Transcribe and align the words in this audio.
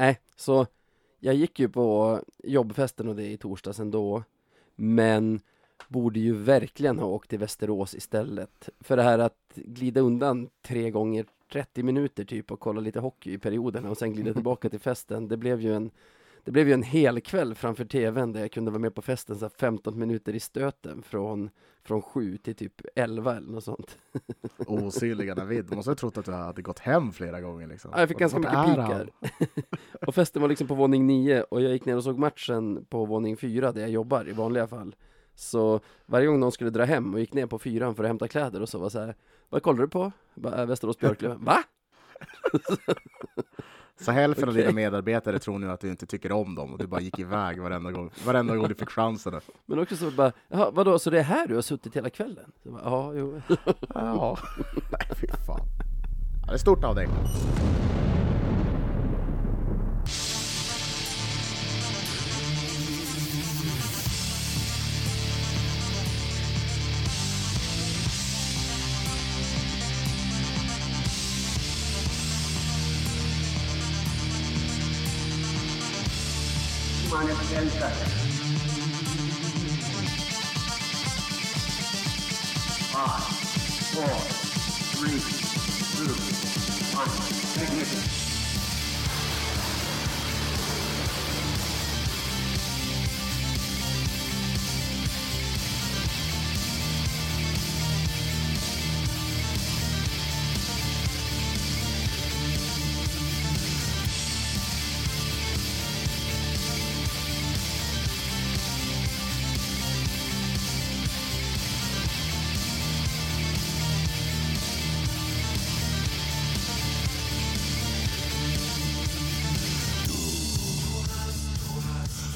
Nej, 0.00 0.18
så 0.36 0.66
jag 1.18 1.34
gick 1.34 1.60
ju 1.60 1.68
på 1.68 2.20
jobbfesten 2.44 3.08
och 3.08 3.16
det 3.16 3.26
i 3.26 3.36
torsdags 3.36 3.78
ändå. 3.80 4.22
Men 4.76 5.40
borde 5.88 6.20
ju 6.20 6.32
verkligen 6.34 6.98
ha 6.98 7.06
åkt 7.06 7.30
till 7.30 7.38
Västerås 7.38 7.94
istället. 7.94 8.68
För 8.80 8.96
det 8.96 9.02
här 9.02 9.18
att 9.18 9.52
glida 9.54 10.00
undan 10.00 10.50
tre 10.62 10.90
gånger 10.90 11.26
30 11.52 11.82
minuter 11.82 12.24
typ 12.24 12.50
och 12.50 12.60
kolla 12.60 12.80
lite 12.80 13.00
hockey 13.00 13.32
i 13.32 13.38
perioderna 13.38 13.90
och 13.90 13.98
sen 13.98 14.12
glida 14.12 14.32
tillbaka 14.34 14.70
till 14.70 14.80
festen. 14.80 15.28
Det 15.28 15.36
blev 15.36 15.60
ju 15.60 15.74
en 15.74 15.90
det 16.44 16.50
blev 16.50 16.68
ju 16.68 16.74
en 16.74 16.82
hel 16.82 17.20
kväll 17.20 17.54
framför 17.54 17.84
tvn 17.84 18.32
där 18.32 18.40
jag 18.40 18.52
kunde 18.52 18.70
vara 18.70 18.80
med 18.80 18.94
på 18.94 19.02
festen 19.02 19.38
så 19.38 19.48
15 19.48 19.98
minuter 19.98 20.34
i 20.34 20.40
stöten 20.40 21.02
från, 21.02 21.50
från 21.84 22.02
7 22.02 22.36
till 22.36 22.54
typ 22.54 22.80
11 22.94 23.36
eller 23.36 23.52
något 23.52 23.64
sånt. 23.64 23.98
Osynliga 24.66 25.34
David, 25.34 25.64
du 25.64 25.76
måste 25.76 25.90
ha 25.90 25.96
trott 25.96 26.18
att 26.18 26.24
du 26.24 26.32
hade 26.32 26.62
gått 26.62 26.78
hem 26.78 27.12
flera 27.12 27.40
gånger 27.40 27.66
liksom. 27.66 27.90
Ja, 27.94 28.00
jag 28.00 28.08
fick 28.08 28.18
ganska 28.18 28.38
mycket 28.38 28.64
pikar. 28.64 29.10
och 30.06 30.14
festen 30.14 30.42
var 30.42 30.48
liksom 30.48 30.68
på 30.68 30.74
våning 30.74 31.06
9 31.06 31.42
och 31.42 31.62
jag 31.62 31.72
gick 31.72 31.84
ner 31.84 31.96
och 31.96 32.04
såg 32.04 32.18
matchen 32.18 32.84
på 32.84 33.04
våning 33.04 33.36
4 33.36 33.72
där 33.72 33.80
jag 33.80 33.90
jobbar 33.90 34.28
i 34.28 34.32
vanliga 34.32 34.66
fall. 34.66 34.96
Så 35.34 35.80
varje 36.06 36.26
gång 36.26 36.40
någon 36.40 36.52
skulle 36.52 36.70
dra 36.70 36.84
hem 36.84 37.14
och 37.14 37.20
gick 37.20 37.34
ner 37.34 37.46
på 37.46 37.58
fyran 37.58 37.94
för 37.94 38.04
att 38.04 38.08
hämta 38.08 38.28
kläder 38.28 38.62
och 38.62 38.68
så 38.68 38.78
var 38.78 38.88
så 38.88 39.00
här, 39.00 39.14
vad 39.48 39.62
kollar 39.62 39.80
du 39.80 39.88
på? 39.88 40.12
Bara, 40.34 40.66
Västerås 40.66 40.98
Björklöven. 40.98 41.44
Va? 41.44 41.62
Så 44.00 44.12
hälften 44.12 44.48
okay. 44.48 44.62
av 44.62 44.66
dina 44.66 44.74
medarbetare 44.74 45.38
tror 45.38 45.58
nu 45.58 45.70
att 45.70 45.80
du 45.80 45.90
inte 45.90 46.06
tycker 46.06 46.32
om 46.32 46.54
dem 46.54 46.72
och 46.72 46.78
du 46.78 46.86
bara 46.86 47.00
gick 47.00 47.18
iväg 47.18 47.60
varenda 47.60 47.90
gång, 47.90 48.10
varenda 48.26 48.56
gång 48.56 48.68
du 48.68 48.74
fick 48.74 48.90
chansen. 48.90 49.40
Men 49.66 49.78
också 49.78 49.96
så 49.96 50.10
bara, 50.10 50.32
jaha, 50.48 50.70
vadå, 50.70 50.98
så 50.98 51.10
det 51.10 51.18
är 51.18 51.22
här 51.22 51.46
du 51.46 51.54
har 51.54 51.62
suttit 51.62 51.96
hela 51.96 52.10
kvällen? 52.10 52.52
Så 52.62 52.70
bara, 52.70 52.82
ja, 52.84 53.14
jo. 53.14 53.40
ja, 53.94 54.38
nej 54.90 55.16
fy 55.20 55.26
fan. 55.46 55.60
Ja, 56.42 56.46
det 56.46 56.54
är 56.54 56.58
stort 56.58 56.84
av 56.84 56.94
dig. 56.94 57.08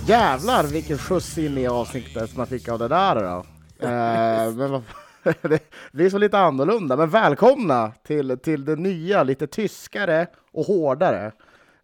Jävlar 0.09 0.65
vilken 0.65 0.99
skjuts 0.99 1.39
in 1.39 1.59
i 1.59 1.67
avsnittet 1.67 2.37
man 2.37 2.47
fick 2.47 2.69
av 2.69 2.79
det 2.79 2.89
där 2.89 3.15
då. 3.15 3.47
eh, 3.87 4.55
men 4.55 4.83
det, 5.43 5.73
det 5.93 6.05
är 6.05 6.11
så 6.11 6.19
lite 6.19 6.39
annorlunda, 6.39 6.97
men 6.97 7.11
välkomna 7.11 7.93
till, 8.03 8.39
till 8.39 8.65
det 8.65 8.77
nya, 8.77 9.23
lite 9.23 9.47
tyskare 9.47 10.27
och 10.53 10.65
hårdare 10.65 11.33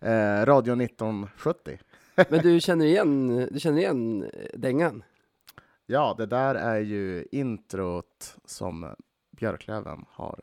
eh, 0.01 0.45
Radio 0.47 0.83
1970. 0.83 1.79
men 2.29 2.41
du 2.43 2.61
känner 2.61 2.87
igen, 2.87 3.49
du 3.51 3.61
känner 3.61 3.79
igen 3.79 4.31
dängan? 4.55 5.03
Ja, 5.87 6.15
det 6.19 6.27
där 6.27 6.55
är 6.55 6.79
ju 6.81 7.27
introt 7.33 8.37
som 8.45 8.95
Björklöven 9.37 10.05
har 10.09 10.41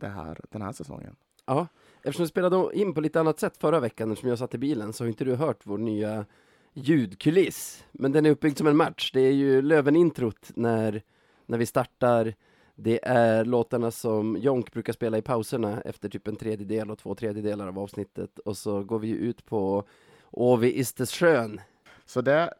det 0.00 0.08
här, 0.08 0.40
den 0.50 0.62
här 0.62 0.72
säsongen. 0.72 1.16
Ja, 1.46 1.66
eftersom 2.02 2.22
vi 2.22 2.28
spelade 2.28 2.70
in 2.72 2.94
på 2.94 3.00
lite 3.00 3.20
annat 3.20 3.40
sätt 3.40 3.56
förra 3.56 3.80
veckan, 3.80 4.10
eftersom 4.10 4.28
jag 4.28 4.38
satt 4.38 4.54
i 4.54 4.58
bilen, 4.58 4.92
så 4.92 5.04
har 5.04 5.08
inte 5.08 5.24
du 5.24 5.34
hört 5.34 5.60
vår 5.62 5.78
nya 5.78 6.24
ljudkuliss. 6.72 7.84
Men 7.92 8.12
den 8.12 8.26
är 8.26 8.30
uppbyggd 8.30 8.58
som 8.58 8.66
en 8.66 8.76
match. 8.76 9.10
Det 9.14 9.20
är 9.20 9.32
ju 9.32 9.62
Löven-introt 9.62 10.50
när, 10.54 11.02
när 11.46 11.58
vi 11.58 11.66
startar. 11.66 12.34
Det 12.74 13.00
är 13.02 13.44
låtarna 13.44 13.90
som 13.90 14.36
Jonk 14.36 14.72
brukar 14.72 14.92
spela 14.92 15.18
i 15.18 15.22
pauserna 15.22 15.80
efter 15.80 16.08
typ 16.08 16.28
en 16.28 16.36
tredjedel 16.36 16.90
och 16.90 16.98
två 16.98 17.14
tredjedelar 17.14 17.68
av 17.68 17.78
avsnittet. 17.78 18.38
Och 18.38 18.56
så 18.56 18.84
går 18.84 18.98
vi 18.98 19.10
ut 19.10 19.46
på 19.46 19.84
Åvi 20.30 20.78
Istesjön. 20.78 21.60
Så, 22.06 22.20
det, 22.20 22.54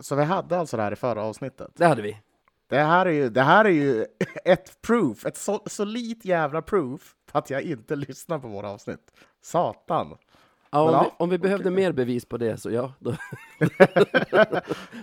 så 0.00 0.16
vi 0.16 0.22
hade 0.22 0.58
alltså 0.58 0.76
det 0.76 0.82
här 0.82 0.92
i 0.92 0.96
förra 0.96 1.22
avsnittet? 1.22 1.70
Det 1.76 1.86
hade 1.86 2.02
vi. 2.02 2.16
Det 2.68 2.78
här 2.78 3.06
är 3.06 3.10
ju, 3.10 3.28
det 3.28 3.42
här 3.42 3.64
är 3.64 3.70
ju 3.70 4.06
ett 4.44 4.82
proof, 4.82 5.26
ett 5.26 5.36
så, 5.36 5.62
solitt 5.66 6.24
jävla 6.24 6.62
proof 6.62 7.16
att 7.32 7.50
jag 7.50 7.62
inte 7.62 7.96
lyssnar 7.96 8.38
på 8.38 8.48
våra 8.48 8.70
avsnitt. 8.70 9.12
Satan! 9.42 10.16
Ja, 10.70 10.82
om, 10.82 10.92
ja, 10.92 11.02
vi, 11.02 11.24
om 11.24 11.30
vi 11.30 11.38
behövde 11.38 11.70
mer 11.70 11.92
bevis 11.92 12.24
på 12.24 12.36
det, 12.36 12.56
så 12.56 12.70
ja. 12.70 12.92
Då, 12.98 13.10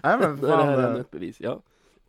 Nej, 0.03 0.17
men 0.19 0.37
då 0.41 0.47
är 0.47 0.57
det 0.57 0.63
här 0.63 0.89
ännu 0.89 0.99
ett 0.99 1.11
bevis, 1.11 1.39
ja. 1.39 1.61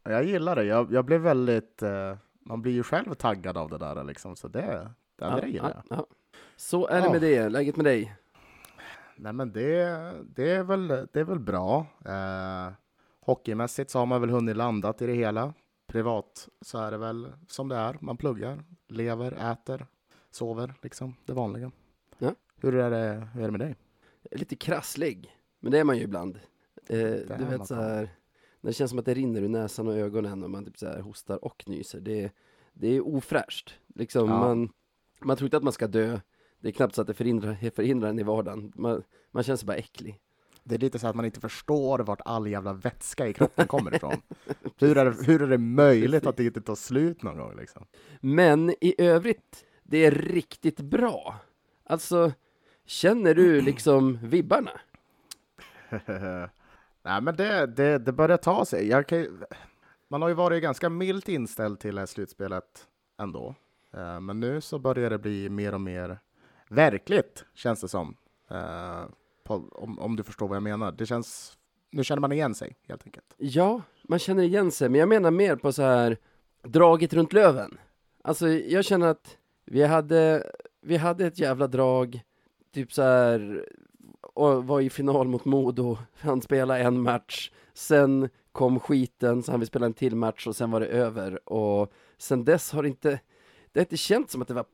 Jag 0.02 0.24
gillar 0.24 0.56
det. 0.56 0.64
Jag, 0.64 0.92
jag 0.92 1.04
blev 1.04 1.20
väldigt... 1.20 1.82
Eh, 1.82 2.16
man 2.40 2.62
blir 2.62 2.72
ju 2.72 2.82
själv 2.82 3.14
taggad 3.14 3.56
av 3.56 3.70
det 3.70 3.78
där, 3.78 4.04
liksom, 4.04 4.36
så 4.36 4.48
det, 4.48 4.60
det, 4.60 4.90
ja, 5.24 5.40
det 5.40 5.48
gillar 5.48 5.82
jag. 5.88 5.98
Ja, 5.98 6.06
Så 6.56 6.86
är 6.86 7.02
det 7.02 7.10
med 7.10 7.20
det. 7.20 7.48
Läget 7.48 7.76
med 7.76 7.84
dig? 7.84 8.16
Nej, 9.16 9.32
men 9.32 9.52
det, 9.52 10.12
det, 10.34 10.50
är, 10.50 10.62
väl, 10.62 10.88
det 10.88 11.20
är 11.20 11.24
väl 11.24 11.38
bra. 11.38 11.86
Eh, 12.04 12.72
hockeymässigt 13.20 13.90
så 13.90 13.98
har 13.98 14.06
man 14.06 14.20
väl 14.20 14.30
hunnit 14.30 14.56
landat 14.56 15.02
i 15.02 15.06
det 15.06 15.12
hela. 15.12 15.54
Privat 15.86 16.48
så 16.60 16.78
är 16.78 16.90
det 16.90 16.98
väl 16.98 17.32
som 17.48 17.68
det 17.68 17.76
är. 17.76 17.96
Man 18.00 18.16
pluggar, 18.16 18.64
lever, 18.88 19.52
äter, 19.52 19.86
sover, 20.30 20.74
liksom 20.82 21.14
det 21.26 21.32
vanliga. 21.32 21.70
Hur 22.60 22.74
är 22.74 22.90
det, 22.90 23.28
hur 23.34 23.42
är 23.42 23.46
det 23.46 23.50
med 23.50 23.60
dig? 23.60 23.76
Lite 24.30 24.56
krasslig, 24.56 25.36
men 25.60 25.72
det 25.72 25.78
är 25.78 25.84
man 25.84 25.96
ju 25.96 26.02
ibland. 26.02 26.38
Eh, 26.86 26.98
du 27.38 27.44
vet 27.50 27.66
så 27.66 27.74
här, 27.74 28.10
när 28.60 28.70
det 28.70 28.72
känns 28.72 28.90
som 28.90 28.98
att 28.98 29.04
det 29.04 29.14
rinner 29.14 29.42
ur 29.42 29.48
näsan 29.48 29.88
och 29.88 29.96
ögonen 29.96 30.42
och 30.42 30.50
man 30.50 30.64
typ 30.64 30.78
så 30.78 30.86
här 30.86 31.00
hostar 31.00 31.44
och 31.44 31.64
nyser. 31.66 32.00
Det, 32.00 32.32
det 32.72 32.88
är 32.88 33.06
ofräscht. 33.06 33.74
Liksom, 33.94 34.28
ja. 34.28 34.38
man, 34.38 34.72
man 35.20 35.36
tror 35.36 35.46
inte 35.46 35.56
att 35.56 35.62
man 35.62 35.72
ska 35.72 35.86
dö. 35.86 36.20
Det 36.60 36.68
är 36.68 36.72
knappt 36.72 36.94
så 36.94 37.00
att 37.00 37.06
det 37.06 37.14
förhindrar, 37.14 37.70
förhindrar 37.70 38.08
en 38.08 38.18
i 38.18 38.22
vardagen. 38.22 38.72
Man, 38.76 39.02
man 39.30 39.42
känner 39.42 39.56
sig 39.56 39.66
bara 39.66 39.76
äcklig. 39.76 40.20
Det 40.64 40.74
är 40.74 40.78
lite 40.78 40.98
så 40.98 41.06
att 41.06 41.16
man 41.16 41.24
inte 41.24 41.40
förstår 41.40 41.98
vart 41.98 42.20
all 42.24 42.46
jävla 42.46 42.72
vätska 42.72 43.28
i 43.28 43.34
kroppen 43.34 43.66
kommer 43.66 43.94
ifrån. 43.94 44.16
hur, 44.76 44.98
är 44.98 45.04
det, 45.04 45.26
hur 45.26 45.42
är 45.42 45.46
det 45.46 45.58
möjligt 45.58 46.26
att 46.26 46.36
det 46.36 46.44
inte 46.44 46.60
tar 46.60 46.74
slut 46.74 47.22
någon 47.22 47.38
gång? 47.38 47.56
Liksom? 47.56 47.86
Men 48.20 48.70
i 48.80 48.94
övrigt, 48.98 49.64
det 49.82 50.06
är 50.06 50.10
riktigt 50.10 50.80
bra. 50.80 51.34
Alltså, 51.84 52.32
Känner 52.88 53.34
du 53.34 53.60
liksom 53.60 54.18
vibbarna? 54.22 54.70
Nej, 57.02 57.20
men 57.22 57.36
det, 57.36 57.66
det, 57.66 57.98
det 57.98 58.12
börjar 58.12 58.36
ta 58.36 58.64
sig. 58.64 59.04
Kan, 59.04 59.44
man 60.08 60.22
har 60.22 60.28
ju 60.28 60.34
varit 60.34 60.62
ganska 60.62 60.88
milt 60.88 61.28
inställd 61.28 61.80
till 61.80 61.94
det 61.94 62.00
här 62.00 62.06
slutspelet 62.06 62.88
ändå. 63.20 63.54
Uh, 63.96 64.20
men 64.20 64.40
nu 64.40 64.60
så 64.60 64.78
börjar 64.78 65.10
det 65.10 65.18
bli 65.18 65.48
mer 65.48 65.74
och 65.74 65.80
mer 65.80 66.18
verkligt, 66.68 67.44
känns 67.54 67.80
det 67.80 67.88
som. 67.88 68.16
På, 69.44 69.68
om, 69.72 69.98
om 69.98 70.16
du 70.16 70.22
förstår 70.22 70.48
vad 70.48 70.56
jag 70.56 70.62
menar. 70.62 70.92
Det 70.92 71.06
känns, 71.06 71.58
nu 71.90 72.04
känner 72.04 72.20
man 72.20 72.32
igen 72.32 72.54
sig, 72.54 72.76
helt 72.88 73.04
enkelt. 73.04 73.34
Ja, 73.36 73.82
man 74.02 74.18
känner 74.18 74.42
igen 74.42 74.70
sig, 74.70 74.88
men 74.88 75.00
jag 75.00 75.08
menar 75.08 75.30
mer 75.30 75.56
på 75.56 75.72
så 75.72 75.82
här 75.82 76.16
draget 76.62 77.12
runt 77.12 77.32
Löven. 77.32 77.78
Alltså, 78.22 78.48
jag 78.48 78.84
känner 78.84 79.06
att 79.06 79.38
vi 79.64 79.82
hade, 79.84 80.52
vi 80.80 80.96
hade 80.96 81.26
ett 81.26 81.38
jävla 81.38 81.66
drag 81.66 82.22
typ 82.72 82.92
så 82.92 83.02
här 83.02 83.64
och 84.34 84.66
var 84.66 84.80
i 84.80 84.90
final 84.90 85.28
mot 85.28 85.44
Modo, 85.44 85.98
han 86.20 86.42
spelade 86.42 86.80
en 86.80 87.02
match, 87.02 87.50
sen 87.74 88.28
kom 88.52 88.80
skiten 88.80 89.42
så 89.42 89.50
han 89.50 89.60
vill 89.60 89.66
spela 89.66 89.86
en 89.86 89.94
till 89.94 90.16
match 90.16 90.46
och 90.46 90.56
sen 90.56 90.70
var 90.70 90.80
det 90.80 90.86
över. 90.86 91.48
Och 91.48 91.92
sen 92.18 92.44
dess 92.44 92.72
har 92.72 92.82
det 92.82 92.88
inte, 92.88 93.20
det 93.72 93.80
har 93.80 93.84
inte 93.84 93.96
känts 93.96 94.32
som 94.32 94.42
att 94.42 94.48
det 94.48 94.54
var 94.54 94.64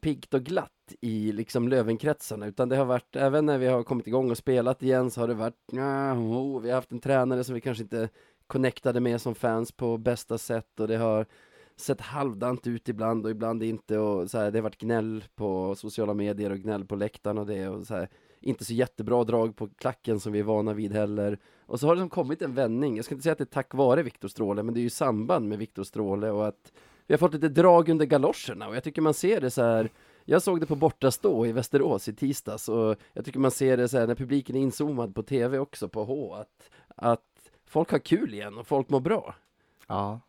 piggt 0.00 0.34
och 0.34 0.42
glatt 0.42 0.94
i 1.00 1.32
liksom 1.32 1.68
Lövenkretsarna 1.68 2.46
utan 2.46 2.68
det 2.68 2.76
har 2.76 2.84
varit, 2.84 3.16
även 3.16 3.46
när 3.46 3.58
vi 3.58 3.66
har 3.66 3.82
kommit 3.82 4.06
igång 4.06 4.30
och 4.30 4.38
spelat 4.38 4.82
igen 4.82 5.10
så 5.10 5.20
har 5.20 5.28
det 5.28 5.34
varit, 5.34 5.72
oh, 5.72 6.60
vi 6.60 6.68
har 6.68 6.74
haft 6.74 6.92
en 6.92 7.00
tränare 7.00 7.44
som 7.44 7.54
vi 7.54 7.60
kanske 7.60 7.82
inte 7.82 8.08
connectade 8.46 9.00
med 9.00 9.20
som 9.20 9.34
fans 9.34 9.72
på 9.72 9.98
bästa 9.98 10.38
sätt 10.38 10.80
och 10.80 10.88
det 10.88 10.96
har 10.96 11.26
sett 11.80 12.00
halvdant 12.00 12.66
ut 12.66 12.88
ibland 12.88 13.24
och 13.24 13.30
ibland 13.30 13.62
inte 13.62 13.98
och 13.98 14.30
så 14.30 14.38
här, 14.38 14.50
det 14.50 14.58
har 14.58 14.62
varit 14.62 14.80
gnäll 14.80 15.24
på 15.34 15.74
sociala 15.74 16.14
medier 16.14 16.50
och 16.50 16.58
gnäll 16.58 16.84
på 16.84 16.96
läktaren 16.96 17.38
och 17.38 17.46
det 17.46 17.68
och 17.68 17.86
så 17.86 17.94
här. 17.94 18.08
inte 18.40 18.64
så 18.64 18.72
jättebra 18.72 19.24
drag 19.24 19.56
på 19.56 19.68
klacken 19.68 20.20
som 20.20 20.32
vi 20.32 20.38
är 20.38 20.42
vana 20.42 20.72
vid 20.72 20.92
heller. 20.92 21.38
Och 21.66 21.80
så 21.80 21.86
har 21.86 21.94
det 21.94 22.00
liksom 22.00 22.10
kommit 22.10 22.42
en 22.42 22.54
vändning. 22.54 22.96
Jag 22.96 23.04
ska 23.04 23.14
inte 23.14 23.22
säga 23.22 23.32
att 23.32 23.38
det 23.38 23.44
är 23.44 23.46
tack 23.46 23.74
vare 23.74 24.02
Viktor 24.02 24.28
Stråle, 24.28 24.62
men 24.62 24.74
det 24.74 24.80
är 24.80 24.82
ju 24.82 24.86
i 24.86 24.90
samband 24.90 25.48
med 25.48 25.58
Viktor 25.58 25.84
Stråle 25.84 26.30
och 26.30 26.48
att 26.48 26.72
vi 27.06 27.14
har 27.14 27.18
fått 27.18 27.34
lite 27.34 27.48
drag 27.48 27.88
under 27.88 28.06
galoscherna 28.06 28.68
och 28.68 28.76
jag 28.76 28.84
tycker 28.84 29.02
man 29.02 29.14
ser 29.14 29.40
det 29.40 29.50
så 29.50 29.62
här 29.62 29.90
jag 30.24 30.42
såg 30.42 30.60
det 30.60 30.66
på 30.66 30.76
bortastå 30.76 31.46
i 31.46 31.52
Västerås 31.52 32.08
i 32.08 32.14
tisdags 32.14 32.68
och 32.68 32.96
jag 33.12 33.24
tycker 33.24 33.38
man 33.38 33.50
ser 33.50 33.76
det 33.76 33.88
så 33.88 33.98
här 33.98 34.06
när 34.06 34.14
publiken 34.14 34.56
är 34.56 34.60
inzoomad 34.60 35.14
på 35.14 35.22
tv 35.22 35.58
också 35.58 35.88
på 35.88 36.04
H 36.04 36.34
att, 36.34 36.70
att 36.96 37.50
folk 37.66 37.90
har 37.90 37.98
kul 37.98 38.34
igen 38.34 38.58
och 38.58 38.66
folk 38.66 38.88
mår 38.88 39.00
bra. 39.00 39.34
Ja, 39.86 40.20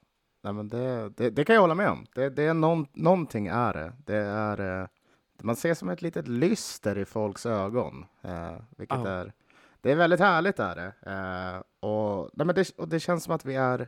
Nej, 0.41 0.53
men 0.53 0.67
det, 0.67 1.09
det, 1.09 1.29
det 1.29 1.43
kan 1.45 1.53
jag 1.55 1.61
hålla 1.61 1.75
med 1.75 1.89
om. 1.89 2.05
Det, 2.15 2.29
det 2.29 2.43
är 2.43 2.53
någon, 2.53 2.85
någonting 2.93 3.47
är 3.47 3.73
det. 3.73 3.93
Det 4.05 4.15
är, 4.17 4.81
eh, 4.81 4.87
man 5.41 5.55
ser 5.55 5.73
som 5.73 5.89
ett 5.89 6.01
litet 6.01 6.27
lyster 6.27 6.97
i 6.97 7.05
folks 7.05 7.45
ögon, 7.45 8.05
eh, 8.21 8.55
vilket 8.77 9.05
är, 9.05 9.33
det 9.81 9.91
är 9.91 9.95
väldigt 9.95 10.19
härligt 10.19 10.59
är 10.59 10.75
det. 10.75 10.93
Eh, 11.11 11.89
och, 11.89 12.29
nej, 12.33 12.45
men 12.45 12.55
det. 12.55 12.71
Och 12.77 12.87
det 12.87 12.99
känns 12.99 13.23
som 13.23 13.35
att 13.35 13.45
vi 13.45 13.55
är, 13.55 13.87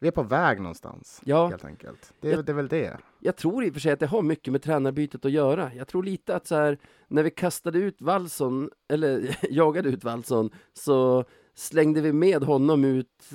vi 0.00 0.08
är 0.08 0.12
på 0.12 0.22
väg 0.22 0.60
någonstans, 0.60 1.20
Ja. 1.24 1.46
helt 1.48 1.64
enkelt. 1.64 2.12
Det, 2.20 2.30
Jag- 2.30 2.44
det 2.44 2.52
är 2.52 2.56
väl 2.56 2.68
det. 2.68 2.96
Jag 3.18 3.36
tror 3.36 3.64
i 3.64 3.68
och 3.70 3.72
för 3.72 3.80
sig 3.80 3.92
att 3.92 4.00
det 4.00 4.06
har 4.06 4.22
mycket 4.22 4.52
med 4.52 4.62
tränarbytet 4.62 5.24
att 5.24 5.30
göra. 5.32 5.74
Jag 5.74 5.88
tror 5.88 6.02
lite 6.02 6.36
att 6.36 6.46
så 6.46 6.54
här, 6.54 6.78
när 7.08 7.22
vi 7.22 7.30
kastade 7.30 7.78
ut 7.78 8.00
Wallson, 8.02 8.70
eller 8.88 9.38
jagade 9.50 9.88
ut 9.88 10.04
Wallson, 10.04 10.50
så 10.72 11.24
slängde 11.54 12.00
vi 12.00 12.12
med 12.12 12.42
honom 12.44 12.84
ut 12.84 13.30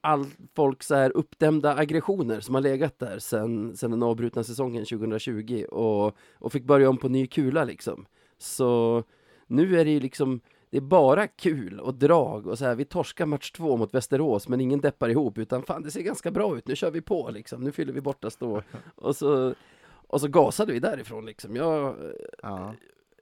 all 0.00 0.26
folks 0.56 0.86
så 0.86 0.94
här 0.94 1.16
uppdämda 1.16 1.74
aggressioner 1.76 2.40
som 2.40 2.54
har 2.54 2.62
legat 2.62 2.98
där 2.98 3.18
sen, 3.18 3.76
sen 3.76 3.90
den 3.90 4.02
avbrutna 4.02 4.44
säsongen 4.44 4.84
2020 4.84 5.64
och, 5.70 6.16
och 6.34 6.52
fick 6.52 6.64
börja 6.64 6.90
om 6.90 6.96
på 6.96 7.08
ny 7.08 7.26
kula 7.26 7.64
liksom. 7.64 8.06
Så 8.38 9.02
nu 9.46 9.80
är 9.80 9.84
det 9.84 9.90
ju 9.90 10.00
liksom, 10.00 10.40
det 10.70 10.76
är 10.76 10.80
bara 10.80 11.26
kul 11.26 11.80
och 11.80 11.94
drag 11.94 12.46
och 12.46 12.58
så 12.58 12.64
här, 12.64 12.74
vi 12.74 12.84
torskar 12.84 13.26
match 13.26 13.50
två 13.50 13.76
mot 13.76 13.94
Västerås 13.94 14.48
men 14.48 14.60
ingen 14.60 14.80
deppar 14.80 15.08
ihop 15.08 15.38
utan 15.38 15.62
fan 15.62 15.82
det 15.82 15.90
ser 15.90 16.02
ganska 16.02 16.30
bra 16.30 16.56
ut, 16.58 16.68
nu 16.68 16.76
kör 16.76 16.90
vi 16.90 17.00
på 17.00 17.30
liksom, 17.30 17.64
nu 17.64 17.72
fyller 17.72 17.92
vi 17.92 18.00
borta 18.00 18.30
stå 18.30 18.62
och 18.94 19.16
så, 19.16 19.54
och 19.90 20.20
så 20.20 20.28
gasade 20.28 20.72
vi 20.72 20.80
därifrån 20.80 21.26
liksom. 21.26 21.56
Jag, 21.56 21.96
Ja. 22.42 22.74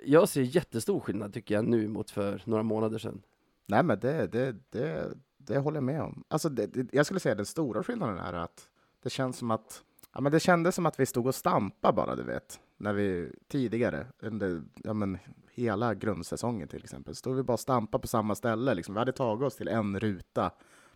jag 0.05 0.29
ser 0.29 0.43
jättestor 0.43 1.01
skillnad 1.01 1.35
tycker 1.35 1.55
jag 1.55 1.65
nu 1.65 1.89
mot 1.89 2.11
för 2.11 2.43
några 2.45 2.63
månader 2.63 2.99
sedan. 2.99 3.23
Nej, 3.67 3.83
men 3.83 3.99
det, 4.01 4.27
det, 4.27 4.57
det, 4.71 5.13
det 5.47 5.59
håller 5.59 5.77
jag 5.77 5.85
med 5.85 6.03
om. 6.03 6.25
Alltså, 6.29 6.49
det, 6.49 6.67
det, 6.67 6.87
jag 6.93 7.07
skulle 7.07 7.21
säga 7.21 7.35
den 7.35 7.47
stora 7.47 7.83
skillnaden 7.83 8.19
är 8.19 8.33
att 8.33 8.69
det 9.03 9.11
känns 9.11 9.39
som 9.39 9.51
att 9.51 9.83
ja, 10.15 10.21
men 10.21 10.33
det 10.33 10.41
kändes 10.41 10.75
som 10.75 10.87
att 10.87 11.01
vi 11.01 11.07
stod 11.07 11.27
och 11.27 11.35
stampade 11.35 11.93
bara, 11.93 12.17
du 12.17 12.23
vet, 12.23 12.61
när 12.77 12.93
vi 12.93 13.33
tidigare 13.49 14.07
under 14.19 14.63
ja, 14.85 14.93
men, 14.93 15.19
hela 15.57 15.95
grundsäsongen 15.95 16.69
till 16.69 16.85
exempel. 16.85 17.15
Stod 17.15 17.37
vi 17.37 17.43
bara 17.43 17.53
och 17.53 17.61
stampade 17.61 18.03
på 18.03 18.09
samma 18.09 18.35
ställe. 18.35 18.75
Liksom. 18.75 18.95
Vi 18.95 18.99
hade 18.99 19.13
tagit 19.13 19.47
oss 19.47 19.57
till 19.57 19.69
en 19.69 20.01
ruta 20.01 20.51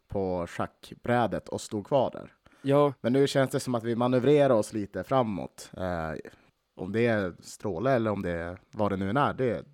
på 0.08 0.47
schackbrädet 0.47 1.49
och 1.49 1.61
stod 1.61 1.87
kvar 1.87 2.11
där. 2.11 2.32
Ja, 2.62 2.93
Men 3.00 3.12
nu 3.12 3.26
känns 3.26 3.50
det 3.50 3.61
som 3.61 3.75
att 3.75 3.85
vi 3.85 3.96
manövrerar 3.96 4.55
oss 4.55 4.73
lite 4.73 5.05
framåt. 5.05 5.70
Eh, 5.76 6.31
om 6.75 6.93
det 6.93 7.06
är 7.06 7.35
stråle 7.41 7.91
eller 7.91 8.11
om 8.11 8.23
det 8.23 8.31
är 8.31 8.61
vad 8.70 8.93
det 8.93 8.96
nu 8.96 9.11
är, 9.11 9.35
det, 9.35 9.64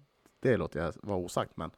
det 0.40 0.56
låter 0.56 0.80
jag 0.80 0.92
vara 1.02 1.18
osagt. 1.18 1.56
Men, 1.56 1.70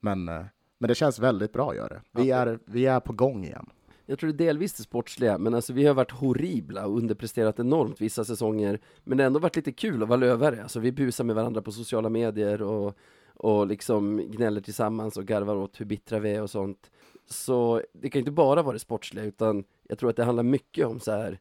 men, 0.00 0.28
eh, 0.28 0.44
men 0.84 0.88
det 0.88 0.94
känns 0.94 1.18
väldigt 1.18 1.52
bra, 1.52 1.74
gör 1.74 1.88
det. 1.88 2.20
Vi 2.22 2.30
är, 2.30 2.58
vi 2.64 2.86
är 2.86 3.00
på 3.00 3.12
gång 3.12 3.44
igen. 3.44 3.70
jag 4.06 4.18
tror 4.18 4.32
det 4.32 4.44
är 4.44 4.46
delvis 4.46 4.72
det 4.72 4.82
sportsliga, 4.82 5.38
men 5.38 5.54
alltså 5.54 5.72
vi 5.72 5.86
har 5.86 5.94
varit 5.94 6.10
horribla 6.10 6.86
och 6.86 6.96
underpresterat 6.96 7.58
enormt 7.58 8.00
vissa 8.00 8.24
säsonger, 8.24 8.80
men 9.04 9.18
det 9.18 9.24
har 9.24 9.26
ändå 9.26 9.40
varit 9.40 9.56
lite 9.56 9.72
kul 9.72 10.02
att 10.02 10.08
vara 10.08 10.16
lövare. 10.16 10.62
Alltså 10.62 10.80
vi 10.80 10.92
busar 10.92 11.24
med 11.24 11.36
varandra 11.36 11.62
på 11.62 11.72
sociala 11.72 12.08
medier 12.08 12.62
och, 12.62 12.98
och 13.34 13.66
liksom 13.66 14.16
gnäller 14.30 14.60
tillsammans 14.60 15.16
och 15.16 15.24
garvar 15.26 15.56
åt 15.56 15.80
hur 15.80 15.84
bittra 15.86 16.18
vi 16.18 16.34
är 16.34 16.42
och 16.42 16.50
sånt. 16.50 16.90
Så 17.26 17.82
det 17.92 18.10
kan 18.10 18.18
inte 18.18 18.30
bara 18.30 18.62
vara 18.62 18.72
det 18.72 18.78
sportsliga, 18.78 19.24
utan 19.24 19.64
jag 19.88 19.98
tror 19.98 20.10
att 20.10 20.16
det 20.16 20.24
handlar 20.24 20.42
mycket 20.42 20.86
om 20.86 21.00
så 21.00 21.10
här 21.10 21.38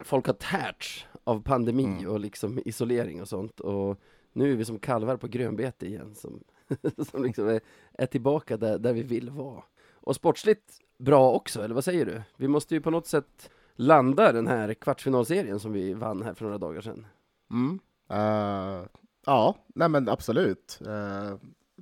folk 0.00 0.26
har 0.26 0.34
tärts 0.34 1.06
av 1.24 1.42
pandemi 1.42 1.84
Mm. 1.84 2.10
och 2.10 2.20
liksom 2.20 2.60
isolering 2.64 3.20
och 3.20 3.28
sånt 3.28 3.60
och 3.60 4.00
nu 4.32 4.52
är 4.52 4.56
vi 4.56 4.64
som 4.64 4.78
kalvar 4.78 5.16
på 5.16 5.26
grönbete 5.26 5.86
igen 5.86 6.14
som, 6.14 6.40
som 7.10 7.22
liksom 7.22 7.48
är, 7.48 7.60
är 7.92 8.06
tillbaka 8.06 8.56
där, 8.56 8.78
där 8.78 8.92
vi 8.92 9.02
vill 9.02 9.30
vara. 9.30 9.62
Och 9.92 10.16
sportsligt 10.16 10.78
bra 10.98 11.32
också, 11.32 11.62
eller 11.62 11.74
vad 11.74 11.84
säger 11.84 12.06
du? 12.06 12.22
Vi 12.36 12.48
måste 12.48 12.74
ju 12.74 12.80
på 12.80 12.90
något 12.90 13.06
sätt 13.06 13.50
landa 13.74 14.32
den 14.32 14.46
här 14.46 14.74
kvartsfinalserien 14.74 15.60
som 15.60 15.72
vi 15.72 15.94
vann 15.94 16.22
här 16.22 16.34
för 16.34 16.44
några 16.44 16.58
dagar 16.58 16.80
sedan. 16.80 17.06
Mm. 17.50 17.78
Uh, 18.12 18.86
ja, 19.26 19.56
nej 19.66 19.88
men 19.88 20.08
absolut. 20.08 20.80
Uh, 20.86 21.36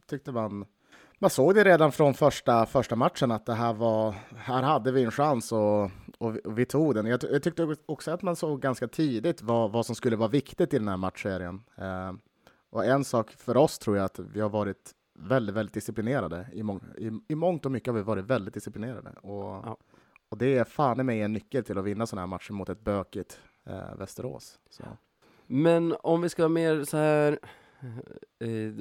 tyckte 0.06 0.32
man, 0.32 0.64
man 1.18 1.30
såg 1.30 1.54
det 1.54 1.64
redan 1.64 1.92
från 1.92 2.14
första, 2.14 2.66
första 2.66 2.96
matchen 2.96 3.30
att 3.30 3.46
det 3.46 3.54
här 3.54 3.72
var, 3.72 4.14
här 4.36 4.62
hade 4.62 4.92
vi 4.92 5.04
en 5.04 5.10
chans 5.10 5.52
och, 5.52 5.90
och, 6.18 6.36
vi, 6.36 6.40
och 6.44 6.58
vi 6.58 6.64
tog 6.64 6.94
den. 6.94 7.06
Jag, 7.06 7.20
jag 7.30 7.42
tyckte 7.42 7.76
också 7.86 8.10
att 8.10 8.22
man 8.22 8.36
såg 8.36 8.60
ganska 8.60 8.88
tidigt 8.88 9.42
vad, 9.42 9.72
vad 9.72 9.86
som 9.86 9.94
skulle 9.94 10.16
vara 10.16 10.28
viktigt 10.28 10.74
i 10.74 10.78
den 10.78 10.88
här 10.88 10.96
matchserien. 10.96 11.62
Uh, 11.78 12.12
och 12.74 12.84
en 12.84 13.04
sak 13.04 13.30
för 13.30 13.56
oss 13.56 13.78
tror 13.78 13.96
jag 13.96 14.04
att 14.04 14.18
vi 14.18 14.40
har 14.40 14.48
varit 14.48 14.94
väldigt, 15.18 15.54
väldigt 15.54 15.74
disciplinerade. 15.74 16.48
I, 16.52 16.62
mång, 16.62 16.80
i, 16.98 17.10
I 17.28 17.34
mångt 17.34 17.66
och 17.66 17.72
mycket 17.72 17.86
har 17.86 17.94
vi 17.94 18.02
varit 18.02 18.24
väldigt 18.24 18.54
disciplinerade. 18.54 19.10
Och, 19.10 19.42
Ja. 19.42 19.76
och 20.28 20.38
det 20.38 20.58
är 20.58 20.64
fan 20.64 21.00
i 21.00 21.02
mig 21.02 21.20
en 21.22 21.32
nyckel 21.32 21.64
till 21.64 21.78
att 21.78 21.84
vinna 21.84 22.06
sådana 22.06 22.22
här 22.22 22.26
matcher 22.26 22.52
mot 22.52 22.68
ett 22.68 22.80
bökigt 22.80 23.40
eh, 23.66 23.96
Västerås. 23.96 24.58
Så. 24.70 24.84
Men 25.46 25.96
om 26.02 26.22
vi 26.22 26.28
ska 26.28 26.42
vara 26.42 26.48
mer 26.48 26.84
så 26.84 26.96
här 26.96 27.38
eh, 28.38 28.48
eh, 28.48 28.74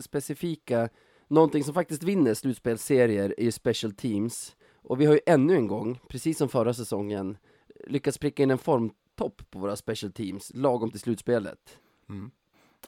specifika, 0.00 0.88
någonting 1.28 1.64
som 1.64 1.74
faktiskt 1.74 2.02
vinner 2.02 2.34
slutspelsserier 2.34 3.34
är 3.38 3.44
ju 3.44 3.52
special 3.52 3.92
teams. 3.92 4.56
Och 4.74 5.00
vi 5.00 5.06
har 5.06 5.14
ju 5.14 5.20
ännu 5.26 5.54
en 5.54 5.66
gång, 5.66 5.98
precis 6.08 6.38
som 6.38 6.48
förra 6.48 6.74
säsongen, 6.74 7.36
lyckats 7.86 8.18
pricka 8.18 8.42
in 8.42 8.50
en 8.50 8.58
formtopp 8.58 9.50
på 9.50 9.58
våra 9.58 9.76
special 9.76 10.12
teams, 10.12 10.52
lagom 10.54 10.90
till 10.90 11.00
slutspelet. 11.00 11.78
Mm. 12.08 12.30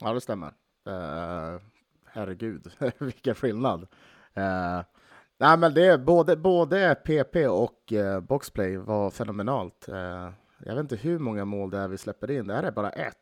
Ja, 0.00 0.12
det 0.12 0.20
stämmer. 0.20 0.48
Uh, 0.88 1.60
herregud, 2.06 2.72
vilken 2.98 3.34
skillnad. 3.34 3.80
Uh, 4.38 4.82
nej, 5.38 5.58
men 5.58 5.74
det, 5.74 5.98
både, 5.98 6.36
både 6.36 6.94
PP 6.94 7.36
och 7.48 7.92
uh, 7.92 8.20
boxplay 8.20 8.76
var 8.76 9.10
fenomenalt. 9.10 9.88
Uh, 9.88 10.30
jag 10.64 10.74
vet 10.74 10.78
inte 10.78 10.96
hur 10.96 11.18
många 11.18 11.44
mål 11.44 11.70
det 11.70 11.78
är 11.78 11.88
vi 11.88 11.98
släpper 11.98 12.30
in. 12.30 12.46
Det 12.46 12.54
här 12.54 12.62
är 12.62 12.70
bara 12.72 12.90
ett. 12.90 13.16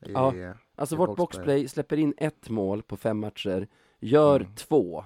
I, 0.00 0.12
Ja. 0.12 0.32
Alltså 0.74 0.94
i 0.94 0.98
vårt 0.98 1.16
boxplay. 1.16 1.44
boxplay 1.44 1.68
släpper 1.68 1.96
in 1.96 2.14
ett 2.16 2.48
mål 2.48 2.82
på 2.82 2.96
fem 2.96 3.18
matcher, 3.18 3.68
gör 4.00 4.40
Mm. 4.40 4.54
två. 4.54 5.04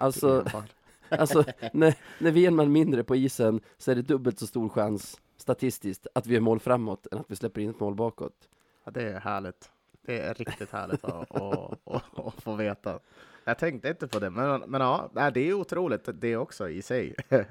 Alltså-. 0.00 0.44
Alltså, 1.08 1.44
när, 1.72 1.94
när 2.18 2.30
vi 2.30 2.44
är 2.44 2.48
en 2.48 2.56
man 2.56 2.72
mindre 2.72 3.04
på 3.04 3.16
isen 3.16 3.60
så 3.78 3.90
är 3.90 3.94
det 3.94 4.02
dubbelt 4.02 4.38
så 4.38 4.46
stor 4.46 4.68
chans 4.68 5.20
statistiskt 5.36 6.06
att 6.14 6.26
vi 6.26 6.34
gör 6.34 6.40
mål 6.40 6.60
framåt 6.60 7.06
än 7.12 7.18
att 7.18 7.30
vi 7.30 7.36
släpper 7.36 7.60
in 7.60 7.70
ett 7.70 7.80
mål 7.80 7.94
bakåt. 7.94 8.48
Ja, 8.84 8.90
det 8.90 9.02
är 9.02 9.20
härligt. 9.20 9.70
Det 10.06 10.18
är 10.18 10.34
riktigt 10.34 10.70
härligt 10.72 11.04
att, 11.04 11.36
att, 11.36 11.78
att, 11.84 12.18
att 12.26 12.42
få 12.42 12.54
veta. 12.54 12.98
Jag 13.44 13.58
tänkte 13.58 13.88
inte 13.88 14.08
på 14.08 14.18
det, 14.18 14.30
men, 14.30 14.60
men 14.60 14.80
ja, 14.80 15.30
det 15.34 15.40
är 15.40 15.52
otroligt 15.52 16.08
det 16.14 16.36
också 16.36 16.68
i 16.68 16.82
sig. 16.82 17.14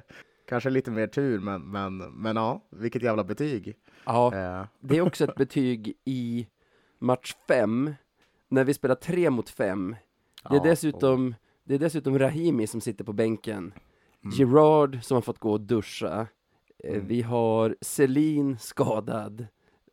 Kanske 0.48 0.70
lite 0.70 0.92
mer 0.92 1.08
tur, 1.08 1.40
men, 1.40 1.62
men, 1.62 1.98
men 1.98 2.36
ja, 2.36 2.62
vilket 2.70 3.02
jävla 3.02 3.24
betyg. 3.24 3.76
Ja, 4.06 4.36
Eh, 4.36 4.66
det 4.80 4.98
är 4.98 5.02
också 5.02 5.24
ett 5.24 5.36
betyg 5.36 5.94
i 6.06 6.48
match 7.00 7.36
fem, 7.48 7.94
när 8.48 8.64
vi 8.64 8.74
spelar 8.74 8.96
tre 8.96 9.30
mot 9.30 9.50
fem. 9.50 9.96
Det 10.50 10.56
är 10.56 10.58
ja, 10.58 10.64
dessutom, 10.64 11.36
det 11.64 11.76
är 11.76 11.80
dessutom 11.80 12.20
Rahimi 12.20 12.68
som 12.68 12.82
sitter 12.82 13.04
på 13.04 13.14
bänken. 13.14 13.74
Mm. 14.24 14.36
Gerard 14.38 15.04
som 15.04 15.16
har 15.16 15.22
fått 15.22 15.40
gå 15.40 15.52
och 15.52 15.62
duscha. 15.62 16.28
Eh, 16.84 16.94
Mm. 16.94 17.08
Vi 17.08 17.22
har 17.22 17.76
Celine 17.82 18.58
skadad. 18.60 19.48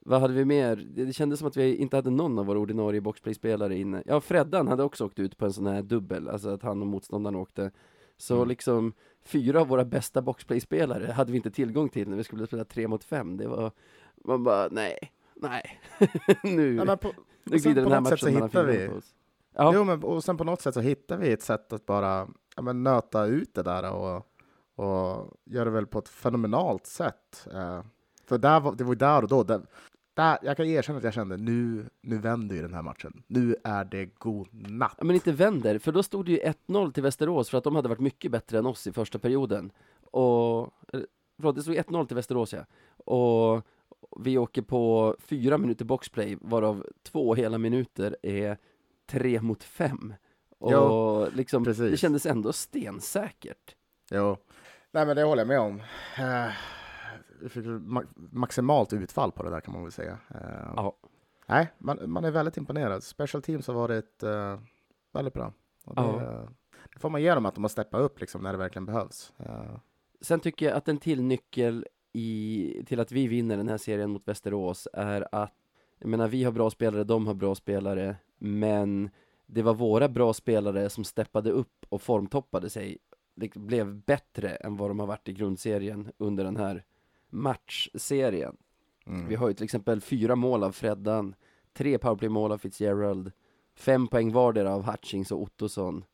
Vad 0.05 0.21
hade 0.21 0.35
vi 0.35 0.45
mer? 0.45 0.77
Det 0.77 1.13
kändes 1.13 1.39
som 1.39 1.49
att 1.49 1.57
vi 1.57 1.77
inte 1.77 1.97
hade 1.97 2.11
någon 2.11 2.39
av 2.39 2.47
våra 2.47 2.59
ordinarie 2.59 3.01
boxplay-spelare 3.01 3.77
inne. 3.79 4.03
Ja, 4.07 4.21
Freddan 4.21 4.69
hade 4.69 4.83
också 4.83 5.05
åkt 5.07 5.19
ut 5.19 5.37
på 5.39 5.45
en 5.45 5.53
sån 5.53 5.67
här 5.67 5.83
dubbel, 5.83 6.29
alltså 6.29 6.49
att 6.49 6.63
han 6.63 6.81
och 6.81 6.87
motståndaren 6.87 7.37
åkte. 7.37 7.71
Så 8.17 8.37
Mm. 8.37 8.49
liksom, 8.49 8.93
fyra 9.25 9.61
av 9.61 9.69
våra 9.69 9.85
bästa 9.85 10.23
boxplay-spelare 10.23 11.13
hade 11.13 11.33
vi 11.33 11.37
inte 11.37 11.51
tillgång 11.51 11.89
till 11.89 12.09
när 12.09 12.17
vi 12.17 12.25
skulle 12.25 12.47
spela 12.47 12.65
tre 12.65 12.89
mot 12.89 13.05
fem. 13.05 13.37
Det 13.37 13.49
var, 13.49 13.73
man 14.25 14.45
bara, 14.45 14.69
nej, 14.71 14.99
nej. 15.35 15.81
nu, 16.43 16.75
Ja, 16.87 16.97
på, 16.97 17.13
nu 17.45 17.57
glider 17.57 17.83
den 17.83 17.93
här 17.93 18.01
matchen 18.01 18.35
mellan 18.35 18.51
fingrarna 18.51 18.73
vi- 18.73 18.89
på 18.89 18.95
oss. 18.95 19.15
Ja, 19.55 19.73
Jo, 19.75 19.85
men 19.85 20.03
och 20.05 20.25
sen 20.25 20.37
på 20.37 20.45
något 20.45 20.61
sätt 20.61 20.75
så 20.75 20.81
hittar 20.81 21.17
vi 21.17 21.33
ett 21.33 21.43
sätt 21.43 21.73
att 21.73 21.87
bara 21.87 22.29
ja, 22.57 22.63
men 22.63 22.83
nöta 22.83 23.25
ut 23.27 23.55
det 23.55 23.63
där 23.63 23.93
och, 23.93 24.17
och 24.75 25.33
göra 25.45 25.65
det 25.65 25.71
väl 25.71 25.87
på 25.87 25.99
ett 25.99 26.09
fenomenalt 26.09 26.87
sätt. 26.87 27.47
Eh, 27.55 27.81
för 28.27 28.39
där 28.39 28.61
var, 28.61 28.73
det 28.75 28.85
var 28.85 28.93
ju 28.93 28.99
där 28.99 29.23
och 29.23 29.29
då. 29.29 29.43
Där, 29.43 29.61
där, 30.15 30.39
jag 30.43 30.57
kan 30.57 30.67
erkänna 30.67 30.99
att 30.99 31.05
jag 31.05 31.15
kände 31.15 31.37
nu, 31.37 31.89
nu 32.01 32.19
vänder 32.19 32.57
ju 32.57 32.63
den 32.63 32.75
här 32.75 32.83
matchen. 32.83 33.23
Nu 33.27 33.57
är 33.65 33.85
det 33.85 34.05
god 34.05 34.49
natt. 34.53 34.95
Ja, 34.99 35.05
men 35.05 35.15
inte 35.15 35.33
vänder, 35.33 35.79
för 35.79 35.93
då 35.93 36.03
stod 36.03 36.27
det 36.27 36.33
ju 36.33 36.39
1-0 36.39 36.93
till 36.93 37.03
Västerås 37.03 37.51
för 37.51 37.59
att 37.59 37.65
de 37.65 37.77
hade 37.77 37.89
varit 37.89 38.01
mycket 38.01 38.31
bättre 38.31 38.59
än 38.59 38.67
oss 38.67 38.87
i 38.87 38.93
första 38.93 39.19
perioden. 39.19 39.73
Och, 40.11 40.73
förlåt, 41.37 41.57
det 41.57 41.63
stod 41.63 41.77
1-0 41.77 42.07
till 42.07 42.17
Västerås 42.17 42.53
ja. 42.53 42.65
Och 43.05 43.63
vi 44.21 44.39
åker 44.39 44.63
på 44.63 45.17
fyra 45.19 45.59
minuter 45.59 45.85
boxplay, 45.85 46.39
varav 46.41 46.87
två 47.03 47.35
hela 47.35 47.59
minuter 47.59 48.17
är 48.23 48.59
tre 49.07 49.41
mot 49.41 49.65
fem. 49.65 50.15
Och 50.59 50.73
jo, 50.73 51.27
liksom, 51.35 51.65
precis. 51.65 51.91
det 51.91 51.97
kändes 51.97 52.27
ändå 52.27 52.53
stensäkert. 52.53 53.77
Jo, 54.11 54.37
nej 54.91 55.07
men 55.07 55.17
det 55.17 55.23
håller 55.23 55.41
jag 55.41 55.49
med 55.49 55.61
om. 55.61 55.81
Uh, 56.19 56.53
fick 57.49 57.67
ma 57.67 58.03
maximalt 58.15 58.93
utfall 58.93 59.33
på 59.33 59.43
det 59.43 59.51
där 59.51 59.61
kan 59.61 59.75
man 59.75 59.83
väl 59.83 59.93
säga. 59.93 60.13
Uh, 60.13 60.73
ja. 60.77 60.97
Nej, 61.47 61.73
man, 61.79 61.99
man 62.07 62.25
är 62.25 62.31
väldigt 62.31 62.57
imponerad. 62.57 63.05
Special 63.05 63.43
Teams 63.43 63.67
har 63.67 63.75
varit 63.75 64.23
uh, 64.23 64.59
väldigt 65.13 65.35
bra. 65.35 65.53
Och 65.85 65.95
det, 65.95 66.03
ja. 66.03 66.49
det 66.93 66.99
får 66.99 67.11
man 67.11 67.23
ge 67.23 67.35
dem 67.35 67.47
att 67.47 67.55
de 67.55 67.65
har 67.65 67.69
steppat 67.69 68.01
upp 68.01 68.21
liksom 68.21 68.43
när 68.43 68.53
det 68.53 68.59
verkligen 68.59 68.87
behövs. 68.87 69.33
Sen 70.21 70.41
tycker 70.41 70.67
jag 70.67 70.77
att 70.77 70.89
en 70.89 70.99
till 70.99 71.23
nyckel 71.23 71.87
i, 72.13 72.85
till 72.87 73.01
att 73.01 73.13
vi 73.13 73.27
vinner 73.27 73.57
den 73.57 73.69
här 73.69 73.79
serien 73.79 74.11
mot 74.11 74.29
Västerås 74.29 74.89
är 74.93 75.29
att, 75.33 75.55
jag 75.99 76.09
menar 76.09 76.29
vi 76.29 76.45
har 76.45 76.53
bra 76.53 76.71
spelare, 76.71 77.05
de 77.05 77.27
har 77.27 77.35
bra 77.35 77.55
spelare, 77.55 78.17
men 78.39 79.11
det 79.47 79.63
var 79.63 79.75
våra 79.75 80.09
bra 80.09 80.33
spelare 80.33 80.91
som 80.91 81.05
steppade 81.05 81.51
upp 81.51 81.87
och 81.89 82.03
formtoppade 82.03 82.71
sig, 82.71 82.99
det 83.35 83.55
blev 83.55 83.95
bättre 83.95 84.49
än 84.49 84.77
vad 84.77 84.91
de 84.91 84.99
har 84.99 85.07
varit 85.07 85.29
i 85.29 85.33
grundserien 85.33 86.13
under 86.19 86.45
den 86.45 86.57
här 86.57 86.85
matchserien. 87.33 88.57
Mm. 89.07 89.29
Vi 89.29 89.35
har 89.35 89.49
ju 89.49 89.55
till 89.55 89.65
exempel 89.65 90.01
fyra 90.01 90.37
mål 90.37 90.65
av 90.65 90.73
Freddan, 90.73 91.35
tre 91.73 91.99
powerplay-mål 91.99 92.53
av 92.53 92.59
Fitzgerald, 92.59 93.33
fem 93.75 94.09
poäng 94.09 94.33
vardera 94.33 94.75
av 94.75 94.91
Hutchings 94.91 95.33
och 95.33 95.43
Ottosson. 95.43 96.05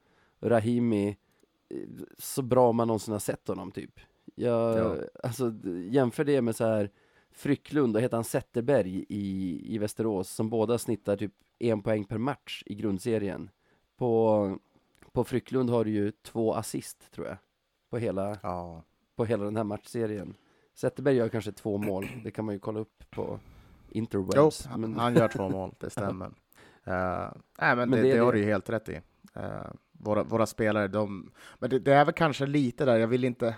Rahimi, 0.41 1.09
eh, 1.09 1.77
så 2.19 2.43
bra 2.43 2.73
man 2.73 2.89
någonsin 2.89 3.13
har 3.13 3.19
sett 3.19 3.49
honom 3.49 3.71
typ. 3.71 4.01
Jag, 4.35 4.79
ja. 4.79 4.97
alltså 5.23 5.53
jämför 5.91 6.25
det 6.25 6.43
med 6.43 6.57
så 6.57 6.65
här 6.65 6.91
Frycklund 7.31 7.97
och 7.97 8.03
heter 8.03 8.17
han 8.17 8.25
Zetterberg 8.25 9.05
i, 9.09 9.61
i 9.75 9.79
Västerås 9.79 10.31
som 10.31 10.51
båda 10.51 10.79
snittar 10.79 11.17
typ 11.17 11.33
en 11.59 11.83
poäng 11.83 12.05
per 12.05 12.19
match 12.19 12.63
i 12.67 12.75
grundserien. 12.75 13.51
På, 13.97 14.59
på 15.13 15.25
Frycklund 15.25 15.71
har 15.71 15.85
du 15.85 15.91
ju 15.91 16.11
två 16.11 16.55
assist 16.55 17.13
tror 17.13 17.27
jag. 17.27 17.37
På 17.91 17.99
hela, 17.99 18.39
ja. 18.43 18.83
på 19.17 19.25
hela 19.25 19.45
den 19.45 19.57
här 19.57 19.65
matchserien. 19.65 20.35
Zetterberg 20.81 21.15
gör 21.17 21.29
kanske 21.29 21.53
två 21.53 21.79
mål, 21.79 22.09
det 22.25 22.31
kan 22.31 22.45
man 22.45 22.55
ju 22.55 22.59
kolla 22.59 22.81
upp 22.81 23.11
på 23.11 23.39
interwebs. 23.89 24.69
Jo, 24.71 24.79
men... 24.79 24.97
han 24.99 25.15
gör 25.15 25.29
två 25.29 25.49
mål, 25.49 25.75
det 25.79 25.91
stämmer. 25.91 26.27
uh, 26.27 26.33
nej, 27.61 27.77
men, 27.77 27.77
men 27.77 27.91
det, 27.91 28.03
det, 28.03 28.13
det 28.13 28.19
har 28.19 28.33
du 28.33 28.39
ju 28.39 28.45
helt 28.45 28.71
rätt 28.71 28.89
i. 28.89 29.01
Uh, 29.37 29.43
våra, 29.93 30.23
våra 30.23 30.47
spelare, 30.47 30.89
de... 30.89 31.33
Men 31.59 31.71
det, 31.71 31.79
det, 31.79 31.95
är 31.95 32.05
väl 32.05 32.15
kanske 32.15 32.47
lite 32.47 32.85
där, 32.85 32.99
jag 32.99 33.09
vill 33.09 33.25
inte 33.25 33.57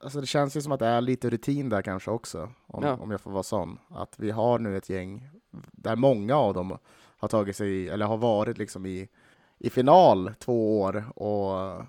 Alltså 0.00 0.20
det 0.20 0.26
känns 0.26 0.56
ju 0.56 0.60
som 0.60 0.72
att 0.72 0.80
det 0.80 0.86
är 0.86 1.00
lite 1.00 1.30
rutin 1.30 1.68
där 1.68 1.82
kanske 1.82 2.10
också, 2.10 2.50
om, 2.66 2.84
ja. 2.84 2.96
om 2.96 3.10
jag 3.10 3.20
får 3.20 3.30
vara 3.30 3.42
sån. 3.42 3.78
Att 3.88 4.18
vi 4.18 4.30
har 4.30 4.58
nu 4.58 4.76
ett 4.76 4.88
gäng 4.88 5.30
där 5.72 5.96
många 5.96 6.36
av 6.36 6.54
dem 6.54 6.78
har 7.18 7.28
tagit 7.28 7.56
sig, 7.56 7.88
eller 7.88 8.06
har 8.06 8.16
varit 8.16 8.58
liksom 8.58 8.86
i, 8.86 9.08
i 9.58 9.70
final 9.70 10.34
två 10.38 10.80
år 10.80 11.04
och 11.18 11.84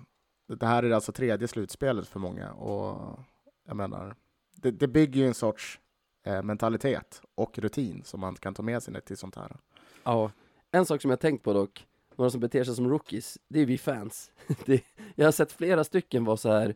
det 0.46 0.66
här 0.66 0.82
är 0.82 0.90
alltså 0.90 1.12
tredje 1.12 1.48
slutspelet 1.48 2.08
för 2.08 2.20
många 2.20 2.52
och 2.52 3.18
jag 3.66 3.76
menar, 3.76 4.14
det, 4.62 4.70
det 4.70 4.88
bygger 4.88 5.20
ju 5.20 5.26
en 5.26 5.34
sorts 5.34 5.80
eh, 6.26 6.42
mentalitet 6.42 7.22
och 7.34 7.58
rutin 7.58 8.02
som 8.04 8.20
man 8.20 8.34
kan 8.34 8.54
ta 8.54 8.62
med 8.62 8.82
sig 8.82 9.00
till 9.00 9.16
sånt 9.16 9.36
här. 9.36 9.56
Ja, 10.04 10.30
en 10.70 10.86
sak 10.86 11.02
som 11.02 11.10
jag 11.10 11.20
tänkt 11.20 11.44
på 11.44 11.52
dock, 11.52 11.86
några 12.16 12.30
som 12.30 12.40
beter 12.40 12.64
sig 12.64 12.74
som 12.74 12.88
rookies, 12.88 13.38
det 13.48 13.60
är 13.60 13.66
vi 13.66 13.78
fans. 13.78 14.32
Det, 14.66 14.84
jag 15.14 15.26
har 15.26 15.32
sett 15.32 15.52
flera 15.52 15.84
stycken 15.84 16.24
vara 16.24 16.36
så 16.36 16.52
här 16.52 16.74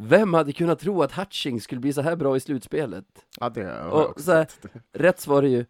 vem 0.00 0.34
hade 0.34 0.52
kunnat 0.52 0.78
tro 0.78 1.02
att 1.02 1.12
Hutching 1.12 1.60
skulle 1.60 1.80
bli 1.80 1.92
så 1.92 2.00
här 2.00 2.16
bra 2.16 2.36
i 2.36 2.40
slutspelet? 2.40 3.04
Ja, 3.40 3.48
det 3.48 3.62
har 3.62 3.70
jag 3.70 4.10
och 4.10 4.20
så 4.20 4.32
här, 4.32 4.48
Rätt 4.92 5.20
svar 5.20 5.42
är 5.42 5.48
ju 5.48 5.66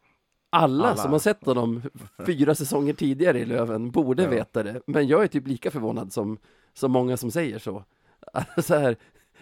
alla, 0.50 0.88
alla, 0.88 0.96
som 0.96 1.12
har 1.12 1.18
sett 1.18 1.46
honom 1.46 1.82
fyra 2.26 2.54
säsonger 2.54 2.92
tidigare 2.92 3.38
i 3.38 3.44
Löven 3.44 3.90
borde 3.90 4.22
ja. 4.22 4.30
veta 4.30 4.62
det, 4.62 4.82
men 4.86 5.06
jag 5.06 5.22
är 5.22 5.26
typ 5.26 5.46
lika 5.46 5.70
förvånad 5.70 6.12
som, 6.12 6.38
som 6.74 6.92
många 6.92 7.16
som 7.16 7.30
säger 7.30 7.58
så. 7.58 7.84
så 8.62 8.74
här, 8.74 8.96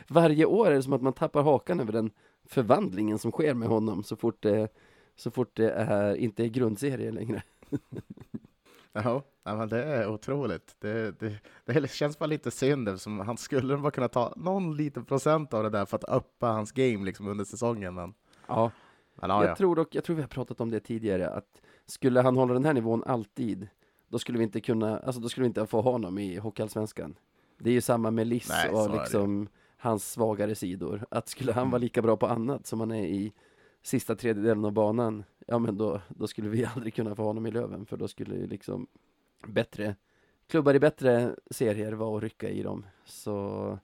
varje 0.09 0.45
år 0.45 0.67
är 0.67 0.75
det 0.75 0.83
som 0.83 0.93
att 0.93 1.03
man 1.03 1.13
tappar 1.13 1.43
hakan 1.43 1.81
över 1.81 1.93
den 1.93 2.11
förvandlingen 2.45 3.19
som 3.19 3.31
sker 3.31 3.55
med 3.55 3.69
honom 3.69 4.03
så 4.03 4.17
fort 4.17 4.43
det, 4.43 4.69
så 5.17 5.31
fort 5.31 5.57
det 5.57 5.71
är, 5.71 6.15
inte 6.15 6.45
är 6.45 6.49
grundserie 6.49 7.11
längre. 7.11 7.43
Ja, 9.03 9.23
men 9.43 9.69
det 9.69 9.85
är 9.85 10.09
otroligt. 10.09 10.77
Det, 10.79 11.21
det, 11.21 11.39
det 11.65 11.91
känns 11.91 12.19
bara 12.19 12.27
lite 12.27 12.51
synd 12.51 12.89
eftersom 12.89 13.21
han 13.21 13.37
skulle 13.37 13.77
bara 13.77 13.91
kunna 13.91 14.09
ta 14.09 14.33
någon 14.37 14.77
liten 14.77 15.05
procent 15.05 15.55
av 15.55 15.63
det 15.63 15.71
där 15.71 15.85
för 15.85 15.97
att 15.97 16.05
uppa 16.05 16.47
hans 16.47 16.73
game 16.73 17.05
liksom 17.05 17.29
under 17.29 17.45
säsongen. 17.45 17.95
Men, 17.95 18.15
ja, 18.47 18.71
men, 19.15 19.31
ja, 19.31 19.43
jag, 19.43 19.51
ja. 19.51 19.57
Tror 19.57 19.77
dock, 19.77 19.95
jag 19.95 20.05
tror 20.05 20.17
vi 20.17 20.23
har 20.23 20.29
pratat 20.29 20.61
om 20.61 20.71
det 20.71 20.81
tidigare, 20.81 21.31
att 21.31 21.63
skulle 21.87 22.21
han 22.21 22.37
hålla 22.37 22.55
den 22.55 22.65
här 22.65 22.75
nivån 22.75 23.05
alltid, 23.07 23.69
då 24.09 24.19
skulle 24.19 24.39
vi 24.39 24.45
inte 24.45 24.61
kunna, 24.61 24.99
alltså 24.99 25.21
då 25.21 25.29
skulle 25.29 25.43
vi 25.43 25.49
inte 25.49 25.67
få 25.67 25.81
honom 25.81 26.19
i 26.19 26.37
Hockeyallsvenskan. 26.37 27.17
Det 27.59 27.71
är 27.71 27.75
ju 27.75 27.81
samma 27.81 28.11
med 28.11 28.27
Liss 28.27 28.51
och 28.73 28.91
liksom 28.91 29.49
hans 29.77 30.13
svagare 30.13 30.55
sidor. 30.55 31.07
Att 31.11 31.29
skulle 31.29 31.53
han 31.53 31.71
vara 31.71 31.77
mm. 31.77 31.81
lika 31.81 32.03
bra 32.03 32.17
på 32.17 32.27
annat 32.27 32.67
som 32.67 32.81
han 32.81 32.91
är 32.91 33.05
i 33.05 33.33
sista 33.83 34.15
tredjedelen 34.15 34.65
av 34.65 34.73
banan, 34.73 35.25
ja 35.47 35.59
men 35.59 35.77
då, 35.77 36.01
då 36.09 36.27
skulle 36.27 36.49
vi 36.49 36.65
aldrig 36.75 36.95
kunna 36.95 37.15
få 37.15 37.23
honom 37.23 37.47
i 37.47 37.51
Löven, 37.51 37.87
för 37.87 37.97
då 37.97 38.09
skulle 38.09 38.35
ju 38.35 38.47
liksom 38.47 38.87
bättre 39.47 39.97
klubbar 40.47 40.75
i 40.75 40.81
bättre 40.81 41.37
serier 41.51 41.93
vara 41.93 42.17
att 42.17 42.23
rycka 42.23 42.51
i 42.51 42.63
dem. 42.63 42.87
Så 43.05 43.79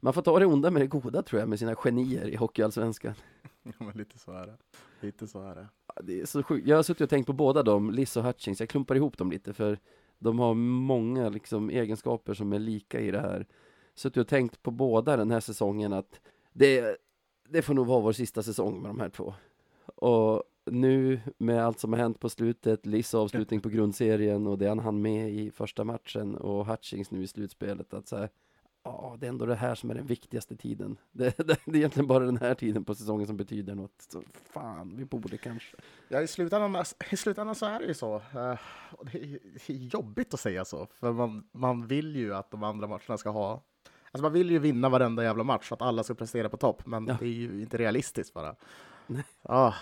man 0.00 0.12
får 0.12 0.22
ta 0.22 0.38
det 0.38 0.46
onda 0.46 0.70
med 0.70 0.82
det 0.82 0.86
goda 0.86 1.22
tror 1.22 1.40
jag, 1.40 1.48
med 1.48 1.58
sina 1.58 1.74
genier 1.74 2.28
i 2.28 2.36
Hockeyallsvenskan. 2.36 3.14
Ja, 3.78 3.86
men 3.86 3.96
lite 3.96 4.18
så 4.18 4.32
är 4.32 4.46
det. 4.46 4.56
Lite 5.00 5.26
så 5.26 5.42
är 5.42 5.54
det. 5.54 5.68
det 6.02 6.20
är 6.20 6.26
så 6.26 6.42
sjukt. 6.42 6.66
Jag 6.66 6.76
har 6.76 6.82
suttit 6.82 7.00
och 7.00 7.10
tänkt 7.10 7.26
på 7.26 7.32
båda 7.32 7.62
dem, 7.62 7.90
Liss 7.90 8.16
och 8.16 8.24
Hutchings. 8.24 8.60
Jag 8.60 8.68
klumpar 8.68 8.94
ihop 8.94 9.18
dem 9.18 9.30
lite, 9.30 9.52
för 9.52 9.78
de 10.18 10.38
har 10.38 10.54
många 10.54 11.28
liksom, 11.28 11.70
egenskaper 11.70 12.34
som 12.34 12.52
är 12.52 12.58
lika 12.58 13.00
i 13.00 13.10
det 13.10 13.20
här. 13.20 13.46
Suttit 13.96 14.20
och 14.20 14.28
tänkt 14.28 14.62
på 14.62 14.70
båda 14.70 15.16
den 15.16 15.30
här 15.30 15.40
säsongen 15.40 15.92
att 15.92 16.20
det, 16.52 16.96
det 17.48 17.62
får 17.62 17.74
nog 17.74 17.86
vara 17.86 18.00
vår 18.00 18.12
sista 18.12 18.42
säsong 18.42 18.82
med 18.82 18.90
de 18.90 19.00
här 19.00 19.08
två. 19.08 19.34
Och 19.86 20.42
nu 20.64 21.20
med 21.38 21.64
allt 21.64 21.80
som 21.80 21.92
har 21.92 22.00
hänt 22.00 22.20
på 22.20 22.28
slutet, 22.28 22.86
Liss 22.86 23.14
avslutning 23.14 23.60
på 23.60 23.68
grundserien 23.68 24.46
och 24.46 24.58
det 24.58 24.68
han 24.68 24.78
hann 24.78 25.02
med 25.02 25.30
i 25.30 25.50
första 25.50 25.84
matchen 25.84 26.34
och 26.34 26.66
Hutchings 26.66 27.10
nu 27.10 27.22
i 27.22 27.26
slutspelet, 27.26 27.94
att 27.94 28.08
så 28.08 28.16
här, 28.16 28.28
ja, 28.82 29.16
det 29.18 29.26
är 29.26 29.28
ändå 29.28 29.46
det 29.46 29.54
här 29.54 29.74
som 29.74 29.90
är 29.90 29.94
den 29.94 30.06
viktigaste 30.06 30.56
tiden. 30.56 30.98
Det, 31.12 31.38
det, 31.38 31.44
det, 31.44 31.72
är 31.72 31.76
egentligen 31.76 32.06
bara 32.06 32.24
den 32.24 32.36
här 32.36 32.54
tiden 32.54 32.84
på 32.84 32.94
säsongen 32.94 33.26
som 33.26 33.36
betyder 33.36 33.74
något. 33.74 34.06
Så 34.08 34.22
fan, 34.52 34.96
vi 34.96 35.04
borde 35.04 35.38
kanske. 35.38 35.76
Ja, 36.08 36.22
i 36.22 36.26
slutändan, 36.26 36.84
i 37.10 37.16
slutändan 37.16 37.54
så 37.54 37.66
är 37.66 37.78
det 37.78 37.86
ju 37.86 37.94
så. 37.94 38.16
Eh, 38.16 38.58
det 39.12 39.72
är 39.72 39.72
jobbigt 39.72 40.34
att 40.34 40.40
säga 40.40 40.64
så, 40.64 40.86
för 40.86 41.12
man, 41.12 41.48
man 41.52 41.86
vill 41.86 42.16
ju 42.16 42.34
att 42.34 42.50
de 42.50 42.62
andra 42.62 42.86
matcherna 42.86 43.18
ska 43.18 43.30
ha 43.30 43.62
Alltså 44.16 44.22
man 44.22 44.32
vill 44.32 44.50
ju 44.50 44.58
vinna 44.58 44.88
varenda 44.88 45.24
jävla 45.24 45.44
match, 45.44 45.68
så 45.68 45.74
att 45.74 45.82
alla 45.82 46.02
ska 46.02 46.14
prestera 46.14 46.48
på 46.48 46.56
topp, 46.56 46.86
men 46.86 47.06
ja. 47.06 47.16
det 47.20 47.26
är 47.26 47.30
ju 47.30 47.60
inte 47.62 47.76
realistiskt 47.76 48.34
bara. 48.34 48.54
Nej. 49.06 49.24
Ah. 49.42 49.74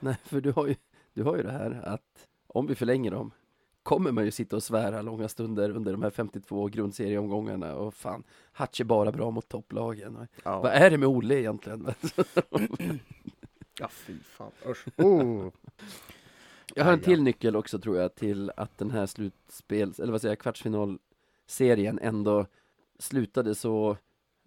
Nej, 0.00 0.16
för 0.24 0.40
du 0.40 0.52
har, 0.52 0.66
ju, 0.66 0.74
du 1.14 1.22
har 1.22 1.36
ju 1.36 1.42
det 1.42 1.52
här 1.52 1.82
att 1.84 2.26
om 2.46 2.66
vi 2.66 2.74
förlänger 2.74 3.10
dem 3.10 3.30
kommer 3.82 4.12
man 4.12 4.24
ju 4.24 4.30
sitta 4.30 4.56
och 4.56 4.62
svära 4.62 5.02
långa 5.02 5.28
stunder 5.28 5.70
under 5.70 5.92
de 5.92 6.02
här 6.02 6.10
52 6.10 6.66
grundserieomgångarna 6.66 7.76
och 7.76 7.94
fan, 7.94 8.22
Hatch 8.52 8.80
är 8.80 8.84
bara 8.84 9.12
bra 9.12 9.30
mot 9.30 9.48
topplagen. 9.48 10.26
Ja. 10.44 10.60
Vad 10.60 10.72
är 10.72 10.90
det 10.90 10.98
med 10.98 11.08
Olle 11.08 11.34
egentligen? 11.34 11.94
ja, 13.80 13.88
fy 13.88 14.18
fan. 14.22 14.52
Usch. 14.66 14.86
Oh. 14.96 15.48
Jag 16.74 16.84
har 16.84 16.92
en 16.92 17.00
till 17.00 17.22
nyckel 17.22 17.56
också 17.56 17.78
tror 17.78 17.96
jag 17.96 18.14
till 18.14 18.52
att 18.56 18.78
den 18.78 18.90
här 18.90 19.06
slutspels, 19.06 20.00
eller 20.00 20.12
vad 20.12 20.20
säger 20.20 20.32
jag, 20.32 20.38
kvartsfinalserien 20.38 21.98
ändå 22.02 22.46
slutade 23.02 23.54
så 23.54 23.96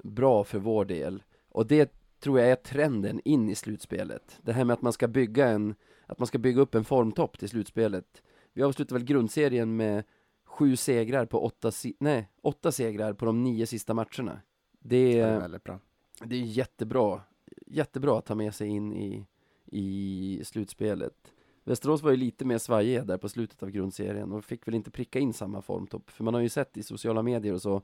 bra 0.03 0.43
för 0.43 0.60
vår 0.60 0.86
del. 0.86 1.24
Och 1.50 1.67
det 1.67 1.91
tror 2.19 2.39
jag 2.39 2.50
är 2.50 2.55
trenden 2.55 3.22
in 3.25 3.50
i 3.50 3.55
slutspelet. 3.55 4.39
Det 4.41 4.53
här 4.53 4.65
med 4.65 4.74
att 4.74 4.81
man 4.81 4.93
ska 4.93 5.07
bygga 5.07 5.48
en, 5.48 5.75
att 6.05 6.19
man 6.19 6.27
ska 6.27 6.38
bygga 6.38 6.62
upp 6.62 6.75
en 6.75 6.83
formtopp 6.83 7.39
till 7.39 7.50
slutspelet. 7.50 8.24
Vi 8.53 8.63
avslutar 8.63 8.95
väl 8.95 9.05
grundserien 9.05 9.75
med 9.75 10.03
sju 10.45 10.75
segrar 10.75 11.25
på 11.25 11.45
åtta, 11.45 11.72
nej, 12.00 12.29
åtta 12.41 12.72
segrar 12.72 13.13
på 13.13 13.25
de 13.25 13.43
nio 13.43 13.67
sista 13.67 13.93
matcherna. 13.93 14.41
Det 14.79 15.19
är, 15.19 15.27
det 15.27 15.33
är 15.33 15.39
väldigt 15.39 15.63
bra. 15.63 15.79
Det 16.24 16.36
är 16.36 16.41
jättebra, 16.41 17.22
jättebra 17.67 18.17
att 18.17 18.25
ta 18.25 18.36
med 18.36 18.55
sig 18.55 18.67
in 18.67 18.93
i, 18.93 19.25
i 19.65 20.41
slutspelet. 20.43 21.33
Västerås 21.63 22.01
var 22.01 22.12
ju 22.12 22.17
lite 22.17 22.45
mer 22.45 22.57
svajiga 22.57 23.03
där 23.03 23.17
på 23.17 23.29
slutet 23.29 23.63
av 23.63 23.69
grundserien 23.69 24.31
och 24.31 24.45
fick 24.45 24.67
väl 24.67 24.75
inte 24.75 24.91
pricka 24.91 25.19
in 25.19 25.33
samma 25.33 25.62
formtopp, 25.62 26.10
för 26.10 26.24
man 26.24 26.33
har 26.33 26.41
ju 26.41 26.50
sett 26.50 26.77
i 26.77 26.83
sociala 26.83 27.24
medier 27.24 27.53
och 27.53 27.62
så, 27.62 27.81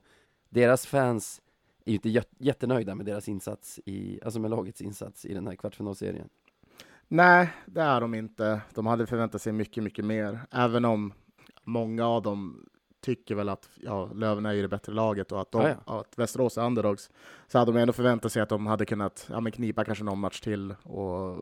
deras 0.50 0.86
fans 0.86 1.40
är 1.84 1.90
ju 1.90 1.94
inte 1.94 2.24
jättenöjda 2.38 2.94
med 2.94 3.06
deras 3.06 3.28
insats, 3.28 3.80
i, 3.86 4.20
alltså 4.24 4.40
med 4.40 4.50
lagets 4.50 4.80
insats 4.80 5.24
i 5.24 5.34
den 5.34 5.46
här 5.46 5.54
kvartsfinalserien. 5.54 6.28
Nej, 7.08 7.50
det 7.66 7.80
är 7.80 8.00
de 8.00 8.14
inte. 8.14 8.60
De 8.74 8.86
hade 8.86 9.06
förväntat 9.06 9.42
sig 9.42 9.52
mycket, 9.52 9.84
mycket 9.84 10.04
mer, 10.04 10.40
även 10.50 10.84
om 10.84 11.12
många 11.64 12.06
av 12.06 12.22
dem 12.22 12.66
tycker 13.00 13.34
väl 13.34 13.48
att 13.48 13.70
ja, 13.74 14.10
Löven 14.14 14.46
är 14.46 14.52
ju 14.52 14.62
det 14.62 14.68
bättre 14.68 14.92
laget 14.92 15.32
och 15.32 15.40
att, 15.40 15.52
de, 15.52 15.62
ja, 15.62 15.74
ja. 15.86 16.00
att 16.00 16.18
Västerås 16.18 16.58
är 16.58 16.66
underdogs, 16.66 17.10
så 17.46 17.58
hade 17.58 17.72
de 17.72 17.78
ändå 17.78 17.92
förväntat 17.92 18.32
sig 18.32 18.42
att 18.42 18.48
de 18.48 18.66
hade 18.66 18.86
kunnat 18.86 19.26
ja, 19.30 19.40
men 19.40 19.52
knipa 19.52 19.84
kanske 19.84 20.04
någon 20.04 20.18
match 20.18 20.40
till 20.40 20.74
och 20.82 21.38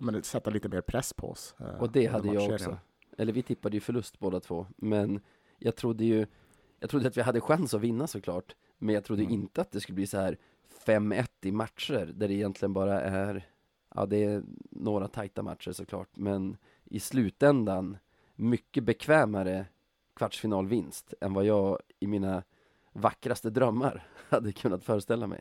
men, 0.00 0.22
sätta 0.22 0.50
lite 0.50 0.68
mer 0.68 0.80
press 0.80 1.12
på 1.12 1.30
oss. 1.30 1.54
Eh, 1.58 1.80
och 1.80 1.92
det 1.92 2.06
hade 2.06 2.28
jag 2.34 2.52
också. 2.52 2.78
eller 3.18 3.32
vi 3.32 3.42
tippade 3.42 3.76
ju 3.76 3.80
förlust 3.80 4.18
båda 4.18 4.40
två, 4.40 4.66
men 4.76 5.20
jag 5.58 5.76
trodde 5.76 6.04
ju, 6.04 6.26
jag 6.80 6.90
trodde 6.90 7.08
att 7.08 7.16
vi 7.16 7.22
hade 7.22 7.40
chans 7.40 7.74
att 7.74 7.80
vinna 7.80 8.06
såklart, 8.06 8.54
men 8.78 8.94
jag 8.94 9.04
trodde 9.04 9.22
Mm. 9.22 9.34
inte 9.34 9.60
att 9.60 9.70
det 9.70 9.80
skulle 9.80 9.94
bli 9.94 10.06
så 10.06 10.18
här 10.18 10.36
5-1 10.86 11.28
i 11.40 11.52
matcher, 11.52 12.12
där 12.14 12.28
det 12.28 12.34
egentligen 12.34 12.72
bara 12.72 13.00
är, 13.00 13.48
ja 13.94 14.06
det 14.06 14.24
är 14.24 14.42
några 14.70 15.08
tajta 15.08 15.42
matcher 15.42 15.72
såklart, 15.72 16.08
men 16.16 16.56
i 16.84 17.00
slutändan 17.00 17.96
mycket 18.34 18.84
bekvämare 18.84 19.66
kvartsfinalvinst 20.16 21.14
än 21.20 21.34
vad 21.34 21.44
jag 21.44 21.78
i 21.98 22.06
mina 22.06 22.42
vackraste 22.92 23.50
drömmar 23.50 24.06
hade 24.28 24.52
kunnat 24.52 24.84
föreställa 24.84 25.26
mig. 25.26 25.40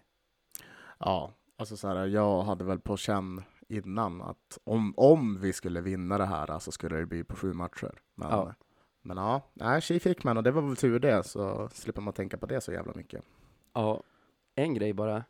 Ja, 0.99 1.31
alltså 1.57 1.77
så 1.77 1.87
här, 1.87 2.07
jag 2.07 2.41
hade 2.43 2.63
väl 2.63 2.79
på 2.79 2.97
känn 2.97 3.43
innan 3.67 4.21
att 4.21 4.57
om, 4.63 4.93
om 4.97 5.41
vi 5.41 5.53
skulle 5.53 5.81
vinna 5.81 6.17
det 6.17 6.25
här 6.25 6.59
så 6.59 6.71
skulle 6.71 6.97
det 6.97 7.05
bli 7.05 7.23
på 7.23 7.35
sju 7.35 7.53
matcher. 7.53 7.99
Men 8.15 8.29
Ja. 8.29 8.53
Men 9.09 9.17
ja, 9.17 9.41
nej, 9.53 9.81
tji 9.81 9.99
fick 9.99 10.23
man 10.23 10.37
och 10.37 10.43
det 10.43 10.51
var 10.51 10.61
väl 10.61 10.75
tur 10.75 10.99
det, 10.99 11.23
så 11.23 11.69
slipper 11.73 12.01
man 12.01 12.13
tänka 12.13 12.37
på 12.37 12.45
det 12.45 12.61
så 12.61 12.71
jävla 12.71 12.93
mycket. 12.95 13.23
Ja, 13.73 14.03
en 14.55 14.73
grej 14.73 14.93
bara. 14.93 15.23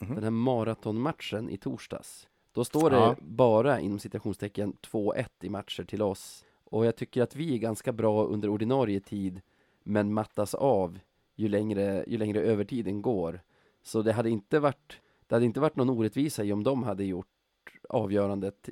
Mhm. 0.00 0.14
Den 0.14 0.24
här 0.24 0.30
maratonmatchen 0.30 1.50
i 1.50 1.56
torsdags. 1.56 2.28
Då 2.52 2.64
står 2.64 2.90
det 2.90 2.96
Ja. 2.96 3.16
bara 3.20 3.80
inom 3.80 3.98
citationstecken 3.98 4.72
2-1 4.80 5.26
i 5.40 5.48
matcher 5.48 5.84
till 5.84 6.02
oss. 6.02 6.44
Och 6.64 6.86
jag 6.86 6.96
tycker 6.96 7.22
att 7.22 7.36
vi 7.36 7.54
är 7.54 7.58
ganska 7.58 7.92
bra 7.92 8.24
under 8.24 8.48
ordinarie 8.48 9.00
tid, 9.00 9.40
men 9.82 10.14
mattas 10.14 10.54
av 10.54 10.98
ju 11.34 11.48
längre, 11.48 12.04
ju 12.06 12.18
längre 12.18 12.40
övertiden 12.40 13.02
går. 13.02 13.40
Så 13.82 14.02
det 14.02 14.12
hade 14.12 14.30
inte 14.30 14.58
varit, 14.60 15.00
det 15.26 15.34
hade 15.34 15.44
inte 15.44 15.60
varit 15.60 15.76
någon 15.76 15.90
orättvisa 15.90 16.44
i 16.44 16.52
om 16.52 16.62
de 16.64 16.82
hade 16.82 17.04
gjort 17.04 17.26
avgörandet 17.88 18.68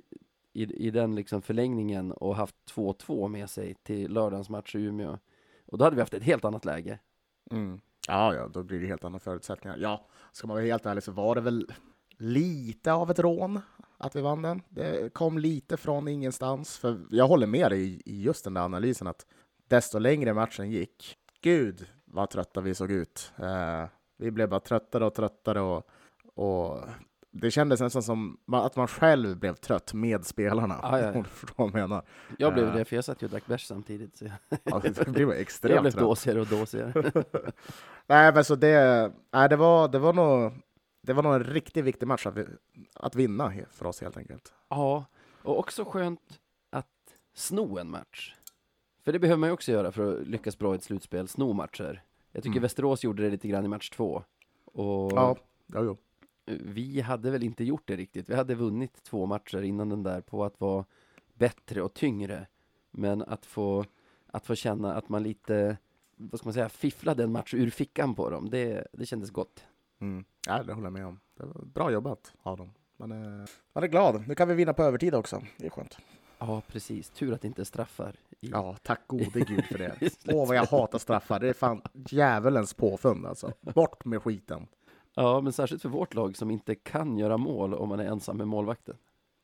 i, 0.52 0.86
i 0.86 0.90
den 0.90 1.14
liksom 1.14 1.42
förlängningen 1.42 2.12
och 2.12 2.36
haft 2.36 2.56
2-2 2.74 3.28
med 3.28 3.50
sig 3.50 3.74
till 3.74 4.12
lördagens 4.12 4.48
match 4.50 4.74
i 4.74 4.78
Umeå. 4.78 5.18
Och 5.66 5.78
då 5.78 5.84
hade 5.84 5.96
vi 5.96 6.02
haft 6.02 6.14
ett 6.14 6.22
helt 6.22 6.44
annat 6.44 6.64
läge. 6.64 6.98
Mm. 7.50 7.80
Ja, 8.08 8.34
ja, 8.34 8.48
då 8.48 8.62
blir 8.62 8.80
det 8.80 8.86
helt 8.86 9.04
andra 9.04 9.18
förutsättningar. 9.18 9.76
Ja, 9.76 10.06
ska 10.32 10.46
man 10.46 10.54
vara 10.54 10.64
helt 10.64 10.86
ärlig 10.86 11.02
så 11.02 11.12
var 11.12 11.34
det 11.34 11.40
väl 11.40 11.72
lite 12.16 12.92
av 12.92 13.10
ett 13.10 13.18
rån 13.18 13.60
att 13.98 14.16
vi 14.16 14.20
vann 14.20 14.42
den. 14.42 14.62
Det 14.68 15.14
kom 15.14 15.38
lite 15.38 15.76
från 15.76 16.08
ingenstans. 16.08 16.78
För 16.78 17.06
jag 17.10 17.28
håller 17.28 17.46
med 17.46 17.70
dig 17.70 18.02
i 18.04 18.22
just 18.22 18.44
den 18.44 18.54
där 18.54 18.62
analysen 18.62 19.06
att 19.06 19.26
desto 19.68 19.98
längre 19.98 20.34
matchen 20.34 20.70
gick, 20.70 21.16
gud 21.40 21.86
vad 22.04 22.30
trötta 22.30 22.60
vi 22.60 22.74
såg 22.74 22.90
ut. 22.90 23.32
Eh, 23.36 23.84
vi 24.16 24.30
blev 24.30 24.48
bara 24.48 24.60
tröttare 24.60 25.06
och 25.06 25.14
tröttare 25.14 25.60
och, 25.60 25.88
och 26.34 26.78
det 27.30 27.50
kändes 27.50 27.80
nästan 27.80 28.02
som 28.02 28.38
att 28.52 28.76
man 28.76 28.88
själv 28.88 29.36
blev 29.38 29.54
trött 29.54 29.94
med 29.94 30.26
spelarna. 30.26 30.78
Ja, 30.82 30.98
ja, 31.00 31.04
ja. 31.06 31.12
Om 31.16 31.22
du 31.22 31.28
förstår 31.28 31.54
vad 31.70 31.80
jag 31.80 31.88
menar. 31.88 32.04
Jag 32.38 32.52
blev 32.54 32.68
Eh. 32.68 32.74
det, 32.74 32.84
för 32.84 32.96
jag 32.96 33.04
satt 33.04 33.22
ju 33.22 33.26
och 33.26 33.30
drack 33.30 33.46
bärs 33.46 33.66
samtidigt. 33.66 34.16
Så 34.16 34.24
jag, 34.24 34.32
Ja, 34.64 34.78
det 35.06 35.20
jag 35.20 35.40
extremt 35.40 35.80
blev 35.80 35.90
trött. 35.90 36.02
dåsigare 36.02 36.40
och 36.40 36.46
dåsigare. 36.46 37.12
Nej, 38.06 38.34
men 38.34 38.44
så 38.44 38.54
det, 38.54 39.12
nej, 39.32 39.48
det, 39.48 39.56
var, 39.56 39.88
det, 39.88 39.98
var 39.98 40.12
nog, 40.12 40.52
det 41.02 41.12
var 41.12 41.22
nog 41.22 41.34
en 41.34 41.44
riktigt 41.44 41.84
viktig 41.84 42.06
match 42.06 42.26
att, 42.26 42.36
vi, 42.36 42.46
att 42.94 43.14
vinna 43.14 43.52
för 43.70 43.86
oss 43.86 44.00
helt 44.00 44.16
enkelt. 44.16 44.52
Ja, 44.68 45.04
och 45.42 45.58
också 45.58 45.84
skönt 45.84 46.40
att 46.70 46.86
sno 47.34 47.78
en 47.78 47.90
match. 47.90 48.34
För 49.04 49.12
det 49.12 49.18
behöver 49.18 49.38
man 49.38 49.48
ju 49.48 49.52
också 49.52 49.72
göra 49.72 49.92
för 49.92 50.20
att 50.20 50.26
lyckas 50.26 50.58
bra 50.58 50.72
i 50.72 50.76
ett 50.76 50.82
slutspel, 50.84 51.28
sno 51.28 51.52
matcher. 51.52 52.02
Jag 52.32 52.42
tycker 52.42 52.52
Mm. 52.52 52.62
Västerås 52.62 53.04
gjorde 53.04 53.22
det 53.22 53.30
lite 53.30 53.48
grann 53.48 53.64
i 53.64 53.68
match 53.68 53.90
två. 53.90 54.22
Och 54.64 55.12
Ja, 55.12 55.36
ja, 55.66 55.82
jo. 55.82 55.96
Vi 56.60 57.00
hade 57.00 57.30
väl 57.30 57.42
inte 57.42 57.64
gjort 57.64 57.82
det 57.84 57.96
riktigt. 57.96 58.28
Vi 58.28 58.34
hade 58.34 58.54
vunnit 58.54 59.02
två 59.02 59.26
matcher 59.26 59.62
innan 59.62 59.88
den 59.88 60.02
där 60.02 60.20
på 60.20 60.44
att 60.44 60.60
vara 60.60 60.84
bättre 61.34 61.82
och 61.82 61.94
tyngre. 61.94 62.46
Men 62.90 63.22
att 63.22 63.46
få, 63.46 63.84
att 64.26 64.46
få 64.46 64.54
känna 64.54 64.94
att 64.94 65.08
man 65.08 65.22
lite, 65.22 65.76
vad 66.16 66.40
ska 66.40 66.46
man 66.46 66.54
säga, 66.54 66.68
fifflade 66.68 67.22
en 67.24 67.32
match 67.32 67.54
ur 67.54 67.70
fickan 67.70 68.14
på 68.14 68.30
dem, 68.30 68.50
det, 68.50 68.86
det 68.92 69.06
kändes 69.06 69.30
gott. 69.30 69.64
Mm. 69.98 70.24
Ja, 70.46 70.62
det 70.62 70.72
håller 70.72 70.86
jag 70.86 70.92
med 70.92 71.06
om. 71.06 71.20
Bra 71.62 71.90
jobbat 71.90 72.34
av 72.42 72.56
dem. 72.56 72.70
Man 72.96 73.12
är, 73.12 73.50
man 73.72 73.84
är 73.84 73.88
glad. 73.88 74.28
Nu 74.28 74.34
kan 74.34 74.48
vi 74.48 74.54
vinna 74.54 74.72
på 74.72 74.82
övertid 74.82 75.14
också. 75.14 75.42
Det 75.56 75.66
är 75.66 75.70
skönt. 75.70 75.98
Ja, 76.38 76.62
precis. 76.66 77.10
Tur 77.10 77.32
att 77.32 77.40
det 77.40 77.48
inte 77.48 77.62
är 77.62 77.64
straffar. 77.64 78.16
I... 78.40 78.50
Ja, 78.50 78.76
tack 78.82 79.06
gode 79.06 79.40
gud 79.40 79.64
för 79.64 79.78
det. 79.78 79.96
Åh, 80.28 80.48
vad 80.48 80.56
jag 80.56 80.66
hatar 80.66 80.98
straffar. 80.98 81.40
Det 81.40 81.48
är 81.48 81.52
fan 81.52 81.82
djävulens 81.94 82.74
påfund 82.74 83.26
alltså. 83.26 83.52
Bort 83.60 84.04
med 84.04 84.22
skiten. 84.22 84.66
Ja, 85.14 85.40
men 85.40 85.52
särskilt 85.52 85.82
för 85.82 85.88
vårt 85.88 86.14
lag 86.14 86.36
som 86.36 86.50
inte 86.50 86.74
kan 86.74 87.18
göra 87.18 87.36
mål 87.36 87.74
om 87.74 87.88
man 87.88 88.00
är 88.00 88.04
ensam 88.04 88.36
med 88.36 88.48
målvakten. 88.48 88.96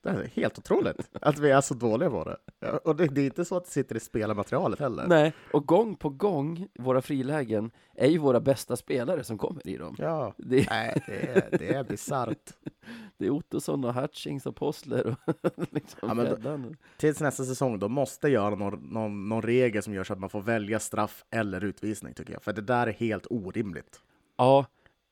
Det 0.02 0.10
är 0.10 0.30
helt 0.34 0.58
otroligt 0.58 1.10
att 1.20 1.38
vi 1.38 1.50
är 1.50 1.60
så 1.60 1.74
dåliga 1.74 2.10
på 2.10 2.24
det. 2.24 2.70
Och 2.70 2.96
det, 2.96 3.06
det 3.06 3.20
är 3.20 3.24
inte 3.24 3.44
så 3.44 3.56
att 3.56 3.64
det 3.64 3.70
sitter 3.70 3.96
i 3.96 4.00
spelarmaterialet 4.00 4.80
heller. 4.80 5.06
Nej, 5.06 5.32
och 5.52 5.66
gång 5.66 5.96
på 5.96 6.08
gång, 6.08 6.68
våra 6.78 7.02
frilägen, 7.02 7.70
är 7.94 8.08
ju 8.08 8.18
våra 8.18 8.40
bästa 8.40 8.76
spelare 8.76 9.24
som 9.24 9.38
kommer 9.38 9.68
i 9.68 9.76
dem. 9.76 9.96
Ja, 9.98 10.34
Det, 10.38 10.70
nej, 10.70 11.02
det 11.06 11.28
är, 11.28 11.58
det 11.58 11.74
är 11.74 11.84
bisarrt. 11.84 12.52
det 13.18 13.26
är 13.26 13.30
Ottosson 13.30 13.84
och 13.84 13.94
Hutchings 13.94 14.46
och 14.46 14.56
Postler 14.56 15.16
och 15.24 15.66
liksom 15.70 16.08
Ja, 16.08 16.14
men 16.14 16.42
då-. 16.42 16.74
Tills 16.96 17.20
nästa 17.20 17.44
säsong, 17.44 17.78
då 17.78 17.88
måste 17.88 18.28
göra 18.28 18.54
någon, 18.54 18.80
någon, 18.92 19.28
någon 19.28 19.42
regel 19.42 19.82
som 19.82 19.94
gör 19.94 20.04
så 20.04 20.12
att 20.12 20.20
man 20.20 20.30
får 20.30 20.42
välja 20.42 20.80
straff 20.80 21.24
eller 21.30 21.64
utvisning, 21.64 22.14
tycker 22.14 22.32
jag. 22.32 22.42
För 22.42 22.52
det 22.52 22.62
där 22.62 22.86
är 22.86 22.92
helt 22.92 23.26
orimligt. 23.30 24.00
Ja, 24.36 24.66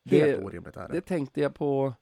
Helt 0.05 0.25
det, 0.41 0.45
orimligt 0.45 0.77
är 0.77 0.89
det. 0.89 0.95
det 0.95 1.01
tänkte 1.01 1.41
jag 1.41 1.55
på. 1.55 1.95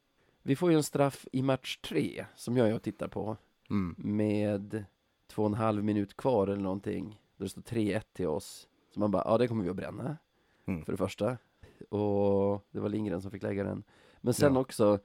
Vi 0.42 0.56
får 0.56 0.70
ju 0.70 0.76
en 0.76 0.82
straff 0.82 1.26
i 1.32 1.42
match 1.42 1.76
tre, 1.76 2.26
som 2.34 2.56
jag 2.56 2.74
och 2.74 2.82
tittar 2.82 3.08
på, 3.08 3.36
Mm. 3.70 3.94
med 3.98 4.84
två 5.30 5.42
och 5.42 5.48
en 5.48 5.54
halv 5.54 5.84
minut 5.84 6.16
kvar 6.16 6.46
eller 6.48 6.62
någonting. 6.62 7.20
Där 7.36 7.44
det 7.44 7.48
står 7.48 7.62
3-1 7.62 8.02
till 8.12 8.26
oss. 8.26 8.68
Så 8.94 9.00
man 9.00 9.10
bara, 9.10 9.22
ja 9.26 9.38
det 9.38 9.48
kommer 9.48 9.64
vi 9.64 9.70
att 9.70 9.76
bränna. 9.76 10.16
Mm. 10.66 10.84
För 10.84 10.92
det 10.92 10.96
första. 10.98 11.36
Och 11.88 12.64
det 12.70 12.80
var 12.80 12.88
Lindgren 12.88 13.22
som 13.22 13.30
fick 13.30 13.42
lägga 13.42 13.64
den. 13.64 13.82
Men 14.20 14.34
sen 14.34 14.54
Ja. 14.54 14.60
också, 14.60 14.98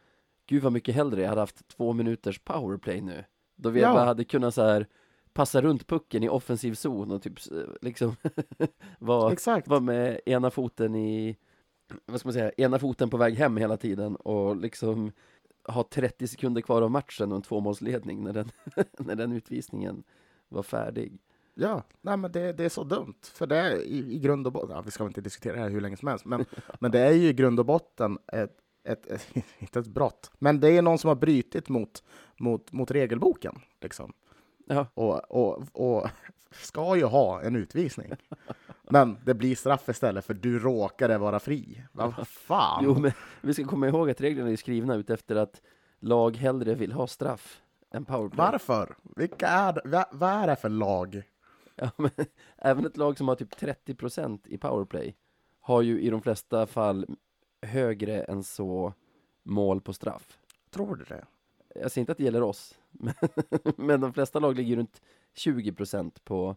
gud 0.45 0.63
vad 0.63 0.73
mycket 0.73 0.95
hellre 0.95 1.21
jag 1.21 1.29
hade 1.29 1.41
haft 1.41 1.67
två 1.67 1.93
minuters 1.93 2.39
powerplay 2.39 3.01
nu. 3.01 3.23
Då 3.55 3.69
vi 3.69 3.81
Ja. 3.81 3.93
bara 3.93 4.05
hade 4.05 4.23
kunnat 4.23 4.53
så 4.53 4.61
här 4.61 4.87
passa 5.33 5.61
runt 5.61 5.87
pucken 5.87 6.23
i 6.23 6.29
offensiv 6.29 6.73
zon 6.73 7.11
och 7.11 7.21
typ 7.21 7.33
liksom 7.81 8.15
vara 8.99 9.35
var 9.65 9.79
med 9.79 10.19
ena 10.25 10.51
foten 10.51 10.95
i, 10.95 11.37
vad 12.05 12.19
ska 12.19 12.27
man 12.27 12.33
säga, 12.33 12.51
ena 12.57 12.79
foten 12.79 13.09
på 13.09 13.17
väg 13.17 13.35
hem 13.35 13.57
hela 13.57 13.77
tiden 13.77 14.15
och 14.15 14.55
liksom 14.55 15.11
ha 15.67 15.83
30 15.83 16.27
sekunder 16.27 16.61
kvar 16.61 16.81
av 16.81 16.91
matchen 16.91 17.31
och 17.31 17.35
en 17.35 17.41
tvåmålsledning 17.41 18.23
när 18.23 18.33
den, 18.33 18.51
när 18.97 19.15
den 19.15 19.31
utvisningen 19.31 20.03
var 20.49 20.63
färdig. 20.63 21.19
Ja, 21.53 21.83
nej, 22.01 22.17
men 22.17 22.31
det, 22.31 22.53
det 22.53 22.65
är 22.65 22.69
så 22.69 22.83
dumt. 22.83 23.19
För 23.33 23.47
det 23.47 23.57
är 23.57 23.75
i, 23.75 24.15
i 24.15 24.19
grund 24.19 24.47
och 24.47 24.53
botten, 24.53 24.75
ja, 24.75 24.81
vi 24.81 24.91
ska 24.91 25.03
väl 25.03 25.09
inte 25.09 25.21
diskutera 25.21 25.55
det 25.55 25.61
här 25.61 25.69
hur 25.69 25.81
länge 25.81 25.97
som 25.97 26.07
helst, 26.07 26.25
men, 26.25 26.45
men 26.79 26.91
det 26.91 26.99
är 26.99 27.11
ju 27.11 27.27
i 27.27 27.33
grund 27.33 27.59
och 27.59 27.65
botten 27.65 28.17
ett, 28.27 28.57
ett, 28.83 29.05
ett, 29.05 29.27
inte 29.59 29.79
ett 29.79 29.87
brott, 29.87 30.31
men 30.39 30.59
det 30.59 30.69
är 30.69 30.81
någon 30.81 30.97
som 30.97 31.07
har 31.07 31.15
brutit 31.15 31.69
mot, 31.69 32.03
mot, 32.39 32.71
mot 32.71 32.91
regelboken. 32.91 33.59
Liksom. 33.81 34.13
Ja, 34.65 34.87
och, 34.93 35.31
och, 35.31 35.63
och 35.73 36.09
ska 36.51 36.95
ju 36.95 37.03
ha 37.03 37.41
en 37.41 37.55
utvisning. 37.55 38.13
Men 38.89 39.17
det 39.25 39.33
blir 39.33 39.55
straff 39.55 39.89
istället 39.89 40.25
för 40.25 40.33
du 40.33 40.59
råkade 40.59 41.17
vara 41.17 41.39
fri. 41.39 41.83
Va- 41.91 42.13
Vad 42.17 42.27
fan? 42.27 42.83
jo 42.83 42.99
men 42.99 43.11
vi 43.41 43.53
ska 43.53 43.63
komma 43.65 43.87
ihåg 43.87 44.09
att 44.09 44.21
reglerna 44.21 44.49
är 44.49 44.55
skrivna 44.55 44.95
ut 44.95 45.09
efter 45.09 45.35
att 45.35 45.61
lag 45.99 46.37
hellre 46.37 46.75
vill 46.75 46.91
ha 46.91 47.07
straff 47.07 47.61
än 47.91 48.05
powerplay. 48.05 48.37
Varför? 48.51 48.95
Vilka 49.15 49.47
är 49.47 49.73
det? 49.73 49.81
Va, 49.85 50.05
vad 50.11 50.29
är 50.29 50.47
det 50.47 50.55
för 50.55 50.69
lag? 50.69 51.21
Ja, 51.75 51.89
men, 51.97 52.11
även 52.57 52.85
ett 52.85 52.97
lag 52.97 53.17
som 53.17 53.27
har 53.27 53.35
typ 53.35 53.53
30% 53.55 54.39
i 54.45 54.57
powerplay 54.57 55.15
har 55.59 55.81
ju 55.81 56.01
i 56.01 56.09
de 56.09 56.21
flesta 56.21 56.67
fall 56.67 57.05
högre 57.61 58.21
än 58.23 58.43
så 58.43 58.93
mål 59.43 59.81
på 59.81 59.93
straff. 59.93 60.37
Tror 60.69 60.95
du 60.95 61.03
det? 61.03 61.25
Jag 61.75 61.91
säger 61.91 62.01
inte 62.03 62.11
att 62.11 62.17
det 62.17 62.23
gäller 62.23 62.43
oss, 62.43 62.75
men, 62.91 63.13
men 63.77 64.01
de 64.01 64.13
flesta 64.13 64.39
lag 64.39 64.55
ligger 64.55 64.75
runt 64.75 65.01
20% 65.35 66.11
på, 66.23 66.55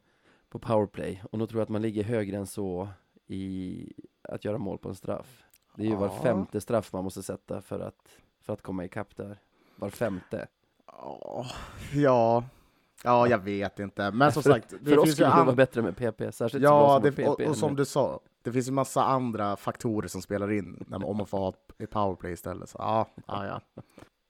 på 0.51 0.59
powerplay. 0.59 1.23
Och 1.31 1.39
då 1.39 1.47
tror 1.47 1.59
jag 1.61 1.63
att 1.63 1.69
man 1.69 1.83
ligger 1.83 2.05
högre 2.05 2.37
än 2.37 2.47
så 2.47 2.89
i 3.27 3.93
att 4.23 4.45
göra 4.45 4.59
mål 4.59 4.79
på 4.79 4.89
en 4.89 4.95
straff. 4.95 5.43
Det 5.77 5.83
är 5.83 5.87
ju 5.87 5.97
var 5.97 6.07
Ja. 6.07 6.23
femte 6.23 6.61
straff 6.61 6.93
man 6.93 7.05
måste 7.05 7.23
sätta 7.23 7.61
för 7.63 7.81
att, 7.81 8.09
för 8.41 8.53
att 8.53 8.63
komma 8.63 8.85
ikapp 8.85 9.17
där. 9.17 9.39
Var 9.77 9.91
femte. 9.91 10.49
Ja, 11.95 12.45
ja, 13.05 13.29
jag 13.29 13.39
vet 13.39 13.79
inte. 13.79 14.11
Men 14.11 14.33
som 14.33 14.43
sagt, 14.53 14.75
det 14.81 14.91
för 14.91 14.99
oss 14.99 15.13
skulle 15.13 15.29
det 15.29 15.45
vara 15.45 15.55
bättre 15.57 15.83
med 15.83 15.97
PP, 15.97 16.33
särskilt 16.33 16.65
Ja, 16.65 17.01
som 17.03 17.13
det, 17.15 17.23
har 17.25 17.31
och, 17.33 17.39
PP. 17.39 17.49
och 17.49 17.57
som 17.57 17.77
du 17.77 17.85
sa, 17.85 18.21
det 18.43 18.53
finns 18.53 18.69
ju 18.69 18.73
massa 18.73 19.05
andra 19.05 19.57
faktorer 19.57 20.09
som 20.09 20.23
spelar 20.23 20.53
in 20.53 20.85
när 20.89 20.99
man, 20.99 21.09
om 21.09 21.17
man 21.17 21.27
får 21.27 21.39
ha 21.39 21.53
ett 21.79 21.91
powerplay 21.91 22.33
istället. 22.33 22.69
Så, 22.69 22.77
ja, 22.79 23.07
ja, 23.27 23.47
ja. 23.47 23.83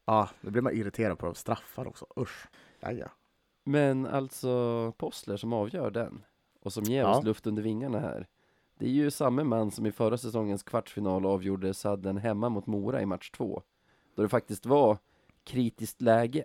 Ja, 0.05 0.29
då 0.41 0.51
blir 0.51 0.63
man 0.63 0.73
irriterad 0.73 1.19
på 1.19 1.35
straffar 1.35 1.89
också. 1.89 2.07
Usch. 2.17 2.47
Ja, 2.81 2.93
ja. 2.93 3.07
Men 3.65 4.07
alltså 4.07 4.93
Postler 4.97 5.37
som 5.37 5.53
avgör 5.53 5.91
den 5.91 6.25
och 6.61 6.73
som 6.73 6.85
ger 6.85 7.01
Ja. 7.03 7.19
oss 7.19 7.25
luft 7.25 7.47
under 7.47 7.63
vingarna 7.63 7.99
här. 7.99 8.27
Det 8.79 8.87
är 8.87 8.91
ju 8.91 9.11
samma 9.11 9.45
man 9.45 9.71
som 9.71 9.87
i 9.87 9.93
förra 9.93 10.19
säsongens 10.19 10.63
kvartsfinal 10.63 11.27
avgjorde 11.27 11.75
sadden 11.75 12.17
hemma 12.17 12.49
mot 12.49 12.67
Mora 12.67 13.03
i 13.03 13.07
match 13.07 13.31
två. 13.31 13.63
Då 14.15 14.23
det 14.23 14.29
faktiskt 14.29 14.67
var 14.67 14.99
kritiskt 15.45 16.01
läge. 16.01 16.45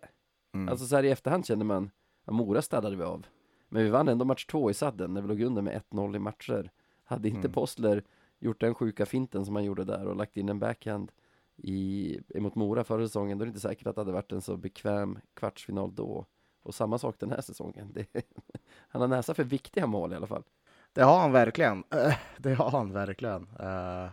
Mm. 0.53 0.69
Alltså 0.69 0.85
så 0.85 0.95
här 0.95 1.03
i 1.03 1.09
efterhand 1.09 1.45
känner 1.45 1.65
man, 1.65 1.91
ja, 2.25 2.33
Mora 2.33 2.61
städade 2.61 2.95
vi 2.95 3.03
av. 3.03 3.25
Men 3.69 3.83
vi 3.83 3.89
vann 3.89 4.07
ändå 4.07 4.25
match 4.25 4.45
två 4.45 4.69
i 4.69 4.73
sadden 4.73 5.13
när 5.13 5.21
vi 5.21 5.27
låg 5.27 5.41
under 5.41 5.61
med 5.61 5.81
1-0 5.91 6.15
i 6.15 6.19
matcher. 6.19 6.71
Hade 7.03 7.27
inte 7.27 7.39
Mm. 7.39 7.51
Postler 7.51 8.03
gjort 8.39 8.59
den 8.61 8.75
sjuka 8.75 9.05
finten 9.05 9.45
som 9.45 9.55
han 9.55 9.65
gjorde 9.65 9.83
där 9.83 10.07
och 10.07 10.15
lagt 10.15 10.37
in 10.37 10.49
en 10.49 10.59
backhand 10.59 11.11
i, 11.57 12.19
emot 12.29 12.55
Mora 12.55 12.83
förra 12.83 13.05
säsongen, 13.05 13.37
då 13.37 13.43
är 13.43 13.45
det 13.45 13.49
inte 13.49 13.59
säkert 13.59 13.87
att 13.87 13.95
det 13.95 14.01
hade 14.01 14.11
varit 14.11 14.31
en 14.31 14.41
så 14.41 14.57
bekväm 14.57 15.19
kvartsfinal 15.33 15.95
då. 15.95 16.25
Och 16.65 16.75
samma 16.75 16.97
sak 16.97 17.15
den 17.19 17.31
här 17.31 17.41
säsongen. 17.41 17.91
Det, 17.93 18.07
han 18.87 19.01
har 19.01 19.07
näsa 19.07 19.33
för 19.33 19.43
viktiga 19.43 19.87
mål 19.87 20.13
i 20.13 20.15
alla 20.15 20.27
fall. 20.27 20.43
Det 20.93 21.03
har 21.03 21.19
han 21.19 21.31
verkligen. 21.31 21.83
Eh, 21.93 22.13
Det 22.37 22.53
har 22.53 22.69
han 22.71 22.91
verkligen. 22.93 23.47
Eh, 23.59 24.07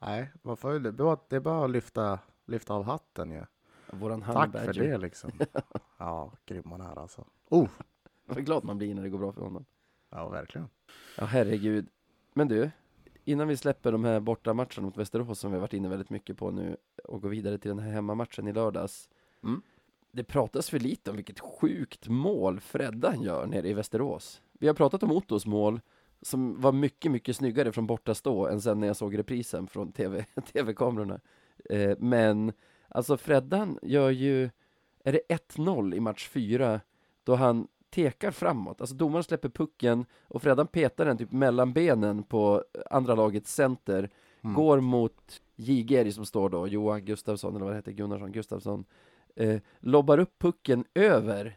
nej, 0.00 0.32
man 0.42 0.56
får, 0.56 0.78
det 0.78 1.36
är 1.36 1.40
bara- 1.40 1.64
att 1.64 1.70
lyfta, 1.70 2.18
lyfta 2.46 2.74
av 2.74 2.84
hatten 2.84 3.30
ju. 3.30 3.42
Våran 3.90 4.22
Tack 4.22 4.52
för 4.52 4.72
det 4.72 4.98
liksom. 4.98 5.30
Ja, 5.98 6.32
grym 6.46 6.62
man 6.66 6.80
är 6.80 6.98
alltså. 6.98 7.24
Oh, 7.50 7.68
Vad 8.26 8.44
glad 8.44 8.64
man 8.64 8.78
blir 8.78 8.94
när 8.94 9.02
det 9.02 9.08
går 9.08 9.18
bra 9.18 9.32
för 9.32 9.40
honom. 9.42 9.64
ja, 10.10 10.28
verkligen. 10.28 10.68
Ja, 11.18 11.24
herregud. 11.24 11.88
Men 12.34 12.48
du, 12.48 12.70
innan 13.24 13.48
vi 13.48 13.56
släpper 13.56 13.92
de 13.92 14.04
här 14.04 14.20
bortamatcherna 14.20 14.82
mot 14.82 14.96
Västerås 14.96 15.38
som 15.38 15.50
vi 15.50 15.56
har 15.56 15.60
varit 15.60 15.72
inne 15.72 15.88
väldigt 15.88 16.10
mycket 16.10 16.36
på 16.38 16.50
nu 16.50 16.76
och 17.04 17.22
går 17.22 17.28
vidare 17.28 17.58
till 17.58 17.68
den 17.68 17.78
här 17.78 17.90
hemmamatchen 17.92 18.48
i 18.48 18.52
lördags. 18.52 19.08
Mm. 19.42 19.62
Det 20.12 20.24
pratas 20.24 20.70
för 20.70 20.78
lite 20.78 21.10
om 21.10 21.16
vilket 21.16 21.40
sjukt 21.40 22.08
mål 22.08 22.60
Freddan 22.60 23.22
gör 23.22 23.46
nere 23.46 23.68
i 23.68 23.72
Västerås. 23.72 24.42
Vi 24.52 24.66
har 24.66 24.74
pratat 24.74 25.02
om 25.02 25.12
Ottos 25.12 25.46
mål 25.46 25.80
som 26.22 26.60
var 26.60 26.72
mycket, 26.72 27.12
mycket 27.12 27.36
snyggare 27.36 27.72
från 27.72 27.86
bortastå 27.86 28.46
än 28.46 28.60
sen 28.60 28.80
när 28.80 28.86
jag 28.86 28.96
såg 28.96 29.18
reprisen 29.18 29.66
från 29.66 29.92
TV, 29.92 30.24
TV-kamerorna. 30.52 31.20
Eh, 31.70 31.96
men 31.98 32.52
alltså 32.88 33.16
Freddan 33.16 33.78
gör 33.82 34.10
ju, 34.10 34.50
är 35.04 35.12
det 35.12 35.20
1-0 35.28 35.94
i 35.94 36.00
match 36.00 36.28
4 36.28 36.80
då 37.24 37.34
han 37.34 37.68
tekar 37.90 38.30
framåt, 38.30 38.80
alltså 38.80 38.96
domaren 38.96 39.24
släpper 39.24 39.48
pucken 39.48 40.04
och 40.28 40.42
Freddan 40.42 40.66
petar 40.66 41.04
den 41.04 41.18
typ 41.18 41.32
mellan 41.32 41.72
benen 41.72 42.22
på 42.22 42.64
andra 42.90 43.14
lagets 43.14 43.54
center, 43.54 44.10
Mm. 44.44 44.54
går 44.54 44.80
mot 44.80 45.40
Jigeri 45.56 46.12
som 46.12 46.24
står 46.26 46.48
då, 46.50 46.68
Johan 46.68 47.04
Gustafsson 47.04 47.56
eller 47.56 47.64
vad 47.64 47.74
det 47.74 47.78
heter, 47.78 47.92
Gunnarsson, 47.92 48.32
Gustafsson, 48.32 48.84
eh, 49.36 49.60
lobbar 49.80 50.18
upp 50.18 50.38
pucken 50.38 50.84
över 50.94 51.56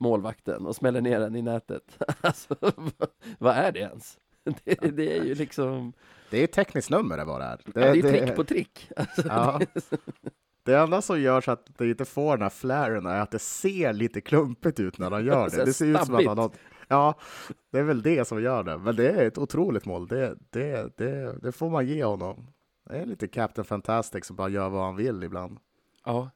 målvakten 0.00 0.66
och 0.66 0.76
smäller 0.76 1.00
ner 1.00 1.20
den 1.20 1.36
i 1.36 1.42
nätet. 1.42 1.98
alltså, 2.20 2.56
vad, 3.38 3.56
är 3.56 3.72
det 3.72 3.80
ens? 3.80 4.18
Det, 4.64 4.96
det 4.96 5.18
är 5.18 5.24
ju 5.24 5.34
liksom, 5.34 5.92
Det 6.30 6.38
är 6.38 6.44
ett 6.44 6.52
tekniskt 6.52 6.90
nummer 6.90 7.16
det 7.16 7.24
bara 7.24 7.44
är. 7.44 7.60
det, 7.64 7.82
är 7.82 7.94
ju 7.94 8.02
trick 8.02 8.34
på 8.36 8.44
trick. 8.44 8.90
Alltså, 8.96 9.22
Ja. 9.28 9.60
Det 10.62 10.76
enda 10.76 11.02
som 11.02 11.20
gör 11.20 11.40
så 11.40 11.50
att 11.50 11.78
det 11.78 11.88
inte 11.88 12.04
får 12.04 12.36
den 12.36 12.42
här 12.42 12.50
flaren 12.50 13.06
är 13.06 13.20
att 13.20 13.30
det 13.30 13.38
ser 13.38 13.92
lite 13.92 14.20
klumpigt 14.20 14.80
ut 14.80 14.98
när 14.98 15.10
han 15.10 15.24
gör 15.24 15.50
det. 15.50 15.64
Det 15.64 15.72
ser 15.72 15.86
ut 15.86 16.04
som 16.06 16.14
att 16.14 16.26
han 16.26 16.38
har... 16.38 16.50
Ja, 16.88 17.14
det 17.72 17.78
är 17.78 17.82
väl 17.82 18.02
det 18.02 18.28
som 18.28 18.42
gör 18.42 18.62
det. 18.62 18.78
Men 18.78 18.96
det 18.96 19.10
är 19.10 19.26
ett 19.26 19.38
otroligt 19.38 19.84
mål. 19.84 20.08
Det, 20.08 20.36
det, 20.50 20.96
det, 20.96 21.38
det 21.42 21.52
får 21.52 21.70
man 21.70 21.86
ge 21.86 22.04
honom. 22.04 22.46
Det 22.90 22.96
är 22.96 23.06
lite 23.06 23.28
Captain 23.28 23.64
Fantastic 23.64 24.26
som 24.26 24.36
bara 24.36 24.48
gör 24.48 24.68
vad 24.68 24.84
han 24.84 24.96
vill 24.96 25.22
ibland. 25.22 25.58
Ja, 26.04 26.30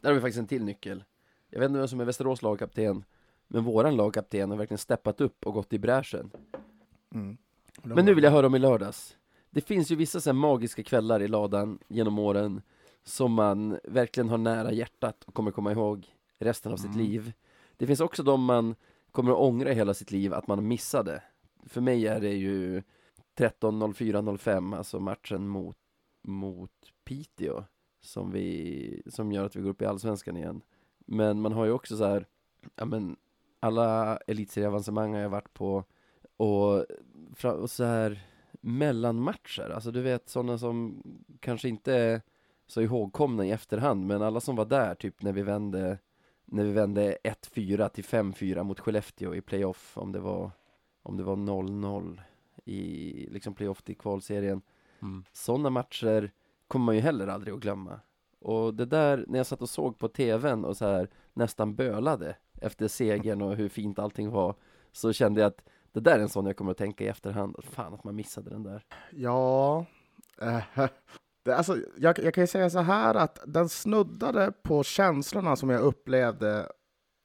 där 0.00 0.08
har 0.08 0.14
vi 0.14 0.20
faktiskt 0.20 0.38
en 0.38 0.46
till 0.46 0.64
nyckel. 0.64 1.04
Jag 1.50 1.60
vet 1.60 1.68
inte 1.68 1.78
vem 1.78 1.88
som 1.88 2.00
är 2.00 2.04
Västerås 2.04 2.42
lagkapten, 2.42 3.04
men 3.48 3.64
våran 3.64 3.96
lagkapten 3.96 4.50
har 4.50 4.56
verkligen 4.56 4.78
steppat 4.78 5.20
upp 5.20 5.46
och 5.46 5.54
gått 5.54 5.72
i 5.72 5.78
bräschen. 5.78 6.30
Men 7.82 8.04
nu 8.04 8.14
vill 8.14 8.24
jag 8.24 8.30
höra 8.30 8.46
om 8.46 8.54
i 8.54 8.58
lördags. 8.58 9.16
Det 9.50 9.60
finns 9.60 9.90
ju 9.92 9.96
vissa 9.96 10.20
så 10.20 10.30
här 10.30 10.34
magiska 10.34 10.82
kvällar 10.82 11.22
i 11.22 11.28
ladan 11.28 11.78
genom 11.88 12.18
åren 12.18 12.62
som 13.04 13.32
man 13.32 13.78
verkligen 13.84 14.28
har 14.28 14.38
nära 14.38 14.72
hjärtat 14.72 15.24
och 15.24 15.34
kommer 15.34 15.50
komma 15.50 15.72
ihåg 15.72 16.06
resten 16.38 16.72
av 16.72 16.76
sitt 16.76 16.94
Mm. 16.94 16.98
liv. 16.98 17.32
Det 17.76 17.86
finns 17.86 18.00
också 18.00 18.22
de 18.22 18.44
man 18.44 18.74
kommer 19.10 19.32
att 19.32 19.38
ångra 19.38 19.72
hela 19.72 19.94
sitt 19.94 20.10
liv 20.10 20.34
att 20.34 20.46
man 20.46 20.68
missade. 20.68 21.22
För 21.66 21.80
mig 21.80 22.06
är 22.06 22.20
det 22.20 22.32
ju 22.32 22.82
13.04.05, 23.38 24.76
alltså 24.76 25.00
matchen 25.00 25.48
mot, 25.48 25.76
mot 26.22 26.70
Piteå 27.04 27.64
som, 28.04 28.30
vi, 28.30 29.02
som 29.06 29.32
gör 29.32 29.44
att 29.44 29.56
vi 29.56 29.60
går 29.60 29.70
upp 29.70 29.82
i 29.82 29.86
Allsvenskan 29.86 30.36
igen. 30.36 30.60
Men 30.98 31.40
man 31.40 31.52
har 31.52 31.64
ju 31.64 31.72
också 31.72 31.96
så 31.96 32.04
här, 32.04 32.26
ja 32.76 32.84
men 32.84 33.16
alla 33.60 34.16
elitserieavancemang 34.16 35.14
har 35.14 35.20
jag 35.20 35.28
varit 35.28 35.54
på 35.54 35.84
och, 36.36 36.84
och 37.44 37.70
så 37.70 37.84
här 37.84 38.26
mellanmatcher, 38.60 39.70
alltså 39.74 39.90
du 39.90 40.02
vet 40.02 40.28
sådana 40.28 40.58
som 40.58 41.02
kanske 41.40 41.68
inte 41.68 41.94
är 41.94 42.22
så 42.66 42.82
ihågkomna 42.82 43.46
i 43.46 43.50
efterhand, 43.50 44.06
men 44.06 44.22
alla 44.22 44.40
som 44.40 44.56
var 44.56 44.64
där 44.64 44.94
typ 44.94 45.22
när 45.22 45.32
vi 45.32 45.42
vände 45.42 45.98
när 46.44 46.64
vi 46.64 46.72
vände 46.72 47.18
1-4 47.24 47.88
till 47.88 48.04
5-4 48.04 48.62
mot 48.62 48.80
Skellefteå 48.80 49.34
i 49.34 49.40
playoff, 49.40 49.98
om 49.98 50.12
det 50.12 50.20
var 50.20 50.50
om 51.02 51.16
det 51.16 51.22
var 51.22 51.36
0-0 51.36 52.20
i 52.64 53.28
liksom 53.30 53.54
playoff 53.54 53.82
till 53.82 53.96
kvalserien. 53.96 54.62
Mm. 55.02 55.24
Sådana 55.32 55.70
matcher 55.70 56.30
kommer 56.74 56.86
man 56.86 56.94
ju 56.94 57.00
heller 57.00 57.26
aldrig 57.26 57.54
att 57.54 57.60
glömma. 57.60 58.00
Och 58.40 58.74
det 58.74 58.84
där, 58.84 59.24
när 59.28 59.38
jag 59.38 59.46
satt 59.46 59.62
och 59.62 59.68
såg 59.68 59.98
på 59.98 60.08
tvn 60.08 60.64
och 60.64 60.76
så 60.76 60.86
här 60.86 61.08
nästan 61.32 61.74
bölade 61.74 62.36
efter 62.60 62.88
segern 62.88 63.42
och 63.42 63.56
hur 63.56 63.68
fint 63.68 63.98
allting 63.98 64.30
var, 64.30 64.54
så 64.92 65.12
kände 65.12 65.40
jag 65.40 65.48
att 65.48 65.64
det 65.92 66.00
där 66.00 66.18
är 66.18 66.22
en 66.22 66.28
sån 66.28 66.46
jag 66.46 66.56
kommer 66.56 66.70
att 66.70 66.78
tänka 66.78 67.04
i 67.04 67.08
efterhand. 67.08 67.56
Fan 67.64 67.94
att 67.94 68.04
man 68.04 68.16
missade 68.16 68.50
den 68.50 68.62
där. 68.62 68.84
Ja, 69.10 69.86
eh, 70.40 70.62
det, 71.44 71.56
alltså, 71.56 71.76
jag, 71.96 72.18
jag 72.18 72.34
kan 72.34 72.42
ju 72.42 72.46
säga 72.48 72.70
så 72.70 72.78
här 72.78 73.14
att 73.14 73.38
den 73.46 73.68
snuddade 73.68 74.52
på 74.62 74.82
känslorna 74.82 75.56
som 75.56 75.70
jag 75.70 75.80
upplevde 75.80 76.72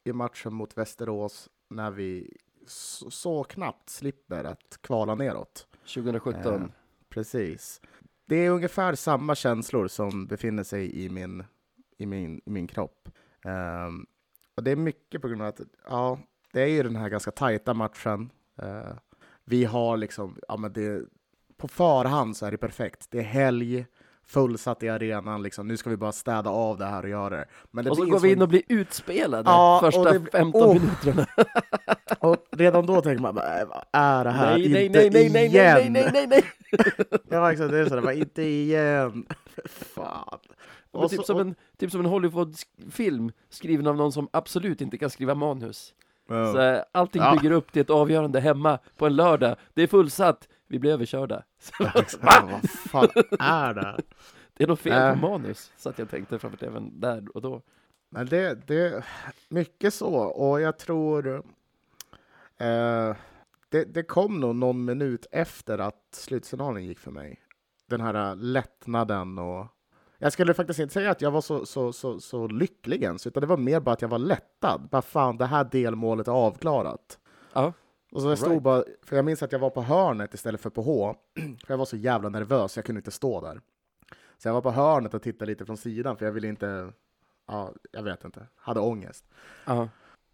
i 0.04 0.12
matchen 0.12 0.54
mot 0.54 0.78
Västerås 0.78 1.48
när 1.70 1.90
vi 1.90 2.36
så, 2.66 3.10
så 3.10 3.44
knappt 3.44 3.90
slipper 3.90 4.44
att 4.44 4.78
kvala 4.80 5.14
neråt. 5.14 5.66
2017. 5.94 6.62
Eh, 6.62 6.68
Precis. 7.08 7.80
Det 8.30 8.36
är 8.36 8.50
ungefär 8.50 8.94
samma 8.94 9.34
känslor 9.34 9.88
som 9.88 10.26
befinner 10.26 10.62
sig 10.62 11.04
i 11.04 11.08
min, 11.08 11.44
i 11.98 12.06
min, 12.06 12.40
i 12.46 12.50
min 12.50 12.66
kropp. 12.66 13.08
Um, 13.44 14.06
och 14.54 14.64
det 14.64 14.70
är 14.70 14.76
mycket 14.76 15.22
på 15.22 15.28
grund 15.28 15.42
av 15.42 15.48
att, 15.48 15.60
ja, 15.88 16.18
det 16.52 16.62
är 16.62 16.66
ju 16.66 16.82
den 16.82 16.96
här 16.96 17.08
ganska 17.08 17.30
tajta 17.30 17.74
matchen. 17.74 18.32
Uh, 18.62 18.92
vi 19.44 19.64
har 19.64 19.96
liksom, 19.96 20.38
ja 20.48 20.56
men 20.56 20.72
det, 20.72 21.04
på 21.56 21.68
förhand 21.68 22.36
så 22.36 22.46
är 22.46 22.50
det 22.50 22.56
perfekt. 22.56 23.06
Det 23.10 23.18
är 23.18 23.22
helg, 23.22 23.86
fullsatt 24.30 24.82
i 24.82 24.88
arenan, 24.88 25.42
liksom. 25.42 25.68
nu 25.68 25.76
ska 25.76 25.90
vi 25.90 25.96
bara 25.96 26.12
städa 26.12 26.50
av 26.50 26.78
det 26.78 26.84
här 26.86 27.02
och 27.02 27.08
göra 27.08 27.36
det. 27.36 27.44
Men 27.70 27.84
det 27.84 27.90
och 27.90 27.96
så 27.96 28.04
går 28.06 28.20
vi 28.20 28.32
in 28.32 28.42
och 28.42 28.48
blir 28.48 28.62
utspelade 28.68 29.50
Ja, 29.50 29.76
och 29.76 29.80
första 29.80 30.12
det- 30.18 30.30
15 30.32 30.62
oh. 30.62 30.74
minuterna. 30.74 31.26
och 32.20 32.36
redan 32.50 32.86
då 32.86 33.00
tänker 33.00 33.22
man, 33.22 33.38
"Äh, 33.38 33.42
vad 33.68 33.82
är 33.92 34.24
det 34.24 34.30
här? 34.30 34.58
Nej, 34.58 34.68
nej, 34.72 34.86
inte 34.86 34.98
nej, 34.98 35.10
nej, 35.10 35.30
nej, 35.30 35.46
igen! 35.46 35.74
nej, 35.76 35.90
nej, 35.90 36.10
nej, 36.12 36.26
nej, 36.26 36.44
Ja, 37.30 37.52
exakt. 37.52 37.70
Det 37.70 37.78
är 37.78 37.86
sådär, 37.88 38.10
inte 38.12 38.42
igen. 38.42 39.26
Fan. 39.68 40.38
Men 40.92 41.02
Och 41.02 41.10
typ, 41.10 41.18
så- 41.20 41.26
som 41.26 41.36
och- 41.36 41.42
en, 41.42 41.54
typ 41.78 41.90
som 41.90 42.00
en 42.00 42.06
Hollywood-film 42.06 43.32
skriven 43.50 43.86
av 43.86 43.96
någon 43.96 44.12
som 44.12 44.28
absolut 44.32 44.80
inte 44.80 44.98
kan 44.98 45.10
skriva 45.10 45.34
manus. 45.34 45.94
Ja. 46.28 46.52
Så, 46.52 46.60
eh, 46.60 46.80
allting 46.92 47.22
Ja. 47.22 47.32
bygger 47.34 47.50
upp 47.50 47.72
till 47.72 47.82
ett 47.82 47.90
avgörande 47.90 48.40
hemma 48.40 48.78
på 48.96 49.06
en 49.06 49.16
lördag. 49.16 49.56
Det 49.74 49.82
är 49.82 49.86
fullsatt, 49.86 50.48
vi 50.70 50.78
blir 50.78 50.92
överkörda. 50.92 51.42
Så, 51.58 51.84
exakt. 51.94 52.24
Vad 52.24 52.70
fan 52.70 53.08
är 53.40 53.74
det? 53.74 53.96
det 54.54 54.64
är 54.64 54.68
något 54.68 54.80
fel 54.80 54.92
på 54.92 55.26
Äh. 55.26 55.30
manus, 55.30 55.72
så 55.76 55.88
att 55.88 55.98
jag 55.98 56.10
tänkte 56.10 56.38
framför 56.38 56.58
tvn 56.58 57.00
där 57.00 57.36
och 57.36 57.42
då. 57.42 57.62
Men 58.10 58.26
det, 58.26 58.66
det 58.66 59.04
mycket 59.48 59.94
så. 59.94 60.14
Och 60.14 60.60
jag 60.60 60.78
tror... 60.78 61.42
Eh, 62.56 63.16
det, 63.68 63.84
det 63.84 64.02
kom 64.02 64.40
nog 64.40 64.56
någon 64.56 64.84
minut 64.84 65.26
efter 65.32 65.78
att 65.78 66.08
slutsignalen 66.12 66.84
gick 66.84 66.98
för 66.98 67.10
mig. 67.10 67.40
Den 67.86 68.00
här 68.00 68.34
lättnaden 68.34 69.38
och... 69.38 69.66
Jag 70.18 70.32
skulle 70.32 70.54
faktiskt 70.54 70.80
inte 70.80 70.92
säga 70.94 71.10
att 71.10 71.20
jag 71.20 71.30
var 71.30 71.40
så, 71.40 71.66
så, 71.66 71.92
så, 71.92 72.20
så 72.20 72.46
lycklig 72.46 73.02
ens, 73.02 73.26
utan 73.26 73.40
det 73.40 73.46
var 73.46 73.56
mer 73.56 73.80
bara 73.80 73.92
att 73.92 74.02
jag 74.02 74.08
var 74.08 74.18
lättad. 74.18 74.88
Bara 74.90 75.02
fan, 75.02 75.36
det 75.36 75.46
här 75.46 75.64
delmålet 75.64 76.28
är 76.28 76.32
avklarat. 76.32 77.18
Ja. 77.52 77.72
Och 78.12 78.22
så 78.22 78.28
jag 78.28 78.38
stod 78.38 78.50
Right. 78.50 78.62
bara, 78.62 78.84
för 79.02 79.16
jag 79.16 79.24
minns 79.24 79.42
att 79.42 79.52
jag 79.52 79.58
var 79.58 79.70
på 79.70 79.82
hörnet 79.82 80.34
istället 80.34 80.60
för 80.60 80.70
på 80.70 80.82
H. 80.82 81.14
För 81.66 81.72
jag 81.74 81.78
var 81.78 81.84
så 81.84 81.96
jävla 81.96 82.28
nervös, 82.28 82.76
jag 82.76 82.84
kunde 82.84 82.98
inte 82.98 83.10
stå 83.10 83.40
där. 83.40 83.60
Så 84.38 84.48
jag 84.48 84.54
var 84.54 84.60
på 84.60 84.70
hörnet 84.70 85.14
och 85.14 85.22
tittade 85.22 85.46
lite 85.50 85.66
från 85.66 85.76
sidan, 85.76 86.16
för 86.16 86.24
jag 86.24 86.32
ville 86.32 86.48
inte, 86.48 86.92
ja, 87.46 87.72
jag 87.92 88.02
vet 88.02 88.24
inte, 88.24 88.46
hade 88.56 88.80
ångest. 88.80 89.24
Ja. 89.66 89.88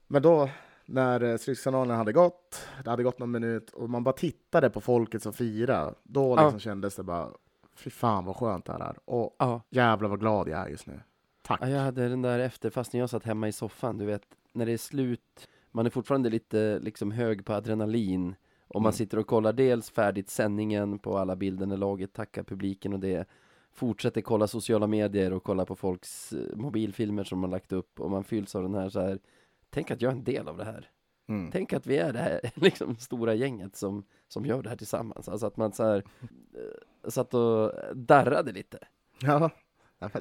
Men 0.07 0.23
då, 0.23 0.51
när 0.87 1.23
eh, 1.23 1.37
slutsignalen 1.37 1.97
hade 1.97 2.13
gått, 2.13 2.69
det 2.85 2.91
hade 2.91 3.03
gått 3.03 3.19
någon 3.19 3.31
minut, 3.31 3.71
och 3.71 3.91
man 3.91 4.05
bara 4.05 4.13
tittade 4.13 4.71
på 4.71 4.81
folket 4.81 5.23
som 5.23 5.33
firade, 5.33 5.95
då 6.03 6.37
liksom 6.37 6.59
kändes 6.61 6.97
det 6.97 7.03
bara, 7.03 7.29
fy 7.77 7.91
fan 7.91 8.25
vad 8.25 8.37
skönt 8.37 8.65
det 8.65 8.73
här 8.73 8.81
är. 8.81 8.97
Och 9.05 9.37
Ja. 9.39 9.61
jävlar 9.71 10.09
vad 10.09 10.21
glad 10.21 10.49
jag 10.49 10.61
är 10.61 10.69
just 10.69 10.87
nu. 10.87 11.01
Tack. 11.43 11.61
ja, 11.63 11.69
jag 11.69 11.81
hade 11.81 12.09
den 12.09 12.23
där 12.23 12.39
efter, 12.39 12.71
fast 12.71 12.93
när 12.93 13.01
jag 13.01 13.11
satt 13.11 13.25
hemma 13.25 13.49
i 13.49 13.53
soffan, 13.53 13.99
du 13.99 14.05
vet, 14.07 14.23
när 14.53 14.67
det 14.67 14.73
är 14.73 14.79
slut, 14.79 15.49
man 15.77 15.87
är 15.87 15.91
fortfarande 15.91 16.31
lite 16.31 16.79
liksom 16.79 17.11
hög 17.11 17.45
på 17.45 17.53
adrenalin, 17.53 18.35
och 18.69 18.83
man 18.83 18.91
Mm. 18.91 18.97
sitter 18.97 19.19
och 19.19 19.27
kollar 19.27 19.53
dels 19.53 19.91
färdigt 19.91 20.31
sändningen 20.31 20.99
på 20.99 21.19
alla 21.19 21.37
bilder 21.37 21.67
när 21.67 21.77
laget 21.77 22.13
tackar 22.13 22.43
publiken 22.43 22.93
och 22.93 23.01
det, 23.01 23.29
fortsätter 23.73 24.21
kolla 24.21 24.47
sociala 24.47 24.87
medier 24.87 25.33
och 25.33 25.45
kolla 25.45 25.65
på 25.65 25.77
folks 25.77 26.33
eh, 26.33 26.57
mobilfilmer 26.57 27.25
som 27.25 27.39
man 27.39 27.51
lagt 27.51 27.73
upp, 27.73 28.01
och 28.01 28.11
man 28.11 28.25
fylls 28.25 28.55
av 28.55 28.63
den 28.63 28.75
här 28.75 28.89
så 28.89 29.01
här, 29.01 29.19
tänk 29.71 29.91
att 29.91 30.03
jag 30.03 30.13
är 30.13 30.17
en 30.17 30.25
del 30.25 30.49
av 30.49 30.57
det 30.57 30.65
här. 30.65 30.91
Mm. 31.29 31.51
Tänk 31.53 31.73
att 31.73 31.87
vi 31.87 31.97
är 31.97 32.13
det 32.13 32.19
här 32.19 32.41
liksom, 32.55 32.97
stora 32.97 33.35
gänget 33.35 33.77
som, 33.77 34.05
som 34.29 34.47
gör 34.47 34.63
det 34.63 34.69
här 34.69 34.77
tillsammans. 34.77 35.29
Alltså 35.29 35.47
att 35.47 35.57
man 35.57 35.73
så 35.73 35.83
här, 35.85 36.03
eh, 36.55 37.11
satt 37.11 37.35
och 37.35 37.73
darrade 37.95 38.53
lite. 38.53 38.79
Ja, 39.21 39.51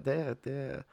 det, 0.03 0.43
det, 0.43 0.83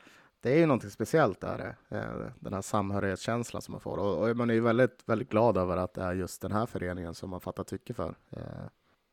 det 0.42 0.50
är 0.50 0.58
ju 0.58 0.66
någonting 0.66 0.90
speciellt 0.90 1.40
där, 1.40 1.76
eh, 1.88 2.26
den 2.40 2.52
här 2.52 2.62
samhörighetskänslan 2.62 3.62
som 3.62 3.72
man 3.72 3.80
får. 3.80 3.98
Och, 3.98 4.36
man 4.36 4.50
är 4.50 4.54
ju 4.54 4.60
väldigt, 4.60 5.08
väldigt 5.08 5.30
glad 5.30 5.56
över 5.56 5.76
att 5.76 5.94
det 5.94 6.02
är 6.02 6.12
just 6.12 6.42
den 6.42 6.52
här 6.52 6.66
föreningen 6.66 7.14
som 7.14 7.30
man 7.30 7.40
fattar 7.40 7.64
tycke 7.64 7.94
för. 7.94 8.14
Eh, 8.30 8.64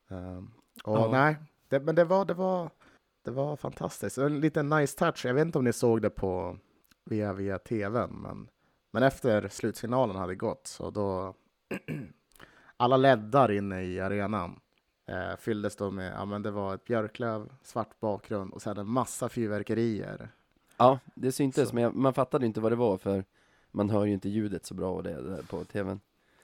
eh, 0.10 0.38
och 0.84 0.98
Ja. 0.98 1.10
nej, 1.12 1.36
det, 1.68 1.80
men 1.80 1.96
det 1.96 2.04
var, 2.04 2.26
det 2.26 2.34
var, 2.34 2.70
det 3.26 3.32
var 3.32 3.56
fantastiskt. 3.56 4.18
En 4.18 4.40
liten 4.40 4.70
nice 4.70 4.98
touch. 4.98 5.26
Jag 5.26 5.34
vet 5.34 5.46
inte 5.46 5.58
om 5.58 5.64
ni 5.64 5.74
såg 5.74 6.02
det 6.02 6.10
på 6.10 6.58
via, 7.06 7.34
via 7.34 7.60
tvn, 7.60 8.10
men, 8.10 8.50
men 8.92 9.04
efter 9.04 9.48
slutsignalen 9.48 10.16
hade 10.16 10.36
gått 10.36 10.68
så 10.68 10.90
då 10.90 11.34
alla 12.78 12.98
leddar 12.98 13.52
inne 13.52 13.84
i 13.84 14.00
arenan 14.00 14.60
eh, 15.08 15.36
fylldes 15.38 15.76
då 15.76 15.92
med, 15.92 16.14
ja 16.14 16.26
men 16.26 16.42
det 16.42 16.52
var 16.52 16.76
ett 16.76 16.84
björklöv, 16.84 17.50
svart 17.62 18.00
bakgrund 18.00 18.54
och 18.54 18.62
sen 18.62 18.78
en 18.78 18.88
massa 18.88 19.30
fyrverkerier. 19.30 20.30
Ja, 20.80 21.00
det 21.16 21.32
syntes, 21.32 21.70
Så. 21.70 21.76
men 21.76 21.84
jag, 21.84 21.96
man 21.96 22.14
fattade 22.14 22.46
inte 22.46 22.62
vad 22.62 22.72
det 22.72 22.76
var 22.76 22.98
för 22.98 23.24
man 23.72 23.90
hör 23.90 24.06
ju 24.06 24.14
inte 24.14 24.30
ljudet 24.30 24.66
så 24.66 24.74
bra 24.74 24.92
och 24.92 25.04
det, 25.04 25.22
det 25.22 25.48
på 25.48 25.64
tvn. 25.64 26.00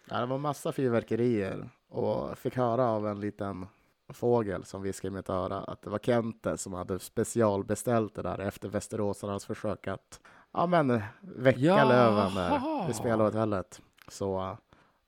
Ja, 0.10 0.20
det 0.20 0.26
var 0.26 0.38
massa 0.38 0.72
fyrverkerier 0.72 1.70
och 1.90 2.38
fick 2.38 2.56
höra 2.56 2.86
av 2.90 3.08
en 3.08 3.20
liten 3.20 3.66
fågel 4.10 4.66
som 4.66 4.82
viskade 4.82 5.08
i 5.14 5.16
mitt 5.16 5.30
öra 5.30 5.58
att 5.58 5.82
det 5.82 5.90
var 5.90 6.00
Kente 6.00 6.58
som 6.58 6.74
hade 6.74 7.00
specialbeställt 7.00 8.16
det 8.16 8.22
där 8.22 8.40
efter 8.40 8.70
Västeråsarnas 8.70 9.46
försök 9.46 9.88
att 9.88 10.20
ja, 10.54 10.68
men, 10.68 11.02
väcka 11.22 11.60
Jaha. 11.60 11.86
Löven 11.90 12.36
där 12.36 12.88
vid 12.88 12.96
spelarhotellet. 12.96 13.82
Så 14.08 14.58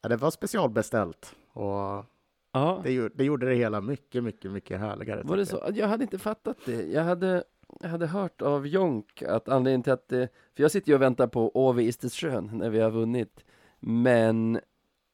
ja, 0.01 0.09
det 0.09 0.15
var 0.15 0.31
specialbeställt 0.31 1.35
och 1.53 2.05
Ja, 2.51 2.79
det, 2.83 2.91
gjorde- 2.91 3.13
det 3.15 3.23
gjorde 3.23 3.49
det 3.49 3.55
hela 3.55 3.81
mycket, 3.81 4.23
mycket, 4.23 4.51
mycket 4.51 4.79
härligare. 4.79 5.21
var 5.23 5.35
det 5.37 5.41
jag. 5.41 5.47
så? 5.47 5.79
Jag 5.79 5.87
hade 5.87 6.03
inte 6.03 6.19
fattat 6.19 6.57
det. 6.65 6.83
Jag 6.91 7.03
hade, 7.03 7.43
jag 7.79 7.89
hade 7.89 8.07
hört 8.07 8.41
av 8.41 8.67
Jonk 8.67 9.21
att 9.21 9.49
anledningen 9.49 9.83
till 9.83 9.93
att 9.93 10.07
det, 10.07 10.29
för 10.55 10.63
jag 10.63 10.71
sitter 10.71 10.89
ju 10.89 10.95
och 10.95 11.01
väntar 11.01 11.27
på 11.27 11.51
Åve 11.53 11.83
Istersjön 11.83 12.49
när 12.53 12.69
vi 12.69 12.79
har 12.79 12.91
vunnit, 12.91 13.45
men 13.79 14.59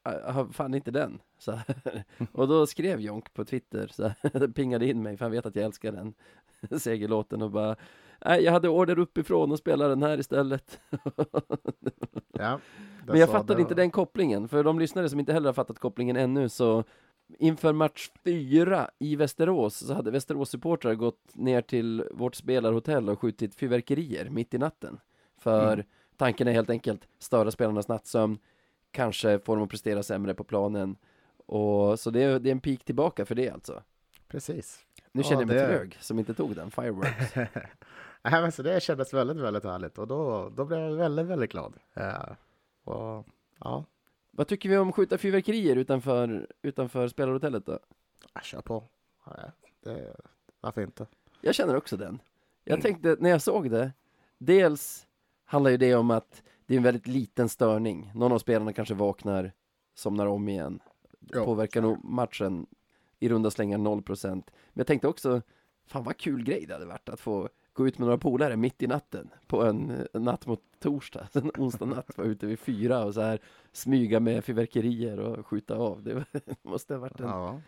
jag 0.04 0.32
har 0.32 0.46
fan 0.46 0.74
inte 0.74 0.90
den. 0.90 1.20
Så. 1.38 1.60
Och 2.32 2.48
då 2.48 2.66
skrev 2.66 3.00
Jonk 3.00 3.34
på 3.34 3.44
Twitter, 3.44 3.86
så 3.92 4.02
här, 4.02 4.46
pingade 4.54 4.86
in 4.86 5.02
mig, 5.02 5.16
för 5.16 5.24
han 5.24 5.32
vet 5.32 5.46
att 5.46 5.56
jag 5.56 5.64
älskar 5.64 5.92
den 5.92 6.14
segerlåten 6.80 7.42
och 7.42 7.50
bara 7.50 7.76
Nej, 8.26 8.44
jag 8.44 8.52
hade 8.52 8.68
order 8.68 8.98
uppifrån 8.98 9.52
och 9.52 9.58
spelade 9.58 9.90
den 9.90 10.02
här 10.02 10.18
istället. 10.18 10.80
Ja, 12.32 12.60
Men 13.06 13.18
jag 13.18 13.30
fattade 13.30 13.60
inte 13.60 13.74
den 13.74 13.90
kopplingen, 13.90 14.48
för 14.48 14.64
de 14.64 14.78
lyssnare 14.78 15.08
som 15.08 15.20
inte 15.20 15.32
heller 15.32 15.48
har 15.48 15.54
fattat 15.54 15.78
kopplingen 15.78 16.16
ännu 16.16 16.48
så 16.48 16.84
Inför 17.38 17.72
match 17.72 18.10
fyra 18.24 18.90
i 18.98 19.16
Västerås 19.16 19.74
så 19.86 19.94
hade 19.94 20.10
Västerås-supportrar 20.10 20.94
gått 20.94 21.34
ner 21.34 21.62
till 21.62 22.04
vårt 22.12 22.34
spelarhotell 22.34 23.08
och 23.08 23.20
skjutit 23.20 23.54
fyrverkerier 23.54 24.30
mitt 24.30 24.54
i 24.54 24.58
natten. 24.58 25.00
För 25.38 25.72
Mm. 25.72 25.86
tanken 26.16 26.48
är 26.48 26.52
helt 26.52 26.70
enkelt 26.70 27.08
störa 27.18 27.50
spelarnas 27.50 27.88
nattsömn, 27.88 28.38
kanske 28.90 29.38
få 29.38 29.54
dem 29.54 29.64
att 29.64 29.70
prestera 29.70 30.02
sämre 30.02 30.34
på 30.34 30.44
planen. 30.44 30.96
Och 31.46 32.00
så 32.00 32.10
det 32.10 32.22
är, 32.22 32.38
det 32.38 32.48
är 32.48 32.52
en 32.52 32.60
pik 32.60 32.84
tillbaka 32.84 33.24
för 33.26 33.34
det 33.34 33.50
alltså. 33.50 33.82
Precis. 34.28 34.84
Nu 35.12 35.20
Ja, 35.22 35.28
känner 35.28 35.40
jag 35.42 35.48
mig 35.48 35.56
det- 35.56 35.66
trög 35.66 35.96
som 36.00 36.18
inte 36.18 36.34
tog 36.34 36.54
den, 36.56 36.70
fireworks. 36.70 37.34
Nej, 38.22 38.42
men 38.42 38.52
så 38.52 38.62
det 38.62 38.82
kändes 38.82 39.14
väldigt, 39.14 39.36
väldigt 39.36 39.64
härligt 39.64 39.98
och 39.98 40.06
då, 40.08 40.48
då 40.56 40.64
blev 40.64 40.80
jag 40.80 40.96
väldigt, 40.96 41.26
väldigt 41.26 41.50
glad. 41.52 41.76
Ja. 41.94 42.36
Och, 42.84 43.26
ja, 43.60 43.84
Vad 44.36 44.48
tycker 44.48 44.68
vi 44.68 44.76
om 44.76 44.92
skjuta 44.92 45.18
fyrverkerier 45.18 45.76
utanför, 45.76 46.46
utanför 46.62 47.08
spelarhotellet 47.08 47.66
då? 47.66 47.78
jag 48.34 48.44
kör 48.44 48.60
på. 48.60 48.84
Ja, 49.24 49.52
det, 49.80 50.16
varför 50.60 50.82
inte? 50.82 51.06
Jag 51.40 51.54
känner 51.54 51.76
också 51.76 51.96
den. 51.96 52.18
Jag 52.64 52.82
tänkte 52.82 53.16
när 53.20 53.30
jag 53.30 53.42
såg 53.42 53.70
det, 53.70 53.92
dels 54.38 55.06
handlar 55.44 55.70
ju 55.70 55.76
det 55.76 55.94
om 55.94 56.10
att 56.10 56.42
det 56.66 56.74
är 56.74 56.78
en 56.78 56.84
väldigt 56.84 57.06
liten 57.06 57.48
störning. 57.48 58.12
Någon 58.14 58.32
av 58.32 58.38
spelarna 58.38 58.72
kanske 58.72 58.94
vaknar, 58.94 59.52
somnar 59.94 60.26
om 60.26 60.48
igen. 60.48 60.80
Jo. 61.20 61.44
Påverkar 61.44 61.82
nog 61.82 62.04
matchen 62.04 62.66
i 63.18 63.28
runda 63.28 63.50
slängar 63.50 63.78
0%. 63.78 64.28
Men 64.30 64.44
jag 64.72 64.86
tänkte 64.86 65.08
också, 65.08 65.42
fan 65.86 66.04
vad 66.04 66.16
kul 66.16 66.44
grej 66.44 66.64
det 66.66 66.72
hade 66.72 66.86
varit 66.86 67.08
att 67.08 67.20
få 67.20 67.48
gå 67.74 67.88
ut 67.88 67.98
med 67.98 68.06
några 68.06 68.18
polare 68.18 68.56
mitt 68.56 68.82
i 68.82 68.86
natten 68.86 69.30
på 69.46 69.62
en, 69.64 70.06
en 70.12 70.22
natt 70.22 70.46
mot 70.46 70.62
torsdag, 70.78 71.28
en 71.32 71.50
onsdag 71.58 71.86
natt, 71.86 72.18
vara 72.18 72.28
ute 72.28 72.46
vid 72.46 72.58
fyra 72.58 73.04
och 73.04 73.14
så 73.14 73.20
här 73.20 73.38
smyga 73.72 74.20
med 74.20 74.44
fyrverkerier 74.44 75.18
och 75.18 75.46
skjuta 75.46 75.76
av. 75.76 76.02
Det 76.02 76.14
var- 76.14 76.24
måste 76.68 76.94
ha 76.94 77.00
varit 77.00 77.20
en... 77.20 77.28
Ja. 77.28 77.60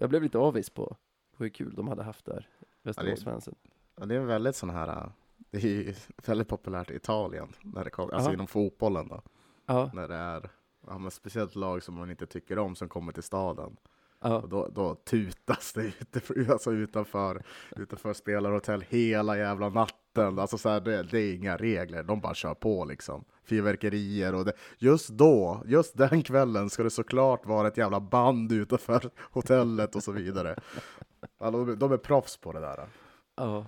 Jag 0.00 0.10
blev 0.10 0.22
lite 0.22 0.38
avis 0.38 0.70
på, 0.70 0.96
på 1.36 1.44
hur 1.44 1.50
kul 1.50 1.74
de 1.74 1.88
hade 1.88 2.02
haft 2.02 2.24
där, 2.24 2.48
Västeråsfansen. 2.82 3.54
Och 3.94 4.08
det 4.08 4.14
är 4.14 4.20
väldigt 4.20 4.56
sån 4.56 4.70
här, 4.70 5.10
det 5.50 5.56
är 5.58 5.60
ju 5.66 5.94
väldigt 6.26 6.48
populärt 6.48 6.90
i 6.90 6.94
Italien, 6.94 7.48
när 7.62 7.84
det 7.84 7.90
kommer, 7.90 8.14
alltså 8.14 8.32
inom 8.32 8.46
fotbollen 8.46 9.08
då, 9.08 9.22
Ja, 9.66 9.90
när 9.94 10.08
det 10.08 10.14
är 10.14 10.50
ja, 10.86 10.98
men 10.98 11.10
speciellt 11.10 11.54
lag 11.54 11.82
som 11.82 11.94
man 11.94 12.10
inte 12.10 12.26
tycker 12.26 12.58
om 12.58 12.74
som 12.74 12.88
kommer 12.88 13.12
till 13.12 13.22
staden. 13.22 13.76
Ja. 14.22 14.38
Och 14.40 14.48
då, 14.48 14.68
då 14.74 14.94
tutas 14.94 15.72
det 15.72 15.82
ute, 15.84 16.52
alltså 16.52 16.72
utanför, 16.72 17.42
utanför 17.76 18.12
spelarhotell 18.12 18.84
hela 18.88 19.38
jävla 19.38 19.68
natten. 19.68 20.38
Alltså 20.38 20.58
så 20.58 20.68
här, 20.68 20.80
det, 20.80 21.02
det 21.02 21.18
är 21.20 21.34
inga 21.34 21.56
regler, 21.56 22.02
de 22.02 22.20
bara 22.20 22.34
kör 22.34 22.54
på 22.54 22.84
liksom. 22.84 23.24
Fyrverkerier 23.44 24.34
och 24.34 24.44
det. 24.44 24.52
Just 24.78 25.08
då, 25.08 25.62
just 25.66 25.96
den 25.96 26.22
kvällen 26.22 26.70
ska 26.70 26.82
det 26.82 26.90
såklart 26.90 27.46
vara 27.46 27.68
ett 27.68 27.76
jävla 27.76 28.00
band 28.00 28.52
utanför 28.52 29.10
hotellet 29.30 29.96
och 29.96 30.02
så 30.02 30.12
vidare. 30.12 30.56
Ja, 31.40 31.50
de, 31.50 31.78
de 31.78 31.92
är 31.92 31.96
proffs 31.96 32.36
på 32.36 32.52
det 32.52 32.60
där. 32.60 32.86
ja. 33.36 33.66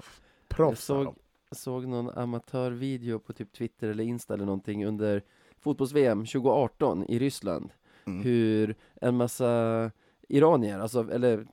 Proffs 0.49 0.88
Jag 0.88 1.05
såg- 1.05 1.14
såg 1.53 1.87
någon 1.87 2.11
amatörvideo 2.11 3.19
på 3.19 3.33
typ 3.33 3.53
Twitter 3.53 3.88
eller 3.88 4.05
Insta 4.05 4.35
eller 4.35 4.45
någonting 4.45 4.87
under 4.87 5.23
fotbolls-VM 5.61 6.19
2018 6.27 7.05
i 7.09 7.19
Ryssland. 7.19 7.71
Mm. 8.07 8.23
Hur 8.23 8.75
en 9.01 9.17
massa 9.17 9.90
iranier, 10.29 10.79
alltså, 10.79 11.11
eller 11.11 11.47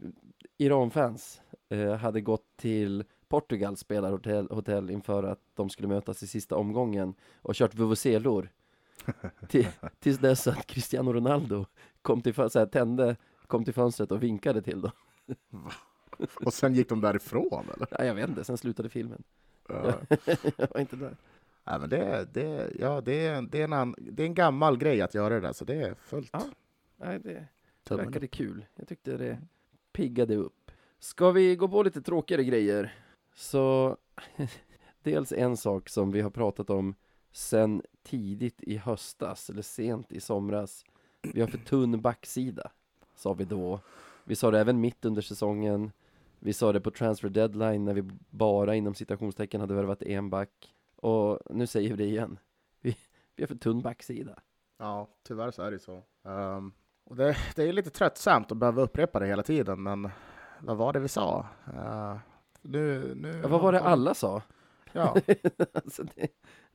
Iranfans, 0.58 1.42
eh, 1.70 1.96
hade 1.96 2.22
gått 2.22 2.58
till 2.58 3.04
Portugals 3.28 3.80
spelarhotell 3.80 4.48
hotell 4.50 4.90
inför 4.90 5.24
att 5.24 5.40
de 5.56 5.70
skulle 5.70 5.88
mötas 5.88 6.24
i 6.24 6.28
sista 6.28 6.56
omgången 6.56 7.14
och 7.42 7.56
kört 7.56 7.76
vuvuzelor 7.76 8.50
till, 9.48 9.68
tills 10.00 10.20
dess 10.20 10.48
att 10.48 10.68
Cristiano 10.68 11.14
Ronaldo 11.14 11.66
kom 12.02 12.22
till, 12.22 12.34
så 12.34 12.60
här, 12.60 12.66
tände, 12.66 13.16
kom 13.48 13.66
till 13.66 13.74
fönstret 13.74 14.12
och 14.12 14.24
vinkade 14.24 14.62
till 14.62 14.82
dem. 14.82 14.92
Och 16.46 16.54
sen 16.54 16.74
gick 16.74 16.90
de 16.90 17.02
därifrån 17.02 17.66
eller? 17.76 17.88
Ja, 17.92 18.06
jag 18.06 18.16
vet 18.16 18.30
inte, 18.30 18.44
sen 18.44 18.58
slutade 18.58 18.90
filmen. 18.90 19.24
Ja. 19.68 19.94
jag 20.58 20.68
var 20.74 20.80
inte 20.80 20.96
där. 20.96 21.16
Nej, 21.64 21.80
men 21.80 21.90
det, 21.90 22.28
det, 22.34 22.72
ja, 22.80 23.02
det, 23.02 23.26
är, 23.28 23.42
det, 23.42 23.62
är 23.62 23.68
en, 23.68 23.96
det 23.98 24.24
är 24.24 24.28
en 24.28 24.34
gammal 24.34 24.78
grej 24.78 25.02
att 25.02 25.14
göra 25.14 25.34
det 25.34 25.40
där, 25.40 25.54
så 25.54 25.66
det 25.66 25.76
är 25.76 25.96
fullt 25.96 26.30
Ja. 26.34 26.44
Nej, 26.98 27.20
det, 27.20 27.48
tummen 27.84 28.06
verkade 28.06 28.28
kul. 28.28 28.66
Jag 28.76 28.88
tyckte 28.88 29.18
det 29.18 29.42
piggade 29.92 30.36
upp. 30.36 30.72
Ska 31.00 31.32
vi 31.32 31.56
gå 31.56 31.68
på 31.68 31.84
lite 31.84 32.02
tråkigare 32.02 32.44
grejer? 32.44 32.96
Så 33.36 33.98
dels 35.04 35.32
en 35.32 35.58
sak 35.58 35.90
som 35.90 36.12
vi 36.12 36.22
har 36.22 36.30
pratat 36.30 36.70
om 36.70 36.96
sen 37.32 37.82
tidigt 38.04 38.64
i 38.64 38.78
höstas 38.78 39.50
eller 39.50 39.62
sent 39.62 40.12
i 40.12 40.20
somras. 40.20 40.86
Vi 41.22 41.42
har 41.42 41.48
för 41.48 41.58
tunn 41.58 42.02
backsida, 42.02 42.72
sa 43.16 43.34
vi 43.34 43.46
då. 43.46 43.80
Vi 44.24 44.36
sa 44.36 44.52
det 44.52 44.60
även 44.60 44.82
mitt 44.82 45.06
under 45.06 45.22
säsongen. 45.22 45.92
Vi 46.40 46.54
sa 46.54 46.72
det 46.72 46.82
på 46.82 46.92
transfer 46.92 47.30
deadline 47.30 47.86
när 47.86 47.94
vi 47.94 48.04
bara 48.30 48.76
inom 48.76 48.94
citationstecken 48.94 49.62
hade 49.62 49.74
värvat 49.74 50.04
en 50.04 50.30
back. 50.30 50.76
Och 50.96 51.40
nu 51.50 51.68
säger 51.68 51.90
vi 51.90 51.96
det 51.96 52.10
igen. 52.10 52.40
Vi, 52.82 52.98
vi 53.36 53.44
har 53.44 53.48
för 53.48 53.56
tunn 53.56 53.82
backsida. 53.82 54.40
Ja, 54.78 55.10
tyvärr 55.24 55.52
så 55.52 55.62
är 55.62 55.72
det 55.72 55.80
så. 55.80 56.04
Och 56.22 56.72
det, 57.16 57.38
det 57.56 57.64
är 57.64 57.74
lite 57.74 57.90
tröttsamt 57.90 58.52
att 58.52 58.58
behöva 58.58 58.82
upprepa 58.82 59.20
det 59.20 59.28
hela 59.28 59.44
tiden, 59.44 59.84
men 59.84 60.10
vad 60.60 60.78
var 60.78 60.94
det 60.94 61.00
vi 61.00 61.08
sa? 61.08 61.46
Eh, 61.76 62.18
nu, 62.62 63.14
nu, 63.16 63.40
Ja, 63.44 63.48
vad 63.48 63.62
var 63.62 63.72
det 63.72 63.82
alla 63.82 64.14
sa? 64.14 64.42
Ja, 64.92 65.16
alltså 65.74 66.04
det, 66.04 66.12
det 66.16 66.22
är 66.22 66.28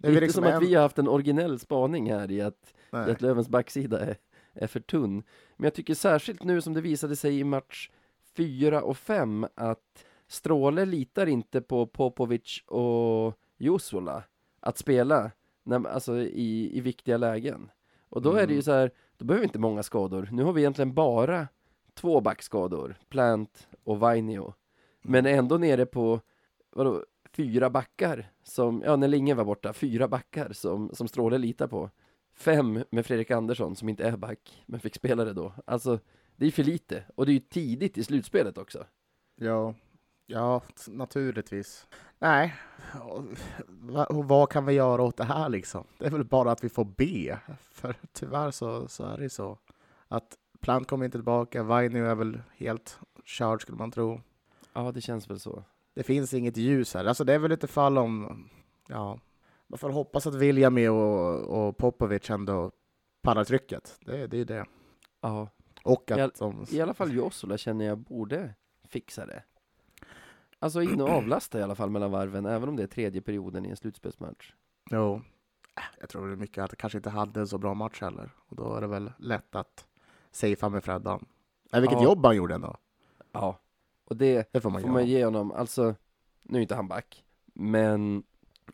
är 0.06 0.08
inte 0.08 0.20
liksom 0.20 0.44
som 0.44 0.52
att 0.52 0.54
en- 0.62 0.68
vi 0.68 0.74
har 0.74 0.82
haft 0.82 0.98
en 0.98 1.08
originell 1.08 1.58
spaning 1.58 2.12
här 2.12 2.30
i 2.30 2.40
att, 2.42 2.74
i 2.92 2.96
att 2.96 3.20
Lövens 3.22 3.48
backsida 3.48 4.00
är, 4.00 4.16
är 4.52 4.66
för 4.66 4.80
tunn. 4.80 5.22
Men 5.56 5.64
jag 5.64 5.74
tycker 5.74 5.94
särskilt 5.94 6.42
nu 6.44 6.60
som 6.60 6.74
det 6.74 6.80
visade 6.80 7.16
sig 7.16 7.38
i 7.38 7.44
match 7.44 7.90
4 8.36 8.82
och 8.82 8.96
5 8.96 9.46
att 9.54 10.04
Stråle 10.28 10.84
litar 10.84 11.26
inte 11.26 11.60
på 11.60 11.86
Popovic 11.86 12.62
och 12.66 13.34
Jusola 13.58 14.22
att 14.60 14.78
spela 14.78 15.30
när, 15.64 15.88
alltså 15.88 16.16
i, 16.18 16.78
i 16.78 16.80
viktiga 16.80 17.16
lägen. 17.16 17.70
Och 18.08 18.22
då 18.22 18.32
är 18.32 18.46
det 18.46 18.52
ju 18.52 18.60
Mm. 18.60 18.62
så 18.62 18.72
här, 18.72 18.90
då 19.18 19.24
behöver 19.24 19.40
vi 19.40 19.46
inte 19.46 19.58
många 19.58 19.82
skador. 19.82 20.28
Nu 20.32 20.42
har 20.42 20.52
vi 20.52 20.60
egentligen 20.60 20.94
bara 20.94 21.48
två 21.94 22.20
backskador, 22.20 22.96
Plant 23.08 23.68
och 23.84 24.00
Vainio. 24.00 24.54
Men 25.02 25.26
ändå 25.26 25.58
nere 25.58 25.86
på, 25.86 26.20
vadå, 26.70 27.04
fyra 27.32 27.70
backar 27.70 28.30
som, 28.42 28.82
ja 28.84 28.96
när 28.96 29.08
Linge 29.08 29.34
var 29.34 29.44
borta, 29.44 29.72
fyra 29.72 30.08
backar 30.08 30.52
som, 30.52 30.90
som 30.94 31.08
Stråle 31.08 31.38
litar 31.38 31.66
på. 31.66 31.90
fem 32.34 32.84
med 32.90 33.06
Fredrik 33.06 33.30
Andersson 33.30 33.76
som 33.76 33.88
inte 33.88 34.04
är 34.04 34.16
back, 34.16 34.62
men 34.66 34.80
fick 34.80 34.94
spela 34.94 35.24
det 35.24 35.32
då. 35.32 35.52
Alltså, 35.64 35.98
det 36.36 36.46
är 36.46 36.50
för 36.50 36.62
lite. 36.62 37.04
Och 37.14 37.26
det 37.26 37.32
är 37.32 37.34
ju 37.34 37.40
tidigt 37.40 37.98
i 37.98 38.04
slutspelet 38.04 38.58
också. 38.58 38.84
Ja, 39.36 39.74
ja 40.26 40.62
naturligtvis. 40.88 41.86
Nej, 42.18 42.54
och 44.08 44.28
vad 44.28 44.50
kan 44.50 44.66
vi 44.66 44.72
göra 44.72 45.02
åt 45.02 45.16
det 45.16 45.24
här 45.24 45.48
liksom? 45.48 45.84
Det 45.98 46.06
är 46.06 46.10
väl 46.10 46.24
bara 46.24 46.52
att 46.52 46.64
vi 46.64 46.68
får 46.68 46.84
be. 46.84 47.38
För 47.60 47.94
tyvärr 48.12 48.50
så, 48.50 48.88
så 48.88 49.04
är 49.04 49.18
det 49.18 49.30
så 49.30 49.58
att 50.08 50.36
Plant 50.60 50.88
kommer 50.88 51.04
inte 51.04 51.18
tillbaka. 51.18 51.62
Vainio 51.62 52.04
är 52.04 52.14
väl 52.14 52.40
helt 52.56 52.98
körd 53.24 53.62
skulle 53.62 53.78
man 53.78 53.90
tro. 53.90 54.20
Ja, 54.72 54.92
det 54.92 55.00
känns 55.00 55.30
väl 55.30 55.40
så. 55.40 55.64
Det 55.94 56.02
finns 56.02 56.34
inget 56.34 56.56
ljus 56.56 56.94
här. 56.94 57.04
Alltså 57.04 57.24
det 57.24 57.34
är 57.34 57.38
väl 57.38 57.50
lite 57.50 57.66
fall 57.66 57.98
om, 57.98 58.44
ja, 58.88 59.18
man 59.66 59.78
får 59.78 59.90
hoppas 59.90 60.26
att 60.26 60.34
William 60.34 60.78
och, 60.78 61.40
och 61.40 61.76
Popovic 61.76 62.30
ändå 62.30 62.70
pallar 63.22 63.44
trycket. 63.44 63.98
Det, 64.00 64.26
det 64.26 64.38
är 64.38 64.44
det. 64.44 64.66
Ja. 65.20 65.48
Och 65.82 66.10
att 66.10 66.18
I, 66.18 66.20
all, 66.20 66.32
de... 66.38 66.66
I 66.70 66.80
alla 66.80 66.94
fall 66.94 67.12
Jossola 67.12 67.58
känner 67.58 67.84
jag 67.84 67.98
borde 67.98 68.54
fixa 68.88 69.26
det. 69.26 69.42
Alltså 70.58 70.82
in 70.82 71.00
och 71.00 71.08
avlasta 71.08 71.58
i 71.58 71.62
alla 71.62 71.74
fall 71.74 71.90
mellan 71.90 72.10
varven, 72.10 72.46
även 72.46 72.68
om 72.68 72.76
det 72.76 72.82
är 72.82 72.86
tredje 72.86 73.20
perioden 73.20 73.66
i 73.66 73.70
en 73.70 73.76
slutspelsmatch. 73.76 74.52
Jo, 74.90 75.22
jag 76.00 76.08
tror 76.08 76.26
det 76.26 76.32
är 76.32 76.36
mycket 76.36 76.64
att 76.64 76.70
det 76.70 76.76
kanske 76.76 76.98
inte 76.98 77.10
hade 77.10 77.40
en 77.40 77.48
så 77.48 77.58
bra 77.58 77.74
match 77.74 78.00
heller. 78.00 78.30
Och 78.48 78.56
då 78.56 78.74
är 78.74 78.80
det 78.80 78.86
väl 78.86 79.12
lätt 79.18 79.54
att 79.56 79.86
safea 80.30 80.68
med 80.68 80.84
Freddan. 80.84 81.26
Men 81.72 81.80
vilket 81.82 81.98
Ja. 81.98 82.04
jobb 82.04 82.24
han 82.26 82.36
gjorde 82.36 82.54
ändå. 82.54 82.76
Ja, 83.32 83.58
och 84.04 84.16
det 84.16 84.48
Det 84.52 84.60
får 84.60 84.70
man 84.70 84.82
får 84.82 84.88
man 84.88 85.06
ge 85.06 85.24
honom. 85.24 85.52
Alltså, 85.52 85.94
nu 86.42 86.58
är 86.58 86.62
inte 86.62 86.74
han 86.74 86.88
back, 86.88 87.24
men 87.54 88.22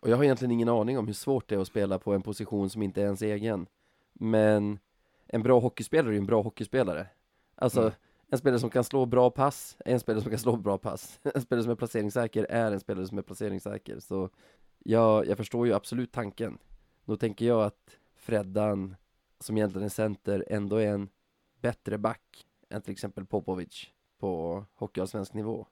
och 0.00 0.08
jag 0.08 0.16
har 0.16 0.24
egentligen 0.24 0.52
ingen 0.52 0.68
aning 0.68 0.98
om 0.98 1.06
hur 1.06 1.14
svårt 1.14 1.48
det 1.48 1.54
är 1.54 1.58
att 1.58 1.66
spela 1.66 1.98
på 1.98 2.12
en 2.14 2.22
position 2.22 2.70
som 2.70 2.82
inte 2.82 3.00
är 3.00 3.04
ens 3.04 3.22
egen. 3.22 3.66
Men 4.12 4.78
en 5.26 5.42
bra 5.42 5.60
hockeyspelare 5.60 6.10
är 6.10 6.12
ju 6.12 6.18
en 6.18 6.26
bra 6.26 6.42
hockeyspelare. 6.42 7.06
Alltså, 7.54 7.80
Mm. 7.80 7.92
En 8.32 8.38
spelare 8.38 8.60
som 8.60 8.70
kan 8.70 8.84
slå 8.84 9.06
bra 9.06 9.30
pass 9.30 9.76
är 9.84 9.92
en 9.92 10.00
spelare 10.00 10.22
som 10.22 10.30
kan 10.30 10.38
slå 10.38 10.56
bra 10.56 10.78
pass. 10.78 11.20
En 11.34 11.42
spelare 11.42 11.62
som 11.62 11.72
är 11.72 11.76
placeringssäker 11.76 12.46
är 12.50 12.72
en 12.72 12.80
spelare 12.80 13.06
som 13.06 13.18
är 13.18 13.22
placeringssäker. 13.22 14.00
Så 14.00 14.30
jag, 14.78 15.26
jag 15.26 15.36
förstår 15.36 15.66
ju 15.66 15.72
absolut 15.72 16.12
tanken. 16.12 16.58
Då 17.04 17.16
tänker 17.16 17.46
jag 17.46 17.62
att 17.62 17.98
Freddan, 18.14 18.96
som 19.40 19.56
egentligen 19.56 19.84
är 19.84 19.88
center, 19.88 20.44
ändå 20.48 20.76
är 20.76 20.86
en 20.86 21.08
bättre 21.60 21.98
back 21.98 22.46
än 22.70 22.82
till 22.82 22.92
exempel 22.92 23.26
Popovic 23.26 23.86
på 24.18 24.64
hockeyallsvensk 24.74 25.34
nivå. 25.34 25.66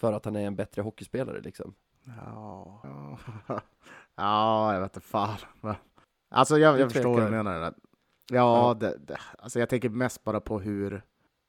För 0.00 0.12
att 0.12 0.24
han 0.24 0.36
är 0.36 0.46
en 0.46 0.56
bättre 0.56 0.82
hockeyspelare 0.82 1.40
liksom. 1.40 1.74
Ja, 2.04 2.80
ja. 2.84 3.18
ja 4.14 4.74
jag 4.74 4.80
vet 4.80 4.96
inte 4.96 5.06
fan. 5.06 5.38
Alltså 6.28 6.58
jag, 6.58 6.80
jag 6.80 6.92
förstår 6.92 7.14
vad 7.14 7.26
du 7.26 7.30
menar. 7.30 7.60
Ja, 7.60 7.72
Ja. 8.28 8.74
Det, 8.74 8.98
det, 8.98 9.18
alltså 9.38 9.58
jag 9.58 9.68
tänker 9.68 9.88
mest 9.88 10.24
bara 10.24 10.40
på 10.40 10.60
hur 10.60 11.02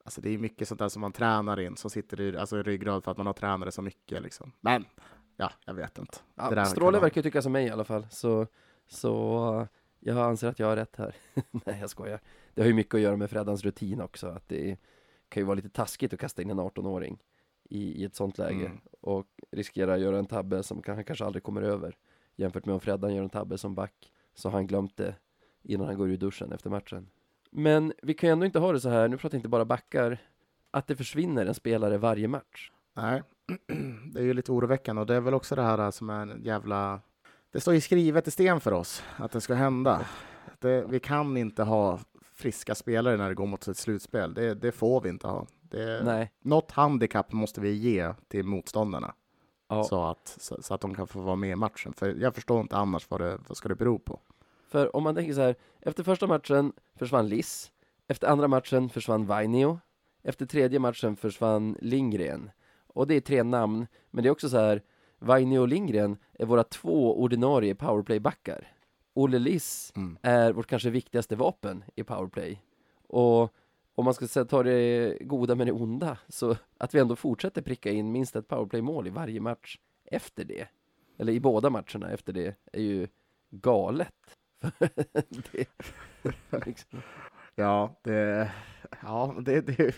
Alltså 0.08 0.22
det 0.22 0.30
är 0.30 0.38
mycket 0.38 0.68
sånt 0.68 0.80
där 0.80 0.90
som 0.90 1.02
man 1.02 1.12
tränar 1.12 1.60
in 1.60 1.78
som 1.78 1.90
sitter 1.90 2.22
i, 2.22 2.38
alltså 2.38 2.60
i 2.60 2.64
ryggrad 2.64 3.04
för 3.04 3.12
att 3.12 3.18
man 3.18 3.26
har 3.26 3.34
tränat 3.34 3.68
det 3.68 3.72
så 3.72 3.82
mycket 3.82 4.22
liksom. 4.22 4.52
Men 4.62 4.86
ja, 5.38 5.52
jag 5.66 5.74
vet 5.74 5.98
inte. 5.98 6.18
Ja, 6.36 6.66
Stråle 6.66 7.00
verkar 7.00 7.22
tycka 7.22 7.42
som 7.42 7.52
mig 7.52 7.66
i 7.66 7.70
alla 7.70 7.84
fall, 7.84 8.08
så, 8.12 8.48
så 8.88 9.68
jag 10.00 10.18
anser 10.18 10.48
att 10.48 10.60
jag 10.60 10.68
har 10.68 10.76
rätt 10.76 10.96
här. 10.96 11.16
Nej, 11.52 11.78
jag 11.80 11.90
skojar. 11.90 12.20
Det 12.54 12.62
har 12.62 12.68
ju 12.68 12.74
mycket 12.74 12.94
att 12.96 13.02
göra 13.02 13.16
med 13.18 13.30
Freddans 13.30 13.64
rutin 13.64 14.02
också, 14.02 14.28
att 14.28 14.50
det 14.50 14.78
kan 15.30 15.42
ju 15.42 15.46
vara 15.46 15.56
lite 15.56 15.70
taskigt 15.70 16.14
att 16.14 16.20
kasta 16.20 16.42
in 16.42 16.50
en 16.50 16.60
18-åring 16.60 17.20
i, 17.70 18.02
i 18.02 18.06
ett 18.06 18.16
sånt 18.16 18.38
läge 18.38 18.66
Mm. 18.66 18.78
och 19.02 19.28
riskera 19.52 19.94
att 19.94 20.00
göra 20.00 20.20
en 20.20 20.26
tabbe 20.26 20.64
som 20.64 20.82
han 20.86 21.04
kanske 21.04 21.26
aldrig 21.26 21.44
kommer 21.44 21.62
över. 21.62 21.98
Jämfört 22.36 22.66
med 22.66 22.74
om 22.74 22.80
Freddan 22.82 23.16
gör 23.16 23.24
en 23.24 23.30
tabbe 23.30 23.58
som 23.58 23.76
back, 23.76 24.14
så 24.34 24.50
har 24.50 24.54
han 24.54 24.68
glömt 24.68 24.98
det 24.98 25.16
innan 25.64 25.88
han 25.88 25.98
går 25.98 26.10
ur 26.10 26.18
duschen 26.18 26.52
efter 26.52 26.70
matchen. 26.70 27.10
Men 27.52 27.94
vi 28.02 28.14
kan 28.14 28.28
ju 28.28 28.32
ändå 28.32 28.46
inte 28.46 28.60
ha 28.60 28.72
det 28.72 28.80
så 28.80 28.90
här, 28.90 29.08
nu 29.08 29.18
pratar 29.18 29.36
jag 29.36 29.40
inte 29.40 29.50
bara 29.50 29.66
backar, 29.66 30.18
att 30.72 30.88
det 30.88 30.96
försvinner 30.96 31.46
en 31.46 31.54
spelare 31.54 31.98
varje 31.98 32.28
match. 32.28 32.72
Nej, 32.96 33.24
det 34.14 34.20
är 34.20 34.24
ju 34.24 34.34
lite 34.34 34.52
oroväckande 34.52 35.00
och 35.00 35.06
det 35.06 35.16
är 35.16 35.22
väl 35.22 35.34
också 35.34 35.56
det 35.56 35.62
här 35.62 35.92
som 35.92 36.10
är 36.10 36.22
en 36.22 36.44
jävla... 36.44 37.02
Det 37.52 37.60
står 37.60 37.74
ju 37.74 37.82
skrivet 37.82 38.28
i 38.28 38.32
sten 38.32 38.60
för 38.60 38.72
oss 38.72 39.04
att 39.18 39.32
det 39.32 39.42
ska 39.42 39.54
hända. 39.54 40.06
Det, 40.60 40.86
vi 40.90 41.00
kan 41.00 41.38
inte 41.38 41.64
ha 41.64 42.00
friska 42.22 42.76
spelare 42.76 43.18
när 43.18 43.30
det 43.30 43.36
går 43.36 43.46
mot 43.46 43.68
ett 43.68 43.78
slutspel. 43.78 44.34
Det, 44.34 44.54
det 44.54 44.72
får 44.72 45.02
vi 45.02 45.10
inte 45.10 45.28
ha. 45.28 45.48
Det, 45.62 46.02
Nej, 46.04 46.32
Något 46.42 46.72
handikapp 46.72 47.32
måste 47.32 47.62
vi 47.62 47.72
ge 47.72 48.14
till 48.28 48.46
motståndarna 48.46 49.14
ja. 49.70 49.84
så, 49.84 50.04
att, 50.04 50.36
så, 50.40 50.58
så 50.62 50.74
att 50.74 50.82
de 50.82 50.96
kan 50.96 51.08
få 51.08 51.22
vara 51.22 51.36
med 51.36 51.50
i 51.50 51.56
matchen. 51.56 51.94
För 51.94 52.16
jag 52.16 52.36
förstår 52.36 52.62
inte 52.62 52.76
annars 52.78 53.10
vad 53.10 53.22
det 53.22 53.38
vad 53.48 53.58
ska 53.58 53.70
det 53.70 53.76
bero 53.76 54.00
på. 54.00 54.20
För 54.68 54.96
om 54.96 55.04
man 55.04 55.16
tänker 55.16 55.34
så 55.34 55.42
här, 55.42 55.56
efter 55.82 56.04
första 56.04 56.28
matchen 56.28 56.74
försvann 56.96 57.28
Liss, 57.28 57.72
efter 58.08 58.28
andra 58.28 58.48
matchen 58.48 58.90
försvann 58.90 59.26
Vainio, 59.26 59.80
efter 60.24 60.46
tredje 60.46 60.80
matchen 60.80 61.16
försvann 61.16 61.78
Lindgren. 61.82 62.52
Och 62.88 63.08
det 63.08 63.16
är 63.16 63.22
tre 63.22 63.44
namn, 63.44 63.88
men 64.12 64.24
det 64.24 64.30
är 64.30 64.32
också 64.32 64.50
så 64.50 64.58
här, 64.58 64.82
Vainio 65.20 65.60
och 65.60 65.68
Lindgren 65.68 66.18
är 66.34 66.46
våra 66.46 66.64
två 66.64 67.22
ordinarie 67.22 67.76
powerplay-backar. 67.76 68.68
Olle 69.14 69.40
Liss 69.40 69.94
Mm. 69.96 70.18
är 70.22 70.54
vårt 70.54 70.68
kanske 70.68 70.90
viktigaste 70.90 71.36
vapen 71.36 71.84
i 71.96 72.04
powerplay. 72.04 72.62
Och 73.08 73.54
om 73.96 74.06
man 74.06 74.14
ska 74.14 74.28
säga, 74.28 74.46
ta 74.46 74.64
det 74.64 75.18
goda 75.22 75.56
med 75.56 75.68
det 75.68 75.74
onda, 75.74 76.18
så 76.28 76.56
att 76.78 76.96
vi 76.96 77.00
ändå 77.00 77.16
fortsätter 77.16 77.62
pricka 77.62 77.92
in 77.92 78.12
minst 78.12 78.36
ett 78.36 78.48
powerplay-mål 78.48 79.08
i 79.08 79.10
varje 79.10 79.42
match 79.42 79.80
efter 80.06 80.44
det, 80.46 80.68
eller 81.18 81.34
i 81.34 81.40
båda 81.40 81.70
matcherna 81.70 82.12
efter 82.12 82.34
det, 82.34 82.56
är 82.74 82.82
ju 82.82 83.08
galet. 83.50 84.37
det, 85.52 85.68
liksom. 86.66 87.02
Ja, 87.56 88.00
det, 88.04 88.52
ja 89.02 89.36
det, 89.42 89.62
det, 89.62 89.96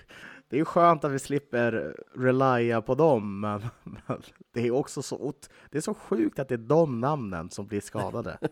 det 0.49 0.59
är 0.59 0.65
skönt 0.65 1.03
att 1.03 1.11
vi 1.11 1.19
slipper 1.19 1.95
relya 2.15 2.81
på 2.81 2.95
dem, 2.95 3.39
men, 3.39 3.61
men 3.83 4.21
det 4.53 4.67
är 4.67 4.71
också 4.71 5.01
så, 5.01 5.33
det 5.69 5.77
är 5.77 5.81
så 5.81 5.93
sjukt 5.93 6.39
att 6.39 6.47
det 6.47 6.55
är 6.55 6.57
de 6.57 6.99
namnen 6.99 7.49
som 7.49 7.67
blir 7.67 7.81
skadade. 7.81 8.37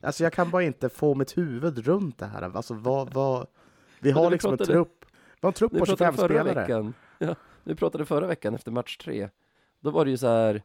Alltså 0.00 0.24
jag 0.24 0.32
kan 0.32 0.50
bara 0.50 0.62
inte 0.62 0.88
få 0.88 1.14
mitt 1.14 1.38
huvud 1.38 1.78
runt 1.78 2.18
det 2.18 2.26
här. 2.26 2.42
Alltså 2.42 2.74
vad, 2.74 3.14
vad, 3.14 3.46
vi 4.00 4.10
har 4.10 4.24
vi 4.24 4.30
liksom 4.30 4.52
en 4.52 4.58
trupp, 4.58 5.04
vi 5.34 5.38
har 5.40 5.48
en 5.48 5.54
trupp 5.54 5.72
på 5.72 5.78
pratade 5.78 5.96
25 5.96 6.14
förra 6.14 6.26
spelare. 6.28 6.60
veckan, 6.60 6.94
ja, 7.18 7.34
vi 7.64 7.74
pratade 7.74 8.04
förra 8.04 8.26
veckan 8.26 8.54
efter 8.54 8.70
match 8.70 8.96
tre. 8.96 9.28
Då 9.80 9.90
var 9.90 10.04
det 10.04 10.10
ju 10.10 10.16
så 10.16 10.26
här, 10.26 10.62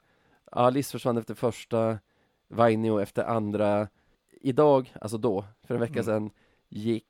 ja, 0.51 0.69
Liss 0.69 0.91
försvann 0.91 1.17
efter 1.17 1.33
första, 1.33 1.99
Vainio 2.47 3.01
efter 3.01 3.23
andra. 3.23 3.87
Idag, 4.43 4.93
alltså 5.01 5.17
då, 5.17 5.45
för 5.63 5.73
en 5.75 5.81
vecka 5.81 5.93
Mm. 5.93 6.03
sedan, 6.05 6.31
gick 6.69 7.05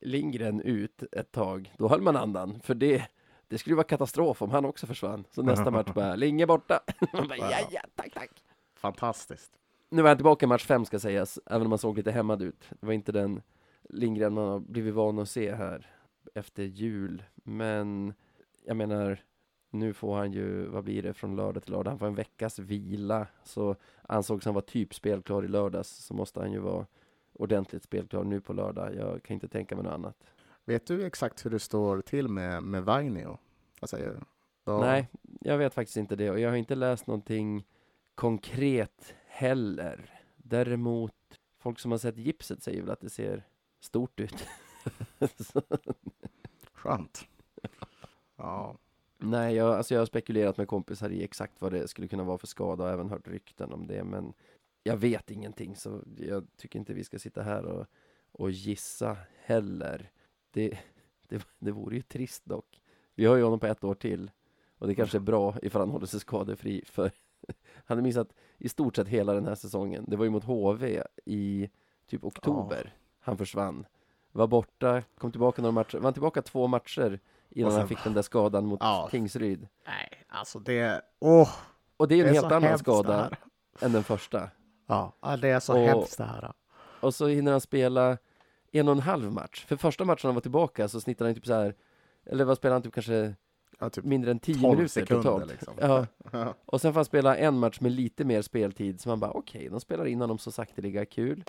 Lindgren 0.00 0.60
ut 0.60 1.02
ett 1.12 1.32
tag. 1.32 1.72
Då 1.78 1.88
höll 1.88 2.00
man 2.02 2.16
andan, 2.16 2.60
för 2.60 2.74
det, 2.74 3.08
det 3.48 3.58
skulle 3.58 3.72
ju 3.72 3.76
vara 3.76 3.86
katastrof 3.86 4.42
om 4.42 4.50
han 4.50 4.64
också 4.64 4.86
försvann. 4.86 5.24
Så 5.30 5.42
nästa 5.42 5.70
match 5.70 5.92
bara, 5.94 6.14
Linge 6.16 6.46
borta. 6.46 6.80
man 7.12 7.28
bara, 7.28 7.38
ja, 7.38 7.58
ja, 7.70 7.80
tack, 7.94 8.12
tack. 8.14 8.30
Fantastiskt. 8.74 9.52
Nu 9.88 10.02
var 10.02 10.08
han 10.08 10.16
tillbaka 10.16 10.46
i 10.46 10.48
match 10.48 10.64
fem 10.66 10.84
ska 10.84 10.98
sägas, 10.98 11.38
även 11.46 11.62
om 11.66 11.72
han 11.72 11.78
såg 11.78 11.96
lite 11.96 12.10
hämmad 12.10 12.42
ut. 12.42 12.64
Det 12.80 12.86
var 12.86 12.92
inte 12.92 13.12
den 13.12 13.42
Lindgren 13.88 14.34
man 14.34 14.48
har 14.48 14.60
blivit 14.60 14.94
van 14.94 15.18
att 15.18 15.28
se 15.28 15.54
här 15.54 15.90
efter 16.34 16.62
jul. 16.62 17.22
Men 17.34 18.14
jag 18.64 18.76
menar, 18.76 19.20
nu 19.72 19.92
får 19.94 20.16
han 20.16 20.32
ju, 20.32 20.66
vad 20.66 20.84
blir 20.84 21.02
det, 21.02 21.14
från 21.14 21.36
lördag 21.36 21.62
till 21.62 21.72
lördag? 21.72 21.90
Han 21.90 21.98
får 21.98 22.06
en 22.06 22.14
veckas 22.14 22.58
vila. 22.58 23.26
Så 23.44 23.76
ansågs 24.02 24.44
han 24.44 24.54
vara 24.54 24.64
typ 24.64 24.94
spelklar 24.94 25.44
i 25.44 25.48
lördags 25.48 25.88
så 25.88 26.14
måste 26.14 26.40
han 26.40 26.52
ju 26.52 26.58
vara 26.58 26.86
ordentligt 27.32 27.82
spelklar 27.82 28.24
nu 28.24 28.40
på 28.40 28.52
lördag. 28.52 28.94
Jag 28.94 29.22
kan 29.22 29.34
inte 29.34 29.48
tänka 29.48 29.74
mig 29.76 29.84
något 29.84 29.92
annat. 29.92 30.16
Vet 30.64 30.86
du 30.86 31.06
exakt 31.06 31.44
hur 31.46 31.50
det 31.50 31.58
står 31.58 32.00
till 32.00 32.28
med, 32.28 32.62
med 32.62 32.84
Vainio? 32.84 33.38
Du? 33.90 34.16
Vad- 34.64 34.80
Nej, 34.80 35.08
jag 35.40 35.58
vet 35.58 35.74
faktiskt 35.74 35.96
inte 35.96 36.16
det 36.16 36.30
och 36.30 36.40
jag 36.40 36.48
har 36.50 36.56
inte 36.56 36.74
läst 36.74 37.06
någonting 37.06 37.64
konkret 38.14 39.14
heller. 39.26 40.10
Däremot, 40.36 41.14
folk 41.58 41.78
som 41.78 41.90
har 41.90 41.98
sett 41.98 42.16
gipset 42.16 42.62
säger 42.62 42.80
väl 42.82 42.90
att 42.90 43.00
det 43.00 43.10
ser 43.10 43.44
stort 43.80 44.20
ut. 44.20 44.46
Skönt. 46.72 47.28
Ja. 48.36 48.76
Nej, 49.22 49.54
jag, 49.54 49.74
alltså 49.74 49.94
jag 49.94 50.00
har 50.00 50.06
spekulerat 50.06 50.56
med 50.56 50.68
kompisar 50.68 51.10
i 51.10 51.24
exakt 51.24 51.60
vad 51.60 51.72
det 51.72 51.88
skulle 51.88 52.08
kunna 52.08 52.24
vara 52.24 52.38
för 52.38 52.46
skada 52.46 52.84
och 52.84 52.90
även 52.90 53.10
hört 53.10 53.28
rykten 53.28 53.72
om 53.72 53.86
det, 53.86 54.04
men 54.04 54.32
jag 54.82 54.96
vet 54.96 55.30
ingenting 55.30 55.76
så 55.76 56.00
jag 56.16 56.46
tycker 56.56 56.78
inte 56.78 56.94
vi 56.94 57.04
ska 57.04 57.18
sitta 57.18 57.42
här 57.42 57.64
och, 57.64 57.86
och 58.32 58.50
gissa 58.50 59.16
heller. 59.44 60.10
Det, 60.50 60.78
det, 61.28 61.46
det 61.58 61.70
vore 61.70 61.96
ju 61.96 62.02
trist 62.02 62.44
dock. 62.44 62.82
Vi 63.14 63.24
har 63.24 63.36
ju 63.36 63.42
honom 63.42 63.60
på 63.60 63.66
ett 63.66 63.84
år 63.84 63.94
till 63.94 64.30
och 64.78 64.86
det 64.86 64.94
kanske 64.94 65.18
är 65.18 65.20
bra 65.20 65.56
ifall 65.62 65.82
han 65.82 65.90
håller 65.90 66.06
sig 66.06 66.20
skadefri 66.20 66.82
för 66.86 67.10
han 67.84 67.98
har 67.98 68.02
missat 68.02 68.34
i 68.58 68.68
stort 68.68 68.96
sett 68.96 69.08
hela 69.08 69.34
den 69.34 69.46
här 69.46 69.54
säsongen. 69.54 70.04
Det 70.08 70.16
var 70.16 70.24
ju 70.24 70.30
mot 70.30 70.44
HV 70.44 71.02
i 71.24 71.70
typ 72.06 72.24
oktober 72.24 72.94
han 73.20 73.38
försvann. 73.38 73.86
Var 74.32 74.46
borta, 74.46 75.02
kom 75.18 75.30
tillbaka 75.30 75.62
några 75.62 75.72
matcher, 75.72 75.96
var 75.96 76.04
han 76.04 76.12
tillbaka 76.12 76.42
två 76.42 76.66
matcher 76.66 77.20
innan 77.54 77.70
sen- 77.70 77.78
han 77.80 77.88
fick 77.88 78.04
den 78.04 78.14
där 78.14 78.22
skadan 78.22 78.66
mot 78.66 78.78
Ja. 78.82 79.08
Tingsryd. 79.10 79.68
Nej, 79.86 80.24
alltså 80.28 80.58
det... 80.58 81.02
Åh! 81.18 81.48
Och 81.96 82.08
det 82.08 82.14
är 82.14 82.16
det 82.16 82.22
en 82.22 82.28
är 82.36 82.40
helt 82.40 82.52
annan 82.52 82.78
skada 82.78 83.30
än 83.80 83.92
den 83.92 84.04
första. 84.04 84.50
Ja, 84.86 85.12
det 85.40 85.48
är 85.48 85.60
så 85.60 85.72
Och- 85.72 85.78
hemskt 85.88 86.18
det 86.18 86.24
här. 86.24 86.52
Och 87.00 87.14
så 87.14 87.26
hinner 87.26 87.52
han 87.52 87.60
spela 87.60 88.18
en 88.72 88.88
och 88.88 88.94
en 88.94 89.00
halv 89.00 89.32
match. 89.32 89.64
För 89.64 89.76
första 89.76 90.04
matchen 90.04 90.28
han 90.28 90.34
var 90.34 90.40
tillbaka 90.42 90.88
så 90.88 91.00
snittade 91.00 91.28
han 91.30 91.34
typ 91.34 91.46
så 91.46 91.54
här, 91.54 91.74
eller 92.26 92.44
vad 92.44 92.56
spelade 92.56 92.74
han 92.74 92.82
typ 92.82 92.94
kanske 92.94 93.34
Ja, 93.80 93.90
typ 93.90 94.04
mindre 94.04 94.30
än 94.30 94.38
10 94.38 94.54
12 94.54 94.64
minuter 94.76 94.88
sekunder 94.88 95.22
totalt. 95.22 95.50
liksom. 95.50 95.74
Ja, 96.32 96.54
och 96.66 96.80
sen 96.80 96.92
får 96.92 96.98
han 96.98 97.04
spela 97.04 97.36
en 97.36 97.58
match 97.58 97.80
med 97.80 97.92
lite 97.92 98.24
mer 98.24 98.42
speltid, 98.42 99.00
så 99.00 99.08
man 99.08 99.20
bara 99.20 99.30
okej, 99.30 99.68
de 99.68 99.80
spelar 99.80 100.04
in 100.06 100.20
honom 100.20 100.38
så 100.38 100.50
sakteliga, 100.52 101.04
kul. 101.06 101.44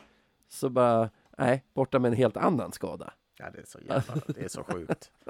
Så 0.49 0.69
bara, 0.69 1.09
nej, 1.37 1.63
borta 1.73 1.99
med 1.99 2.09
en 2.11 2.17
helt 2.17 2.37
annan 2.37 2.71
skada. 2.71 3.13
Ja, 3.43 3.49
det 3.51 3.59
är 3.59 3.65
så 3.65 3.79
jävla, 3.79 4.15
det 4.27 4.43
är 4.43 4.47
så 4.47 4.63
sjukt. 4.63 5.11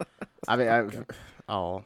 ja, 0.47 0.57
men, 0.57 0.65
jag, 0.65 0.93
ja, 1.45 1.83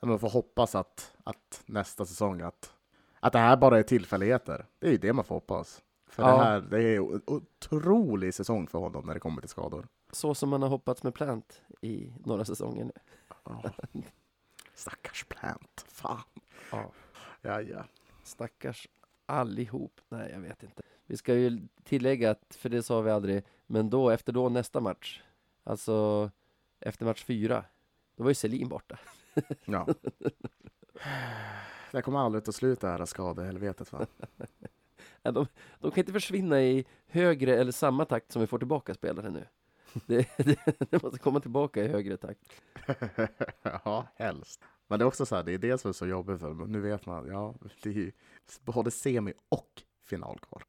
man 0.00 0.18
får 0.18 0.30
hoppas 0.30 0.74
att, 0.74 1.12
att 1.24 1.62
nästa 1.66 2.06
säsong 2.06 2.40
att, 2.40 2.72
att 3.20 3.32
det 3.32 3.38
här 3.38 3.56
bara 3.56 3.78
är 3.78 3.82
tillfälligheter. 3.82 4.66
Det 4.78 4.86
är 4.86 4.90
ju 4.90 4.98
det 4.98 5.12
man 5.12 5.24
får 5.24 5.34
hoppas. 5.34 5.82
För 6.06 6.22
Ja. 6.22 6.28
det 6.36 6.44
här, 6.44 6.60
det 6.60 6.82
är 6.82 6.96
en 6.96 7.22
otrolig 7.26 8.34
säsong 8.34 8.66
för 8.66 8.78
honom 8.78 9.06
när 9.06 9.14
det 9.14 9.20
kommer 9.20 9.40
till 9.40 9.50
skador. 9.50 9.88
Så 10.12 10.34
som 10.34 10.48
man 10.48 10.62
har 10.62 10.68
hoppats 10.68 11.02
med 11.02 11.14
Plant 11.14 11.62
i 11.80 12.12
några 12.24 12.44
säsonger 12.44 12.84
nu. 12.84 12.92
Ja. 13.44 13.62
Stackars 14.74 15.24
Plant. 15.24 15.84
Fan. 15.88 16.22
Ja. 16.72 16.90
Ja, 17.42 17.60
ja. 17.62 17.84
Stackars 18.24 18.88
allihop. 19.26 20.00
Nej, 20.08 20.30
jag 20.32 20.40
vet 20.40 20.62
inte. 20.62 20.82
Vi 21.06 21.16
ska 21.16 21.34
ju 21.34 21.60
tillägga 21.84 22.30
att, 22.30 22.56
för 22.58 22.68
det 22.68 22.82
sa 22.82 23.00
vi 23.00 23.10
aldrig, 23.10 23.44
men 23.66 23.90
då, 23.90 24.10
efter 24.10 24.32
då 24.32 24.48
nästa 24.48 24.80
match, 24.80 25.22
alltså 25.70 26.30
efter 26.80 27.04
match 27.04 27.24
fyra, 27.24 27.64
då 28.16 28.22
var 28.22 28.30
ju 28.30 28.34
Selin 28.34 28.68
borta. 28.68 28.98
ja. 29.64 29.86
Det 31.92 32.02
kommer 32.02 32.18
aldrig 32.18 32.44
ta 32.44 32.52
slut 32.52 32.80
det 32.80 32.88
här 32.88 33.04
skadehelvetet 33.04 33.92
va? 33.92 34.06
De, 35.22 35.46
de 35.80 35.90
kan 35.90 35.98
inte 35.98 36.12
försvinna 36.12 36.62
i 36.62 36.84
högre 37.06 37.56
eller 37.56 37.72
samma 37.72 38.04
takt 38.04 38.32
som 38.32 38.40
vi 38.40 38.46
får 38.46 38.58
tillbaka 38.58 38.94
spelare 38.94 39.30
nu. 39.30 39.46
Det, 40.06 40.28
det, 40.36 40.58
det 40.90 41.02
måste 41.02 41.18
komma 41.18 41.40
tillbaka 41.40 41.84
i 41.84 41.88
högre 41.88 42.16
takt. 42.16 42.52
ja, 43.62 44.06
helst. 44.16 44.64
Men 44.86 44.98
det 44.98 45.02
är 45.02 45.06
också 45.06 45.26
så 45.26 45.36
här, 45.36 45.42
det 45.42 45.52
är 45.52 45.58
det 45.58 45.78
som 45.78 45.88
är 45.88 45.92
så 45.92 46.06
jobbigt 46.06 46.40
för 46.40 46.54
nu 46.54 46.80
vet 46.80 47.06
man, 47.06 47.26
ja, 47.26 47.54
det 47.82 47.88
är 47.90 47.94
ju 47.94 48.12
både 48.60 48.90
semi 48.90 49.32
och 49.48 49.82
final 50.00 50.38
kvar. 50.38 50.62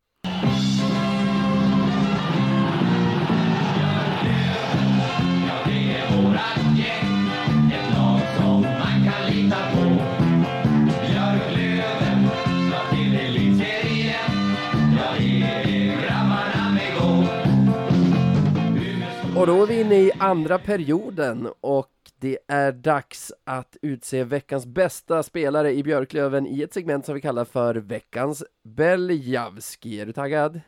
Och 19.41 19.47
då 19.47 19.64
är 19.64 19.68
vi 19.68 19.82
inne 19.82 19.95
i 19.95 20.12
andra 20.20 20.60
perioden 20.60 21.47
och 21.62 21.91
det 22.20 22.38
är 22.47 22.72
dags 22.72 23.34
att 23.43 23.78
utse 23.82 24.24
veckans 24.24 24.66
bästa 24.66 25.24
spelare 25.24 25.74
i 25.74 25.84
Björklöven 25.84 26.47
i 26.47 26.62
ett 26.62 26.74
segment 26.74 27.06
som 27.06 27.16
vi 27.16 27.22
kallar 27.22 27.45
för 27.45 27.76
veckans 27.76 28.43
Beljavski. 28.64 30.02
Är 30.02 30.06
du 30.06 30.14
taggad? 30.14 30.62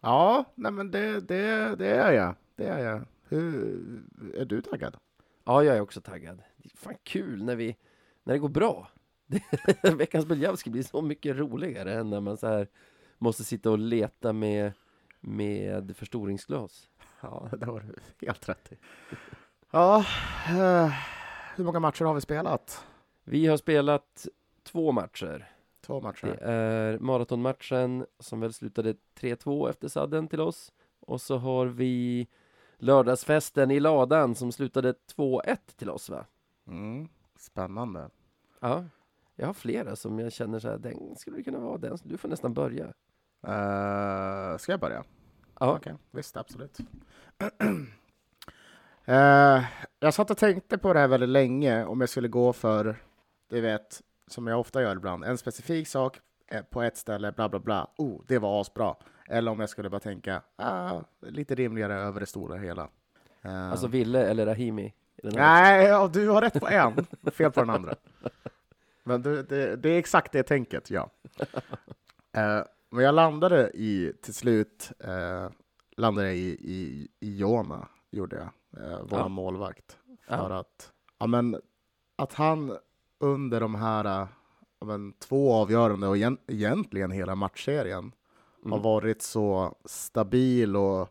Ja, 0.00 0.44
nej 0.54 0.72
men 0.72 0.90
det, 0.90 1.20
det, 1.20 1.76
det 1.76 1.88
är 1.88 2.12
jag. 2.12 2.34
Det 2.56 2.66
är 2.66 2.78
jag. 2.78 3.04
Hur, 3.28 4.02
är 4.34 4.44
du 4.44 4.62
taggad? 4.62 4.96
Ja, 5.44 5.64
jag 5.64 5.76
är 5.76 5.80
också 5.80 6.00
taggad. 6.00 6.42
Det 6.56 6.68
är 6.72 6.76
fan 6.76 6.94
kul 7.02 7.44
när, 7.44 7.56
vi, 7.56 7.76
när 8.24 8.34
det 8.34 8.38
går 8.38 8.48
bra. 8.48 8.90
veckans 9.82 10.26
Beljavski 10.26 10.70
blir 10.70 10.82
så 10.82 11.02
mycket 11.02 11.36
roligare 11.36 11.94
än 11.94 12.10
när 12.10 12.20
man 12.20 12.36
så 12.36 12.46
här 12.46 12.68
måste 13.18 13.44
sitta 13.44 13.70
och 13.70 13.78
leta 13.78 14.32
med, 14.32 14.72
med 15.20 15.96
förstoringsglas. 15.96 16.88
Ja, 17.20 17.48
det 17.58 17.66
har 17.66 17.80
du 17.80 18.26
helt 18.26 18.48
rätt 18.48 18.72
i. 18.72 18.76
Ja, 19.70 19.98
eh, 20.48 20.92
hur 21.56 21.64
många 21.64 21.80
matcher 21.80 22.04
har 22.04 22.14
vi 22.14 22.20
spelat? 22.20 22.84
Vi 23.24 23.46
har 23.46 23.56
spelat 23.56 24.28
två 24.62 24.92
matcher. 24.92 25.52
Två 25.80 26.00
matcher. 26.00 26.26
Det 26.26 26.38
är 26.44 26.98
maratonmatchen 26.98 28.06
som 28.18 28.40
väl 28.40 28.52
slutade 28.52 28.94
3-2 29.20 29.70
efter 29.70 29.88
sadden 29.88 30.28
till 30.28 30.40
oss. 30.40 30.72
Och 31.00 31.20
så 31.20 31.36
har 31.36 31.66
vi 31.66 32.28
lördagsfesten 32.78 33.70
i 33.70 33.80
ladan 33.80 34.34
som 34.34 34.52
slutade 34.52 34.94
2-1 35.16 35.58
till 35.76 35.90
oss 35.90 36.10
va? 36.10 36.24
Mm, 36.66 37.08
spännande. 37.38 38.10
Ja, 38.60 38.84
jag 39.36 39.46
har 39.46 39.54
flera 39.54 39.96
som 39.96 40.18
jag 40.18 40.32
känner 40.32 40.58
så 40.58 40.68
här, 40.68 40.78
den 40.78 41.16
skulle 41.16 41.42
kunna 41.42 41.58
vara 41.58 41.78
den. 41.78 41.98
Du 42.02 42.16
får 42.16 42.28
nästan 42.28 42.54
börja. 42.54 42.84
Uh, 42.84 44.58
ska 44.58 44.72
jag 44.72 44.80
börja? 44.80 45.04
Ja, 45.60 45.76
Okej, 45.76 45.94
visst, 46.10 46.36
absolut. 46.36 46.78
Eh, 49.04 49.64
jag 50.00 50.14
satt 50.14 50.30
och 50.30 50.36
tänkte 50.36 50.78
på 50.78 50.92
det 50.92 51.00
här 51.00 51.08
väldigt 51.08 51.28
länge, 51.28 51.84
om 51.84 52.00
jag 52.00 52.10
skulle 52.10 52.28
gå 52.28 52.52
för, 52.52 52.96
du 53.48 53.60
vet, 53.60 54.02
som 54.26 54.46
jag 54.46 54.60
ofta 54.60 54.82
gör 54.82 54.96
ibland, 54.96 55.24
en 55.24 55.38
specifik 55.38 55.88
sak 55.88 56.20
på 56.70 56.82
ett 56.82 56.96
ställe, 56.96 57.32
bla 57.32 57.48
bla 57.48 57.58
bla, 57.58 57.90
oh, 57.96 58.22
det 58.26 58.38
var 58.38 58.60
asbra. 58.60 58.96
Eller 59.28 59.50
om 59.50 59.60
jag 59.60 59.68
skulle 59.68 59.90
bara 59.90 60.00
tänka, 60.00 60.42
ah, 60.56 61.00
lite 61.20 61.54
rimligare 61.54 61.94
över 61.94 62.20
det 62.20 62.26
stora 62.26 62.56
hela. 62.56 62.88
Eh, 63.42 63.70
alltså 63.70 63.86
Ville 63.86 64.26
eller 64.30 64.46
Rahimi. 64.46 64.94
nej, 65.22 65.84
ja, 65.86 66.08
du 66.12 66.28
har 66.28 66.40
rätt 66.40 66.60
på 66.60 66.68
en, 66.68 67.06
fel 67.32 67.52
på 67.52 67.60
den 67.60 67.70
andra. 67.70 67.94
Men 69.04 69.22
du, 69.22 69.42
det, 69.42 69.76
det 69.76 69.90
är 69.90 69.98
exakt 69.98 70.32
det 70.32 70.42
tänket, 70.42 70.90
ja. 70.90 71.10
Eh, 72.32 72.62
men 72.90 73.04
jag 73.04 73.14
landade 73.14 73.70
i, 73.74 74.12
till 74.22 74.34
slut, 74.34 74.92
eh, 74.98 75.50
landade 75.96 76.32
i, 76.32 76.48
i, 76.48 77.08
i 77.20 77.36
Jona, 77.38 77.88
gjorde 78.10 78.36
jag, 78.36 78.82
eh, 78.84 78.98
vår 79.08 79.18
Ja. 79.18 79.28
målvakt. 79.28 79.98
Ja. 80.28 80.36
För 80.36 80.50
att, 80.50 80.92
ja 81.18 81.26
men, 81.26 81.60
att 82.16 82.34
han 82.34 82.76
under 83.18 83.60
de 83.60 83.74
här 83.74 84.04
eh, 84.04 84.10
ja, 84.12 84.28
men, 84.84 85.12
två 85.12 85.52
avgörande 85.52 86.06
och 86.08 86.16
egent, 86.16 86.40
egentligen 86.46 87.10
hela 87.10 87.34
matchserien 87.34 88.12
har 88.64 88.70
Mm. 88.72 88.82
varit 88.82 89.22
så 89.22 89.74
stabil 89.84 90.76
och, 90.76 91.08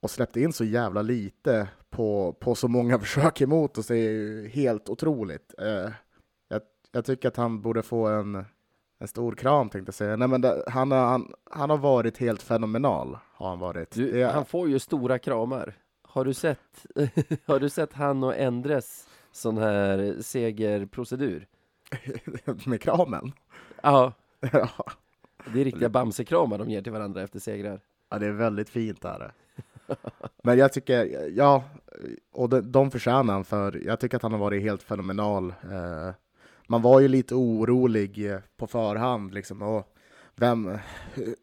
och 0.00 0.10
släppt 0.10 0.36
in 0.36 0.52
så 0.52 0.64
jävla 0.64 1.02
lite 1.02 1.68
på, 1.90 2.32
på 2.40 2.54
så 2.54 2.68
många 2.68 2.98
försök 3.00 3.40
emot 3.40 3.78
oss 3.78 3.90
är 3.90 3.94
ju 3.94 4.48
helt 4.48 4.88
otroligt. 4.88 5.54
Eh, 5.58 5.90
jag, 6.48 6.60
jag 6.92 7.04
tycker 7.04 7.28
att 7.28 7.36
han 7.36 7.62
borde 7.62 7.82
få 7.82 8.06
en, 8.06 8.44
en 8.98 9.08
stor 9.08 9.32
kram 9.32 9.68
tänkte 9.68 9.88
jag 9.88 9.94
säga. 9.94 10.16
Nej, 10.16 10.28
men 10.28 10.40
det, 10.40 10.64
han, 10.68 10.90
har, 10.90 10.98
han, 11.06 11.32
han 11.50 11.70
har 11.70 11.78
varit 11.78 12.18
helt 12.18 12.42
fenomenal. 12.42 13.18
Har 13.32 13.48
han 13.48 13.58
varit. 13.58 13.90
Du, 13.90 14.12
Det- 14.12 14.26
han 14.32 14.44
får 14.44 14.68
ju 14.68 14.78
stora 14.78 15.18
kramar. 15.18 15.74
Har 16.02 16.24
du 16.24 16.34
sett, 16.34 16.86
har 17.46 17.60
du 17.60 17.68
sett 17.68 17.92
han 17.92 18.24
och 18.24 18.36
Endres 18.36 19.08
sån 19.32 19.58
här 19.58 20.16
segerprocedur? 20.22 21.46
med 22.66 22.80
kramen. 22.80 23.32
Ja, 23.82 24.12
ja, 24.52 24.68
det 25.52 25.60
är 25.60 25.64
riktiga 25.64 25.88
Bamse-kramar 25.88 26.58
de 26.58 26.70
ger 26.70 26.82
till 26.82 26.92
varandra 26.92 27.22
efter 27.22 27.38
segrar. 27.38 27.80
det 28.08 28.26
är 28.26 28.32
väldigt 28.32 28.68
fint. 28.68 29.02
Där. 29.02 29.32
Men 30.42 30.58
jag 30.58 30.72
tycker, 30.72 31.30
ja, 31.36 31.64
och 32.32 32.48
de, 32.48 32.72
de 32.72 32.90
förtjänar 32.90 33.34
han 33.34 33.44
för. 33.44 33.80
Jag 33.86 34.00
tycker 34.00 34.16
att 34.16 34.22
han 34.22 34.32
har 34.32 34.38
varit 34.38 34.62
helt 34.62 34.82
fenomenal. 34.82 35.54
Eh, 35.62 36.10
man 36.66 36.82
var 36.82 37.00
ju 37.00 37.08
lite 37.08 37.34
orolig 37.34 38.38
på 38.56 38.66
förhand. 38.66 39.34
Liksom, 39.34 39.62
och 39.62 39.94
vem, 40.36 40.78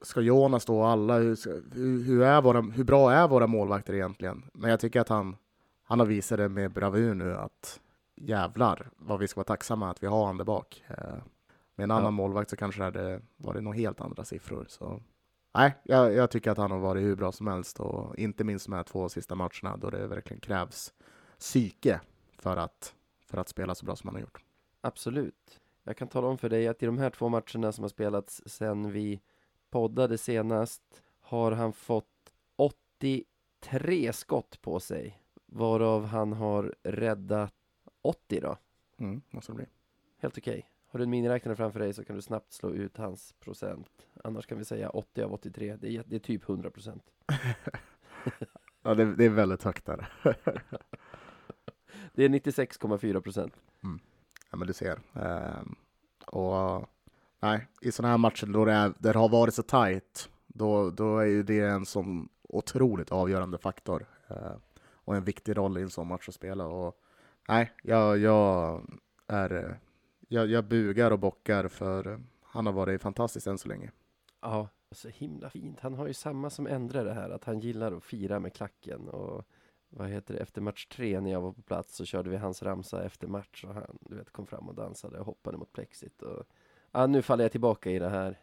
ska 0.01 0.21
Jonas 0.21 0.63
stå 0.63 0.83
alla? 0.83 1.17
Hur, 1.17 2.03
hur, 2.03 2.21
är 2.21 2.41
våra, 2.41 2.61
hur 2.61 2.83
bra 2.83 3.11
är 3.11 3.27
våra 3.27 3.47
målvakter 3.47 3.93
egentligen? 3.93 4.43
Men 4.53 4.69
jag 4.69 4.79
tycker 4.79 5.01
att 5.01 5.09
han, 5.09 5.35
han 5.83 5.99
har 5.99 6.05
visat 6.05 6.37
det 6.37 6.49
med 6.49 6.71
bravur 6.71 7.13
nu 7.13 7.35
att 7.35 7.79
jävlar 8.15 8.89
vad 8.97 9.19
vi 9.19 9.27
ska 9.27 9.37
vara 9.39 9.45
tacksamma 9.45 9.89
att 9.89 10.03
vi 10.03 10.07
har 10.07 10.25
han 10.25 10.37
där 10.37 10.45
bak. 10.45 10.83
Eh, 10.87 10.95
med 11.75 11.83
en 11.83 11.89
Ja. 11.89 11.95
annan 11.95 12.13
målvakt 12.13 12.49
så 12.49 12.55
kanske 12.55 12.81
det 12.81 12.85
hade 12.85 13.21
varit 13.37 13.63
några 13.63 13.77
helt 13.77 14.01
andra 14.01 14.23
siffror. 14.25 14.65
Så. 14.69 15.01
Nej, 15.53 15.75
jag, 15.83 16.13
jag 16.13 16.31
tycker 16.31 16.51
att 16.51 16.57
han 16.57 16.71
har 16.71 16.79
varit 16.79 17.03
hur 17.03 17.15
bra 17.15 17.31
som 17.31 17.47
helst 17.47 17.79
och 17.79 18.15
inte 18.17 18.43
minst 18.43 18.65
de 18.65 18.73
här 18.75 18.83
två 18.83 19.09
sista 19.09 19.35
matcherna 19.35 19.77
då 19.77 19.89
det 19.89 20.07
verkligen 20.07 20.41
krävs 20.41 20.93
psyke 21.39 22.01
för 22.37 22.57
att, 22.57 22.95
för 23.25 23.37
att 23.37 23.49
spela 23.49 23.75
så 23.75 23.85
bra 23.85 23.95
som 23.95 24.07
han 24.07 24.15
har 24.15 24.21
gjort. 24.21 24.43
Absolut. 24.81 25.61
Jag 25.83 25.97
kan 25.97 26.07
tala 26.07 26.27
om 26.27 26.37
för 26.37 26.49
dig 26.49 26.67
att 26.67 26.83
i 26.83 26.85
de 26.85 26.97
här 26.97 27.09
två 27.09 27.29
matcherna 27.29 27.71
som 27.71 27.83
har 27.83 27.89
spelats 27.89 28.41
sedan 28.45 28.91
vi 28.91 29.21
poddade 29.69 30.17
senast 30.17 31.03
har 31.21 31.51
han 31.51 31.73
fått 31.73 32.05
83 32.55 34.13
skott 34.13 34.61
på 34.61 34.79
sig, 34.79 35.19
varav 35.45 36.05
han 36.05 36.33
har 36.33 36.75
räddat 36.83 37.53
80 38.05 38.39
då. 38.39 38.57
Mm, 38.97 39.21
måste 39.29 39.51
det 39.51 39.55
bli. 39.55 39.65
Helt 40.17 40.37
okej. 40.37 40.69
Har 40.87 40.99
du 40.99 41.03
en 41.03 41.09
miniräknare 41.09 41.55
framför 41.55 41.79
dig 41.79 41.93
så 41.93 42.05
kan 42.05 42.15
du 42.15 42.21
snabbt 42.21 42.53
slå 42.53 42.69
ut 42.71 42.97
hans 42.97 43.33
procent. 43.33 44.07
Annars 44.23 44.45
kan 44.45 44.57
vi 44.57 44.65
säga 44.65 44.89
80 44.89 45.21
av 45.21 45.33
83. 45.33 45.75
Det 45.75 45.95
är, 45.95 46.03
det 46.07 46.15
är 46.15 46.19
typ 46.19 46.49
100 46.49 46.71
procent. 46.71 47.03
Ja, 48.85 48.95
det, 48.95 49.15
det 49.15 49.25
är 49.25 49.29
väldigt 49.29 49.63
högt 49.63 49.85
där. 49.85 50.07
Det 52.13 52.25
är 52.25 52.29
96,4 52.29 53.21
procent. 53.21 53.53
Ja, 54.51 54.57
men 54.57 54.67
du 54.67 54.73
ser. 54.73 54.99
Ehm, 55.13 55.75
och 56.25 56.89
nej, 57.39 57.67
i 57.81 57.91
sådana 57.91 58.11
här 58.11 58.17
matcher 58.17 58.45
då 58.45 58.65
det, 58.65 58.71
är, 58.71 58.93
där 58.97 59.13
det 59.13 59.19
har 59.19 59.29
varit 59.29 59.53
så 59.53 59.63
tajt, 59.63 60.29
då, 60.47 60.89
då 60.89 61.19
är 61.19 61.25
ju 61.25 61.43
det 61.43 61.59
en 61.59 61.85
sån 61.85 62.29
otroligt 62.41 63.11
avgörande 63.11 63.57
faktor. 63.57 64.05
Eh, 64.27 64.55
och 64.77 65.15
en 65.15 65.23
viktig 65.23 65.57
roll 65.57 65.77
i 65.77 65.81
en 65.81 65.89
sån 65.89 66.07
match 66.07 66.29
att 66.29 66.35
spela. 66.35 66.65
Och, 66.65 66.99
nej, 67.47 67.71
jag, 67.83 68.17
jag 68.17 68.81
är... 69.27 69.79
Jag, 70.27 70.47
jag 70.47 70.65
bugar 70.65 71.11
och 71.11 71.19
bockar 71.19 71.67
för 71.67 72.21
han 72.41 72.65
har 72.65 72.73
varit 72.73 73.01
fantastisk 73.01 73.47
än 73.47 73.57
så 73.57 73.67
länge. 73.67 73.91
Ja, 74.41 74.69
så 74.91 75.09
himla 75.09 75.49
fint. 75.49 75.79
Han 75.79 75.93
har 75.93 76.07
ju 76.07 76.13
samma 76.13 76.49
som 76.49 76.67
ändrar 76.67 77.05
det 77.05 77.13
här, 77.13 77.29
att 77.29 77.43
han 77.43 77.59
gillar 77.59 77.91
att 77.91 78.03
fira 78.03 78.39
med 78.39 78.53
klacken 78.53 79.09
och 79.09 79.45
vad 79.89 80.07
heter 80.07 80.33
det, 80.33 80.39
efter 80.39 80.61
match 80.61 80.85
tre 80.85 81.19
när 81.19 81.31
jag 81.31 81.41
var 81.41 81.51
på 81.51 81.61
plats 81.61 81.95
så 81.95 82.05
körde 82.05 82.29
vi 82.29 82.37
hans 82.37 82.63
ramsa 82.63 83.03
efter 83.03 83.27
match 83.27 83.63
och 83.63 83.73
han, 83.73 83.97
du 84.01 84.15
vet, 84.15 84.31
kom 84.31 84.47
fram 84.47 84.69
och 84.69 84.75
dansade 84.75 85.19
och 85.19 85.25
hoppade 85.25 85.57
mot 85.57 85.73
plexit 85.73 86.21
och 86.21 86.43
ja, 86.91 87.07
nu 87.07 87.21
faller 87.21 87.43
jag 87.43 87.51
tillbaka 87.51 87.91
i 87.91 87.99
det 87.99 88.09
här 88.09 88.39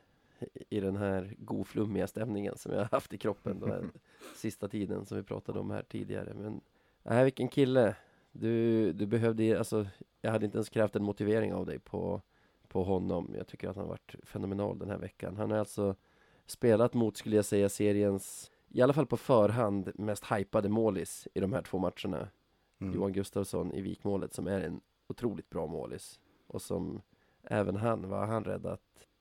i 0.68 0.80
den 0.80 0.96
här 0.96 1.34
goflummiga 1.38 2.06
stämningen 2.06 2.56
som 2.56 2.72
jag 2.72 2.78
har 2.78 2.88
haft 2.90 3.12
i 3.12 3.18
kroppen 3.18 3.60
den 3.60 3.92
sista 4.36 4.68
tiden 4.68 5.06
som 5.06 5.16
vi 5.16 5.22
pratade 5.22 5.60
om 5.60 5.70
här 5.70 5.82
tidigare. 5.82 6.34
Men 6.34 6.60
nej, 7.02 7.24
vilken 7.24 7.48
kille! 7.48 7.96
Du, 8.32 8.92
du 8.92 9.06
behövde, 9.06 9.58
alltså, 9.58 9.86
jag 10.20 10.30
hade 10.30 10.44
inte 10.44 10.58
ens 10.58 10.68
krävt 10.68 10.96
en 10.96 11.04
motivering 11.04 11.54
av 11.54 11.66
dig 11.66 11.78
på, 11.78 12.22
på 12.68 12.84
honom. 12.84 13.34
Jag 13.36 13.46
tycker 13.46 13.68
att 13.68 13.76
han 13.76 13.84
har 13.84 13.90
varit 13.90 14.14
fenomenal 14.22 14.78
den 14.78 14.90
här 14.90 14.98
veckan. 14.98 15.36
Han 15.36 15.50
har 15.50 15.58
alltså 15.58 15.96
spelat 16.46 16.94
mot, 16.94 17.16
skulle 17.16 17.36
jag 17.36 17.44
säga, 17.44 17.68
seriens, 17.68 18.50
i 18.68 18.82
alla 18.82 18.92
fall 18.92 19.06
på 19.06 19.16
förhand, 19.16 19.92
mest 19.94 20.24
hypade 20.32 20.68
målis 20.68 21.28
i 21.34 21.40
de 21.40 21.52
här 21.52 21.62
två 21.62 21.78
matcherna. 21.78 22.28
Mm. 22.80 22.94
Johan 22.94 23.12
Gustafsson 23.12 23.72
i 23.72 23.80
vikmålet 23.80 24.34
som 24.34 24.46
är 24.46 24.60
en 24.60 24.80
otroligt 25.08 25.50
bra 25.50 25.66
målis. 25.66 26.20
Och 26.46 26.62
som 26.62 27.02
även 27.42 27.76
han, 27.76 28.08
vad 28.08 28.20
har 28.20 28.26
han 28.26 28.44
räddat? 28.44 28.80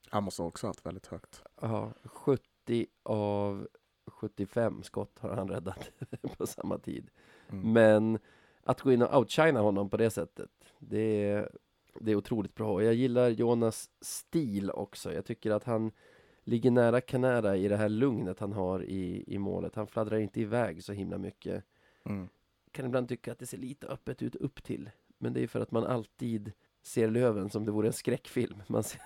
Han 0.10 0.24
måste 0.24 0.42
också 0.42 0.68
ha 0.68 0.70
haft 0.70 0.86
väldigt 0.86 1.08
högt. 1.08 1.44
Ja, 1.62 1.94
70 2.04 2.88
av 3.04 3.68
75 4.06 4.84
skott 4.84 5.20
har 5.20 5.36
han 5.36 5.50
räddat 5.50 5.92
på 6.38 6.48
samma 6.48 6.78
tid. 6.78 7.10
Mm. 7.50 7.74
Men 7.74 8.20
att 8.64 8.82
gå 8.82 8.92
in 8.92 9.02
och 9.02 9.18
outshina 9.18 9.60
honom 9.60 9.90
på 9.90 9.98
det 9.98 10.10
sättet, 10.10 10.50
det 10.80 11.24
är, 11.24 11.50
det 12.00 12.12
är 12.12 12.16
otroligt 12.16 12.56
bra. 12.56 12.84
Jag 12.84 12.94
gillar 12.94 13.30
Jonas 13.30 13.90
stil 14.02 14.72
också. 14.72 15.14
Jag 15.14 15.26
tycker 15.26 15.52
att 15.52 15.64
han 15.64 15.92
ligger 16.44 16.72
nära 16.72 17.02
Kanada 17.02 17.58
i 17.58 17.68
det 17.68 17.78
här 17.78 17.90
lugnet 17.90 18.40
han 18.40 18.54
har 18.54 18.84
i, 18.84 19.24
i 19.28 19.38
målet. 19.38 19.76
Han 19.76 19.88
fladdrar 19.88 20.18
inte 20.18 20.42
iväg 20.42 20.84
så 20.84 20.94
himla 20.94 21.18
mycket. 21.18 21.64
Mm. 22.06 22.28
Kan 22.72 22.86
ibland 22.86 23.10
tycka 23.10 23.32
att 23.32 23.40
det 23.40 23.46
ser 23.46 23.58
lite 23.58 23.88
öppet 23.88 24.22
ut 24.22 24.36
upp 24.36 24.64
till. 24.64 24.90
Men 25.18 25.34
det 25.34 25.44
är 25.44 25.48
för 25.48 25.60
att 25.60 25.72
man 25.72 25.84
alltid 25.84 26.52
ser 26.84 27.10
Löven 27.10 27.50
som 27.50 27.66
det 27.66 27.72
vore 27.72 27.88
en 27.88 27.94
skräckfilm. 27.94 28.64
Man 28.68 28.84
ser, 28.84 29.02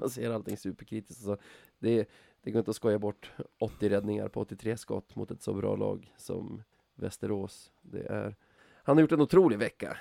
man 0.00 0.10
ser 0.10 0.30
allting 0.30 0.56
superkritiskt. 0.56 1.22
Så 1.22 1.36
det, 1.78 2.08
det 2.42 2.50
går 2.50 2.58
inte 2.58 2.70
att 2.70 2.76
skoja 2.76 2.98
bort 2.98 3.32
80 3.58 3.88
räddningar 3.88 4.28
på 4.28 4.40
83 4.40 4.76
skott 4.76 5.16
mot 5.16 5.30
ett 5.30 5.42
så 5.42 5.54
bra 5.54 5.76
lag 5.76 6.12
som 6.16 6.62
Västerås. 6.94 7.72
Det 7.82 8.06
är, 8.06 8.36
han 8.84 8.96
har 8.96 9.00
gjort 9.00 9.12
en 9.12 9.20
otrolig 9.20 9.58
vecka. 9.58 9.96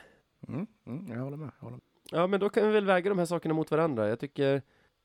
Mm, 0.48 0.68
mm, 0.86 1.12
jag, 1.12 1.24
håller 1.24 1.38
med, 1.38 1.52
jag 1.60 1.64
håller 1.66 1.78
med. 1.78 1.86
Ja, 2.12 2.28
men 2.28 2.40
då 2.40 2.50
kan 2.50 2.68
vi 2.68 2.74
väl 2.74 2.86
väga 2.86 3.10
de 3.10 3.20
här 3.20 3.26
sakerna 3.26 3.54
mot 3.54 3.72
varandra. 3.72 4.10
Jag 4.10 4.20
tycker, 4.20 4.62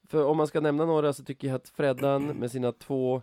för 0.08 0.24
om 0.24 0.36
man 0.36 0.46
ska 0.46 0.60
nämna 0.60 0.84
några 0.84 1.12
så 1.12 1.24
tycker 1.24 1.48
jag 1.48 1.54
att 1.54 1.68
Freddan 1.68 2.26
med 2.26 2.50
sina 2.50 2.72
två 2.72 3.22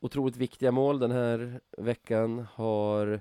otroligt 0.00 0.36
viktiga 0.36 0.72
mål 0.72 0.98
den 0.98 1.10
här 1.10 1.60
veckan 1.78 2.46
har, 2.54 3.20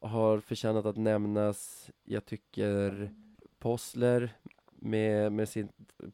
har 0.00 0.40
förtjänat 0.40 0.86
att 0.86 0.96
nämnas. 0.96 1.90
Jag 2.04 2.24
tycker 2.24 3.10
Possler 3.58 4.36
med, 4.70 5.32
med 5.32 5.48
sin, 5.48 5.68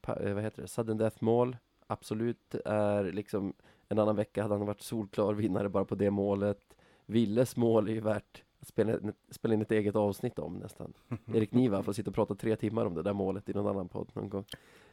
eh, 0.06 0.34
vad 0.34 0.42
heter 0.42 0.62
det, 0.62 0.68
sudden 0.68 0.96
death 0.98 1.24
mål 1.24 1.56
absolut 1.86 2.54
är 2.64 3.04
liksom 3.04 3.54
en 3.88 3.98
annan 3.98 4.16
vecka 4.16 4.42
hade 4.42 4.54
han 4.54 4.66
varit 4.66 4.80
solklar 4.80 5.34
vinnare 5.34 5.68
bara 5.68 5.84
på 5.84 5.94
det 5.94 6.10
målet. 6.10 6.76
Villes 7.06 7.56
mål 7.56 7.88
är 7.88 7.92
ju 7.92 8.00
värt 8.00 8.42
spela, 8.60 8.98
spela 9.30 9.54
in 9.54 9.62
ett 9.62 9.72
eget 9.72 9.96
avsnitt 9.96 10.38
om 10.38 10.54
nästan. 10.54 10.92
Erik 11.34 11.52
Niva 11.52 11.82
får 11.82 11.92
sitta 11.92 12.10
och 12.10 12.14
prata 12.14 12.34
tre 12.34 12.56
timmar 12.56 12.86
om 12.86 12.94
det 12.94 13.02
där 13.02 13.12
målet 13.12 13.48
i 13.48 13.52
någon 13.52 13.66
annan 13.66 13.88
podd 13.88 14.10
någon 14.14 14.28
gång. 14.28 14.44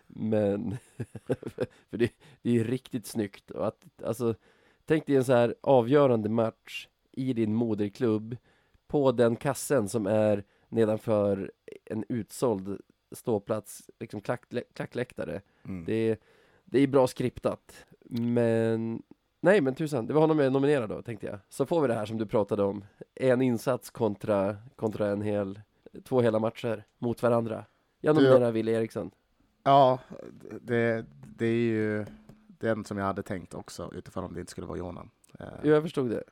Men, 0.08 0.78
för 1.90 1.98
det, 1.98 2.12
det 2.42 2.50
är 2.50 2.54
ju 2.54 2.64
riktigt 2.64 3.06
snyggt. 3.06 3.52
Och 3.52 3.68
att, 3.68 3.86
alltså, 4.04 4.36
tänk 4.86 5.06
dig 5.06 5.16
en 5.16 5.26
så 5.26 5.34
här 5.34 5.56
avgörande 5.62 6.30
match 6.30 6.88
i 7.12 7.34
din 7.34 7.54
moderklubb 7.54 8.38
på 8.88 9.12
den 9.12 9.36
kassen 9.36 9.90
som 9.90 10.08
är 10.08 10.44
nedanför 10.70 11.52
en 11.86 12.06
utsåld 12.10 12.82
ståplats, 13.12 13.90
liksom 14.00 14.22
klack, 14.22 14.46
klackläktare. 14.74 15.42
Mm. 15.66 15.86
Det, 15.86 16.20
det 16.66 16.80
är 16.80 16.88
bra 16.88 17.08
skriptat. 17.08 17.86
Men 18.10 19.04
nej, 19.46 19.62
men 19.62 19.76
tusan, 19.76 20.08
det 20.08 20.14
var 20.14 20.22
honom 20.22 20.40
jag 20.40 20.54
nominerade 20.54 20.96
då, 20.96 21.02
tänkte 21.02 21.28
jag. 21.28 21.40
Så 21.50 21.66
får 21.66 21.82
vi 21.82 21.88
det 21.88 21.94
här 21.94 22.06
som 22.06 22.18
du 22.18 22.26
pratade 22.26 22.64
om. 22.64 22.86
En 23.16 23.42
insats 23.42 23.90
kontra, 23.90 24.56
kontra 24.76 25.08
en 25.08 25.22
hel, 25.22 25.62
två 26.04 26.22
hela 26.22 26.40
matcher 26.40 26.84
mot 26.98 27.24
varandra. 27.24 27.66
Jag 28.02 28.16
nominerar 28.16 28.52
Wille 28.52 28.72
Eriksson. 28.72 29.12
Ja, 29.64 30.00
det, 30.62 31.06
det 31.38 31.46
är 31.46 31.70
ju 31.70 32.06
den 32.48 32.86
som 32.86 32.98
jag 32.98 33.06
hade 33.06 33.24
tänkt 33.24 33.54
också, 33.54 33.92
utifrån 33.96 34.24
om 34.24 34.34
det 34.34 34.40
inte 34.40 34.52
skulle 34.52 34.68
vara 34.68 34.78
Jonan. 34.78 35.10
Eh, 35.40 35.48
jag 35.70 35.84
förstod 35.84 36.10
det. 36.10 36.24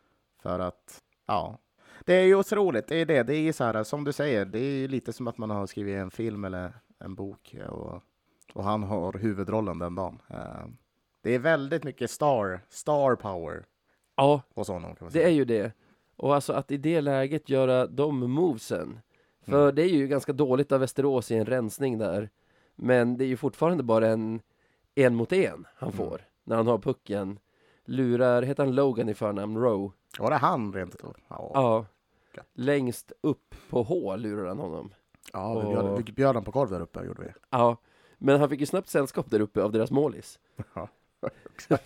För 0.41 0.59
att, 0.59 1.01
ja, 1.26 1.57
det 2.05 2.14
är 2.14 2.26
ju 2.26 2.36
otroligt. 2.36 2.88
Det 2.88 2.95
är 2.95 3.05
det. 3.05 3.24
Det 3.24 3.36
är 3.36 3.53
så 3.53 3.64
här, 3.64 3.84
som 3.84 4.03
du 4.03 4.14
säger, 4.14 4.45
det 4.45 4.59
är 4.59 4.88
lite 4.88 5.14
som 5.14 5.28
att 5.28 5.38
man 5.38 5.49
har 5.49 5.68
skrivit 5.68 5.97
en 5.97 6.11
film 6.11 6.45
eller 6.45 6.74
en 6.99 7.16
bok 7.16 7.55
och, 7.70 8.01
och 8.53 8.64
han 8.64 8.84
har 8.84 9.14
huvudrollen 9.14 9.80
den 9.80 9.95
dagen. 9.95 10.22
Det 11.24 11.36
är 11.36 11.40
väldigt 11.40 11.84
mycket 11.84 12.12
star, 12.12 12.62
star 12.70 13.16
power. 13.16 13.66
Ja, 14.16 14.42
hos 14.56 14.68
honom, 14.68 14.96
kan 14.96 15.06
man 15.06 15.12
säga. 15.12 15.24
det 15.24 15.32
är 15.32 15.34
ju 15.34 15.46
det. 15.46 15.72
Och 16.16 16.36
alltså 16.36 16.54
att 16.54 16.72
i 16.72 16.78
det 16.78 17.02
läget 17.02 17.50
göra 17.50 17.88
de 17.88 18.32
movesen. 18.32 19.00
För 19.42 19.64
mm. 19.64 19.76
det 19.76 19.82
är 19.82 19.90
ju 19.90 20.08
ganska 20.08 20.34
dåligt 20.34 20.72
av 20.72 20.80
Västerås 20.80 21.32
i 21.32 21.36
en 21.36 21.46
rensning 21.46 21.98
där. 21.98 22.30
Men 22.76 23.18
det 23.18 23.26
är 23.26 23.28
ju 23.28 23.38
fortfarande 23.38 23.84
bara 23.84 24.08
en 24.08 24.42
en 24.96 25.16
mot 25.16 25.34
en 25.34 25.68
han 25.76 25.90
mm. 25.90 25.98
får 25.98 26.16
mm. 26.16 26.22
när 26.44 26.56
han 26.56 26.68
har 26.68 26.78
pucken. 26.78 27.40
Lurar, 27.86 28.42
heter 28.42 28.66
han 28.66 28.76
Logan 28.76 29.10
i 29.10 29.14
förnamn, 29.14 29.58
Rowe? 29.58 29.92
Var 30.20 30.30
det 30.30 30.36
han 30.36 30.74
rent 30.74 30.96
utav? 30.96 31.16
Ja. 31.28 31.52
ja. 31.54 31.86
Längst 32.54 33.12
upp 33.22 33.56
på 33.70 33.84
H 33.84 34.16
lurar 34.16 34.48
han 34.48 34.60
honom. 34.60 34.94
Ja, 35.34 35.60
vi 35.60 35.68
bjöd, 35.70 36.06
vi 36.06 36.12
bjöd 36.12 36.36
han 36.36 36.44
på 36.44 36.52
korv 36.52 36.70
där 36.70 36.82
uppe, 36.82 37.06
gjorde 37.06 37.22
vi. 37.22 37.30
Ja, 37.50 37.78
men 38.18 38.40
han 38.40 38.50
fick 38.50 38.60
ju 38.60 38.66
snabbt 38.66 38.90
sällskap 38.90 39.32
där 39.32 39.40
uppe 39.40 39.64
av 39.64 39.72
deras 39.72 39.92
målis. 39.92 40.40
Ja, 40.74 40.90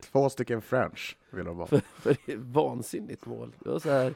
Två 0.00 0.28
stycken 0.28 0.62
French 0.62 1.16
vill 1.30 1.44
de 1.44 1.56
vara. 1.56 1.66
För, 1.66 1.78
för 1.78 2.16
det 2.26 2.32
är 2.32 2.36
vansinnigt 2.36 3.26
mål. 3.26 3.54
Det 3.60 3.70
var 3.70 3.78
så 3.78 3.90
här, 3.90 4.14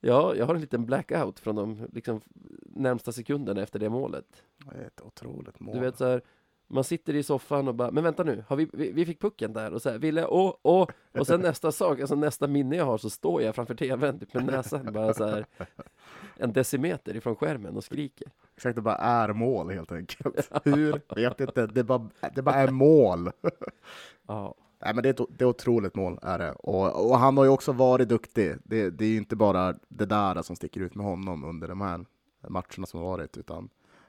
ja, 0.00 0.34
jag 0.34 0.46
har 0.46 0.54
en 0.54 0.60
liten 0.60 0.86
blackout 0.86 1.40
från 1.40 1.56
de 1.56 1.88
liksom, 1.92 2.20
närmsta 2.62 3.12
sekunderna 3.12 3.62
efter 3.62 3.78
det 3.78 3.88
målet. 3.88 4.42
Det 4.70 4.78
är 4.78 4.86
ett 4.86 5.00
otroligt 5.00 5.60
mål. 5.60 5.74
Du 5.74 5.80
vet 5.80 5.98
så 5.98 6.04
här, 6.04 6.22
man 6.66 6.84
sitter 6.84 7.14
i 7.14 7.22
soffan 7.22 7.68
och 7.68 7.74
bara, 7.74 7.90
men 7.90 8.04
vänta 8.04 8.24
nu, 8.24 8.44
har 8.48 8.56
vi, 8.56 8.68
vi, 8.72 8.92
vi 8.92 9.06
fick 9.06 9.20
pucken 9.20 9.52
där 9.52 9.72
och 9.72 9.82
så 9.82 9.90
här, 9.90 9.98
ville, 9.98 10.26
åh, 10.26 10.54
åh, 10.62 10.88
och 11.12 11.26
sen 11.26 11.40
nästa 11.40 11.72
sak, 11.72 12.00
alltså 12.00 12.14
nästa 12.14 12.46
minne 12.46 12.76
jag 12.76 12.84
har 12.84 12.98
så 12.98 13.10
står 13.10 13.42
jag 13.42 13.54
framför 13.54 13.74
tvn 13.74 14.18
typ 14.18 14.34
med 14.34 14.46
näsan 14.46 14.92
bara 14.92 15.14
så 15.14 15.26
här 15.26 15.46
en 16.36 16.52
decimeter 16.52 17.16
ifrån 17.16 17.36
skärmen 17.36 17.76
och 17.76 17.84
skriker. 17.84 18.28
Exakt, 18.56 18.76
det 18.76 18.82
bara 18.82 18.96
är 18.96 19.32
mål 19.32 19.70
helt 19.70 19.92
enkelt. 19.92 20.50
Hur? 20.64 21.14
Vet 21.14 21.40
inte, 21.40 21.66
det 21.66 21.84
bara, 21.84 22.10
det 22.34 22.42
bara 22.42 22.54
är 22.54 22.70
mål. 22.70 23.30
ja. 24.26 24.54
Nej, 24.84 24.94
men 24.94 25.02
det 25.02 25.08
är, 25.08 25.22
ett, 25.22 25.28
det 25.38 25.44
är 25.44 25.48
otroligt 25.48 25.94
mål, 25.94 26.18
är 26.22 26.38
det. 26.38 26.52
Och, 26.52 27.10
och 27.10 27.18
han 27.18 27.36
har 27.36 27.44
ju 27.44 27.50
också 27.50 27.72
varit 27.72 28.08
duktig. 28.08 28.56
Det, 28.64 28.90
det 28.90 29.04
är 29.04 29.08
ju 29.08 29.16
inte 29.16 29.36
bara 29.36 29.74
det 29.88 30.06
där 30.06 30.42
som 30.42 30.56
sticker 30.56 30.80
ut 30.80 30.94
med 30.94 31.06
honom 31.06 31.44
under 31.44 31.68
de 31.68 31.80
här 31.80 32.04
matcherna 32.48 32.86
som 32.86 33.00
har 33.00 33.06
varit, 33.06 33.36
utan 33.36 33.68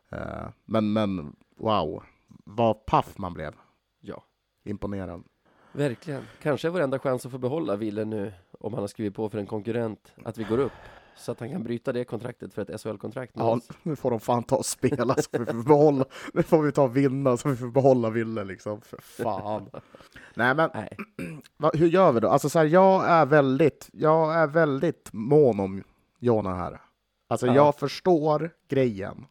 eh, 0.09 0.47
men, 0.65 0.93
men 0.93 1.35
wow, 1.57 2.03
vad 2.27 2.85
paff 2.85 3.17
man 3.17 3.33
blev. 3.33 3.53
Ja. 4.01 4.23
Imponerad. 4.63 5.23
Verkligen. 5.71 6.23
Kanske 6.41 6.67
är 6.67 6.69
vår 6.69 6.81
enda 6.81 6.99
chans 6.99 7.25
att 7.25 7.31
få 7.31 7.37
behålla 7.37 7.75
Wille 7.75 8.05
nu, 8.05 8.33
om 8.59 8.73
han 8.73 8.83
har 8.83 8.87
skrivit 8.87 9.15
på 9.15 9.29
för 9.29 9.37
en 9.37 9.45
konkurrent, 9.45 10.13
att 10.23 10.37
vi 10.37 10.43
går 10.43 10.57
upp. 10.57 10.71
Så 11.17 11.31
att 11.31 11.39
han 11.39 11.51
kan 11.51 11.63
bryta 11.63 11.93
det 11.93 12.03
kontraktet 12.03 12.53
för 12.53 12.61
ett 12.61 12.81
SHL-kontrakt. 12.81 13.33
Ja, 13.35 13.59
nu 13.83 13.95
får 13.95 14.11
de 14.11 14.19
fan 14.19 14.43
ta 14.43 14.55
och 14.55 14.65
spela 14.65 15.15
så 15.15 15.29
vi 15.31 15.45
får 15.45 15.63
behålla, 15.63 16.05
nu 16.33 16.43
får 16.43 16.61
vi 16.61 16.71
ta 16.71 16.83
och 16.83 16.97
vinna 16.97 17.37
så 17.37 17.49
vi 17.49 17.55
får 17.55 17.67
behålla 17.67 18.09
Wille 18.09 18.43
liksom. 18.43 18.81
För 18.81 18.97
fan. 18.97 19.69
Nej 20.33 20.55
men, 20.55 20.69
Nej. 20.73 20.97
hur 21.73 21.87
gör 21.87 22.11
vi 22.11 22.19
då? 22.19 22.29
Alltså 22.29 22.49
så 22.49 22.59
här, 22.59 22.65
jag 22.65 23.09
är 23.09 23.25
väldigt, 23.25 23.89
jag 23.93 24.35
är 24.35 24.47
väldigt 24.47 25.09
mån 25.13 25.59
om 25.59 25.83
Jona 26.19 26.55
här. 26.55 26.81
Alltså 27.27 27.47
ja. 27.47 27.55
jag 27.55 27.75
förstår 27.75 28.49
grejen 28.67 29.25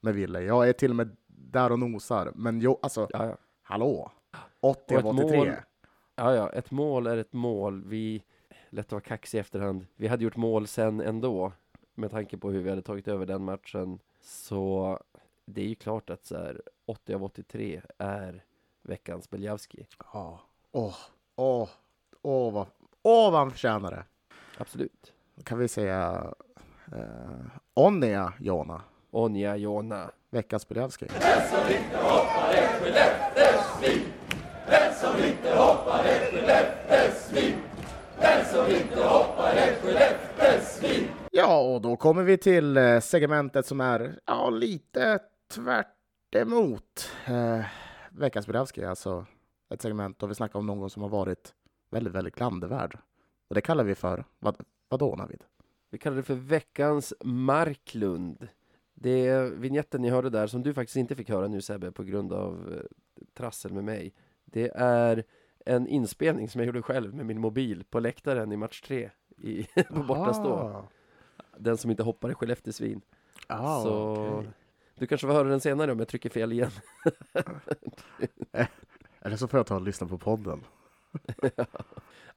med 0.00 0.14
Wille. 0.14 0.42
Jag 0.42 0.68
är 0.68 0.72
till 0.72 0.90
och 0.90 0.96
med 0.96 1.16
där 1.26 1.72
och 1.72 1.78
nosar. 1.78 2.32
Men 2.34 2.60
jo, 2.60 2.78
alltså, 2.82 3.08
ja, 3.10 3.26
ja. 3.26 3.36
hallå? 3.62 4.12
80 4.60 4.96
av 4.96 5.06
83. 5.06 5.36
Mål, 5.36 5.52
ja, 6.16 6.34
ja, 6.34 6.50
ett 6.50 6.70
mål 6.70 7.06
är 7.06 7.16
ett 7.16 7.32
mål. 7.32 7.84
Vi, 7.86 8.22
lätt 8.70 8.86
att 8.86 8.92
vara 8.92 9.00
kaxig 9.00 9.38
i 9.38 9.40
efterhand. 9.40 9.86
Vi 9.96 10.08
hade 10.08 10.24
gjort 10.24 10.36
mål 10.36 10.66
sen 10.66 11.00
ändå, 11.00 11.52
med 11.94 12.10
tanke 12.10 12.36
på 12.38 12.50
hur 12.50 12.60
vi 12.62 12.70
hade 12.70 12.82
tagit 12.82 13.08
över 13.08 13.26
den 13.26 13.44
matchen. 13.44 13.98
Så 14.20 14.98
det 15.44 15.60
är 15.60 15.66
ju 15.66 15.74
klart 15.74 16.10
att 16.10 16.24
så 16.24 16.36
här, 16.36 16.62
80 16.86 17.14
av 17.14 17.24
83 17.24 17.80
är 17.98 18.44
veckans 18.82 19.30
Beljavski. 19.30 19.86
Ja. 20.12 20.40
Åh, 20.72 20.96
åh, 21.36 21.68
åh 22.22 22.52
vad, 22.52 22.66
åh 23.02 23.32
vad 23.32 23.40
han 23.40 23.50
förtjänar 23.50 23.90
det. 23.90 24.04
Absolut. 24.58 25.12
kan 25.44 25.58
vi 25.58 25.68
säga 25.68 26.32
eh, 26.92 27.46
Onnia 27.74 28.32
Jona, 28.38 28.82
Onja 29.10 29.56
Jona. 29.56 30.10
veckans 30.30 30.66
Bilevski. 39.82 41.08
Ja, 41.30 41.60
och 41.60 41.80
då 41.80 41.96
kommer 41.96 42.22
vi 42.22 42.38
till 42.38 42.76
eh, 42.76 43.00
segmentet 43.00 43.66
som 43.66 43.80
är 43.80 44.18
ja, 44.26 44.50
lite 44.50 45.18
tvärt 45.54 46.34
emot 46.34 47.10
eh, 47.26 47.64
veckans 48.10 48.46
Bilevski, 48.46 48.84
alltså 48.84 49.26
ett 49.74 49.82
segment 49.82 50.18
då 50.18 50.26
vi 50.26 50.34
snackar 50.34 50.58
om 50.58 50.66
någon 50.66 50.90
som 50.90 51.02
har 51.02 51.08
varit 51.08 51.54
väldigt, 51.90 52.14
väldigt 52.14 52.34
klandervärd. 52.34 52.98
Och 53.48 53.54
det 53.54 53.60
kallar 53.60 53.84
vi 53.84 53.94
för, 53.94 54.24
vad, 54.38 54.56
vadå 54.88 55.16
Navid? 55.16 55.44
Vi 55.90 55.98
kallar 55.98 56.16
det 56.16 56.22
för 56.22 56.34
veckans 56.34 57.14
Marklund. 57.24 58.48
Det 58.94 59.28
är 59.28 59.44
vignetten 59.44 60.02
ni 60.02 60.10
hörde 60.10 60.30
där, 60.30 60.46
som 60.46 60.62
du 60.62 60.74
faktiskt 60.74 60.96
inte 60.96 61.14
fick 61.14 61.28
höra 61.28 61.48
nu 61.48 61.60
Sebbe, 61.60 61.92
på 61.92 62.02
grund 62.02 62.32
av 62.32 62.72
eh, 62.72 63.22
trassel 63.34 63.72
med 63.72 63.84
mig. 63.84 64.14
Det 64.44 64.70
är 64.74 65.24
en 65.66 65.86
inspelning 65.88 66.48
som 66.48 66.58
jag 66.60 66.66
gjorde 66.66 66.82
själv 66.82 67.14
med 67.14 67.26
min 67.26 67.40
mobil 67.40 67.84
på 67.90 68.00
läktaren 68.00 68.52
i 68.52 68.56
match 68.56 68.80
3 68.80 69.10
i, 69.36 69.62
på 69.88 70.02
bortastå. 70.02 70.84
Den 71.56 71.76
som 71.76 71.90
inte 71.90 72.02
hoppar 72.02 72.30
är 72.30 72.34
Skellefteåsvin. 72.34 73.00
ah, 73.46 73.82
Så 73.82 74.16
okej. 74.38 74.50
du 74.94 75.06
kanske 75.06 75.26
får 75.26 75.34
höra 75.34 75.48
den 75.48 75.60
senare 75.60 75.92
om 75.92 75.98
jag 75.98 76.08
trycker 76.08 76.30
fel 76.30 76.52
igen. 76.52 76.70
Eller 79.20 79.36
så 79.36 79.48
får 79.48 79.58
jag 79.58 79.66
ta 79.66 79.74
och 79.74 79.82
lyssna 79.82 80.06
på 80.06 80.18
podden. 80.18 80.60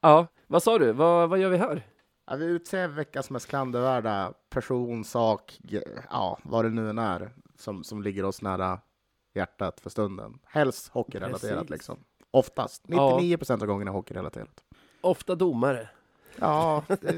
Ja, 0.06 0.28
vad 0.48 0.64
sa 0.64 0.80
du? 0.80 0.92
Vad, 0.92 1.30
vad 1.30 1.40
gör 1.40 1.50
vi 1.50 1.58
här? 1.58 1.82
Ja, 2.26 2.36
vi 2.36 2.46
utser 2.46 2.88
veckans 2.88 3.30
mest 3.30 3.48
klandervärda 3.48 4.34
person, 4.50 5.04
sak, 5.04 5.60
ja, 6.10 6.40
vad 6.44 6.66
det 6.66 6.70
nu 6.70 6.90
än 6.90 6.98
är 6.98 7.32
som, 7.56 7.84
som 7.84 8.02
ligger 8.04 8.26
oss 8.26 8.42
nära 8.42 8.80
hjärtat 9.34 9.80
för 9.80 9.90
stunden. 9.90 10.40
Helst 10.44 10.88
hockeyrelaterat 10.88 11.58
Precis. 11.58 11.70
liksom. 11.70 12.00
Oftast. 12.34 12.84
Ja. 12.88 13.16
99 13.16 13.38
procent 13.38 13.62
av 13.62 13.68
gångerna 13.68 13.92
hockeyrelaterat. 13.92 14.64
Ofta 15.02 15.36
domare. 15.36 15.90
Ja, 16.40 16.84
det, 16.88 17.12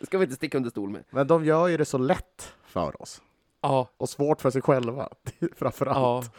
Det 0.00 0.06
ska 0.06 0.18
vi 0.18 0.24
inte 0.24 0.36
sticka 0.36 0.56
under 0.56 0.70
stol 0.70 0.90
med. 0.90 1.04
men 1.10 1.26
de 1.26 1.44
gör 1.44 1.66
ju 1.68 1.76
det 1.76 1.84
så 1.84 1.98
lätt 1.98 2.54
för 2.62 3.02
oss. 3.02 3.22
Ja, 3.60 3.88
Och 3.96 4.08
svårt 4.08 4.40
för 4.40 4.50
sig 4.50 4.62
själva, 4.62 5.08
framför 5.56 5.86
ja. 5.86 5.92
allt. 6.16 6.30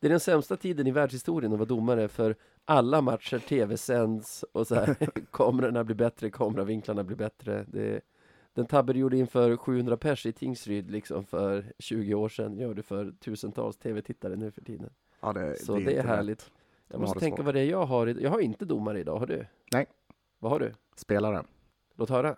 Det 0.00 0.06
är 0.06 0.10
den 0.10 0.20
sämsta 0.20 0.56
tiden 0.56 0.86
i 0.86 0.90
världshistorien 0.90 1.52
att 1.52 1.58
vara 1.58 1.68
domare 1.68 2.08
för 2.08 2.36
alla 2.64 3.00
matcher 3.00 3.38
tv-sänds 3.38 4.44
och 4.52 4.66
så 4.66 4.74
här, 4.74 4.96
kamerorna 5.32 5.84
blir 5.84 5.96
bättre, 5.96 6.30
kameravinklarna 6.30 7.04
blir 7.04 7.16
bättre. 7.16 7.64
Det, 7.68 8.00
den 8.54 8.66
tabbe 8.66 8.92
du 8.92 8.98
gjorde 8.98 9.16
inför 9.16 9.56
700 9.56 9.96
pers 9.96 10.26
i 10.26 10.32
Tingsryd 10.32 10.90
liksom 10.90 11.24
för 11.24 11.72
20 11.78 12.14
år 12.14 12.28
sedan 12.28 12.58
gör 12.58 12.74
du 12.74 12.82
för 12.82 13.12
tusentals 13.20 13.76
tv-tittare 13.76 14.36
nu 14.36 14.50
för 14.50 14.60
tiden. 14.62 14.90
Ja, 15.20 15.32
det, 15.32 15.58
Så 15.58 15.76
det, 15.76 15.80
är 15.82 15.96
inte 15.96 16.08
härligt. 16.08 16.40
lätt. 16.40 16.50
Jag 16.94 17.00
måste 17.00 17.20
tänka 17.20 17.36
svårt. 17.36 17.46
vad 17.46 17.54
det 17.54 17.60
är 17.60 17.70
jag 17.70 17.86
har. 17.86 18.06
Jag 18.06 18.30
har 18.30 18.40
inte 18.40 18.64
domare 18.64 19.00
idag, 19.00 19.18
har 19.18 19.26
du? 19.26 19.46
Nej. 19.72 19.86
Vad 20.38 20.52
har 20.52 20.60
du? 20.60 20.72
Spelare. 20.96 21.44
Låt 21.94 22.10
höra. 22.10 22.36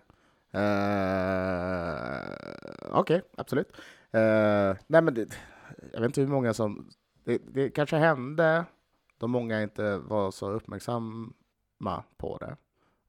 Uh, 0.54 2.20
Okej, 2.90 3.22
absolut. 3.36 3.72
Eh, 4.10 4.76
nej, 4.86 5.02
men 5.02 5.14
det, 5.14 5.28
jag 5.92 6.00
vet 6.00 6.06
inte 6.06 6.20
hur 6.20 6.28
många 6.28 6.54
som... 6.54 6.90
Det, 7.24 7.42
det 7.48 7.70
kanske 7.70 7.96
hände 7.96 8.64
då 9.18 9.26
många 9.26 9.62
inte 9.62 9.98
var 9.98 10.30
så 10.30 10.50
uppmärksamma 10.50 12.02
på 12.16 12.36
det. 12.36 12.56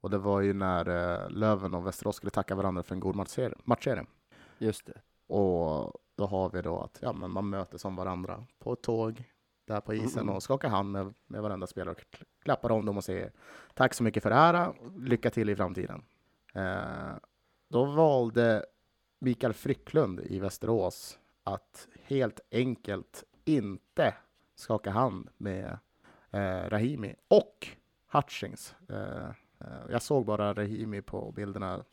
Och 0.00 0.10
det 0.10 0.18
var 0.18 0.40
ju 0.40 0.52
när 0.54 0.88
uh, 0.88 1.30
Löven 1.30 1.74
och 1.74 1.86
Västerås 1.86 2.16
skulle 2.16 2.30
tacka 2.30 2.54
varandra 2.54 2.82
för 2.82 2.94
en 2.94 3.00
god 3.00 3.16
matchserie. 3.16 3.54
Just 4.58 4.86
det. 4.86 5.00
Och 5.34 5.92
då 6.14 6.26
har 6.26 6.50
vi 6.50 6.62
då 6.62 6.80
att 6.80 6.98
ja, 7.02 7.12
men 7.12 7.30
man 7.30 7.50
möter 7.50 7.78
som 7.78 7.96
varandra 7.96 8.44
på 8.58 8.72
ett 8.72 8.82
tåg 8.82 9.24
där 9.68 9.80
på 9.80 9.94
isen 9.94 10.22
Mm. 10.22 10.34
och 10.34 10.42
skakar 10.42 10.68
hand 10.68 10.92
med, 10.92 11.14
med 11.26 11.42
varenda 11.42 11.66
spelare 11.66 11.90
och 11.94 12.00
kl- 12.00 12.24
klappar 12.42 12.72
om 12.72 12.84
dem 12.86 12.96
och 12.96 13.04
säger 13.04 13.32
tack 13.74 13.94
så 13.94 14.02
mycket 14.02 14.22
för 14.22 14.30
det 14.30 14.36
här, 14.36 14.72
lycka 14.98 15.30
till 15.30 15.48
i 15.50 15.56
framtiden. 15.56 16.02
Eh, 16.54 17.14
då 17.68 17.84
valde 17.84 18.64
Mikael 19.18 19.52
Frycklund 19.52 20.20
i 20.20 20.38
Västerås 20.38 21.18
att 21.44 21.88
helt 22.02 22.40
enkelt 22.52 23.24
inte 23.44 24.14
skaka 24.54 24.90
hand 24.90 25.28
med 25.36 25.78
eh, 26.30 26.68
Rahimi 26.70 27.14
och 27.28 27.68
Hutchings. 28.12 28.74
Eh, 28.88 29.28
eh, 29.60 29.66
jag 29.90 30.02
såg 30.02 30.26
bara 30.26 30.54
Rahimi 30.54 31.02
på 31.02 31.32
bilderna, 31.32 31.84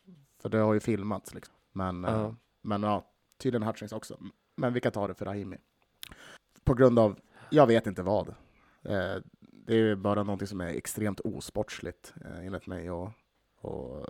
för 0.42 0.50
det 0.50 0.58
har 0.58 0.74
ju 0.74 0.80
filmats. 0.80 1.34
Liksom. 1.34 1.56
Men, 1.72 2.04
Ja. 2.04 2.36
men 2.62 2.84
ja, 2.84 3.12
tydligen 3.38 3.68
Hutchings 3.68 3.92
också. 3.94 4.18
Men 4.56 4.74
vi 4.74 4.82
kan 4.82 4.92
ta 4.92 5.08
det 5.08 5.14
för 5.14 5.26
Rahimi. 5.26 5.58
På 6.64 6.74
grund 6.74 7.00
av, 7.00 7.20
jag 7.50 7.68
vet 7.68 7.88
inte 7.88 8.04
vad. 8.04 8.30
Eh, 8.84 9.16
det 9.40 9.76
är 9.76 9.96
bara 9.96 10.24
någonting 10.24 10.48
som 10.48 10.62
är 10.62 10.68
extremt 10.68 11.20
osportsligt 11.20 12.14
eh, 12.26 12.46
enligt 12.46 12.68
mig 12.68 12.92
och, 12.92 13.10
och 13.62 14.08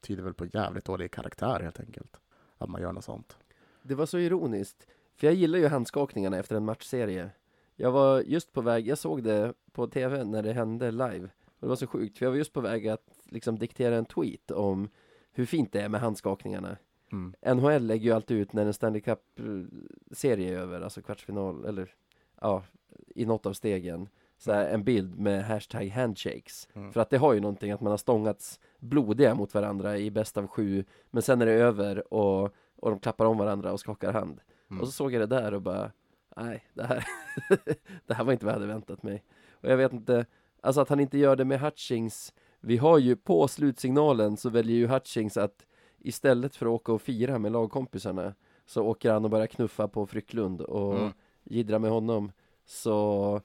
tyder 0.00 0.22
väl 0.22 0.34
på 0.34 0.46
jävligt 0.46 0.84
dålig 0.84 1.10
karaktär 1.10 1.60
helt 1.60 1.80
enkelt. 1.80 2.16
Att 2.58 2.68
man 2.68 2.82
gör 2.82 2.92
något 2.92 3.04
sånt. 3.04 3.36
Det 3.82 3.94
var 3.94 4.06
så 4.06 4.18
ironiskt, 4.18 4.86
för 5.16 5.26
jag 5.26 5.34
gillar 5.34 5.58
ju 5.58 5.68
handskakningarna 5.68 6.38
efter 6.38 6.56
en 6.56 6.64
matchserie. 6.64 7.30
Jag 7.76 7.92
var 7.92 8.20
just 8.20 8.52
på 8.52 8.60
väg, 8.60 8.88
jag 8.88 8.98
såg 8.98 9.22
det 9.22 9.54
på 9.72 9.86
tv 9.86 10.24
när 10.24 10.42
det 10.42 10.52
hände 10.52 10.90
live. 10.90 11.28
Och 11.46 11.60
det 11.60 11.66
var 11.66 11.76
så 11.76 11.86
sjukt, 11.86 12.18
för 12.18 12.26
jag 12.26 12.30
var 12.30 12.38
just 12.38 12.52
på 12.52 12.60
väg 12.60 12.88
att 12.88 13.18
liksom 13.24 13.58
diktera 13.58 13.96
en 13.96 14.04
tweet 14.04 14.50
om 14.50 14.88
hur 15.32 15.46
fint 15.46 15.72
det 15.72 15.80
är 15.80 15.88
med 15.88 16.00
handskakningarna. 16.00 16.76
Mm. 17.12 17.34
NHL 17.56 17.86
lägger 17.86 18.04
ju 18.04 18.12
alltid 18.12 18.36
ut 18.36 18.52
när 18.52 18.66
en 18.66 18.74
Stanley 18.74 19.00
Cup-serie 19.00 20.54
är 20.54 20.58
över, 20.58 20.80
alltså 20.80 21.02
kvartsfinal, 21.02 21.64
eller 21.64 21.94
ja, 22.40 22.62
i 23.14 23.24
något 23.26 23.46
av 23.46 23.52
stegen. 23.52 24.08
Så 24.38 24.52
här, 24.52 24.68
en 24.68 24.84
bild 24.84 25.18
med 25.18 25.44
hashtag 25.44 25.88
handshakes. 25.88 26.68
Mm. 26.74 26.92
För 26.92 27.00
att 27.00 27.10
det 27.10 27.18
har 27.18 27.32
ju 27.32 27.40
någonting 27.40 27.72
att 27.72 27.80
man 27.80 27.90
har 27.90 27.96
stångats 27.96 28.60
blodiga 28.78 29.34
mot 29.34 29.54
varandra 29.54 29.98
i 29.98 30.10
bäst 30.10 30.36
av 30.36 30.46
sju. 30.46 30.84
Men 31.10 31.22
sen 31.22 31.42
är 31.42 31.46
det 31.46 31.52
över 31.52 32.14
och, 32.14 32.42
och 32.76 32.90
de 32.90 32.98
klappar 32.98 33.24
om 33.26 33.38
varandra 33.38 33.72
och 33.72 33.80
skakar 33.80 34.12
hand. 34.12 34.40
Mm. 34.70 34.80
Och 34.80 34.86
så 34.86 34.92
såg 34.92 35.12
jag 35.12 35.20
det 35.22 35.26
där 35.36 35.54
och 35.54 35.62
bara, 35.62 35.92
nej, 36.36 36.64
det 36.74 36.82
här, 36.82 37.04
det 38.06 38.14
här 38.14 38.24
var 38.24 38.32
inte 38.32 38.44
vad 38.44 38.54
jag 38.54 38.60
hade 38.60 38.72
väntat 38.72 39.02
mig. 39.02 39.22
Och 39.50 39.68
jag 39.70 39.76
vet 39.76 39.92
inte, 39.92 40.26
alltså 40.60 40.80
att 40.80 40.88
han 40.88 41.00
inte 41.00 41.18
gör 41.18 41.36
det 41.36 41.44
med 41.44 41.60
Hutchings. 41.60 42.34
Vi 42.60 42.76
har 42.76 42.98
ju 42.98 43.16
på 43.16 43.48
slutsignalen 43.48 44.36
så 44.36 44.50
väljer 44.50 44.76
ju 44.76 44.86
Hutchings 44.86 45.36
att 45.36 45.66
istället 45.98 46.56
för 46.56 46.66
att 46.66 46.70
åka 46.70 46.92
och 46.92 47.02
fira 47.02 47.38
med 47.38 47.52
lagkompisarna 47.52 48.34
så 48.66 48.82
åker 48.82 49.12
han 49.12 49.24
och 49.24 49.30
börjar 49.30 49.46
knuffa 49.46 49.88
på 49.88 50.06
Frycklund 50.06 50.60
och 50.60 50.94
Mm 50.96 51.12
jiddra 51.46 51.78
med 51.78 51.90
honom. 51.90 52.32
Så 52.64 53.40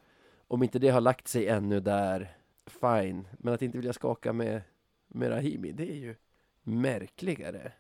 om 0.48 0.64
inte 0.64 0.80
det 0.80 0.90
har 0.90 1.02
lagt 1.02 1.28
sig 1.28 1.48
ännu 1.48 1.80
där, 1.80 2.36
fine. 2.66 3.28
Men 3.32 3.54
att 3.54 3.62
inte 3.62 3.78
vilja 3.78 3.94
skaka 3.94 4.34
med, 4.34 4.62
med 5.08 5.32
Rahimi, 5.32 5.72
det 5.72 5.92
är 5.92 5.96
ju 5.96 6.16
märkligare. 6.64 7.72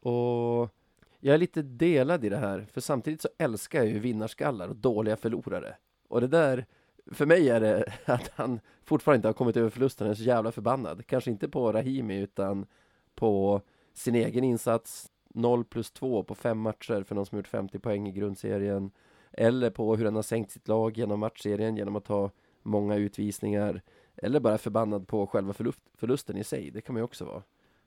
Och 0.00 0.74
jag 1.20 1.34
är 1.34 1.38
lite 1.38 1.62
delad 1.62 2.24
i 2.24 2.28
det 2.28 2.36
här, 2.36 2.66
för 2.72 2.80
samtidigt 2.80 3.22
så 3.22 3.28
älskar 3.38 3.78
jag 3.78 3.88
ju 3.88 3.98
vinnarskallar 3.98 4.68
och 4.68 4.76
dåliga 4.76 5.16
förlorare. 5.16 5.76
Och 6.08 6.20
det 6.20 6.28
där, 6.28 6.66
för 7.12 7.26
mig 7.26 7.48
är 7.48 7.60
det 7.60 7.92
att 8.04 8.30
han 8.34 8.60
fortfarande 8.84 9.16
inte 9.16 9.28
har 9.28 9.32
kommit 9.32 9.56
över 9.56 9.70
förlusten, 9.70 10.06
han 10.06 10.12
är 10.12 10.16
så 10.16 10.22
jävla 10.22 10.52
förbannad. 10.52 11.06
Kanske 11.06 11.30
inte 11.30 11.48
på 11.48 11.72
Rahimi, 11.72 12.20
utan 12.20 12.66
på 13.14 13.60
sin 13.94 14.14
egen 14.14 14.44
insats, 14.44 15.10
0 15.34 15.64
plus 15.64 15.90
2 15.90 16.22
på 16.22 16.34
fem 16.34 16.58
matcher 16.58 17.02
för 17.02 17.14
någon 17.14 17.26
som 17.26 17.38
gjort 17.38 17.48
50 17.48 17.78
poäng 17.78 18.08
i 18.08 18.12
grundserien. 18.12 18.90
Eller 19.32 19.70
på 19.70 19.96
hur 19.96 20.04
han 20.04 20.14
har 20.14 20.22
sänkt 20.22 20.50
sitt 20.50 20.68
lag 20.68 20.98
genom 20.98 21.20
matchserien 21.20 21.76
genom 21.76 21.96
att 21.96 22.04
ta 22.04 22.30
många 22.62 22.96
utvisningar. 22.96 23.82
Eller 24.16 24.40
bara 24.40 24.58
förbannad 24.58 25.08
på 25.08 25.26
själva 25.26 25.52
förlust, 25.52 25.80
förlusten 25.94 26.36
i 26.36 26.44
sig, 26.44 26.70
det 26.70 26.80
kan 26.80 26.92
man 26.94 27.00
ju 27.00 27.04
också 27.04 27.24
vara. 27.24 27.42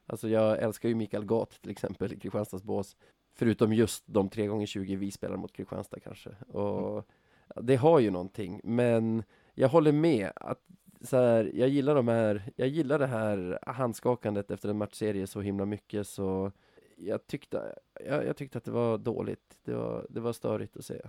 Alltså 0.06 0.30
jag 0.30 0.60
älskar 0.60 0.90
ju 0.90 0.96
Mikael 0.96 1.26
Gat 1.26 1.62
till 1.62 1.72
exempel 1.72 2.14
i 2.14 2.20
Kristianstads 2.20 2.64
bås. 2.64 2.98
Förutom 3.36 3.74
just 3.74 4.04
de 4.08 4.30
3 4.30 4.48
gånger 4.48 4.66
20 4.66 4.96
vi 4.96 5.12
spelar 5.12 5.38
mot 5.38 5.54
Kristianstad 5.54 6.00
kanske. 6.00 6.30
Och 6.30 7.08
ja, 7.56 7.62
det 7.62 7.76
har 7.76 8.00
ju 8.00 8.12
någonting, 8.12 8.62
men 8.64 9.24
jag 9.54 9.70
håller 9.70 9.92
med 9.92 10.32
att 10.36 10.60
så 11.02 11.18
här, 11.18 11.52
jag 11.54 11.70
gillar 11.70 11.96
de 11.96 12.08
här, 12.08 12.52
jag 12.56 12.68
gillar 12.68 13.00
det 13.00 13.08
här 13.08 13.60
handskakandet 13.62 14.52
efter 14.52 14.70
en 14.70 14.78
matchserie 14.78 15.28
så 15.28 15.42
himla 15.42 15.66
mycket 15.66 16.08
så 16.08 16.52
jag 16.98 17.28
tyckte, 17.28 17.76
jag, 18.06 18.26
jag 18.26 18.38
tyckte 18.38 18.58
att 18.58 18.64
det 18.64 18.72
var 18.72 18.98
dåligt. 18.98 19.58
Det 19.64 19.74
var, 19.74 20.06
det 20.10 20.20
var 20.20 20.34
störigt 20.34 20.78
att 20.78 20.86
se. 20.86 21.02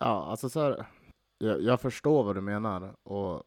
Ja, 0.00 0.26
alltså 0.30 0.48
så 0.48 0.60
här, 0.62 0.86
jag, 1.38 1.62
jag 1.62 1.80
förstår 1.80 2.24
vad 2.24 2.34
du 2.34 2.40
menar 2.40 2.94
och 3.02 3.42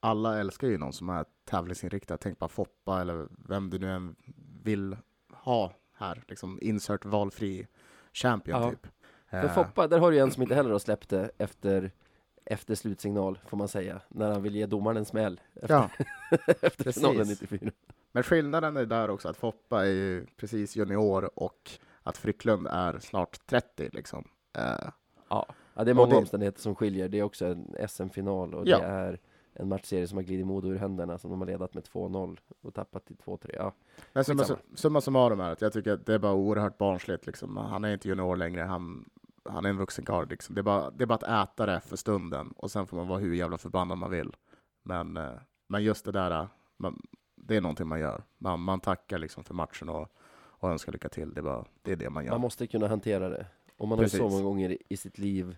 alla 0.00 0.38
älskar 0.40 0.68
ju 0.68 0.78
någon 0.78 0.92
som 0.92 1.08
är 1.08 1.24
tävlingsinriktad. 1.44 2.16
Tänk 2.18 2.38
på 2.38 2.48
Foppa 2.48 3.00
eller 3.00 3.28
vem 3.48 3.70
du 3.70 3.78
nu 3.78 3.92
än 3.92 4.16
vill 4.62 4.96
ha 5.32 5.72
här. 5.92 6.24
Liksom 6.28 6.58
insert 6.62 7.04
valfri 7.04 7.66
champion 8.12 8.62
Ja. 8.62 8.70
typ. 8.70 8.86
För 9.30 9.44
Eh, 9.44 9.52
Foppa, 9.54 9.88
där 9.88 9.98
har 9.98 10.10
du 10.10 10.18
en 10.18 10.30
som 10.30 10.42
inte 10.42 10.54
heller 10.54 10.70
har 10.70 10.78
släppt 10.78 11.08
det 11.08 11.30
efter, 11.38 11.90
efter 12.44 12.74
slutsignal, 12.74 13.38
får 13.46 13.56
man 13.56 13.68
säga. 13.68 14.00
När 14.08 14.32
han 14.32 14.42
vill 14.42 14.56
ge 14.56 14.66
domaren 14.66 14.96
en 14.96 15.04
smäll 15.04 15.40
efter, 15.54 15.74
Ja, 15.74 15.90
efter 16.62 16.84
precis. 16.84 16.94
finalen 17.02 17.26
94. 17.28 17.70
Men 18.12 18.22
skillnaden 18.22 18.76
är 18.76 18.86
där 18.86 19.10
också 19.10 19.28
att 19.28 19.36
Foppa 19.36 19.80
är 19.86 19.90
ju 19.90 20.26
precis 20.36 20.76
junior 20.76 21.38
och 21.38 21.70
att 22.02 22.16
Frycklund 22.16 22.66
är 22.70 22.98
snart 22.98 23.46
30 23.46 23.90
liksom. 23.92 24.28
Uh, 24.58 24.90
ja. 25.28 25.46
Ja, 25.76 25.84
det 25.84 25.90
är 25.90 25.94
många 25.94 26.10
det... 26.10 26.16
omständigheter 26.16 26.60
som 26.60 26.74
skiljer. 26.74 27.08
Det 27.08 27.18
är 27.18 27.22
också 27.22 27.46
en 27.46 27.88
SM-final 27.88 28.54
och 28.54 28.68
ja. 28.68 28.78
det 28.78 28.84
är 28.84 29.20
en 29.58 29.68
matchserie 29.68 30.06
som 30.06 30.18
har 30.18 30.22
glidit 30.22 30.46
Modo 30.46 30.68
ur 30.68 30.76
händerna 30.76 31.18
som 31.18 31.30
de 31.30 31.40
har 31.40 31.46
ledat 31.46 31.74
med 31.74 31.84
2-0 31.84 32.38
och 32.62 32.74
tappat 32.74 33.06
till 33.06 33.16
2-3. 33.16 33.50
Ja, 33.54 33.72
Men 34.12 34.24
summa, 34.24 34.44
summa 34.74 35.00
summarum 35.00 35.40
är 35.40 35.50
att 35.50 35.60
jag 35.60 35.72
tycker 35.72 35.92
att 35.92 36.06
det 36.06 36.14
är 36.14 36.18
bara 36.18 36.32
oerhört 36.32 36.78
barnsligt. 36.78 37.26
Liksom. 37.26 37.56
Han 37.56 37.84
är 37.84 37.92
inte 37.92 38.08
junior 38.08 38.36
längre. 38.36 38.62
Han, 38.62 39.10
han 39.44 39.64
är 39.64 39.68
en 39.68 39.76
vuxen 39.76 40.04
karl. 40.04 40.28
Liksom. 40.28 40.54
Det, 40.54 40.60
är 40.60 40.62
bara, 40.62 40.90
det 40.90 41.04
är 41.04 41.06
bara 41.06 41.14
att 41.14 41.50
äta 41.50 41.66
det 41.66 41.80
för 41.80 41.96
stunden 41.96 42.52
och 42.56 42.70
sen 42.70 42.86
får 42.86 42.96
man 42.96 43.08
vara 43.08 43.18
hur 43.18 43.34
jävla 43.34 43.58
förbannad 43.58 43.98
man 43.98 44.10
vill. 44.10 44.36
Men, 44.82 45.16
eh, 45.16 45.32
men 45.68 45.84
just 45.84 46.04
det 46.04 46.12
där, 46.12 46.48
man, 46.76 47.02
det 47.36 47.56
är 47.56 47.60
någonting 47.60 47.88
man 47.88 48.00
gör. 48.00 48.24
Man, 48.38 48.60
man 48.60 48.80
tackar 48.80 49.18
liksom 49.18 49.44
för 49.44 49.54
matchen 49.54 49.88
och, 49.88 50.08
och 50.34 50.70
önskar 50.70 50.92
lycka 50.92 51.08
till. 51.08 51.34
Det 51.34 51.40
är, 51.40 51.42
bara, 51.42 51.64
det 51.82 51.92
är 51.92 51.96
det 51.96 52.10
man 52.10 52.24
gör. 52.24 52.32
Man 52.32 52.40
måste 52.40 52.66
kunna 52.66 52.88
hantera 52.88 53.28
det. 53.28 53.46
Och 53.76 53.88
man 53.88 53.98
Precis. 53.98 54.20
har 54.20 54.30
så 54.30 54.36
många 54.36 54.44
gånger 54.44 54.76
i 54.88 54.96
sitt 54.96 55.18
liv 55.18 55.56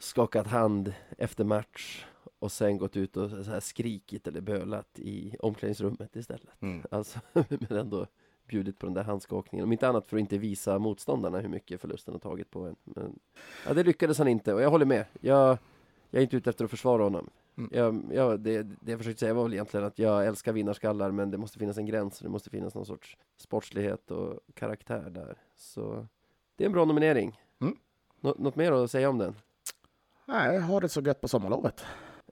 skakat 0.00 0.46
hand 0.46 0.94
efter 1.18 1.44
match 1.44 2.06
och 2.38 2.52
sen 2.52 2.78
gått 2.78 2.96
ut 2.96 3.16
och 3.16 3.30
så 3.30 3.50
här 3.50 3.60
skrikit 3.60 4.26
eller 4.26 4.40
bölat 4.40 4.98
i 4.98 5.36
omklädningsrummet 5.38 6.16
istället. 6.16 6.48
Mm. 6.60 6.82
Alltså, 6.90 7.18
men 7.32 7.78
ändå 7.78 8.06
bjudit 8.46 8.78
på 8.78 8.86
den 8.86 8.94
där 8.94 9.04
handskakningen. 9.04 9.64
Om 9.64 9.72
inte 9.72 9.88
annat 9.88 10.06
för 10.06 10.16
att 10.16 10.20
inte 10.20 10.38
visa 10.38 10.78
motståndarna 10.78 11.38
hur 11.38 11.48
mycket 11.48 11.80
förlusten 11.80 12.14
har 12.14 12.18
tagit 12.18 12.50
på 12.50 12.66
en. 12.66 12.76
Men, 12.84 13.18
ja, 13.66 13.74
det 13.74 13.82
lyckades 13.82 14.18
han 14.18 14.28
inte 14.28 14.54
och 14.54 14.62
jag 14.62 14.70
håller 14.70 14.86
med. 14.86 15.04
Jag, 15.20 15.58
jag 16.10 16.18
är 16.18 16.22
inte 16.22 16.36
ute 16.36 16.50
efter 16.50 16.64
att 16.64 16.70
försvara 16.70 17.02
honom. 17.02 17.30
Mm. 17.56 17.70
Jag, 17.72 18.02
jag, 18.12 18.40
det, 18.40 18.62
det 18.62 18.90
jag 18.90 18.98
försökte 18.98 19.20
säga 19.20 19.34
var 19.34 19.42
väl 19.42 19.52
egentligen 19.52 19.86
att 19.86 19.98
jag 19.98 20.26
älskar 20.26 20.52
vinnarskallar 20.52 21.10
men 21.10 21.30
det 21.30 21.38
måste 21.38 21.58
finnas 21.58 21.78
en 21.78 21.86
gräns. 21.86 22.18
Det 22.18 22.28
måste 22.28 22.50
finnas 22.50 22.74
någon 22.74 22.86
sorts 22.86 23.16
sportslighet 23.36 24.10
och 24.10 24.40
karaktär 24.54 25.10
där. 25.10 25.38
Så 25.56 26.06
det 26.56 26.64
är 26.64 26.66
en 26.66 26.72
bra 26.72 26.84
nominering. 26.84 27.40
Mm. 27.60 27.76
Nå 28.20 28.34
något 28.38 28.56
mer 28.56 28.72
att 28.72 28.90
säga 28.90 29.08
om 29.08 29.18
den? 29.18 29.34
Nej, 30.30 30.58
har 30.58 30.80
det 30.80 30.88
så 30.88 31.00
gött 31.00 31.20
på 31.20 31.28
sommarlovet. 31.28 31.84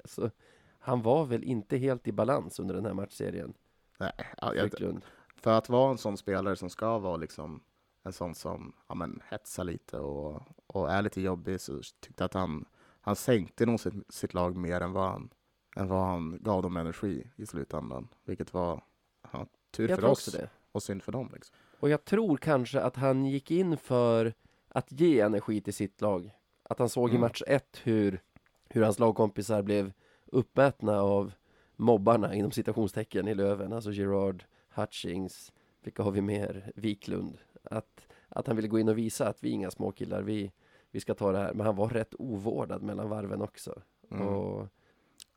Alltså, 0.02 0.30
han 0.78 1.02
var 1.02 1.24
väl 1.24 1.44
inte 1.44 1.76
helt 1.76 2.08
i 2.08 2.12
balans 2.12 2.58
under 2.60 2.74
den 2.74 2.86
här 2.86 2.92
matchserien? 2.92 3.54
Nej, 3.98 4.12
ja, 4.40 4.54
jag, 4.54 5.00
för 5.36 5.58
att 5.58 5.68
vara 5.68 5.90
en 5.90 5.98
sån 5.98 6.16
spelare 6.16 6.56
som 6.56 6.70
ska 6.70 6.98
vara 6.98 7.16
liksom 7.16 7.62
en 8.02 8.12
sån 8.12 8.34
som 8.34 8.72
ja, 8.88 8.94
men, 8.94 9.22
hetsar 9.28 9.64
lite 9.64 9.98
och, 9.98 10.42
och 10.66 10.90
är 10.90 11.02
lite 11.02 11.20
jobbig 11.20 11.60
så 11.60 11.80
tyckte 12.00 12.22
jag 12.22 12.26
att 12.26 12.34
han, 12.34 12.64
han 13.00 13.16
sänkte 13.16 13.66
nog 13.66 13.80
sitt, 13.80 13.94
sitt 14.14 14.34
lag 14.34 14.56
mer 14.56 14.80
än 14.80 14.92
vad 14.92 15.10
han, 15.10 15.30
än 15.76 15.88
vad 15.88 16.06
han 16.06 16.38
gav 16.40 16.62
dem 16.62 16.76
energi 16.76 17.30
i 17.36 17.46
slutändan. 17.46 18.08
Vilket 18.24 18.54
var 18.54 18.84
ja, 19.32 19.46
tur 19.70 19.88
jag 19.88 20.00
för 20.00 20.08
oss 20.08 20.36
och 20.72 20.82
synd 20.82 21.02
för 21.02 21.12
dem. 21.12 21.30
Liksom. 21.34 21.56
Och 21.80 21.88
jag 21.88 22.04
tror 22.04 22.36
kanske 22.36 22.80
att 22.80 22.96
han 22.96 23.26
gick 23.26 23.50
in 23.50 23.76
för 23.76 24.34
att 24.68 24.92
ge 24.92 25.20
energi 25.20 25.60
till 25.60 25.74
sitt 25.74 26.00
lag. 26.00 26.37
Att 26.68 26.78
han 26.78 26.88
såg 26.88 27.08
mm. 27.08 27.16
i 27.16 27.20
match 27.20 27.42
ett 27.46 27.80
hur, 27.82 28.22
hur 28.68 28.82
hans 28.82 28.98
lagkompisar 28.98 29.62
blev 29.62 29.92
uppätna 30.26 31.00
av 31.00 31.32
mobbarna 31.76 32.34
inom 32.34 32.50
citationstecken 32.50 33.28
i 33.28 33.34
Löven, 33.34 33.72
alltså 33.72 33.92
Gerard, 33.92 34.44
Hutchings, 34.74 35.52
vilka 35.82 36.02
har 36.02 36.10
vi 36.10 36.20
mer? 36.20 36.72
Wiklund. 36.74 37.38
Att, 37.62 38.08
att 38.28 38.46
han 38.46 38.56
ville 38.56 38.68
gå 38.68 38.78
in 38.78 38.88
och 38.88 38.98
visa 38.98 39.28
att 39.28 39.44
vi 39.44 39.48
är 39.48 39.52
inga 39.52 39.70
småkillar, 39.70 40.22
vi, 40.22 40.52
vi 40.90 41.00
ska 41.00 41.14
ta 41.14 41.32
det 41.32 41.38
här. 41.38 41.54
Men 41.54 41.66
han 41.66 41.76
var 41.76 41.88
rätt 41.88 42.14
ovårdad 42.18 42.82
mellan 42.82 43.08
varven 43.08 43.42
också. 43.42 43.82
Mm. 44.10 44.26
Och, 44.26 44.68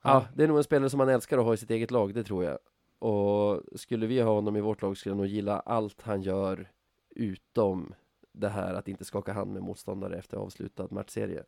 ja, 0.04 0.26
det 0.36 0.44
är 0.44 0.48
nog 0.48 0.58
en 0.58 0.64
spelare 0.64 0.90
som 0.90 0.98
man 0.98 1.10
älskar 1.10 1.38
att 1.38 1.46
ha 1.46 1.54
i 1.54 1.58
sitt 1.58 1.72
eget 1.72 1.92
lag, 1.92 2.14
det 2.14 2.24
tror 2.24 2.44
jag. 2.44 2.60
Och 3.00 3.80
skulle 3.80 4.08
vi 4.08 4.22
ha 4.22 4.34
honom 4.34 4.56
i 4.58 4.62
vårt 4.62 4.82
lag 4.82 4.98
skulle 4.98 5.12
jag 5.12 5.18
nog 5.18 5.28
gilla 5.28 5.60
allt 5.60 6.02
han 6.02 6.22
gör 6.22 6.72
utom 7.10 7.94
det 8.32 8.50
här 8.50 8.74
att 8.74 8.88
inte 8.88 9.06
skaka 9.06 9.34
hand 9.34 9.54
med 9.54 9.64
motståndare 9.64 10.18
efter 10.18 10.38
avslutad 10.38 10.88
matchserie. 10.92 11.44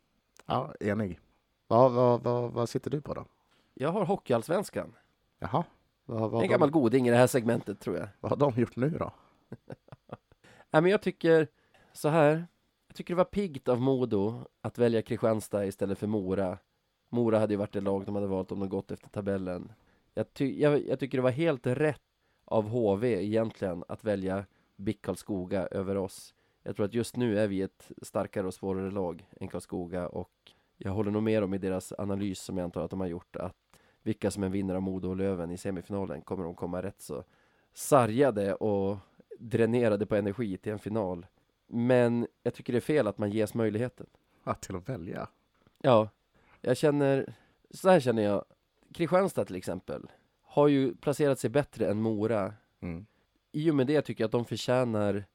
Ja, 0.45 0.73
enig. 0.79 1.19
Vad, 1.67 1.91
vad, 1.91 2.23
vad, 2.23 2.51
vad 2.51 2.69
sitter 2.69 2.91
du 2.91 3.01
på 3.01 3.13
då? 3.13 3.25
Jag 3.73 3.91
har 3.91 4.05
Hockeyallsvenskan. 4.05 4.95
Jaha. 5.39 5.63
Vad, 6.05 6.31
vad 6.31 6.43
en 6.43 6.49
gammal 6.49 6.71
de... 6.71 6.79
goding 6.79 7.07
i 7.07 7.11
det 7.11 7.17
här 7.17 7.27
segmentet 7.27 7.79
tror 7.79 7.97
jag. 7.97 8.07
Vad 8.19 8.31
har 8.31 8.37
de 8.37 8.61
gjort 8.61 8.75
nu 8.75 8.89
då? 8.89 9.11
Nej, 10.71 10.81
men 10.81 10.85
jag 10.85 11.01
tycker 11.01 11.47
så 11.93 12.09
här. 12.09 12.47
Jag 12.87 12.95
tycker 12.95 13.13
det 13.13 13.17
var 13.17 13.25
piggt 13.25 13.67
av 13.67 13.81
Modo 13.81 14.41
att 14.61 14.77
välja 14.77 15.01
Kristianstad 15.01 15.65
istället 15.65 15.97
för 15.97 16.07
Mora. 16.07 16.57
Mora 17.09 17.39
hade 17.39 17.53
ju 17.53 17.57
varit 17.57 17.73
det 17.73 17.81
lag 17.81 18.05
de 18.05 18.15
hade 18.15 18.27
valt 18.27 18.51
om 18.51 18.59
de 18.59 18.69
gått 18.69 18.91
efter 18.91 19.09
tabellen. 19.09 19.71
Jag, 20.13 20.33
ty 20.33 20.61
jag, 20.61 20.87
jag 20.87 20.99
tycker 20.99 21.17
det 21.17 21.21
var 21.21 21.31
helt 21.31 21.67
rätt 21.67 22.01
av 22.45 22.67
HV 22.67 23.23
egentligen 23.25 23.83
att 23.87 24.03
välja 24.03 24.45
BIK 24.75 25.01
Karlskoga 25.01 25.67
över 25.67 25.97
oss. 25.97 26.33
Jag 26.63 26.75
tror 26.75 26.85
att 26.85 26.93
just 26.93 27.15
nu 27.15 27.39
är 27.39 27.47
vi 27.47 27.61
ett 27.61 27.91
starkare 28.01 28.47
och 28.47 28.53
svårare 28.53 28.91
lag 28.91 29.25
än 29.39 29.47
Karlskoga 29.47 30.07
och 30.07 30.31
jag 30.77 30.91
håller 30.91 31.11
nog 31.11 31.23
med 31.23 31.43
om 31.43 31.53
i 31.53 31.57
deras 31.57 31.93
analys 31.97 32.39
som 32.39 32.57
jag 32.57 32.65
antar 32.65 32.81
att 32.81 32.91
de 32.91 32.99
har 32.99 33.07
gjort 33.07 33.35
att 33.35 33.55
vilka 34.03 34.31
som 34.31 34.43
än 34.43 34.51
vinner 34.51 34.75
av 34.75 34.81
Modo 34.81 35.09
och 35.09 35.15
Löven 35.15 35.51
i 35.51 35.57
semifinalen 35.57 36.21
kommer 36.21 36.43
de 36.43 36.55
komma 36.55 36.81
rätt 36.81 37.01
så 37.01 37.23
sargade 37.73 38.55
och 38.55 38.97
dränerade 39.39 40.05
på 40.05 40.15
energi 40.15 40.57
till 40.57 40.71
en 40.71 40.79
final. 40.79 41.25
Men 41.67 42.27
jag 42.43 42.53
tycker 42.53 42.73
det 42.73 42.79
är 42.79 42.81
fel 42.81 43.07
att 43.07 43.17
man 43.17 43.31
ges 43.31 43.53
möjligheten. 43.53 44.07
Att 44.43 44.61
till 44.61 44.75
att 44.75 44.89
välja? 44.89 45.27
Ja, 45.81 46.09
jag 46.61 46.77
känner, 46.77 47.33
så 47.71 47.89
här 47.89 47.99
känner 47.99 48.23
jag. 48.23 48.45
Kristianstad 48.93 49.45
till 49.45 49.55
exempel 49.55 50.11
har 50.41 50.67
ju 50.67 50.95
placerat 50.95 51.39
sig 51.39 51.49
bättre 51.49 51.87
än 51.87 52.01
Mora. 52.01 52.53
Mm. 52.79 53.05
I 53.51 53.71
och 53.71 53.75
med 53.75 53.87
det 53.87 54.01
tycker 54.01 54.23
jag 54.23 54.27
att 54.27 54.31
de 54.31 54.45
förtjänar 54.45 55.25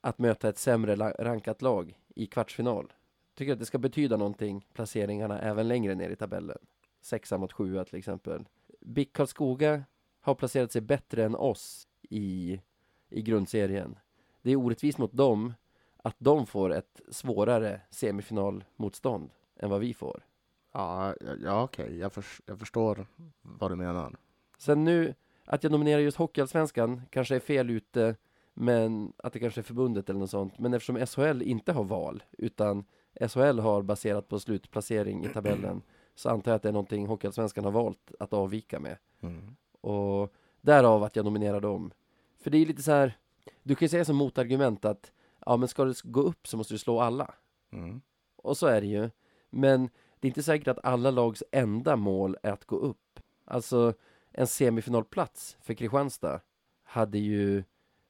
att 0.00 0.18
möta 0.18 0.48
ett 0.48 0.58
sämre 0.58 0.96
rankat 1.18 1.62
lag 1.62 2.00
i 2.14 2.26
kvartsfinal. 2.26 2.92
Tycker 3.34 3.52
att 3.52 3.58
det 3.58 3.66
ska 3.66 3.78
betyda 3.78 4.16
någonting, 4.16 4.66
placeringarna 4.72 5.40
även 5.40 5.68
längre 5.68 5.94
ner 5.94 6.10
i 6.10 6.16
tabellen. 6.16 6.58
Sexa 7.00 7.38
mot 7.38 7.52
sjua 7.52 7.84
till 7.84 7.98
exempel. 7.98 8.44
BIK 8.80 9.12
Karlskoga 9.12 9.84
har 10.20 10.34
placerat 10.34 10.72
sig 10.72 10.82
bättre 10.82 11.24
än 11.24 11.34
oss 11.34 11.88
i, 12.10 12.60
i 13.08 13.22
grundserien. 13.22 13.98
Det 14.42 14.50
är 14.50 14.56
orättvist 14.56 14.98
mot 14.98 15.12
dem 15.12 15.54
att 15.96 16.16
de 16.18 16.46
får 16.46 16.72
ett 16.72 17.00
svårare 17.08 17.80
semifinalmotstånd 17.90 19.30
än 19.56 19.70
vad 19.70 19.80
vi 19.80 19.94
får. 19.94 20.22
Ja, 20.72 21.14
ja 21.42 21.62
okej, 21.62 21.84
okay. 21.84 21.98
jag, 21.98 22.12
för, 22.12 22.24
jag 22.46 22.58
förstår 22.58 23.06
vad 23.42 23.70
du 23.70 23.76
menar. 23.76 24.16
Sen 24.58 24.84
nu, 24.84 25.14
att 25.44 25.62
jag 25.62 25.72
nominerar 25.72 26.00
just 26.00 26.16
Hockeyallsvenskan 26.16 27.02
kanske 27.10 27.36
är 27.36 27.40
fel 27.40 27.70
ute, 27.70 28.16
men 28.60 29.12
att 29.16 29.32
det 29.32 29.38
kanske 29.38 29.60
är 29.60 29.62
förbundet 29.62 30.10
eller 30.10 30.20
något 30.20 30.30
sånt. 30.30 30.58
Men 30.58 30.74
eftersom 30.74 31.06
SHL 31.06 31.42
inte 31.42 31.72
har 31.72 31.84
val, 31.84 32.22
utan 32.38 32.84
SHL 33.28 33.58
har 33.58 33.82
baserat 33.82 34.28
på 34.28 34.40
slutplacering 34.40 35.24
i 35.24 35.28
tabellen 35.28 35.82
så 36.14 36.30
antar 36.30 36.50
jag 36.50 36.56
att 36.56 36.62
det 36.62 36.68
är 36.68 36.72
någonting 36.72 37.06
Hockeyallsvenskan 37.06 37.64
har 37.64 37.70
valt 37.70 38.12
att 38.20 38.32
avvika 38.32 38.80
med. 38.80 38.96
Mm. 39.20 39.56
Och 39.80 40.34
därav 40.60 41.02
att 41.02 41.16
jag 41.16 41.24
nominerar 41.24 41.60
dem. 41.60 41.90
För 42.40 42.50
det 42.50 42.58
är 42.58 42.66
lite 42.66 42.82
så 42.82 42.92
här, 42.92 43.18
du 43.62 43.74
kan 43.74 43.84
ju 43.84 43.88
säga 43.88 44.04
som 44.04 44.16
motargument 44.16 44.84
att 44.84 45.12
ja 45.46 45.56
men 45.56 45.68
ska 45.68 45.84
du 45.84 45.94
gå 46.04 46.20
upp 46.20 46.46
så 46.46 46.56
måste 46.56 46.74
du 46.74 46.78
slå 46.78 47.00
alla. 47.00 47.34
Mm. 47.72 48.00
Och 48.36 48.56
så 48.56 48.66
är 48.66 48.80
det 48.80 48.86
ju. 48.86 49.10
Men 49.50 49.90
det 50.20 50.26
är 50.26 50.30
inte 50.30 50.42
säkert 50.42 50.68
att 50.68 50.84
alla 50.84 51.10
lags 51.10 51.42
enda 51.52 51.96
mål 51.96 52.36
är 52.42 52.52
att 52.52 52.64
gå 52.64 52.76
upp. 52.76 53.20
Alltså 53.44 53.94
en 54.32 54.46
semifinalplats 54.46 55.56
för 55.60 55.74
Kristianstad 55.74 56.40
hade 56.82 57.18
ju 57.18 57.64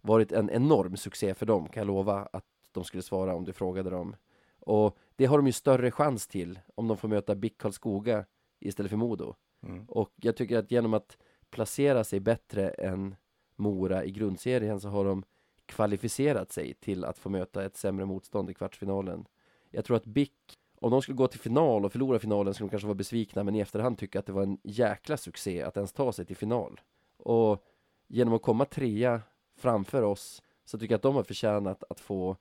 varit 0.09 0.33
en 0.33 0.51
enorm 0.51 0.97
succé 0.97 1.35
för 1.35 1.47
dem 1.47 1.69
kan 1.69 1.81
jag 1.81 1.87
lova 1.87 2.29
att 2.33 2.45
de 2.73 2.85
skulle 2.85 3.03
svara 3.03 3.35
om 3.35 3.45
du 3.45 3.53
frågade 3.53 3.91
dem. 3.91 4.17
Och 4.61 4.97
det 5.17 5.27
har 5.27 5.39
de 5.39 5.47
ju 5.47 5.53
större 5.53 5.91
chans 5.91 6.27
till 6.27 6.59
om 6.75 6.89
de 6.89 6.97
får 6.97 7.09
möta 7.09 7.35
BIK 7.35 7.59
Karlskoga 7.59 8.25
istället 8.61 8.91
för 8.91 8.97
Modo. 8.97 9.35
Mm. 9.63 9.85
Och 9.85 10.13
jag 10.17 10.37
tycker 10.37 10.59
att 10.59 10.71
genom 10.71 10.95
att 10.95 11.17
placera 11.51 12.05
sig 12.05 12.21
bättre 12.21 12.69
än 12.69 13.17
Mora 13.57 14.05
i 14.05 14.11
grundserien 14.11 14.81
så 14.81 14.89
har 14.89 15.05
de 15.05 15.25
kvalificerat 15.67 16.53
sig 16.53 16.75
till 16.75 17.05
att 17.05 17.19
få 17.19 17.29
möta 17.29 17.65
ett 17.65 17.77
sämre 17.77 18.05
motstånd 18.05 18.51
i 18.51 18.55
kvartsfinalen. 18.55 19.27
Jag 19.71 19.85
tror 19.85 19.97
att 19.97 20.05
BIK, 20.05 20.59
om 20.81 20.91
de 20.91 21.03
skulle 21.03 21.17
gå 21.17 21.27
till 21.27 21.41
final 21.41 21.85
och 21.85 21.93
förlora 21.93 22.19
finalen 22.19 22.55
skulle 22.55 22.67
de 22.67 22.71
kanske 22.71 22.87
vara 22.87 22.95
besvikna 22.95 23.45
men 23.45 23.55
i 23.55 23.61
efterhand 23.61 23.99
tycka 23.99 24.19
att 24.19 24.27
det 24.27 24.33
var 24.33 24.43
en 24.43 24.59
jäkla 24.63 25.17
succé 25.17 25.63
att 25.63 25.77
ens 25.77 25.93
ta 25.93 26.13
sig 26.13 26.25
till 26.25 26.37
final. 26.37 26.81
Och 27.17 27.65
genom 28.09 28.35
att 28.35 28.43
komma 28.43 28.65
trea 28.65 29.23
framför 29.59 30.03
oss 30.03 30.43
så 30.65 30.79
tycker 30.79 30.93
jag 30.93 30.99
att 30.99 31.03
de 31.03 31.15
har 31.15 31.23
förtjänat 31.23 31.85
att 31.91 32.01
få 32.01 32.37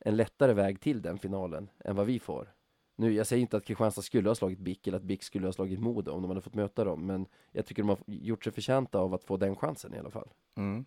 en 0.00 0.16
lättare 0.16 0.52
väg 0.52 0.80
till 0.80 1.02
den 1.02 1.18
finalen 1.18 1.70
än 1.84 1.96
vad 1.96 2.06
vi 2.06 2.18
får. 2.18 2.52
Nu, 2.96 3.12
jag 3.12 3.26
säger 3.26 3.40
inte 3.40 3.56
att 3.56 3.64
Kristianstad 3.64 4.02
skulle 4.02 4.30
ha 4.30 4.34
slagit 4.34 4.58
BIK 4.58 4.86
eller 4.86 4.98
att 4.98 5.04
BIK 5.04 5.22
skulle 5.22 5.46
ha 5.46 5.52
slagit 5.52 5.80
Modo 5.80 6.12
om 6.12 6.22
de 6.22 6.30
hade 6.30 6.40
fått 6.40 6.54
möta 6.54 6.84
dem, 6.84 7.06
men 7.06 7.26
jag 7.52 7.66
tycker 7.66 7.82
de 7.82 7.88
har 7.88 7.98
gjort 8.06 8.44
sig 8.44 8.52
förtjänta 8.52 8.98
av 8.98 9.14
att 9.14 9.24
få 9.24 9.36
den 9.36 9.56
chansen 9.56 9.94
i 9.94 9.98
alla 9.98 10.10
fall. 10.10 10.28
Mm. 10.56 10.84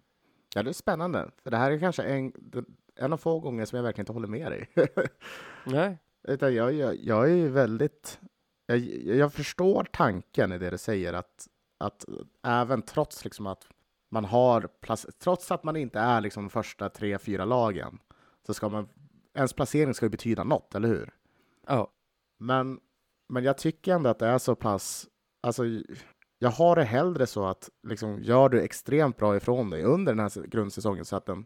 Ja, 0.56 0.64
det 0.64 0.70
är 0.70 0.74
spännande, 0.74 1.32
för 1.44 1.52
det 1.52 1.58
här 1.58 1.72
är 1.72 1.80
kanske 1.80 2.04
en, 2.04 2.34
en 2.96 3.14
av 3.14 3.18
få 3.18 3.40
gånger 3.40 3.66
som 3.66 3.76
jag 3.76 3.84
verkligen 3.84 4.04
inte 4.04 4.14
håller 4.14 4.28
med 4.28 4.52
dig. 4.52 4.70
Nej. 5.66 5.98
Utan 6.28 6.56
jag, 6.56 6.74
jag, 6.74 6.96
jag 6.96 7.32
är 7.32 7.50
väldigt... 7.50 8.20
Jag, 8.66 8.80
jag 9.04 9.34
förstår 9.34 9.88
tanken 9.92 10.52
i 10.52 10.58
det 10.58 10.70
du 10.70 10.78
säger, 10.78 11.14
att, 11.14 11.48
att 11.78 12.06
även 12.44 12.82
trots 12.82 13.24
liksom 13.24 13.48
att 13.48 13.68
man 14.12 14.26
har, 14.26 14.70
trots 15.20 15.52
att 15.52 15.64
man 15.64 15.76
inte 15.76 16.00
är 16.00 16.22
liksom 16.22 16.50
första 16.50 16.90
tre, 16.90 17.18
fyra 17.18 17.46
lagen, 17.46 18.00
så 18.46 18.54
ska 18.54 18.70
man, 18.70 18.90
ens 19.34 19.54
placering 19.54 19.94
ska 19.94 20.06
ju 20.06 20.10
betyda 20.10 20.44
något, 20.44 20.76
eller 20.76 20.88
hur? 20.88 21.14
Ja. 21.68 21.92
Men, 22.38 22.80
men 23.30 23.44
jag 23.44 23.58
tycker 23.58 23.94
ändå 23.94 24.10
att 24.10 24.20
det 24.20 24.28
är 24.28 24.38
så 24.38 24.56
pass, 24.56 25.08
alltså 25.42 25.64
jag 26.40 26.50
har 26.50 26.76
det 26.76 26.84
hellre 26.84 27.28
så 27.28 27.46
att 27.46 27.70
liksom, 27.88 28.24
gör 28.24 28.50
du 28.50 28.62
extremt 28.62 29.18
bra 29.18 29.38
ifrån 29.38 29.70
dig 29.70 29.84
under 29.84 30.14
den 30.14 30.20
här 30.20 30.48
grundsäsongen 30.48 31.06
så 31.06 31.16
att 31.16 31.26
den 31.26 31.46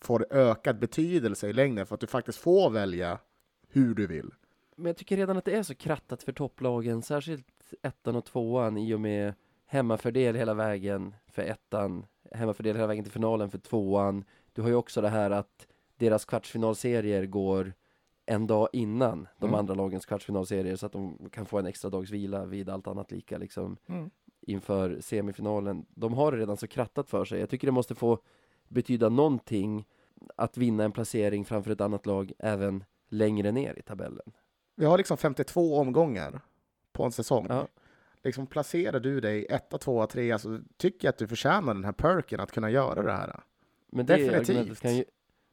får 0.00 0.26
ökad 0.30 0.78
betydelse 0.78 1.48
i 1.48 1.52
längden 1.52 1.86
för 1.86 1.94
att 1.94 2.00
du 2.00 2.06
faktiskt 2.06 2.38
får 2.38 2.70
välja 2.70 3.18
hur 3.68 3.94
du 3.94 4.06
vill. 4.06 4.30
Men 4.76 4.86
jag 4.86 4.96
tycker 4.96 5.16
redan 5.16 5.36
att 5.36 5.44
det 5.44 5.56
är 5.56 5.62
så 5.62 5.74
krattat 5.74 6.22
för 6.22 6.32
topplagen, 6.32 7.02
särskilt 7.02 7.46
ettan 7.82 8.16
och 8.16 8.24
tvåan 8.24 8.76
i 8.76 8.94
och 8.94 9.00
med 9.00 9.34
hemmafördel 9.70 10.34
hela 10.34 10.54
vägen 10.54 11.14
för 11.28 11.42
ettan, 11.42 12.06
hemmafördel 12.32 12.76
hela 12.76 12.86
vägen 12.86 13.04
till 13.04 13.12
finalen 13.12 13.50
för 13.50 13.58
tvåan. 13.58 14.24
Du 14.52 14.62
har 14.62 14.68
ju 14.68 14.74
också 14.74 15.00
det 15.00 15.08
här 15.08 15.30
att 15.30 15.66
deras 15.96 16.24
kvartsfinalserier 16.24 17.26
går 17.26 17.72
en 18.26 18.46
dag 18.46 18.68
innan 18.72 19.28
de 19.38 19.46
mm. 19.46 19.58
andra 19.58 19.74
lagens 19.74 20.06
kvartsfinalserier 20.06 20.76
så 20.76 20.86
att 20.86 20.92
de 20.92 21.30
kan 21.32 21.46
få 21.46 21.58
en 21.58 21.66
extra 21.66 21.90
dags 21.90 22.10
vila 22.10 22.44
vid 22.44 22.68
allt 22.68 22.86
annat 22.86 23.10
lika 23.10 23.38
liksom 23.38 23.76
mm. 23.86 24.10
inför 24.40 25.00
semifinalen. 25.00 25.86
De 25.88 26.14
har 26.14 26.32
det 26.32 26.38
redan 26.38 26.56
så 26.56 26.66
krattat 26.66 27.10
för 27.10 27.24
sig. 27.24 27.40
Jag 27.40 27.48
tycker 27.48 27.66
det 27.66 27.72
måste 27.72 27.94
få 27.94 28.18
betyda 28.68 29.08
någonting 29.08 29.86
att 30.36 30.56
vinna 30.56 30.84
en 30.84 30.92
placering 30.92 31.44
framför 31.44 31.70
ett 31.70 31.80
annat 31.80 32.06
lag 32.06 32.32
även 32.38 32.84
längre 33.08 33.52
ner 33.52 33.78
i 33.78 33.82
tabellen. 33.82 34.32
Vi 34.76 34.84
har 34.84 34.98
liksom 34.98 35.16
52 35.16 35.76
omgångar 35.76 36.40
på 36.92 37.04
en 37.04 37.12
säsong. 37.12 37.46
Ja. 37.48 37.66
Liksom 38.22 38.46
placerar 38.46 39.00
du 39.00 39.20
dig 39.20 39.46
etta, 39.50 39.78
tvåa, 39.78 40.06
trea 40.06 40.38
så 40.38 40.60
tycker 40.76 41.06
jag 41.08 41.12
att 41.12 41.18
du 41.18 41.28
förtjänar 41.28 41.74
den 41.74 41.84
här 41.84 41.92
perken 41.92 42.40
att 42.40 42.52
kunna 42.52 42.70
göra 42.70 43.02
det 43.02 43.12
här. 43.12 43.40
Men 43.90 44.06
det 44.06 44.16
Definitivt. 44.16 44.48
Argumentet 44.48 44.80
kan 44.80 44.96
ju, 44.96 45.04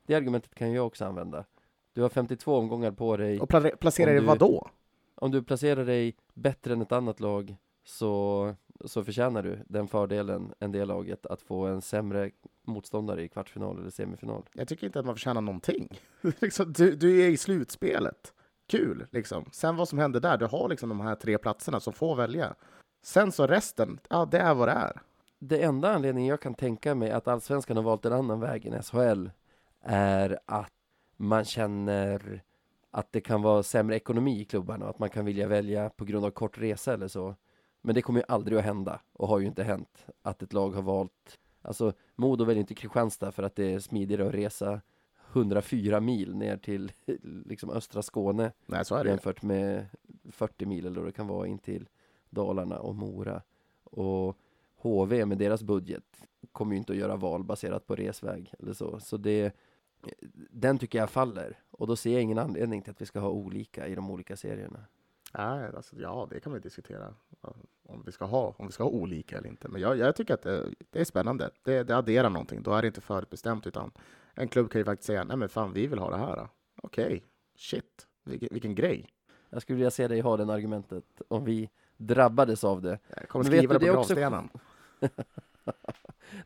det 0.05 0.15
argumentet 0.15 0.55
kan 0.55 0.71
jag 0.71 0.87
också 0.87 1.05
använda. 1.05 1.45
Du 1.93 2.01
har 2.01 2.09
52 2.09 2.55
omgångar 2.55 2.91
på 2.91 3.17
dig. 3.17 3.39
Och 3.39 3.49
pla 3.49 3.61
placera 3.61 4.11
dig 4.11 4.21
vad 4.21 4.39
då? 4.39 4.69
Om 5.15 5.31
du 5.31 5.43
placerar 5.43 5.85
dig 5.85 6.15
bättre 6.33 6.73
än 6.73 6.81
ett 6.81 6.91
annat 6.91 7.19
lag 7.19 7.55
så, 7.83 8.55
så 8.85 9.03
förtjänar 9.03 9.43
du 9.43 9.59
den 9.67 9.87
fördelen, 9.87 10.53
en 10.59 10.71
del 10.71 10.87
laget, 10.87 11.25
att 11.25 11.41
få 11.41 11.65
en 11.65 11.81
sämre 11.81 12.31
motståndare 12.63 13.23
i 13.23 13.27
kvartsfinal 13.27 13.79
eller 13.79 13.89
semifinal. 13.89 14.43
Jag 14.53 14.67
tycker 14.67 14.87
inte 14.87 14.99
att 14.99 15.05
man 15.05 15.15
förtjänar 15.15 15.41
någonting. 15.41 15.99
Liksom, 16.39 16.73
du, 16.73 16.95
du 16.95 17.23
är 17.23 17.29
i 17.29 17.37
slutspelet. 17.37 18.33
Kul, 18.67 19.07
liksom. 19.11 19.45
Sen 19.51 19.75
vad 19.75 19.89
som 19.89 19.99
händer 19.99 20.19
där, 20.19 20.37
du 20.37 20.45
har 20.45 20.69
liksom 20.69 20.89
de 20.89 20.99
här 20.99 21.15
tre 21.15 21.37
platserna 21.37 21.79
som 21.79 21.93
får 21.93 22.15
välja. 22.15 22.55
Sen 23.03 23.31
så 23.31 23.47
resten, 23.47 23.99
ja, 24.09 24.25
det 24.31 24.39
är 24.39 24.53
vad 24.53 24.67
det 24.67 24.71
är. 24.71 25.01
Det 25.39 25.63
enda 25.63 25.93
anledningen 25.93 26.29
jag 26.29 26.41
kan 26.41 26.53
tänka 26.53 26.95
mig 26.95 27.11
att 27.11 27.27
allsvenskan 27.27 27.77
har 27.77 27.83
valt 27.83 28.05
en 28.05 28.13
annan 28.13 28.39
väg 28.39 28.65
än 28.65 28.83
SHL 28.83 29.29
är 29.81 30.39
att 30.45 30.71
man 31.17 31.45
känner 31.45 32.43
att 32.91 33.11
det 33.11 33.21
kan 33.21 33.41
vara 33.41 33.63
sämre 33.63 33.95
ekonomi 33.95 34.41
i 34.41 34.45
klubbarna 34.45 34.85
och 34.85 34.89
att 34.89 34.99
man 34.99 35.09
kan 35.09 35.25
vilja 35.25 35.47
välja 35.47 35.89
på 35.89 36.05
grund 36.05 36.25
av 36.25 36.31
kort 36.31 36.57
resa 36.57 36.93
eller 36.93 37.07
så. 37.07 37.35
Men 37.81 37.95
det 37.95 38.01
kommer 38.01 38.19
ju 38.19 38.25
aldrig 38.27 38.57
att 38.57 38.63
hända 38.63 38.99
och 39.13 39.27
har 39.27 39.39
ju 39.39 39.45
inte 39.45 39.63
hänt 39.63 40.05
att 40.21 40.41
ett 40.43 40.53
lag 40.53 40.71
har 40.71 40.81
valt 40.81 41.37
Alltså 41.67 41.93
Modo 42.15 42.45
väljer 42.45 42.61
inte 42.61 42.75
Kristianstad 42.75 43.31
för 43.31 43.43
att 43.43 43.55
det 43.55 43.73
är 43.73 43.79
smidigare 43.79 44.27
att 44.27 44.33
resa 44.33 44.81
104 45.33 45.99
mil 45.99 46.35
ner 46.35 46.57
till 46.57 46.91
liksom 47.45 47.69
östra 47.69 48.01
Skåne 48.01 48.51
Nej, 48.65 48.85
så 48.85 48.95
är 48.95 49.03
det. 49.03 49.09
jämfört 49.09 49.41
med 49.41 49.85
40 50.31 50.65
mil 50.65 50.85
eller 50.85 50.99
vad 50.99 51.07
det 51.07 51.11
kan 51.11 51.27
vara 51.27 51.47
in 51.47 51.59
till 51.59 51.89
Dalarna 52.29 52.79
och 52.79 52.95
Mora. 52.95 53.41
Och 53.83 54.37
HV 54.75 55.25
med 55.25 55.37
deras 55.37 55.63
budget 55.63 56.03
kommer 56.51 56.71
ju 56.71 56.77
inte 56.77 56.93
att 56.93 56.99
göra 56.99 57.15
val 57.15 57.43
baserat 57.43 57.87
på 57.87 57.95
resväg 57.95 58.53
eller 58.59 58.73
så. 58.73 58.99
Så 58.99 59.17
det, 59.17 59.55
den 60.51 60.77
tycker 60.77 60.99
jag 60.99 61.09
faller. 61.09 61.59
Och 61.71 61.87
då 61.87 61.95
ser 61.95 62.13
jag 62.13 62.21
ingen 62.21 62.37
anledning 62.37 62.81
till 62.81 62.91
att 62.91 63.01
vi 63.01 63.05
ska 63.05 63.19
ha 63.19 63.29
olika 63.29 63.87
i 63.87 63.95
de 63.95 64.11
olika 64.11 64.35
serierna. 64.35 64.85
Nej, 65.33 65.69
alltså, 65.75 65.95
ja, 65.99 66.27
det 66.29 66.39
kan 66.39 66.53
vi 66.53 66.59
diskutera. 66.59 67.13
Om 67.83 68.03
vi 68.05 68.11
ska 68.11 68.25
ha, 68.25 68.55
om 68.57 68.65
vi 68.67 68.71
ska 68.71 68.83
ha 68.83 68.91
olika 68.91 69.37
eller 69.37 69.49
inte. 69.49 69.67
Men 69.67 69.81
jag, 69.81 69.97
jag 69.97 70.15
tycker 70.15 70.33
att 70.33 70.41
det, 70.41 70.69
det 70.89 70.99
är 70.99 71.05
spännande. 71.05 71.49
Det, 71.63 71.83
det 71.83 71.97
adderar 71.97 72.29
någonting. 72.29 72.63
Då 72.63 72.73
är 72.73 72.81
det 72.81 72.87
inte 72.87 73.01
förutbestämt, 73.01 73.67
utan 73.67 73.91
en 74.37 74.47
klubb 74.47 74.71
kan 74.71 74.81
ju 74.81 74.85
faktiskt 74.85 75.07
säga, 75.07 75.23
nej 75.23 75.37
men 75.37 75.49
fan, 75.49 75.73
vi 75.73 75.87
vill 75.87 75.99
ha 75.99 76.09
det 76.09 76.17
här. 76.17 76.47
Okej, 76.83 77.05
okay. 77.05 77.21
shit, 77.55 78.07
vilken, 78.25 78.49
vilken 78.51 78.75
grej. 78.75 79.07
Jag 79.49 79.61
skulle 79.61 79.75
vilja 79.75 79.91
se 79.91 80.07
dig 80.07 80.21
ha 80.21 80.37
det 80.37 80.53
argumentet 80.53 81.21
om 81.27 81.45
vi 81.45 81.69
drabbades 81.97 82.63
av 82.63 82.81
det. 82.81 82.99
Jag 83.15 83.29
kommer 83.29 83.45
skriva 83.45 83.73
du, 83.73 83.79
det 83.79 83.85
på 83.85 83.93
gravstenen. 83.93 84.49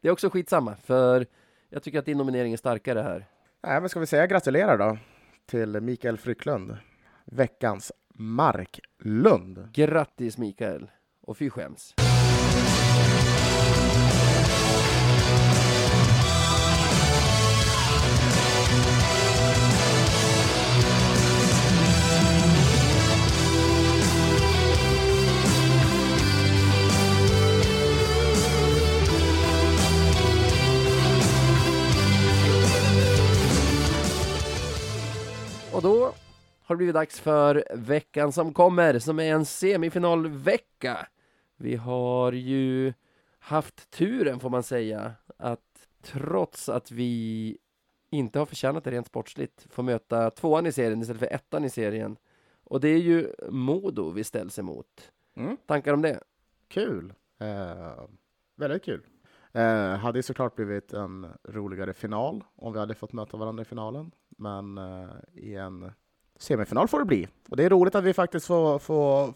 det 0.02 0.08
är 0.08 0.12
också 0.12 0.30
skitsamma, 0.30 0.76
för 0.76 1.26
jag 1.70 1.84
tycker 1.84 2.00
att 2.00 2.06
din 2.06 2.18
nominering 2.18 2.54
är 2.54 2.58
starkare 2.58 3.00
här. 3.00 3.26
Nej, 3.62 3.82
men 3.82 3.90
ska 3.90 4.00
vi 4.00 4.06
säga 4.06 4.28
gratulerar 4.28 4.78
då 4.78 4.98
till 5.46 5.82
Mikael 5.82 6.18
Frycklund, 6.18 6.78
veckans 7.26 7.92
Marklund. 8.14 9.70
Grattis 9.74 10.38
Mikael, 10.38 10.92
och 11.22 11.38
fy 11.38 11.50
skäms. 11.50 11.96
Och 35.74 35.82
då 35.82 36.14
har 36.64 36.76
det 36.76 36.78
blivit 36.78 36.96
dags 36.96 37.20
för 37.20 37.64
veckan 37.76 38.32
som 38.32 38.54
kommer, 38.54 39.00
som 39.00 39.20
är 39.20 39.34
en 39.34 39.46
semifinalvecka. 39.46 41.08
Vi 41.58 41.76
har 41.76 42.32
ju 42.32 42.94
haft 43.40 43.92
turen, 43.92 44.40
får 44.40 44.50
man 44.50 44.64
säga, 44.64 45.14
att 45.38 45.88
trots 46.02 46.70
att 46.70 46.92
vi 46.92 47.58
inte 48.10 48.40
har 48.40 48.46
förtjänat 48.46 48.84
det 48.84 48.92
rent 48.92 49.08
sportsligt, 49.08 49.68
få 49.70 49.84
möta 49.84 50.30
tvåan 50.30 50.66
i 50.66 50.72
serien 50.72 51.02
istället 51.02 51.20
för 51.20 51.34
ettan 51.34 51.66
i 51.66 51.70
serien. 51.70 52.18
Och 52.64 52.80
det 52.80 52.90
är 52.90 53.00
ju 53.00 53.34
Modo 53.50 54.10
vi 54.10 54.24
ställs 54.24 54.60
emot. 54.60 55.12
Mm. 55.36 55.58
Tankar 55.66 55.94
om 55.94 56.02
det? 56.02 56.20
Kul! 56.68 57.14
Eh, 57.40 58.04
väldigt 58.56 58.86
kul. 58.86 59.06
Eh, 59.54 59.96
hade 59.96 60.24
såklart 60.24 60.56
blivit 60.56 60.94
en 60.94 61.28
roligare 61.44 61.94
final 61.94 62.44
om 62.56 62.74
vi 62.74 62.80
hade 62.80 62.96
fått 62.96 63.14
möta 63.14 63.38
varandra 63.38 63.62
i 63.62 63.66
finalen. 63.66 64.12
Men 64.38 64.78
eh, 64.78 65.10
i 65.34 65.56
en 65.56 65.92
semifinal 66.36 66.88
får 66.88 67.00
det 67.00 67.06
bli. 67.06 67.28
Och 67.50 67.58
det 67.58 67.64
är 67.64 67.70
roligt 67.70 67.96
att 67.96 68.04
vi 68.04 68.14
faktiskt 68.14 68.48
får, 68.48 68.80
får 68.80 69.34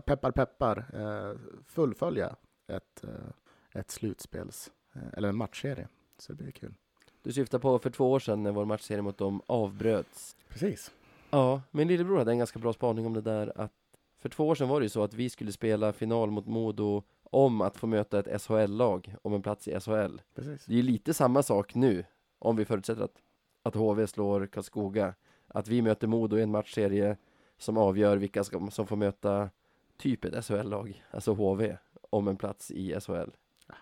peppar 0.00 0.30
peppar, 0.30 0.86
eh, 0.94 1.38
fullfölja 1.66 2.36
ett, 2.68 3.04
eh, 3.04 3.80
ett 3.80 3.90
slutspels, 3.90 4.70
eh, 4.94 5.02
eller 5.16 5.28
en 5.28 5.36
matchserie. 5.36 5.88
Så 6.18 6.32
det 6.32 6.42
blir 6.42 6.52
kul. 6.52 6.74
Du 7.22 7.32
syftar 7.32 7.58
på 7.58 7.78
för 7.78 7.90
två 7.90 8.12
år 8.12 8.18
sedan 8.18 8.42
när 8.42 8.52
vår 8.52 8.64
matchserie 8.64 9.02
mot 9.02 9.18
dem 9.18 9.42
avbröts. 9.46 10.36
Precis. 10.48 10.90
Ja, 11.30 11.62
min 11.70 11.88
lillebror 11.88 12.18
hade 12.18 12.30
en 12.30 12.38
ganska 12.38 12.58
bra 12.58 12.72
spaning 12.72 13.06
om 13.06 13.12
det 13.12 13.20
där 13.20 13.52
att 13.56 13.72
för 14.18 14.28
två 14.28 14.48
år 14.48 14.54
sedan 14.54 14.68
var 14.68 14.80
det 14.80 14.84
ju 14.84 14.90
så 14.90 15.02
att 15.02 15.14
vi 15.14 15.30
skulle 15.30 15.52
spela 15.52 15.92
final 15.92 16.30
mot 16.30 16.46
Modo 16.46 17.02
om 17.34 17.60
att 17.60 17.76
få 17.76 17.86
möta 17.86 18.18
ett 18.18 18.42
SHL-lag 18.42 19.16
om 19.22 19.34
en 19.34 19.42
plats 19.42 19.68
i 19.68 19.80
SHL. 19.80 20.20
Precis. 20.34 20.64
Det 20.64 20.72
är 20.72 20.76
ju 20.76 20.82
lite 20.82 21.14
samma 21.14 21.42
sak 21.42 21.74
nu, 21.74 22.04
om 22.38 22.56
vi 22.56 22.64
förutsätter 22.64 23.02
att, 23.02 23.22
att 23.62 23.74
HV 23.74 24.06
slår 24.06 24.46
Karlskoga. 24.46 25.14
Att 25.48 25.68
vi 25.68 25.82
möter 25.82 26.06
Modo 26.06 26.38
i 26.38 26.42
en 26.42 26.50
matchserie 26.50 27.16
som 27.58 27.76
avgör 27.76 28.16
vilka 28.16 28.44
som, 28.44 28.70
som 28.70 28.86
får 28.86 28.96
möta 28.96 29.50
typ 29.96 30.24
ett 30.24 30.44
SHL-lag, 30.44 31.04
alltså 31.10 31.34
HV, 31.34 31.76
om 32.10 32.28
en 32.28 32.36
plats 32.36 32.70
i 32.70 33.00
SHL. 33.00 33.30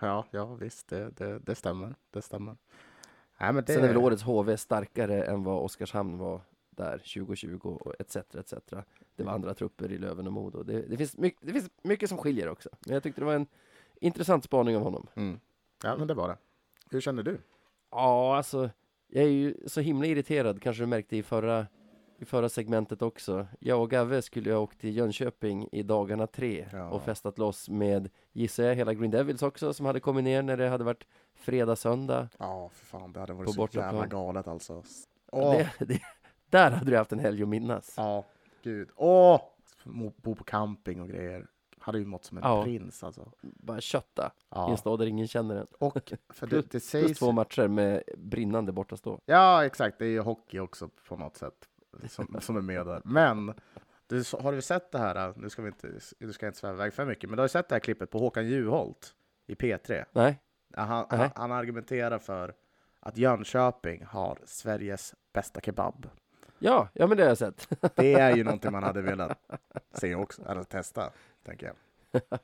Ja, 0.01 0.25
ja 0.31 0.55
visst, 0.55 0.89
det, 0.89 1.11
det, 1.11 1.39
det 1.39 1.55
stämmer. 1.55 1.95
Det 2.11 2.23
stämmer. 2.23 2.57
Nej, 3.41 3.53
men 3.53 3.65
det... 3.65 3.73
Sen 3.73 3.85
är 3.85 3.89
väl 3.89 3.97
årets 3.97 4.23
HV 4.23 4.57
starkare 4.57 5.25
än 5.25 5.45
vad 5.45 5.63
Oskarshamn 5.63 6.19
var 6.19 6.41
där 6.77 6.99
2020 6.99 7.79
och 7.81 7.95
etc. 7.99 8.17
etc. 8.17 8.55
Det 9.17 9.25
var 9.25 9.33
andra 9.33 9.55
trupper 9.55 9.93
i 9.93 9.99
Löven 9.99 10.27
och 10.27 10.33
Modo. 10.33 10.63
Det, 10.63 10.83
det, 10.83 10.97
finns 10.97 11.17
mycket, 11.17 11.47
det 11.47 11.53
finns 11.53 11.71
mycket 11.83 12.09
som 12.09 12.19
skiljer 12.19 12.49
också. 12.49 12.69
Men 12.87 12.95
jag 12.95 13.03
tyckte 13.03 13.21
det 13.21 13.25
var 13.25 13.35
en 13.35 13.47
intressant 14.01 14.45
spaning 14.45 14.77
av 14.77 14.83
honom. 14.83 15.07
Mm. 15.15 15.41
Ja, 15.85 15.97
men 15.97 16.09
det 16.09 16.15
var 16.15 16.29
det. 16.29 16.37
Hur 16.91 17.01
känner 17.01 17.23
du? 17.23 17.39
Ja, 17.91 18.37
alltså, 18.37 18.71
jag 19.09 19.25
är 19.25 19.29
ju 19.29 19.55
så 19.67 19.81
himla 19.81 20.07
irriterad, 20.07 20.63
kanske 20.63 20.83
du 20.83 20.87
märkte 20.87 21.17
i 21.17 21.23
förra 21.23 21.67
i 22.23 22.25
förra 22.25 22.49
segmentet 22.49 23.03
också. 23.03 23.47
Jag 23.61 23.83
och 23.83 23.91
Gavve 23.91 24.23
skulle 24.23 24.49
ju 24.49 24.55
ha 24.55 24.63
åkt 24.63 24.81
till 24.81 24.97
Jönköping 24.97 25.69
i 25.73 25.83
dagarna 25.83 26.27
tre 26.27 26.69
ja. 26.73 26.89
och 26.89 27.03
festat 27.03 27.39
loss 27.39 27.69
med, 27.69 28.11
gissar 28.33 28.65
jag, 28.65 28.75
hela 28.75 28.95
Green 28.95 29.11
Devils 29.11 29.43
också 29.43 29.73
som 29.73 29.87
hade 29.87 30.01
kommit 30.01 30.25
ner 30.25 30.43
när 30.43 30.57
det 30.57 30.69
hade 30.69 30.85
varit 30.85 31.07
fredag, 31.35 31.77
söndag. 31.77 32.29
Ja, 32.39 32.71
för 32.75 32.87
fan, 32.87 33.13
det 33.13 33.21
hade 33.21 33.33
varit 33.33 33.51
så 33.51 33.57
bortaplan. 33.57 33.95
jävla 33.95 34.07
galet 34.07 34.49
alltså. 34.49 34.83
Åh. 35.33 35.53
Det, 35.79 35.85
det, 35.85 36.01
där 36.53 36.71
hade 36.71 36.91
du 36.91 36.97
haft 36.97 37.13
en 37.13 37.19
helg 37.19 37.43
att 37.43 37.49
minnas. 37.49 37.95
Ja, 37.97 38.25
gud. 38.63 38.89
Åh! 38.97 39.41
Bo 40.17 40.35
på 40.35 40.45
camping 40.45 41.01
och 41.01 41.09
grejer. 41.09 41.47
hade 41.79 41.99
ju 41.99 42.05
mått 42.05 42.25
som 42.25 42.37
en 42.39 42.43
Ja. 42.47 42.63
prins 42.65 43.05
alltså. 43.05 43.33
Bara 43.43 43.81
kötta 43.81 44.27
i 44.27 44.41
Ja. 44.49 44.71
en 44.71 44.77
stad 44.77 44.99
där 44.99 45.07
ingen 45.07 45.29
känner 45.29 45.57
en. 45.57 45.67
Och 45.79 46.13
för 46.29 46.47
det, 46.47 46.57
det 46.57 46.69
Plus 46.69 46.85
sägs... 46.85 47.19
två 47.19 47.33
matcher 47.33 47.69
med 47.69 48.03
brinnande 48.17 48.73
bortastå. 48.73 49.21
Ja, 49.25 49.65
exakt. 49.65 49.99
Det 49.99 50.05
är 50.05 50.09
ju 50.09 50.21
hockey 50.21 50.59
också 50.59 50.89
på 51.09 51.17
något 51.17 51.37
sätt 51.37 51.69
som, 52.09 52.37
som 52.41 52.57
är 52.57 52.61
med 52.61 52.87
där. 52.87 53.01
Men 53.05 53.55
du, 54.07 54.23
har 54.41 54.53
du 54.53 54.63
sett 54.63 54.93
det 54.93 54.99
här? 54.99 55.33
Nu 55.37 55.51
ska 55.51 55.63
vi 55.63 55.69
inte, 55.69 55.89
du 56.19 56.33
ska 56.33 56.47
inte 56.47 56.59
sväva 56.59 56.75
iväg 56.75 56.93
för 56.95 57.05
mycket, 57.07 57.31
men 57.31 57.37
du 57.37 57.41
har 57.41 57.45
ju 57.45 57.49
sett 57.49 57.69
det 57.69 57.75
här 57.75 57.81
klippet 57.81 58.11
på 58.11 58.19
Håkan 58.19 58.47
Juholt 58.47 59.15
i 59.47 59.55
P3. 59.55 60.05
Nej, 60.13 60.41
Ja, 60.77 60.83
Han, 60.83 61.07
Nej. 61.11 61.21
han, 61.21 61.31
han 61.35 61.53
argumenterar 61.53 62.19
för 62.19 62.55
att 63.01 63.17
Jönköping 63.17 64.05
har 64.05 64.39
Sveriges 64.45 65.15
bästa 65.33 65.61
kebab. 65.61 66.09
Ja, 66.63 66.89
ja 66.93 67.07
men 67.07 67.17
det 67.17 67.23
har 67.23 67.29
jag 67.29 67.39
sett. 67.39 67.69
Det 67.97 68.13
är 68.13 68.37
ju 68.37 68.45
någonting 68.45 68.73
man 68.73 68.83
hade 68.83 69.03
velat 69.03 69.39
se 69.93 70.15
också, 70.15 70.43
eller 70.49 70.63
testa, 70.63 71.11
tänker 71.45 71.67
jag. 71.67 71.77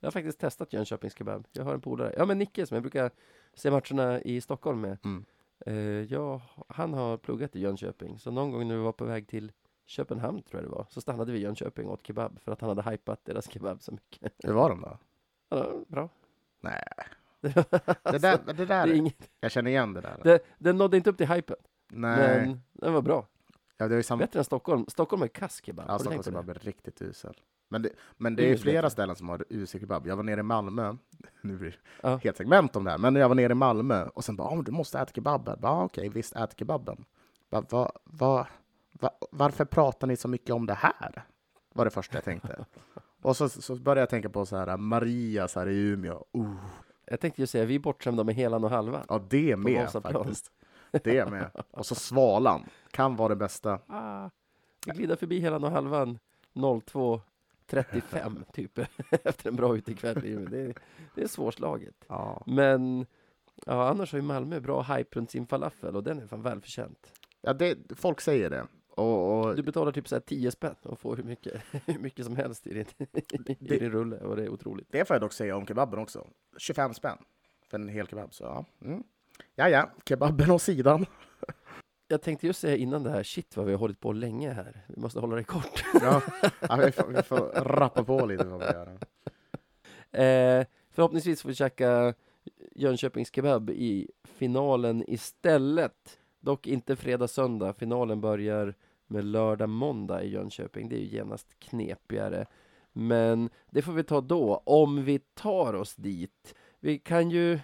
Jag 0.00 0.06
har 0.06 0.12
faktiskt 0.12 0.40
testat 0.40 0.72
Jönköpings 0.72 1.18
kebab. 1.18 1.46
Jag 1.52 1.64
har 1.64 1.74
en 1.74 1.80
polare, 1.80 2.14
ja 2.16 2.26
men 2.26 2.38
Nicke 2.38 2.66
som 2.66 2.74
jag 2.74 2.82
brukar 2.82 3.10
se 3.54 3.70
matcherna 3.70 4.20
i 4.20 4.40
Stockholm 4.40 4.80
med. 4.80 4.98
Mm. 5.04 5.24
Ja, 6.08 6.42
han 6.68 6.94
har 6.94 7.16
pluggat 7.16 7.56
i 7.56 7.60
Jönköping, 7.60 8.18
så 8.18 8.30
någon 8.30 8.50
gång 8.50 8.68
när 8.68 8.76
vi 8.76 8.82
var 8.82 8.92
på 8.92 9.04
väg 9.04 9.28
till 9.28 9.52
Köpenhamn 9.86 10.42
tror 10.42 10.62
jag 10.62 10.70
det 10.70 10.74
var, 10.74 10.86
så 10.90 11.00
stannade 11.00 11.32
vi 11.32 11.38
i 11.38 11.42
Jönköping 11.42 11.86
och 11.86 11.92
åt 11.92 12.06
kebab 12.06 12.40
för 12.40 12.52
att 12.52 12.60
han 12.60 12.68
hade 12.68 12.90
hypat 12.90 13.24
deras 13.24 13.50
kebab 13.50 13.82
så 13.82 13.92
mycket. 13.92 14.32
Hur 14.38 14.52
var 14.52 14.68
de 14.68 14.80
då? 14.80 14.98
Ja, 15.48 15.72
bra. 15.88 16.08
Nej, 16.60 16.82
det, 17.40 17.54
det 18.02 18.18
där, 18.18 18.38
det 18.46 18.52
det 18.52 18.66
där 18.66 18.88
är 18.88 18.92
inget, 18.92 19.30
jag 19.40 19.50
känner 19.50 19.70
igen 19.70 19.92
det 19.92 20.00
där. 20.00 20.20
det, 20.24 20.44
den 20.58 20.78
nådde 20.78 20.96
inte 20.96 21.10
upp 21.10 21.16
till 21.16 21.28
hypen, 21.28 21.56
Nej, 21.90 22.46
men 22.46 22.60
den 22.72 22.92
var 22.94 23.02
bra. 23.02 23.26
ja, 23.76 23.88
det 23.88 23.94
ju 23.96 24.02
samma. 24.02 24.18
Bättre 24.18 24.38
än 24.40 24.44
Stockholm. 24.44 24.84
Stockholm 24.88 25.22
är 25.22 25.28
kass 25.28 25.60
kebab. 25.64 25.84
Ja, 25.88 25.98
Stockholms 25.98 26.24
kebab 26.26 26.48
är 26.48 26.54
riktigt 26.54 27.02
usel. 27.02 27.34
Men 27.68 27.82
det, 27.82 27.90
men 28.16 28.36
Det 28.36 28.42
det 28.42 28.48
är 28.48 28.52
är 28.52 28.56
flera 28.56 28.76
bättre. 28.82 28.90
ställen 28.90 29.16
som 29.16 29.28
har 29.28 29.44
usel 29.48 29.80
kebab. 29.80 30.06
Jag 30.06 30.16
var 30.16 30.22
nere 30.22 30.40
i 30.40 30.42
Malmö, 30.42 30.96
nu 31.40 31.56
blir 31.56 31.70
det 31.70 31.76
Ja. 32.08 32.16
helt 32.16 32.36
segment 32.36 32.76
om 32.76 32.84
det 32.84 32.90
här, 32.90 32.98
men 32.98 33.14
jag 33.16 33.28
var 33.28 33.34
nere 33.36 33.52
i 33.52 33.54
Malmö 33.54 34.04
och 34.08 34.24
sen 34.24 34.36
bara, 34.36 34.48
oh, 34.48 34.62
du 34.64 34.72
måste 34.72 34.98
äta 34.98 35.12
kebaben. 35.12 35.58
Ja, 35.62 35.84
okej, 35.84 36.08
visst, 36.08 36.36
ät 36.36 36.58
kebaben. 36.58 37.04
Bara, 37.50 37.64
va, 37.70 37.92
va, 38.04 38.46
va, 38.92 39.10
varför 39.30 39.64
pratar 39.64 40.06
ni 40.06 40.16
så 40.16 40.28
mycket 40.28 40.50
om 40.50 40.66
det 40.66 40.74
här? 40.74 41.24
Var 41.72 41.84
det 41.84 41.90
första 41.90 42.16
jag 42.16 42.24
tänkte. 42.24 42.64
och 43.22 43.36
så, 43.36 43.48
så 43.48 43.76
började 43.76 44.00
jag 44.00 44.10
tänka 44.10 44.28
på 44.28 44.46
så 44.46 44.56
här, 44.56 44.76
Maria 44.76 45.48
så 45.48 45.60
här 45.60 45.68
i 45.68 45.76
Umeå. 45.78 46.24
Uh, 46.36 46.54
Jag 47.04 47.20
tänkte 47.20 47.40
ju 47.42 47.46
säga, 47.46 47.64
vi 47.64 47.74
är 47.74 47.78
bortskämda 47.78 48.24
med 48.24 48.34
helan 48.34 48.64
och 48.64 48.70
halvan. 48.70 49.04
ja, 49.08 49.22
det 49.30 49.56
med 49.56 49.90
faktiskt. 49.90 50.50
Det 50.92 51.30
med. 51.30 51.50
Och 51.70 51.86
så 51.86 51.94
Svalan, 51.94 52.64
kan 52.90 53.16
vara 53.16 53.28
det 53.28 53.36
bästa. 53.36 53.78
Ah, 53.86 54.30
vi 54.86 54.92
glider 54.92 55.16
förbi 55.16 55.40
helan 55.40 55.64
och 55.64 55.70
halvan 55.70 56.18
02.35 56.54 58.44
typ 58.52 58.78
efter 59.10 59.48
en 59.48 59.56
bra 59.56 59.76
utekväll. 59.76 60.20
Det, 60.50 60.60
är- 60.60 60.74
det 61.14 61.22
är 61.22 61.26
svårslaget. 61.26 61.94
Ja. 62.08 62.42
Men 62.46 63.06
ja, 63.66 63.88
annars 63.88 64.12
har 64.12 64.18
ju 64.18 64.22
Malmö 64.24 64.60
bra 64.60 64.82
hype 64.82 65.18
runt 65.18 65.30
sin 65.30 65.46
falafel 65.46 65.96
och 65.96 66.02
den 66.02 66.18
är 66.18 66.26
fan 66.26 66.42
välförtjänt. 66.42 67.12
Ja, 67.40 67.52
det, 67.52 67.78
folk 67.96 68.20
säger 68.20 68.50
det. 68.50 68.66
Och, 68.88 69.38
och 69.46 69.56
Du 69.56 69.62
betalar 69.62 69.92
typ 69.92 70.08
så 70.08 70.14
här 70.14 70.20
10 70.20 70.50
spänn 70.50 70.74
och 70.82 70.98
får 70.98 71.16
hur 71.16 71.22
mycket, 71.24 71.62
hur 71.86 71.98
mycket 71.98 72.24
som 72.24 72.36
helst 72.36 72.66
i 72.66 72.74
din, 72.74 72.86
i 72.98 73.36
Det- 73.60 73.78
din 73.78 73.90
rulle 73.90 74.16
och 74.18 74.36
det 74.36 74.44
är 74.44 74.48
otroligt. 74.48 74.86
Det 74.90 75.04
får 75.04 75.14
jag 75.14 75.20
dock 75.20 75.32
säga 75.32 75.56
om 75.56 75.66
kebaben 75.66 75.98
också. 75.98 76.26
25 76.58 76.94
spänn 76.94 77.18
för 77.70 77.78
en 77.78 77.88
hel 77.88 78.06
kebab. 78.08 78.34
Så 78.34 78.44
ja, 78.44 78.64
mm. 78.84 79.02
Ja, 79.54 79.68
ja. 79.68 79.90
kebaben 80.04 80.50
åt 80.50 80.62
sidan. 80.62 81.06
Jag 82.08 82.22
tänkte 82.22 82.46
just 82.46 82.60
säga 82.60 82.76
innan 82.76 83.02
det 83.02 83.10
här, 83.10 83.22
shit 83.22 83.56
vad 83.56 83.66
vi 83.66 83.72
har 83.72 83.78
hållit 83.78 84.00
på 84.00 84.12
länge 84.12 84.52
här. 84.52 84.84
Vi 84.88 85.00
måste 85.00 85.20
hålla 85.20 85.36
det 85.36 85.44
kort. 85.44 85.84
Ja, 86.00 86.22
ja 86.60 86.76
vi, 86.76 86.92
får, 86.92 87.08
vi 87.08 87.22
får 87.22 87.52
rappa 87.54 88.04
på 88.04 88.26
lite 88.26 88.44
vad 88.44 88.60
vi 88.60 88.66
gör. 88.66 88.98
Eh, 90.12 90.66
förhoppningsvis 90.90 91.42
får 91.42 91.48
vi 91.48 91.54
käka 91.54 92.14
Jönköpings 92.74 93.34
kebab 93.34 93.70
i 93.70 94.10
finalen 94.24 95.04
istället. 95.08 96.18
Dock 96.40 96.66
inte 96.66 96.96
fredag, 96.96 97.28
söndag. 97.28 97.72
Finalen 97.72 98.20
börjar 98.20 98.74
med 99.06 99.24
lördag, 99.24 99.68
måndag 99.68 100.22
i 100.22 100.30
Jönköping. 100.30 100.88
Det 100.88 100.96
är 100.96 101.00
ju 101.00 101.06
genast 101.06 101.58
knepigare. 101.58 102.46
Men 102.92 103.50
det 103.70 103.82
får 103.82 103.92
vi 103.92 104.02
ta 104.02 104.20
då, 104.20 104.62
om 104.64 105.04
vi 105.04 105.18
tar 105.18 105.74
oss 105.74 105.96
dit. 105.96 106.54
Vi 106.80 106.98
kan 106.98 107.30
ju... 107.30 107.60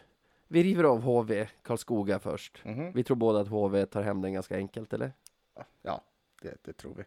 Vi 0.49 0.63
river 0.63 0.85
av 0.85 1.01
HV 1.03 1.49
Karlskoga 1.63 2.19
först. 2.19 2.65
Mhm. 2.65 2.93
Vi 2.93 3.05
tror 3.05 3.17
båda 3.17 3.41
att 3.41 3.49
HV 3.49 3.87
tar 3.87 4.03
hem 4.03 4.23
den 4.23 4.33
ganska 4.33 4.57
enkelt, 4.57 4.93
eller? 4.93 5.13
Ja, 5.83 6.03
det, 6.43 6.57
det 6.63 6.73
tror 6.73 6.95
vi. 6.95 7.05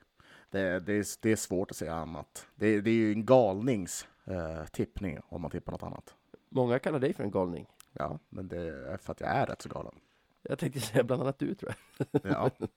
Det, 0.52 0.80
det, 0.80 0.94
är, 0.94 1.06
det 1.22 1.32
är 1.32 1.36
svårt 1.36 1.72
att 1.72 1.78
säga 1.78 1.94
annat. 1.94 2.48
Det, 2.56 2.82
det 2.82 2.90
är 2.90 2.94
ju 2.96 3.12
en 3.12 3.26
galnings 3.26 4.08
eh, 4.26 4.66
tippning 4.66 5.20
om 5.30 5.42
man 5.42 5.52
tippar 5.52 5.72
något 5.72 5.84
annat. 5.84 6.16
Många 6.50 6.80
kallar 6.80 7.00
dig 7.00 7.14
för 7.14 7.24
en 7.24 7.32
galning. 7.32 7.66
Ja, 7.94 8.20
men 8.30 8.48
det 8.48 8.58
är 8.58 8.98
för 8.98 9.12
att 9.12 9.22
jag 9.22 9.30
är 9.30 9.46
rätt 9.46 9.62
så 9.62 9.70
galen. 9.70 9.96
Jag 10.42 10.60
tänkte 10.60 10.80
säga 10.80 11.04
bland 11.04 11.22
annat 11.22 11.40
du, 11.40 11.56
tror 11.56 11.74
jag. 11.98 12.08
Ja. 12.24 12.50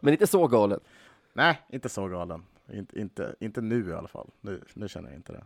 Men 0.00 0.12
inte 0.12 0.26
så 0.26 0.46
galen. 0.48 0.80
Nej, 1.32 1.60
inte 1.68 1.88
så 1.88 2.08
galen. 2.08 2.44
Inte, 2.72 3.00
inte, 3.00 3.34
inte 3.40 3.60
nu 3.60 3.88
i 3.90 3.92
alla 3.92 4.08
fall. 4.08 4.30
Nu, 4.40 4.62
nu 4.74 4.88
känner 4.88 5.08
jag 5.08 5.16
inte 5.18 5.32
det. 5.32 5.44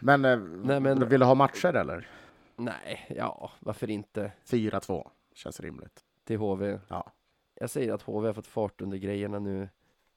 Men, 0.00 0.24
eh, 0.24 0.38
Nej, 0.38 0.80
men- 0.80 1.08
vill 1.08 1.20
du 1.20 1.26
ha 1.26 1.34
matcher 1.34 1.74
eller? 1.76 2.08
Nej, 2.56 3.06
ja, 3.16 3.50
varför 3.60 3.90
inte? 3.90 4.32
4-2 4.46 5.10
känns 5.34 5.60
rimligt. 5.60 6.04
Till 6.24 6.38
HV. 6.38 6.78
Ja. 6.88 7.12
Jag 7.54 7.70
säger 7.70 7.92
att 7.92 8.02
HV 8.02 8.26
har 8.26 8.34
fått 8.34 8.46
fart 8.46 8.80
under 8.80 8.98
grejerna 8.98 9.38
nu. 9.38 9.68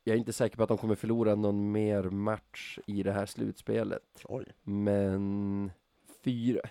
Jag 0.03 0.13
är 0.13 0.19
inte 0.19 0.33
säker 0.33 0.57
på 0.57 0.63
att 0.63 0.69
de 0.69 0.77
kommer 0.77 0.95
förlora 0.95 1.35
någon 1.35 1.71
mer 1.71 2.03
match 2.03 2.79
i 2.87 3.03
det 3.03 3.11
här 3.11 3.25
slutspelet. 3.25 4.21
Oj. 4.23 4.45
Men 4.63 5.71
fyra... 6.23 6.61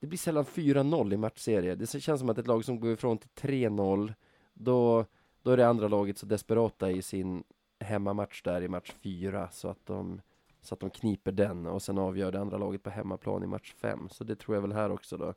Det 0.00 0.06
blir 0.06 0.18
sällan 0.18 0.44
4-0 0.44 1.14
i 1.14 1.16
matchserier. 1.16 1.76
Det 1.76 2.00
känns 2.00 2.20
som 2.20 2.30
att 2.30 2.38
ett 2.38 2.46
lag 2.46 2.64
som 2.64 2.80
går 2.80 2.92
ifrån 2.92 3.18
till 3.18 3.30
3-0, 3.30 4.14
då, 4.54 5.04
då 5.42 5.50
är 5.50 5.56
det 5.56 5.68
andra 5.68 5.88
laget 5.88 6.18
så 6.18 6.26
desperata 6.26 6.90
i 6.90 7.02
sin 7.02 7.44
hemmamatch 7.80 8.42
där 8.42 8.62
i 8.62 8.68
match 8.68 8.92
4 9.00 9.48
så 9.50 9.68
att 9.68 9.86
de 9.86 10.20
så 10.60 10.74
att 10.74 10.80
de 10.80 10.90
kniper 10.90 11.32
den 11.32 11.66
och 11.66 11.82
sen 11.82 11.98
avgör 11.98 12.32
det 12.32 12.40
andra 12.40 12.58
laget 12.58 12.82
på 12.82 12.90
hemmaplan 12.90 13.42
i 13.42 13.46
match 13.46 13.74
5. 13.76 14.08
Så 14.08 14.24
det 14.24 14.36
tror 14.36 14.56
jag 14.56 14.62
väl 14.62 14.72
här 14.72 14.90
också 14.90 15.16
då. 15.16 15.34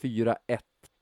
4-1 0.00 0.36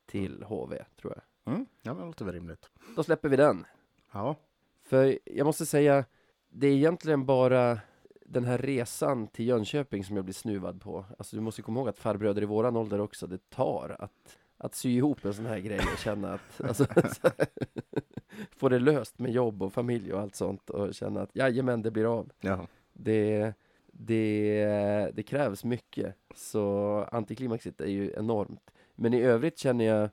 till 0.06 0.42
HV, 0.42 0.84
tror 1.00 1.14
jag. 1.16 1.54
Mm. 1.54 1.66
Ja, 1.82 1.94
men 1.94 2.00
det 2.00 2.06
låter 2.06 2.24
väl 2.24 2.34
rimligt. 2.34 2.70
Då 2.96 3.02
släpper 3.02 3.28
vi 3.28 3.36
den. 3.36 3.66
Ja. 4.12 4.36
För 4.82 5.18
jag 5.24 5.44
måste 5.44 5.66
säga, 5.66 6.04
det 6.48 6.66
är 6.66 6.72
egentligen 6.72 7.26
bara 7.26 7.78
den 8.26 8.44
här 8.44 8.58
resan 8.58 9.26
till 9.26 9.46
Jönköping 9.46 10.04
som 10.04 10.16
jag 10.16 10.24
blir 10.24 10.34
snuvad 10.34 10.80
på. 10.80 11.04
Alltså 11.18 11.36
du 11.36 11.42
måste 11.42 11.62
komma 11.62 11.80
ihåg 11.80 11.88
att 11.88 11.98
farbröder 11.98 12.42
i 12.42 12.46
våran 12.46 12.76
ålder 12.76 13.00
också, 13.00 13.26
det 13.26 13.50
tar 13.50 13.96
att, 13.98 14.36
att 14.56 14.74
sy 14.74 14.90
ihop 14.90 15.24
en 15.24 15.34
sån 15.34 15.46
här 15.46 15.58
grej 15.58 15.80
och 15.92 15.98
känna 15.98 16.32
att, 16.32 16.60
alltså, 16.64 16.86
få 18.50 18.68
det 18.68 18.78
löst 18.78 19.18
med 19.18 19.32
jobb 19.32 19.62
och 19.62 19.72
familj 19.72 20.12
och 20.12 20.20
allt 20.20 20.34
sånt 20.34 20.70
och 20.70 20.94
känna 20.94 21.22
att 21.22 21.36
jajamän, 21.36 21.82
det 21.82 21.90
blir 21.90 22.18
av. 22.18 22.32
ja. 22.40 22.66
Det, 23.03 23.55
det, 23.92 25.11
det 25.14 25.22
krävs 25.22 25.64
mycket, 25.64 26.16
så 26.34 26.94
antiklimaxet 27.12 27.80
är 27.80 27.86
ju 27.86 28.12
enormt. 28.16 28.70
Men 28.94 29.14
i 29.14 29.20
övrigt 29.20 29.59
känner 29.59 29.84
jag 29.84 30.11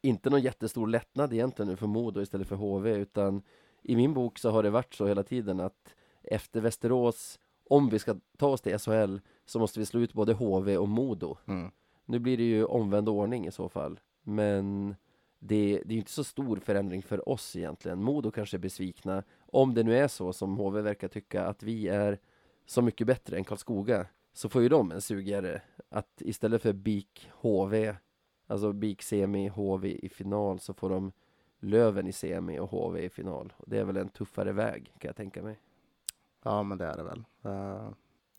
inte 0.00 0.30
någon 0.30 0.40
jättestor 0.40 0.86
lättnad 0.86 1.32
egentligen 1.32 1.68
nu 1.68 1.76
för 1.76 1.86
Modo 1.86 2.20
istället 2.20 2.48
för 2.48 2.56
HV, 2.56 2.90
utan 2.96 3.42
i 3.82 3.96
min 3.96 4.14
bok 4.14 4.38
så 4.38 4.50
har 4.50 4.62
det 4.62 4.70
varit 4.70 4.94
så 4.94 5.06
hela 5.06 5.22
tiden 5.22 5.60
att 5.60 5.94
efter 6.22 6.60
Västerås, 6.60 7.38
om 7.68 7.88
vi 7.88 7.98
ska 7.98 8.16
ta 8.36 8.46
oss 8.46 8.60
till 8.60 8.78
SHL, 8.78 9.16
så 9.46 9.58
måste 9.58 9.78
vi 9.78 9.86
slå 9.86 10.00
ut 10.00 10.12
både 10.12 10.32
HV 10.32 10.76
och 10.76 10.88
Modo. 10.88 11.36
Mm. 11.46 11.70
Nu 12.04 12.18
blir 12.18 12.36
det 12.36 12.42
ju 12.42 12.64
omvänd 12.64 13.08
ordning 13.08 13.46
i 13.46 13.52
så 13.52 13.68
fall, 13.68 14.00
men 14.22 14.94
det, 15.38 15.82
det 15.84 15.92
är 15.92 15.94
ju 15.94 15.98
inte 15.98 16.10
så 16.10 16.24
stor 16.24 16.56
förändring 16.56 17.02
för 17.02 17.28
oss 17.28 17.56
egentligen. 17.56 18.02
Modo 18.02 18.30
kanske 18.30 18.56
är 18.56 18.58
besvikna, 18.58 19.22
om 19.52 19.74
det 19.74 19.82
nu 19.82 19.98
är 19.98 20.08
så 20.08 20.32
som 20.32 20.56
HV 20.56 20.82
verkar 20.82 21.08
tycka, 21.08 21.46
att 21.46 21.62
vi 21.62 21.88
är 21.88 22.18
så 22.66 22.82
mycket 22.82 23.06
bättre 23.06 23.36
än 23.36 23.44
Karlskoga, 23.44 24.06
så 24.32 24.48
får 24.48 24.62
ju 24.62 24.68
de 24.68 24.92
en 24.92 25.00
sugare 25.00 25.62
att 25.88 26.22
istället 26.22 26.62
för 26.62 26.72
BIK 26.72 27.30
HV, 27.32 27.96
alltså 28.46 28.72
BIK 28.72 29.02
semi, 29.02 29.48
HV 29.48 29.88
i 29.88 30.08
final, 30.08 30.60
så 30.60 30.74
får 30.74 30.90
de 30.90 31.12
Löven 31.64 32.06
i 32.06 32.12
semi 32.12 32.58
och 32.58 32.70
HV 32.70 33.04
i 33.04 33.08
final. 33.08 33.52
Och 33.56 33.64
det 33.68 33.78
är 33.78 33.84
väl 33.84 33.96
en 33.96 34.08
tuffare 34.08 34.52
väg, 34.52 34.92
kan 34.98 35.08
jag 35.08 35.16
tänka 35.16 35.42
mig. 35.42 35.58
ja, 36.42 36.62
men 36.62 36.78
det 36.78 36.86
är 36.86 36.96
det 36.96 37.02
väl. 37.02 37.24
Uh, 37.46 37.92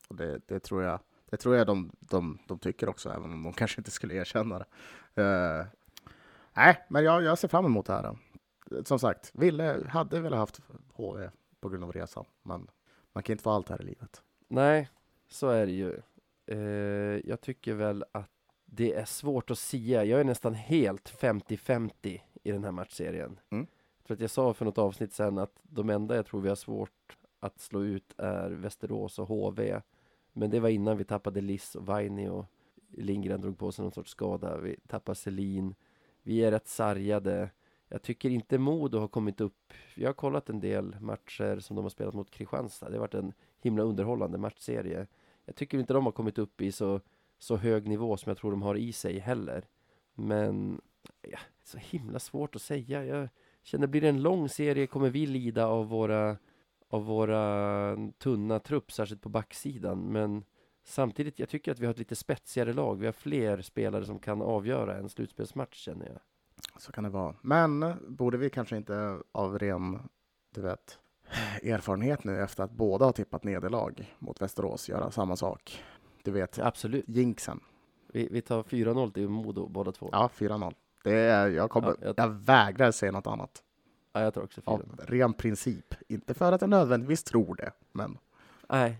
och 0.08 0.16
det, 0.16 0.40
det 0.46 0.60
tror 0.60 0.82
jag, 0.82 1.00
det 1.30 1.36
tror 1.36 1.56
jag 1.56 1.66
de, 1.66 1.90
de, 2.00 2.38
de 2.46 2.58
tycker 2.58 2.88
också, 2.88 3.10
även 3.10 3.32
om 3.32 3.42
de 3.42 3.52
kanske 3.52 3.80
inte 3.80 3.90
skulle 3.90 4.14
erkänna 4.14 4.58
det. 4.58 4.66
Uh, 5.22 5.66
nej, 6.54 6.84
men 6.88 7.04
jag, 7.04 7.22
jag 7.22 7.38
ser 7.38 7.48
fram 7.48 7.64
emot 7.64 7.86
det 7.86 7.92
här. 7.92 8.16
Som 8.84 8.98
sagt, 8.98 9.30
ville, 9.34 9.86
hade 9.88 10.20
velat 10.20 10.38
haft 10.38 10.60
HV 10.92 11.30
på 11.60 11.68
grund 11.68 11.84
av 11.84 11.92
resan, 11.92 12.24
men 12.42 12.70
man 13.12 13.22
kan 13.22 13.32
inte 13.32 13.42
få 13.42 13.50
allt 13.50 13.68
här 13.68 13.82
i 13.82 13.84
livet. 13.84 14.22
Nej, 14.48 14.90
så 15.28 15.48
är 15.48 15.66
det 15.66 15.72
ju. 15.72 16.00
Eh, 16.46 17.20
jag 17.28 17.40
tycker 17.40 17.74
väl 17.74 18.04
att 18.12 18.30
det 18.64 18.94
är 18.94 19.04
svårt 19.04 19.50
att 19.50 19.58
sia. 19.58 20.04
Jag 20.04 20.20
är 20.20 20.24
nästan 20.24 20.54
helt 20.54 21.10
50-50 21.10 22.20
i 22.42 22.52
den 22.52 22.64
här 22.64 22.72
matchserien. 22.72 23.38
Mm. 23.50 23.66
För 24.04 24.14
att 24.14 24.20
jag 24.20 24.30
sa 24.30 24.54
för 24.54 24.64
något 24.64 24.78
avsnitt 24.78 25.12
sen 25.12 25.38
att 25.38 25.60
de 25.62 25.90
enda 25.90 26.16
jag 26.16 26.26
tror 26.26 26.40
vi 26.40 26.48
har 26.48 26.56
svårt 26.56 27.16
att 27.40 27.60
slå 27.60 27.82
ut 27.82 28.14
är 28.18 28.50
Västerås 28.50 29.18
och 29.18 29.28
HV. 29.28 29.80
Men 30.32 30.50
det 30.50 30.60
var 30.60 30.68
innan 30.68 30.96
vi 30.96 31.04
tappade 31.04 31.40
Liss 31.40 31.74
och 31.74 31.86
Vaini 31.86 32.28
och 32.28 32.46
Lindgren 32.88 33.40
drog 33.40 33.58
på 33.58 33.72
sig 33.72 33.82
någon 33.82 33.92
sorts 33.92 34.10
skada. 34.10 34.58
Vi 34.58 34.76
tappade 34.88 35.16
Selin. 35.16 35.74
Vi 36.22 36.44
är 36.44 36.50
rätt 36.50 36.68
sargade. 36.68 37.50
Jag 37.88 38.02
tycker 38.02 38.30
inte 38.30 38.58
Modo 38.58 38.98
har 38.98 39.08
kommit 39.08 39.40
upp. 39.40 39.72
Jag 39.94 40.08
har 40.08 40.14
kollat 40.14 40.48
en 40.48 40.60
del 40.60 41.00
matcher 41.00 41.58
som 41.58 41.76
de 41.76 41.84
har 41.84 41.90
spelat 41.90 42.14
mot 42.14 42.30
Kristianstad. 42.30 42.88
Det 42.88 42.94
har 42.94 43.00
varit 43.00 43.14
en 43.14 43.32
himla 43.60 43.82
underhållande 43.82 44.38
matchserie. 44.38 45.06
Jag 45.44 45.56
tycker 45.56 45.78
inte 45.78 45.92
de 45.92 46.04
har 46.04 46.12
kommit 46.12 46.38
upp 46.38 46.60
i 46.60 46.72
så, 46.72 47.00
så 47.38 47.56
hög 47.56 47.88
nivå 47.88 48.16
som 48.16 48.30
jag 48.30 48.38
tror 48.38 48.50
de 48.50 48.62
har 48.62 48.76
i 48.76 48.92
sig 48.92 49.18
heller. 49.18 49.68
Men 50.14 50.80
ja, 51.22 51.38
så 51.64 51.78
himla 51.78 52.18
svårt 52.18 52.56
att 52.56 52.62
säga. 52.62 53.04
Jag 53.04 53.28
känner, 53.62 53.86
blir 53.86 54.00
det 54.00 54.08
en 54.08 54.22
lång 54.22 54.48
serie 54.48 54.86
kommer 54.86 55.10
vi 55.10 55.26
lida 55.26 55.66
av 55.66 55.88
våra, 55.88 56.36
av 56.88 57.04
våra 57.04 57.96
tunna 58.18 58.58
trupp, 58.58 58.92
särskilt 58.92 59.22
på 59.22 59.28
backsidan. 59.28 60.12
Men 60.12 60.44
samtidigt, 60.84 61.38
jag 61.38 61.48
tycker 61.48 61.72
att 61.72 61.78
vi 61.78 61.86
har 61.86 61.92
ett 61.92 61.98
lite 61.98 62.16
spetsigare 62.16 62.72
lag. 62.72 62.98
Vi 62.98 63.06
har 63.06 63.12
fler 63.12 63.60
spelare 63.60 64.04
som 64.04 64.18
kan 64.18 64.42
avgöra 64.42 64.96
en 64.96 65.08
slutspelsmatch, 65.08 65.76
känner 65.76 66.06
jag. 66.06 66.20
Så 66.76 66.92
kan 66.92 67.04
det 67.04 67.10
vara. 67.10 67.34
Men 67.40 67.94
borde 68.08 68.36
vi 68.38 68.50
kanske 68.50 68.76
inte 68.76 69.22
av 69.32 69.58
ren, 69.58 69.98
du 70.54 70.60
vet, 70.60 70.98
erfarenhet 71.62 72.24
nu 72.24 72.42
efter 72.42 72.62
att 72.64 72.70
båda 72.70 73.04
har 73.04 73.12
tippat 73.12 73.44
nederlag 73.44 73.92
mot 74.18 74.42
Västerås 74.42 74.88
göra 74.88 75.10
samma 75.10 75.36
sak? 75.36 75.84
Du 76.22 76.30
vet, 76.30 76.58
Absolut. 76.58 77.04
jinxen. 77.08 77.60
Vi, 78.12 78.28
vi 78.30 78.40
tar 78.42 78.62
4-0 78.62 79.12
till 79.12 79.28
Modo 79.28 79.68
båda 79.68 79.92
två. 79.92 80.08
Ja, 80.12 80.30
4-0. 80.36 80.74
Det 81.04 81.14
är, 81.14 81.48
jag, 81.48 81.70
kommer, 81.70 81.88
Ja, 81.88 81.94
jag... 82.00 82.14
jag- 82.18 82.28
vägrar 82.28 82.90
säga 82.90 83.12
något 83.12 83.26
annat. 83.26 83.62
Ja, 84.12 84.20
jag 84.20 84.34
tar 84.34 84.42
också 84.42 84.60
4-0. 84.60 84.66
Av 84.70 84.82
ren 84.98 85.32
princip. 85.32 85.94
Inte 86.08 86.34
för 86.34 86.52
att 86.52 86.60
jag 86.60 86.70
nödvändigtvis 86.70 87.24
tror 87.24 87.54
det, 87.54 87.70
men 87.92 88.18
Nej. 88.68 88.98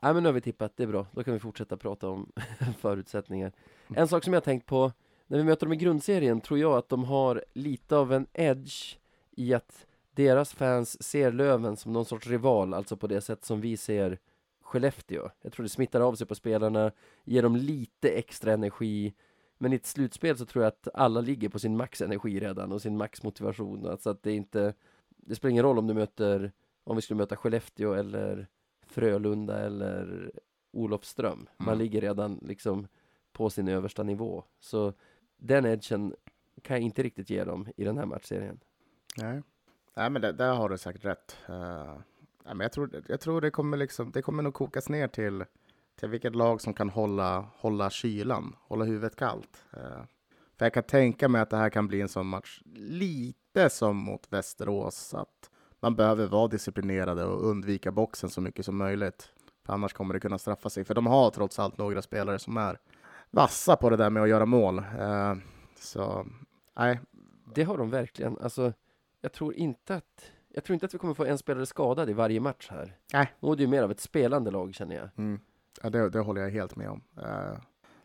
Nej, 0.00 0.14
men 0.14 0.22
nu 0.22 0.28
har 0.28 0.34
vi 0.34 0.40
tippat. 0.40 0.76
Det 0.76 0.82
är 0.82 0.86
bra. 0.86 1.06
Då 1.12 1.24
kan 1.24 1.32
vi 1.34 1.40
fortsätta 1.40 1.76
prata 1.76 2.08
om 2.08 2.32
förutsättningar. 2.78 3.52
En 3.88 4.08
sak 4.08 4.24
som 4.24 4.32
jag 4.32 4.44
tänkt 4.44 4.66
på, 4.66 4.92
när 5.26 5.38
vi 5.38 5.44
möter 5.44 5.66
dem 5.66 5.72
i 5.72 5.76
grundserien 5.76 6.40
tror 6.40 6.58
jag 6.58 6.72
att 6.72 6.88
de 6.88 7.04
har 7.04 7.44
lite 7.52 7.96
av 7.96 8.12
en 8.12 8.26
edge 8.32 8.96
i 9.30 9.54
att 9.54 9.86
deras 10.12 10.52
fans 10.52 11.02
ser 11.02 11.32
Löven 11.32 11.76
som 11.76 11.92
någon 11.92 12.04
sorts 12.04 12.26
rival, 12.26 12.74
alltså 12.74 12.96
på 12.96 13.06
det 13.06 13.20
sätt 13.20 13.44
som 13.44 13.60
vi 13.60 13.76
ser 13.76 14.18
Skellefteå. 14.62 15.30
Jag 15.42 15.52
tror 15.52 15.62
det 15.64 15.68
smittar 15.68 16.00
av 16.00 16.14
sig 16.14 16.26
på 16.26 16.34
spelarna, 16.34 16.92
ger 17.24 17.42
dem 17.42 17.56
lite 17.56 18.10
extra 18.10 18.52
energi. 18.52 19.14
Men 19.58 19.72
i 19.72 19.76
ett 19.76 19.86
slutspel 19.86 20.38
så 20.38 20.44
tror 20.44 20.64
jag 20.64 20.68
att 20.68 20.88
alla 20.94 21.20
ligger 21.20 21.48
på 21.48 21.58
sin 21.58 21.76
maxenergi 21.76 22.40
redan 22.40 22.72
och 22.72 22.82
sin 22.82 22.96
maxmotivation. 22.96 23.86
Alltså 23.86 24.10
att 24.10 24.22
det 24.22 24.32
inte, 24.32 24.74
det 25.08 25.34
spelar 25.34 25.50
ingen 25.50 25.64
roll 25.64 25.78
om 25.78 25.86
du 25.86 25.94
möter, 25.94 26.52
om 26.84 26.96
vi 26.96 27.02
skulle 27.02 27.18
möta 27.18 27.36
Skellefteå 27.36 27.92
eller 27.92 28.46
Frölunda 28.86 29.58
eller 29.58 30.30
Olofström. 30.72 31.48
Man 31.56 31.68
Mm. 31.68 31.78
ligger 31.78 32.00
redan 32.00 32.38
liksom 32.42 32.88
på 33.32 33.50
sin 33.50 33.68
översta 33.68 34.02
nivå. 34.02 34.44
Så 34.60 34.92
den 35.36 35.66
edgen 35.66 36.14
kan 36.62 36.76
jag 36.76 36.82
inte 36.82 37.02
riktigt 37.02 37.30
ge 37.30 37.44
dem 37.44 37.68
i 37.76 37.84
den 37.84 37.98
här 37.98 38.06
matchserien. 38.06 38.60
nej. 39.16 39.42
Nej, 39.96 40.10
men 40.10 40.22
det, 40.22 40.32
där 40.32 40.54
har 40.54 40.68
du 40.68 40.78
säkert 40.78 41.04
rätt. 41.04 41.36
Uh, 41.48 41.56
nej, 42.44 42.54
men 42.54 42.60
jag 42.60 42.72
tror, 42.72 43.02
jag 43.08 43.20
tror 43.20 43.40
det 43.40 43.50
kommer 43.50 43.76
liksom, 43.76 44.10
det 44.12 44.22
kommer 44.22 44.42
nog 44.42 44.54
kokas 44.54 44.88
ner 44.88 45.08
till, 45.08 45.44
till 46.00 46.08
vilket 46.08 46.36
lag 46.36 46.60
som 46.60 46.74
kan 46.74 46.88
hålla, 46.88 47.46
hålla 47.56 47.90
kylan, 47.90 48.56
hålla 48.60 48.84
huvudet 48.84 49.16
kallt. 49.16 49.64
Uh, 49.76 50.04
för 50.58 50.64
jag 50.64 50.74
kan 50.74 50.82
tänka 50.82 51.28
mig 51.28 51.40
att 51.40 51.50
det 51.50 51.56
här 51.56 51.70
kan 51.70 51.88
bli 51.88 52.00
en 52.00 52.08
sån 52.08 52.26
match, 52.26 52.62
lite 52.74 53.70
som 53.70 53.96
mot 53.96 54.32
Västerås, 54.32 55.14
att 55.14 55.50
man 55.80 55.96
behöver 55.96 56.26
vara 56.26 56.48
disciplinerade 56.48 57.24
och 57.24 57.46
undvika 57.46 57.92
boxen 57.92 58.30
så 58.30 58.40
mycket 58.40 58.64
som 58.64 58.76
möjligt. 58.76 59.32
För 59.66 59.72
annars 59.72 59.92
kommer 59.92 60.14
det 60.14 60.20
kunna 60.20 60.38
straffa 60.38 60.70
sig. 60.70 60.84
För 60.84 60.94
de 60.94 61.06
har 61.06 61.30
trots 61.30 61.58
allt 61.58 61.78
några 61.78 62.02
spelare 62.02 62.38
som 62.38 62.56
är 62.56 62.78
vassa 63.30 63.76
på 63.76 63.90
det 63.90 63.96
där 63.96 64.10
med 64.10 64.22
att 64.22 64.28
göra 64.28 64.46
mål. 64.46 64.78
Eh, 64.78 65.34
så 65.78 66.26
nej, 66.76 67.00
Det 67.54 67.62
har 67.62 67.78
de 67.78 67.90
verkligen. 67.90 68.38
Alltså, 68.38 68.72
jag 69.20 69.32
tror 69.32 69.54
inte 69.54 69.94
att 69.94 70.30
jag 70.48 70.64
tror 70.64 70.74
inte 70.74 70.86
att 70.86 70.94
vi 70.94 70.98
kommer 70.98 71.14
få 71.14 71.24
en 71.24 71.38
spelare 71.38 71.66
skadad 71.66 72.10
i 72.10 72.12
varje 72.12 72.40
match 72.40 72.68
här. 72.70 72.96
Nej. 73.12 73.32
Nu 73.40 73.50
är 73.50 73.56
det 73.56 73.62
ju 73.62 73.68
mer 73.68 73.82
av 73.82 73.90
ett 73.90 74.00
spelande 74.00 74.50
lag 74.50 74.74
känner 74.74 74.96
jag. 74.96 75.08
Mm. 75.16 75.40
Ja, 75.82 75.90
det, 75.90 76.10
det 76.10 76.20
håller 76.20 76.40
jag 76.40 76.50
helt 76.50 76.76
med 76.76 76.90
om. 76.90 77.02
Uh, 77.18 77.58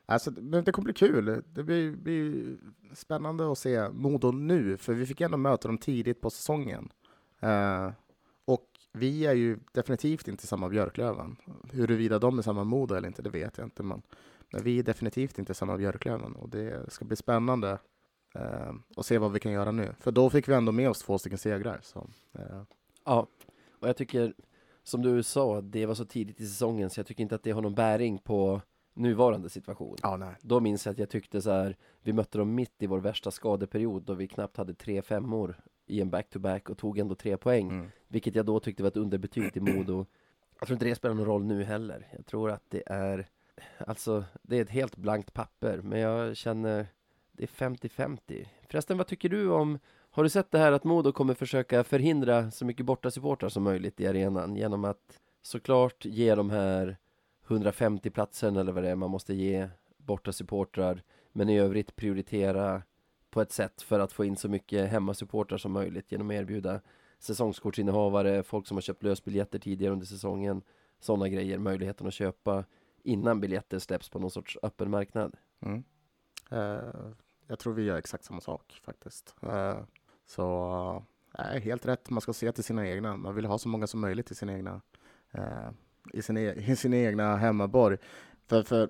alltså, 0.06 0.32
men 0.32 0.64
det 0.64 0.72
kommer 0.72 0.84
bli 0.84 0.94
kul. 0.94 1.44
Det 1.48 1.64
blir, 1.64 1.96
blir 1.96 2.58
spännande 2.94 3.52
att 3.52 3.58
se 3.58 3.90
Modo 3.90 4.32
nu, 4.32 4.78
för 4.78 4.94
vi 4.94 5.06
fick 5.06 5.22
ändå 5.22 5.38
möta 5.38 5.68
dem 5.68 5.78
tidigt 5.78 6.22
på 6.22 6.30
säsongen. 6.30 6.90
Eh, 7.40 7.92
och 8.46 8.68
vi 8.94 9.26
är 9.26 9.34
ju 9.34 9.60
definitivt 9.72 10.28
inte 10.28 10.48
samma 10.48 10.70
Björklöven. 10.70 11.36
Huruvida 11.72 12.20
de 12.20 12.38
är 12.38 12.42
samma 12.42 12.64
Modo 12.64 12.96
eller 12.96 13.08
inte, 13.08 13.22
det 13.22 13.30
vet 13.30 13.58
jag 13.58 13.68
inte. 13.68 13.84
Men, 13.84 14.02
men 14.52 14.64
vi 14.64 14.80
är 14.80 14.84
definitivt 14.84 15.40
inte 15.40 15.54
samma 15.54 15.78
Björklöven 15.78 16.36
och 16.36 16.50
det 16.50 16.92
ska 16.92 17.06
bli 17.06 17.16
spännande 17.16 17.78
eh, 18.36 18.74
att 18.96 19.06
se 19.06 19.18
vad 19.18 19.32
vi 19.32 19.40
kan 19.40 19.52
göra 19.52 19.72
nu. 19.72 19.96
För 20.00 20.12
då 20.12 20.30
fick 20.30 20.48
vi 20.48 20.54
ändå 20.54 20.72
med 20.72 20.90
oss 20.90 21.00
två 21.00 21.18
stycken 21.18 21.38
segrar. 21.38 21.80
Så, 21.84 22.08
eh, 22.34 22.62
Ja, 23.06 23.28
och 23.80 23.88
jag 23.88 23.98
tycker 23.98 24.34
som 24.84 25.02
du 25.02 25.24
sa, 25.24 25.62
det 25.62 25.86
var 25.86 25.96
så 25.96 26.06
tidigt 26.06 26.40
i 26.40 26.48
säsongen 26.48 26.90
så 26.90 27.00
jag 27.00 27.08
tycker 27.08 27.24
inte 27.24 27.36
att 27.36 27.44
det 27.44 27.52
har 27.52 27.62
någon 27.62 27.76
bäring 27.76 28.18
på 28.18 28.62
nuvarande 28.94 29.50
situation. 29.50 29.98
ja, 30.02 30.18
nej. 30.18 30.36
Då 30.42 30.60
minns 30.60 30.86
jag 30.86 30.94
att 30.94 31.00
jag 31.00 31.10
tyckte 31.10 31.42
så 31.42 31.52
här, 31.52 31.78
vi 32.02 32.14
mötte 32.14 32.38
dem 32.38 32.56
mitt 32.56 32.84
i 32.84 32.88
vår 32.88 33.00
värsta 33.00 33.32
skadeperiod 33.32 34.04
då 34.04 34.14
vi 34.14 34.28
knappt 34.28 34.58
hade 34.58 34.74
tre 34.74 35.02
femmor 35.02 35.56
i 35.86 36.02
en 36.02 36.10
back-to-back 36.10 36.70
och 36.70 36.78
tog 36.78 36.98
ändå 36.98 37.16
tre 37.16 37.38
poäng. 37.38 37.70
Mm. 37.70 37.92
Vilket 38.08 38.36
jag 38.36 38.46
då 38.46 38.60
tyckte 38.60 38.84
var 38.84 38.88
ett 38.88 38.98
underbetyg 38.98 39.54
till 39.54 39.62
Modo. 39.62 40.06
Jag 40.60 40.68
tror 40.68 40.76
inte 40.76 40.86
det 40.86 40.96
spelar 40.96 41.16
någon 41.16 41.26
roll 41.26 41.44
nu 41.44 41.64
heller. 41.64 42.08
Jag 42.18 42.26
tror 42.26 42.52
att 42.52 42.64
det 42.70 42.84
är, 42.86 43.28
alltså 43.78 44.24
det 44.42 44.58
är 44.58 44.62
ett 44.62 44.70
helt 44.70 44.96
blankt 44.96 45.34
papper, 45.34 45.82
men 45.84 46.00
jag 46.00 46.38
känner 46.38 46.88
det 47.32 47.44
är 47.44 47.48
50-50. 47.48 48.48
Förresten, 48.70 48.98
vad 48.98 49.08
tycker 49.08 49.30
du 49.30 49.50
om, 49.50 49.80
har 50.12 50.24
du 50.24 50.30
sett 50.30 50.52
det 50.52 50.58
här 50.58 50.72
att 50.72 50.84
Modo 50.84 51.12
kommer 51.12 51.34
försöka 51.34 51.84
förhindra 51.84 52.52
så 52.52 52.66
mycket 52.66 52.86
borta 52.86 53.12
supportrar 53.12 53.50
som 53.50 53.64
möjligt 53.64 54.00
i 54.00 54.08
arenan 54.08 54.56
genom 54.56 54.86
att 54.86 55.20
såklart 55.42 56.06
ge 56.06 56.36
de 56.36 56.50
här 56.50 56.98
150 57.48 58.10
platserna 58.10 58.60
eller 58.60 58.72
vad 58.72 58.84
det 58.84 58.90
är 58.90 58.96
man 58.96 59.10
måste 59.10 59.34
ge 59.34 59.70
borta 59.98 60.32
supportrar 60.32 61.04
men 61.32 61.50
i 61.50 61.60
övrigt 61.60 61.96
prioritera 61.96 62.82
på 63.30 63.42
ett 63.42 63.52
sätt 63.52 63.82
för 63.82 64.00
att 64.00 64.12
få 64.12 64.26
in 64.26 64.36
så 64.36 64.50
mycket 64.50 64.90
hemmasupportrar 64.90 65.58
som 65.58 65.72
möjligt 65.72 66.12
genom 66.12 66.30
att 66.30 66.34
erbjuda 66.34 66.82
säsongskortsinnehavare, 67.20 68.44
folk 68.44 68.68
som 68.68 68.78
har 68.78 68.82
köpt 68.82 69.04
lösbiljetter 69.04 69.60
tidigare 69.60 69.94
under 69.94 70.06
säsongen, 70.06 70.62
sådana 71.00 71.30
grejer, 71.30 71.58
möjligheten 71.58 72.08
att 72.08 72.14
köpa 72.14 72.66
innan 73.04 73.40
biljetter 73.40 73.80
släpps 73.80 74.10
på 74.10 74.20
någon 74.20 74.32
sorts 74.32 74.58
öppen 74.64 74.90
marknad. 74.90 75.38
Mm. 75.60 75.84
Eh, 76.52 77.12
jag 77.48 77.60
tror 77.60 77.74
vi 77.74 77.84
gör 77.84 77.98
exakt 77.98 78.24
samma 78.24 78.42
sak 78.42 78.82
faktiskt. 78.86 79.36
Eh, 79.42 79.80
så 80.26 81.04
eh, 81.38 81.62
helt 81.62 81.86
rätt, 81.86 82.10
man 82.10 82.22
ska 82.22 82.34
se 82.34 82.52
till 82.52 82.64
sina 82.64 82.88
egna. 82.88 83.18
Man 83.18 83.36
vill 83.36 83.46
ha 83.46 83.58
så 83.58 83.70
många 83.70 83.88
som 83.88 84.00
möjligt 84.00 84.32
i 84.32 84.36
sin 84.36 84.50
egna, 84.50 84.82
eh, 85.32 85.70
i 86.14 86.22
sin, 86.22 86.38
e 86.38 86.54
i 86.54 86.76
sin 86.76 86.94
egna 86.94 87.36
hemmaborg. 87.36 87.98
För, 88.48 88.64
för 88.64 88.90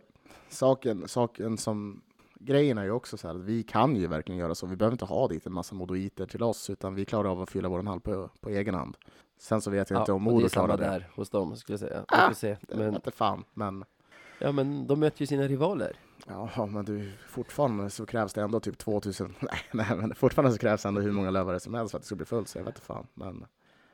saken, 0.50 1.08
saken 1.08 1.58
som 1.58 2.02
grejen 2.36 2.78
är 2.78 2.84
ju 2.84 2.92
också 2.92 3.18
så 3.18 3.28
här 3.28 3.36
att 3.36 3.42
vi 3.42 3.64
kan 3.64 3.96
ju 3.96 4.08
verkligen 4.08 4.40
göra 4.40 4.56
så. 4.56 4.68
Vi 4.68 4.76
behöver 4.76 4.94
inte 4.94 5.06
ha 5.06 5.28
dit 5.28 5.46
en 5.46 5.54
massa 5.54 5.76
modoiter 5.76 6.26
till 6.26 6.44
oss, 6.44 6.70
utan 6.70 6.96
vi 6.96 7.06
klarar 7.06 7.30
av 7.30 7.42
att 7.42 7.50
fylla 7.50 7.70
vår 7.70 7.84
hall 7.84 8.00
på, 8.00 8.30
på 8.42 8.50
egen 8.50 8.76
hand. 8.76 8.98
Sen 9.38 9.62
så 9.62 9.72
vet 9.72 9.90
jag 9.90 10.02
inte 10.02 10.12
om 10.12 10.28
och 10.28 10.34
det 10.34 10.38
är 10.38 10.42
Modo 10.42 10.50
samma 10.50 10.66
klarar 10.68 10.82
det. 10.82 10.90
där 10.90 11.10
hos 11.16 11.30
dem 11.30 11.56
skulle 11.56 11.74
jag 11.74 11.80
säga. 11.80 12.06
Ah, 12.08 12.34
se. 12.34 12.58
Det 12.62 12.76
Men, 12.76 12.94
vete 12.94 13.12
fan, 13.12 13.44
men 13.54 13.86
ja, 14.42 14.52
men 14.52 14.88
de 14.88 15.00
möter 15.00 15.22
ju 15.22 15.28
sina 15.28 15.48
rivaler. 15.48 15.96
Ja, 16.28 16.66
men 16.66 16.86
du, 16.86 17.12
fortfarande 17.28 17.90
så 17.90 18.06
krävs 18.06 18.34
det 18.34 18.42
ändå 18.42 18.60
typ 18.60 18.78
2000, 18.78 19.36
nej, 19.40 19.60
nej 19.74 19.98
men 19.98 20.16
fortfarande 20.16 20.52
så 20.52 20.60
krävs 20.60 20.82
det 20.82 20.88
ändå 20.88 21.02
hur 21.02 21.12
många 21.12 21.30
lövare 21.30 21.60
som 21.60 21.74
helst 21.74 21.92
för 21.92 21.98
att 21.98 22.02
det 22.02 22.06
ska 22.06 22.16
bli 22.16 22.26
fullt, 22.26 22.48
så 22.48 22.58
jag 22.58 22.64
vet 22.64 22.76
inte 22.76 22.86
fan. 22.86 23.08
Men 23.14 23.46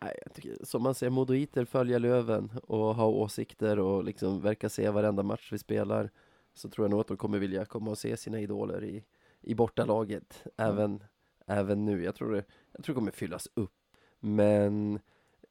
Nej, 0.02 0.20
jag 0.26 0.34
tycker, 0.34 0.66
som 0.66 0.84
man 0.84 0.96
ser, 0.96 1.10
modoiter 1.10 1.66
följa 1.66 1.98
Löven 1.98 2.52
och 2.64 2.96
ha 2.96 3.06
åsikter 3.06 3.80
och 3.80 4.04
liksom 4.04 4.42
verka 4.42 4.70
se 4.70 4.90
varenda 4.90 5.24
match 5.24 5.52
vi 5.52 5.58
spelar 5.58 6.10
så 6.54 6.70
tror 6.70 6.86
jag 6.86 6.92
nog 6.92 7.00
att 7.00 7.08
de 7.08 7.18
kommer 7.18 7.40
vilja 7.40 7.66
komma 7.66 7.92
och 7.92 7.98
se 7.98 8.18
sina 8.18 8.40
idoler 8.40 8.84
i, 8.84 9.04
i 9.42 9.56
bortalaget 9.56 10.44
även, 10.58 11.04
även 11.46 11.86
nu. 11.86 12.04
Jag 12.04 12.16
tror, 12.16 12.32
det, 12.32 12.44
jag 12.72 12.84
tror 12.84 12.96
det 12.96 12.98
kommer 13.00 13.12
fyllas 13.12 13.48
upp. 13.54 13.74
Men 14.20 15.00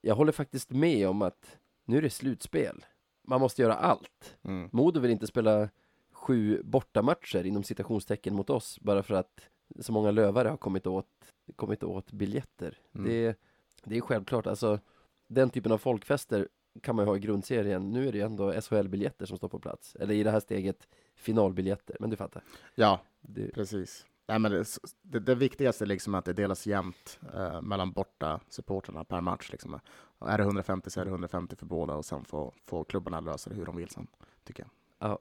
jag 0.00 0.14
håller 0.14 0.32
faktiskt 0.32 0.70
med 0.70 1.08
om 1.08 1.22
att 1.22 1.58
nu 1.84 1.98
är 1.98 2.02
det 2.02 2.10
slutspel. 2.10 2.84
Man 3.26 3.40
måste 3.40 3.62
göra 3.62 3.74
allt. 3.74 4.36
mm. 4.42 4.68
Modo 4.72 5.00
vill 5.00 5.10
inte 5.10 5.26
spela 5.26 5.68
sju 6.12 6.62
bortamatcher 6.64 7.46
inom 7.46 7.62
citationstecken 7.62 8.34
mot 8.34 8.50
oss 8.50 8.78
bara 8.80 9.02
för 9.02 9.14
att 9.14 9.40
så 9.80 9.92
många 9.92 10.10
lövare 10.10 10.48
har 10.48 10.56
kommit 10.56 10.86
åt, 10.86 11.32
kommit 11.56 11.82
åt 11.82 12.12
biljetter. 12.12 12.78
Mm. 12.94 13.08
Det, 13.08 13.38
det 13.84 13.96
är 13.96 14.00
självklart, 14.00 14.46
alltså 14.46 14.80
den 15.26 15.50
typen 15.50 15.72
av 15.72 15.78
folkfester 15.78 16.48
kan 16.82 16.96
man 16.96 17.04
ju 17.04 17.08
ha 17.08 17.16
i 17.16 17.20
grundserien. 17.20 17.90
Nu 17.90 18.08
är 18.08 18.12
det 18.12 18.18
ju 18.18 18.24
ändå 18.24 18.52
SHL-biljetter 18.60 19.26
som 19.26 19.36
står 19.36 19.48
på 19.48 19.58
plats. 19.58 19.96
Eller 19.96 20.14
i 20.14 20.22
det 20.22 20.30
här 20.30 20.40
steget 20.40 20.88
finalbiljetter, 21.14 21.96
men 22.00 22.10
du 22.10 22.16
fattar. 22.16 22.42
ja, 22.74 23.00
Det, 23.20 23.54
precis. 23.54 24.06
Nej, 24.28 24.38
men 24.38 24.52
det, 24.52 24.64
det, 25.02 25.20
det 25.20 25.34
viktigaste 25.34 25.84
är 25.84 25.86
liksom 25.86 26.14
att 26.14 26.24
det 26.24 26.32
delas 26.32 26.66
jämnt 26.66 27.18
eh, 27.34 27.62
mellan 27.62 27.92
borta 27.92 28.40
supporterna 28.48 29.04
per 29.04 29.20
match. 29.20 29.50
Liksom. 29.52 29.80
Och 30.18 30.30
är 30.30 30.38
det 30.38 30.44
150 30.44 30.90
så 30.90 31.00
är 31.00 31.04
det 31.04 31.10
150 31.10 31.56
för 31.56 31.66
båda 31.66 31.94
och 31.94 32.04
sen 32.04 32.24
får, 32.24 32.54
får 32.64 32.84
klubbarna 32.84 33.20
lösa 33.20 33.50
det 33.50 33.56
hur 33.56 33.66
de 33.66 33.76
vill 33.76 33.88
sen, 33.88 34.06
tycker 34.44 34.62
jag. 34.62 34.70
Ja. 35.10 35.18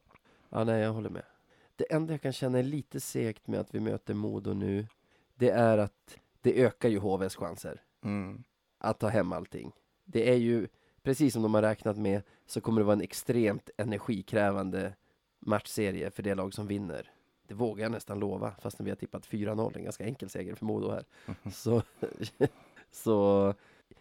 ja, 0.49 0.63
nej 0.63 0.81
jag 0.81 0.93
håller 0.93 1.09
med. 1.09 1.23
Det 1.75 1.93
enda 1.93 2.13
jag 2.13 2.21
kan 2.21 2.33
känna 2.33 2.59
är 2.59 2.63
lite 2.63 2.99
segt 2.99 3.47
med 3.47 3.59
att 3.59 3.75
vi 3.75 3.79
möter 3.79 4.13
Modo 4.13 4.53
nu, 4.53 4.87
det 5.35 5.49
är 5.49 5.77
att 5.77 6.17
det 6.41 6.63
ökar 6.63 6.89
ju 6.89 6.99
HVs 6.99 7.35
chanser 7.35 7.81
Mm. 8.03 8.43
att 8.77 8.99
ta 8.99 9.07
hem 9.07 9.33
allting. 9.33 9.71
Det 10.05 10.29
är 10.29 10.35
ju, 10.35 10.67
precis 11.03 11.33
som 11.33 11.41
de 11.43 11.53
har 11.53 11.61
räknat 11.61 11.97
med, 11.97 12.21
så 12.45 12.61
kommer 12.61 12.81
det 12.81 12.85
vara 12.85 12.95
en 12.95 13.01
extremt 13.01 13.69
energikrävande 13.77 14.93
matchserie 15.39 16.11
för 16.11 16.23
det 16.23 16.35
lag 16.35 16.53
som 16.53 16.67
vinner. 16.67 17.11
Det 17.47 17.53
vågar 17.53 17.83
jag 17.83 17.91
nästan 17.91 18.19
lova, 18.19 18.51
fast 18.61 18.79
vi 18.79 18.89
har 18.89 18.95
tippat 18.95 19.27
4-0, 19.27 19.77
en 19.77 19.83
ganska 19.83 20.03
enkel 20.03 20.29
seger 20.29 20.55
för 20.55 20.65
Modo 20.65 20.91
här. 20.91 21.05
Så, 21.51 21.81
så 22.91 23.53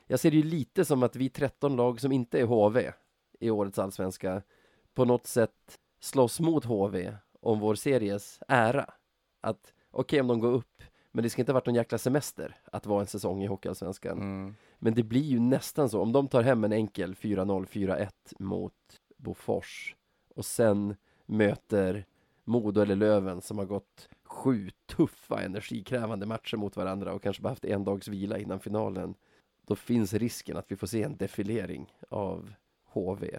jag 0.06 0.20
ser 0.20 0.30
det 0.30 0.36
ju 0.36 0.42
lite 0.42 0.84
som 0.84 1.02
att 1.02 1.16
vi 1.16 1.28
13 1.28 1.76
lag 1.76 2.00
som 2.00 2.12
inte 2.12 2.40
är 2.40 2.44
HV 2.44 2.92
i 3.40 3.50
årets 3.50 3.78
allsvenska 3.78 4.42
på 4.94 5.04
något 5.04 5.26
sätt 5.26 5.78
slåss 6.00 6.40
mot 6.40 6.64
HV 6.64 7.16
om 7.40 7.58
vår 7.58 7.74
series 7.74 8.40
ära. 8.48 8.94
Att 9.40 9.74
okej 9.90 10.20
om 10.20 10.26
de 10.26 10.40
går 10.40 10.52
upp, 10.52 10.82
men 11.12 11.22
det 11.22 11.30
ska 11.30 11.42
inte 11.42 11.52
ha 11.52 11.54
varit 11.54 11.66
någon 11.66 11.74
jäkla 11.74 11.98
semester 11.98 12.56
att 12.64 12.86
vara 12.86 13.00
en 13.00 13.06
säsong 13.06 13.42
i 13.42 13.46
Hockeyallsvenskan. 13.46 14.18
Mm. 14.18 14.54
Men 14.78 14.94
det 14.94 15.02
blir 15.02 15.22
ju 15.22 15.40
nästan 15.40 15.88
så, 15.88 16.00
om 16.00 16.12
de 16.12 16.28
tar 16.28 16.42
hem 16.42 16.64
en 16.64 16.72
enkel 16.72 17.14
4-0, 17.14 17.66
4-1 17.66 18.08
mot 18.38 18.72
Bofors 19.16 19.96
och 20.34 20.44
sen 20.44 20.96
möter 21.26 22.06
Modo 22.44 22.80
eller 22.80 22.96
Löven 22.96 23.40
som 23.40 23.58
har 23.58 23.64
gått 23.64 24.08
sju 24.24 24.70
tuffa 24.86 25.42
energikrävande 25.42 26.26
matcher 26.26 26.56
mot 26.56 26.76
varandra 26.76 27.12
och 27.12 27.22
kanske 27.22 27.42
bara 27.42 27.48
haft 27.48 27.64
en 27.64 27.84
dags 27.84 28.08
vila 28.08 28.38
innan 28.38 28.60
finalen. 28.60 29.14
Då 29.66 29.76
finns 29.76 30.12
risken 30.12 30.56
att 30.56 30.72
vi 30.72 30.76
får 30.76 30.86
se 30.86 31.02
en 31.02 31.16
defilering 31.16 31.92
av 32.08 32.52
HV 32.84 33.38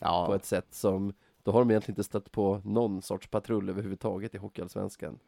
Ja, 0.00 0.26
på 0.26 0.34
ett 0.34 0.44
sätt 0.44 0.74
som 0.74 1.12
då 1.42 1.52
har 1.52 1.58
de 1.60 1.70
egentligen 1.70 1.92
inte 1.92 2.04
stött 2.04 2.32
på 2.32 2.60
någon 2.64 3.02
sorts 3.02 3.28
patrull 3.28 3.68
överhuvudtaget 3.68 4.34
i 4.34 4.38
Hockeyallsvenskan. 4.38 5.18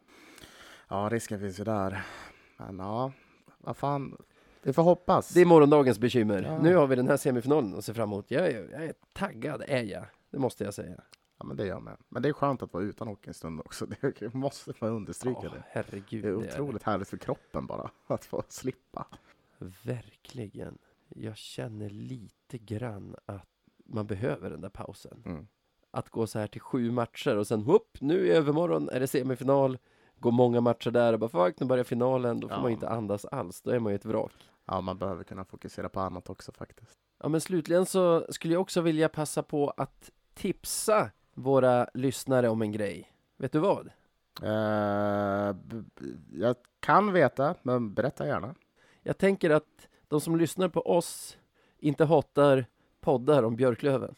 ja, 0.89 1.09
risken 1.13 1.41
finns 1.41 1.61
ju 1.61 1.65
där. 1.65 2.05
Men 2.57 2.79
ja, 2.79 3.13
vad 3.59 3.77
fan, 3.77 4.17
vi 4.63 4.73
får 4.73 4.83
hoppas. 4.83 5.29
Det 5.29 5.41
är 5.41 5.47
morgondagens 5.47 5.99
bekymmer. 5.99 6.43
Ja. 6.43 6.59
Nu 6.63 6.77
har 6.77 6.87
vi 6.87 6.97
den 6.97 7.09
här 7.09 7.17
semifinalen 7.17 7.75
att 7.75 7.85
se 7.85 7.95
fram 7.95 8.09
emot. 8.09 8.31
Jag 8.31 8.47
är, 8.47 8.69
jag 8.73 8.85
är 8.85 8.95
taggad, 9.13 9.63
är 9.69 9.83
jag. 9.83 10.05
Det 10.31 10.39
måste 10.39 10.65
jag 10.65 10.75
säga. 10.75 11.01
Ja, 11.39 11.45
men 11.45 11.57
det 11.57 11.63
gör 11.67 11.75
jag 11.75 11.83
med. 11.83 11.97
Men 12.09 12.23
det 12.23 12.29
är 12.29 12.33
skönt 12.33 12.63
att 12.63 12.73
vara 12.73 12.85
utan 12.85 13.09
hockey 13.09 13.29
en 13.29 13.35
stund 13.35 13.61
också. 13.61 13.87
Det 14.21 14.35
måste 14.35 14.73
man 14.81 14.91
understryka 14.91 15.39
Åh, 15.45 15.53
det. 15.53 15.63
herregud. 15.69 16.23
Det 16.25 16.29
är 16.29 16.33
det 16.33 16.37
otroligt 16.53 16.83
härligt 16.83 17.09
för 17.09 17.17
kroppen 17.17 17.67
bara, 17.67 17.91
att 18.07 18.25
få 18.25 18.43
slippa. 18.49 19.07
Verkligen. 19.85 20.79
Jag 21.09 21.37
känner 21.37 21.91
lite 21.91 22.59
grann 22.59 23.17
att 23.27 23.49
man 23.85 24.07
behöver 24.07 24.51
den 24.51 24.61
där 24.61 24.69
pausen. 24.69 25.23
Mm. 25.27 25.47
Att 25.91 26.09
gå 26.09 26.27
så 26.27 26.39
här 26.39 26.47
till 26.47 26.61
sju 26.61 26.91
matcher 26.91 27.37
och 27.37 27.47
sen 27.47 27.65
whoop, 27.65 27.97
nu 28.01 28.27
i 28.27 28.31
övermorgon 28.31 28.89
är 28.89 29.01
det 29.01 29.07
semifinal. 29.07 29.79
Går 30.19 30.31
många 30.33 30.61
matcher 30.61 30.91
där 30.91 31.13
och 31.13 31.19
bara 31.19 31.31
fuck, 31.31 31.61
nu 31.61 31.67
börjar 31.67 31.85
finalen. 31.85 32.41
Då 32.41 32.49
får 32.49 32.57
Ja. 32.57 32.63
man 32.63 32.71
inte 32.71 32.89
andas 32.89 33.25
alls. 33.25 33.63
Då 33.63 33.71
är 33.71 33.79
man 33.79 33.93
ju 33.93 33.97
ett 33.97 34.05
vrak. 34.05 34.33
Ja, 34.65 34.81
man 34.81 34.99
behöver 34.99 35.25
kunna 35.25 35.45
fokusera 35.45 35.89
på 35.89 36.01
annat 36.01 36.31
också 36.31 36.53
faktiskt. 36.53 36.99
Ja, 37.23 37.29
men 37.29 37.41
slutligen 37.41 37.87
så 37.87 38.27
skulle 38.31 38.55
jag 38.55 38.61
också 38.61 38.81
vilja 38.81 39.09
passa 39.09 39.43
på 39.43 39.71
att 39.71 40.11
tipsa 40.35 41.11
våra 41.43 41.89
lyssnare 41.95 42.49
om 42.49 42.63
en 42.63 42.73
grej. 42.73 43.13
Vet 43.37 43.53
du 43.53 43.59
vad? 43.59 43.91
B- 45.55 45.83
jag 46.33 46.57
kan 46.81 47.13
veta, 47.13 47.55
men 47.63 47.95
berätta 47.95 48.27
gärna. 48.27 48.55
Jag 49.03 49.19
tänker 49.19 49.51
att 49.51 49.89
de 50.09 50.21
som 50.21 50.37
lyssnar 50.37 50.69
på 50.69 50.81
oss 50.81 51.39
inte 51.79 52.05
hatar 52.05 52.67
poddar 53.01 53.43
om 53.43 53.57
Björklöven. 53.57 54.15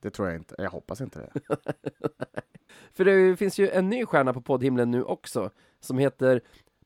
Det 0.00 0.10
tror 0.10 0.28
jag 0.28 0.36
inte. 0.36 0.54
Jag 0.58 0.70
hoppas 0.70 1.00
inte 1.00 1.18
det. 1.20 1.40
För 2.92 3.04
det 3.04 3.36
finns 3.36 3.58
ju 3.58 3.70
en 3.70 3.88
ny 3.88 4.06
stjärna 4.06 4.32
på 4.32 4.40
poddhimlen 4.40 4.90
nu 4.90 5.02
också, 5.02 5.50
som 5.80 5.98
heter 5.98 6.40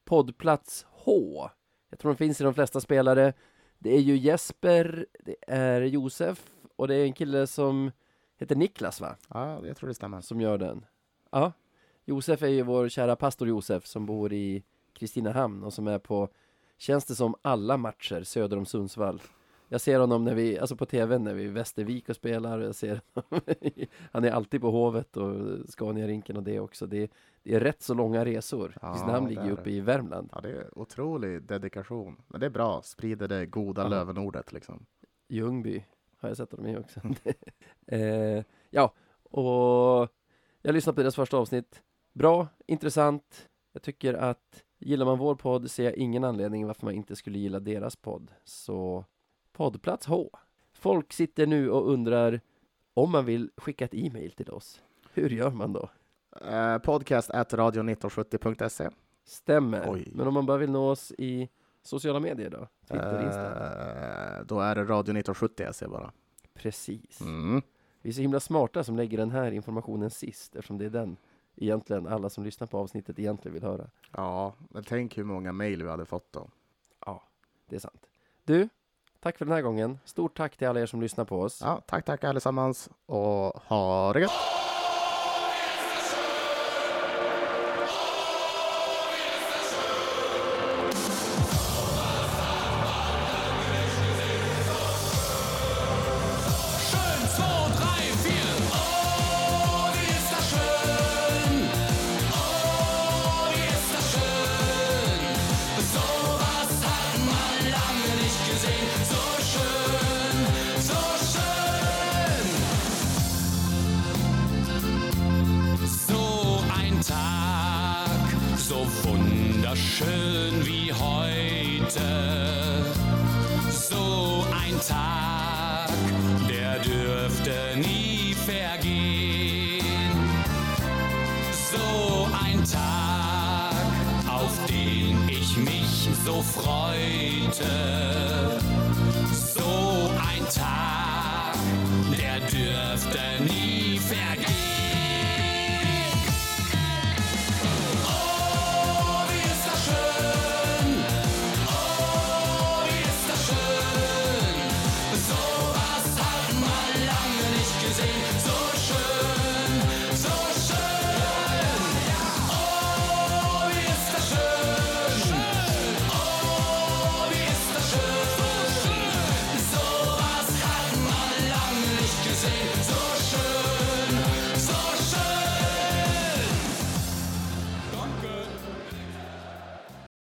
Poddplats 0.05 0.87
H. 0.91 1.49
Jag 1.91 1.99
tror 1.99 2.11
den 2.11 2.17
finns 2.17 2.41
i 2.41 2.45
de 2.45 2.55
flesta 2.55 2.81
spelare. 2.81 3.33
Det 3.79 3.95
är 3.95 4.01
ju 4.01 4.17
Jesper, 4.17 5.07
det 5.25 5.37
är 5.47 5.81
Josef 5.83 6.51
och 6.77 6.89
det 6.89 6.95
är 6.95 7.05
en 7.05 7.13
kille 7.13 7.47
som 7.47 7.91
heter 8.43 8.57
Niklas 8.57 9.01
va? 9.01 9.17
Ja, 9.29 9.67
jag 9.67 9.77
tror 9.77 9.89
det 9.89 9.95
stämmer. 9.95 10.21
Som 10.21 10.41
gör 10.41 10.59
den. 10.59 10.85
Ja. 11.31 11.53
Josef 12.05 12.43
är 12.43 12.49
ju 12.49 12.63
vår 12.63 12.89
kära 12.89 13.17
pastor 13.17 13.49
Josef 13.49 13.87
som 13.87 14.07
bor 14.07 14.33
i 14.33 14.63
Kristinehamn 14.93 15.65
och 15.65 15.73
som 15.73 15.87
är 15.89 15.99
på, 15.99 16.29
känns 16.79 17.05
det 17.05 17.15
som, 17.15 17.35
alla 17.43 17.77
matcher 17.77 18.23
söder 18.23 18.57
om 18.57 18.67
Sundsvall. 18.67 19.23
Jag 19.69 19.81
ser 19.81 19.99
honom 20.01 20.25
när 20.25 20.35
vi, 20.35 20.59
alltså 20.59 20.77
på 20.77 20.87
tv 20.87 21.19
när 21.19 21.35
vi 21.35 21.43
är 21.43 21.47
i 21.47 21.51
Västervik 21.51 22.09
och 22.09 22.17
spelar. 22.17 22.61
Jag 22.61 22.75
ser 22.75 23.01
honom. 23.15 23.41
Han 24.13 24.25
är 24.25 24.31
alltid 24.31 24.61
på 24.61 24.71
Hovet 24.71 25.17
och 25.17 25.59
Scania-rinken 25.69 26.37
och 26.37 26.43
det 26.43 26.61
också. 26.61 26.87
Det 26.87 27.03
är, 27.03 27.09
det 27.43 27.55
är 27.55 27.61
rätt 27.61 27.83
så 27.83 27.95
långa 27.95 28.25
resor. 28.25 28.77
Ja, 28.83 28.93
Kristinehamn 28.93 29.29
ligger 29.29 29.45
ju 29.45 29.53
uppe 29.53 29.71
i 29.71 29.81
Värmland. 29.81 30.29
Ja, 30.33 30.41
det 30.41 30.51
är 30.51 30.79
otrolig 30.79 31.43
dedikation. 31.43 32.23
Men 32.29 32.41
det 32.41 32.47
är 32.47 32.51
bra. 32.51 32.83
Sprider 32.83 33.29
det 33.29 33.47
goda 33.47 33.83
Ja. 33.83 33.89
lövenordet 33.89 34.53
liksom. 34.53 34.87
Ljungby 35.29 35.85
har 36.23 36.31
jag 36.31 36.37
sett 36.37 36.51
dem 36.51 36.67
i 36.67 36.77
också. 36.77 37.01
eh, 37.87 38.45
ja, 38.71 38.95
och 39.23 40.09
jag 40.63 40.75
lyssnade 40.75 40.97
på 40.97 41.01
deras 41.01 41.17
första 41.17 41.37
avsnitt. 41.37 41.83
Bra, 42.13 42.49
intressant. 42.67 43.49
Jag 43.73 43.83
tycker 43.83 44.15
att 44.15 44.65
gillar 44.79 45.07
man 45.07 45.19
vår 45.19 45.35
podd 45.35 45.71
ser 45.71 45.85
jag 45.85 45.95
ingen 45.95 46.25
anledning 46.25 46.67
varför 46.67 46.87
man 46.87 46.95
inte 46.95 47.17
skulle 47.17 47.39
gilla 47.39 47.61
deras 47.61 47.97
podd. 47.97 48.33
Så 48.45 49.05
poddplats 49.53 50.07
H. 50.07 50.31
Folk 50.73 51.13
sitter 51.13 51.47
nu 51.47 51.71
och 51.71 51.93
undrar 51.93 52.41
om 52.95 53.11
man 53.13 53.25
vill 53.25 53.51
skicka 53.57 53.85
ett 53.85 53.95
e-mail 53.95 54.33
till 54.33 54.51
oss. 54.51 54.83
Hur 55.13 55.31
gör 55.31 55.51
man 55.51 55.73
då? 55.73 55.91
Eh, 56.41 56.79
podcast 56.79 57.31
at 57.31 57.53
radio1970.se. 57.53 58.91
Stämmer. 59.25 59.91
Oj. 59.91 60.09
Men 60.15 60.27
om 60.27 60.35
man 60.35 60.47
bara 60.47 60.59
vill 60.59 60.71
nå 60.71 60.91
oss 60.91 61.13
i 61.19 61.49
sociala 61.83 62.21
medier 62.21 62.51
då? 62.51 62.69
Twitter, 62.89 63.23
Insta? 63.23 64.39
Eh, 64.39 64.45
då 64.47 64.61
är 64.61 64.75
det 64.75 64.85
radio1970.se 64.85 65.87
bara. 65.87 66.13
Precis. 66.55 67.21
Mm. 67.21 67.63
Vi 68.03 68.11
är 68.11 68.15
så 68.15 68.21
himla 68.21 68.41
smarta 68.41 68.85
som 68.85 68.97
lägger 68.97 69.19
den 69.19 69.31
här 69.31 69.53
informationen 69.53 70.11
sist 70.11 70.57
eftersom 70.57 70.79
det 70.79 70.85
är 70.85 70.91
den 70.91 71.17
egentligen 71.57 72.07
alla 72.07 72.31
som 72.31 72.45
lyssnar 72.45 72.67
på 72.67 72.79
avsnittet 72.79 73.19
egentligen 73.19 73.55
vill 73.55 73.63
höra. 73.63 73.91
Ja, 74.11 74.55
men 74.71 74.85
tänk 74.85 75.19
hur 75.19 75.25
många 75.25 75.53
mejl 75.53 75.83
vi 75.83 75.91
hade 75.91 76.05
fått 76.05 76.33
då. 76.33 76.49
Ja, 77.07 77.23
det 77.69 77.77
är 77.77 77.81
sant. 77.81 78.07
Du, 78.45 78.69
tack 79.21 79.39
för 79.39 79.45
den 79.45 79.55
här 79.55 79.63
gången. 79.63 79.99
Stort 80.05 80.37
tack 80.37 80.57
till 80.57 80.69
alla 80.69 80.81
er 80.81 80.87
som 80.87 81.01
lyssnar 81.01 81.25
på 81.25 81.41
oss. 81.41 81.61
Ja, 81.61 81.83
tack, 81.87 82.05
tack 82.05 82.25
allesammans 82.25 82.91
och 83.07 83.63
ha 83.63 84.13
det 84.13 84.21
gött! 84.21 84.31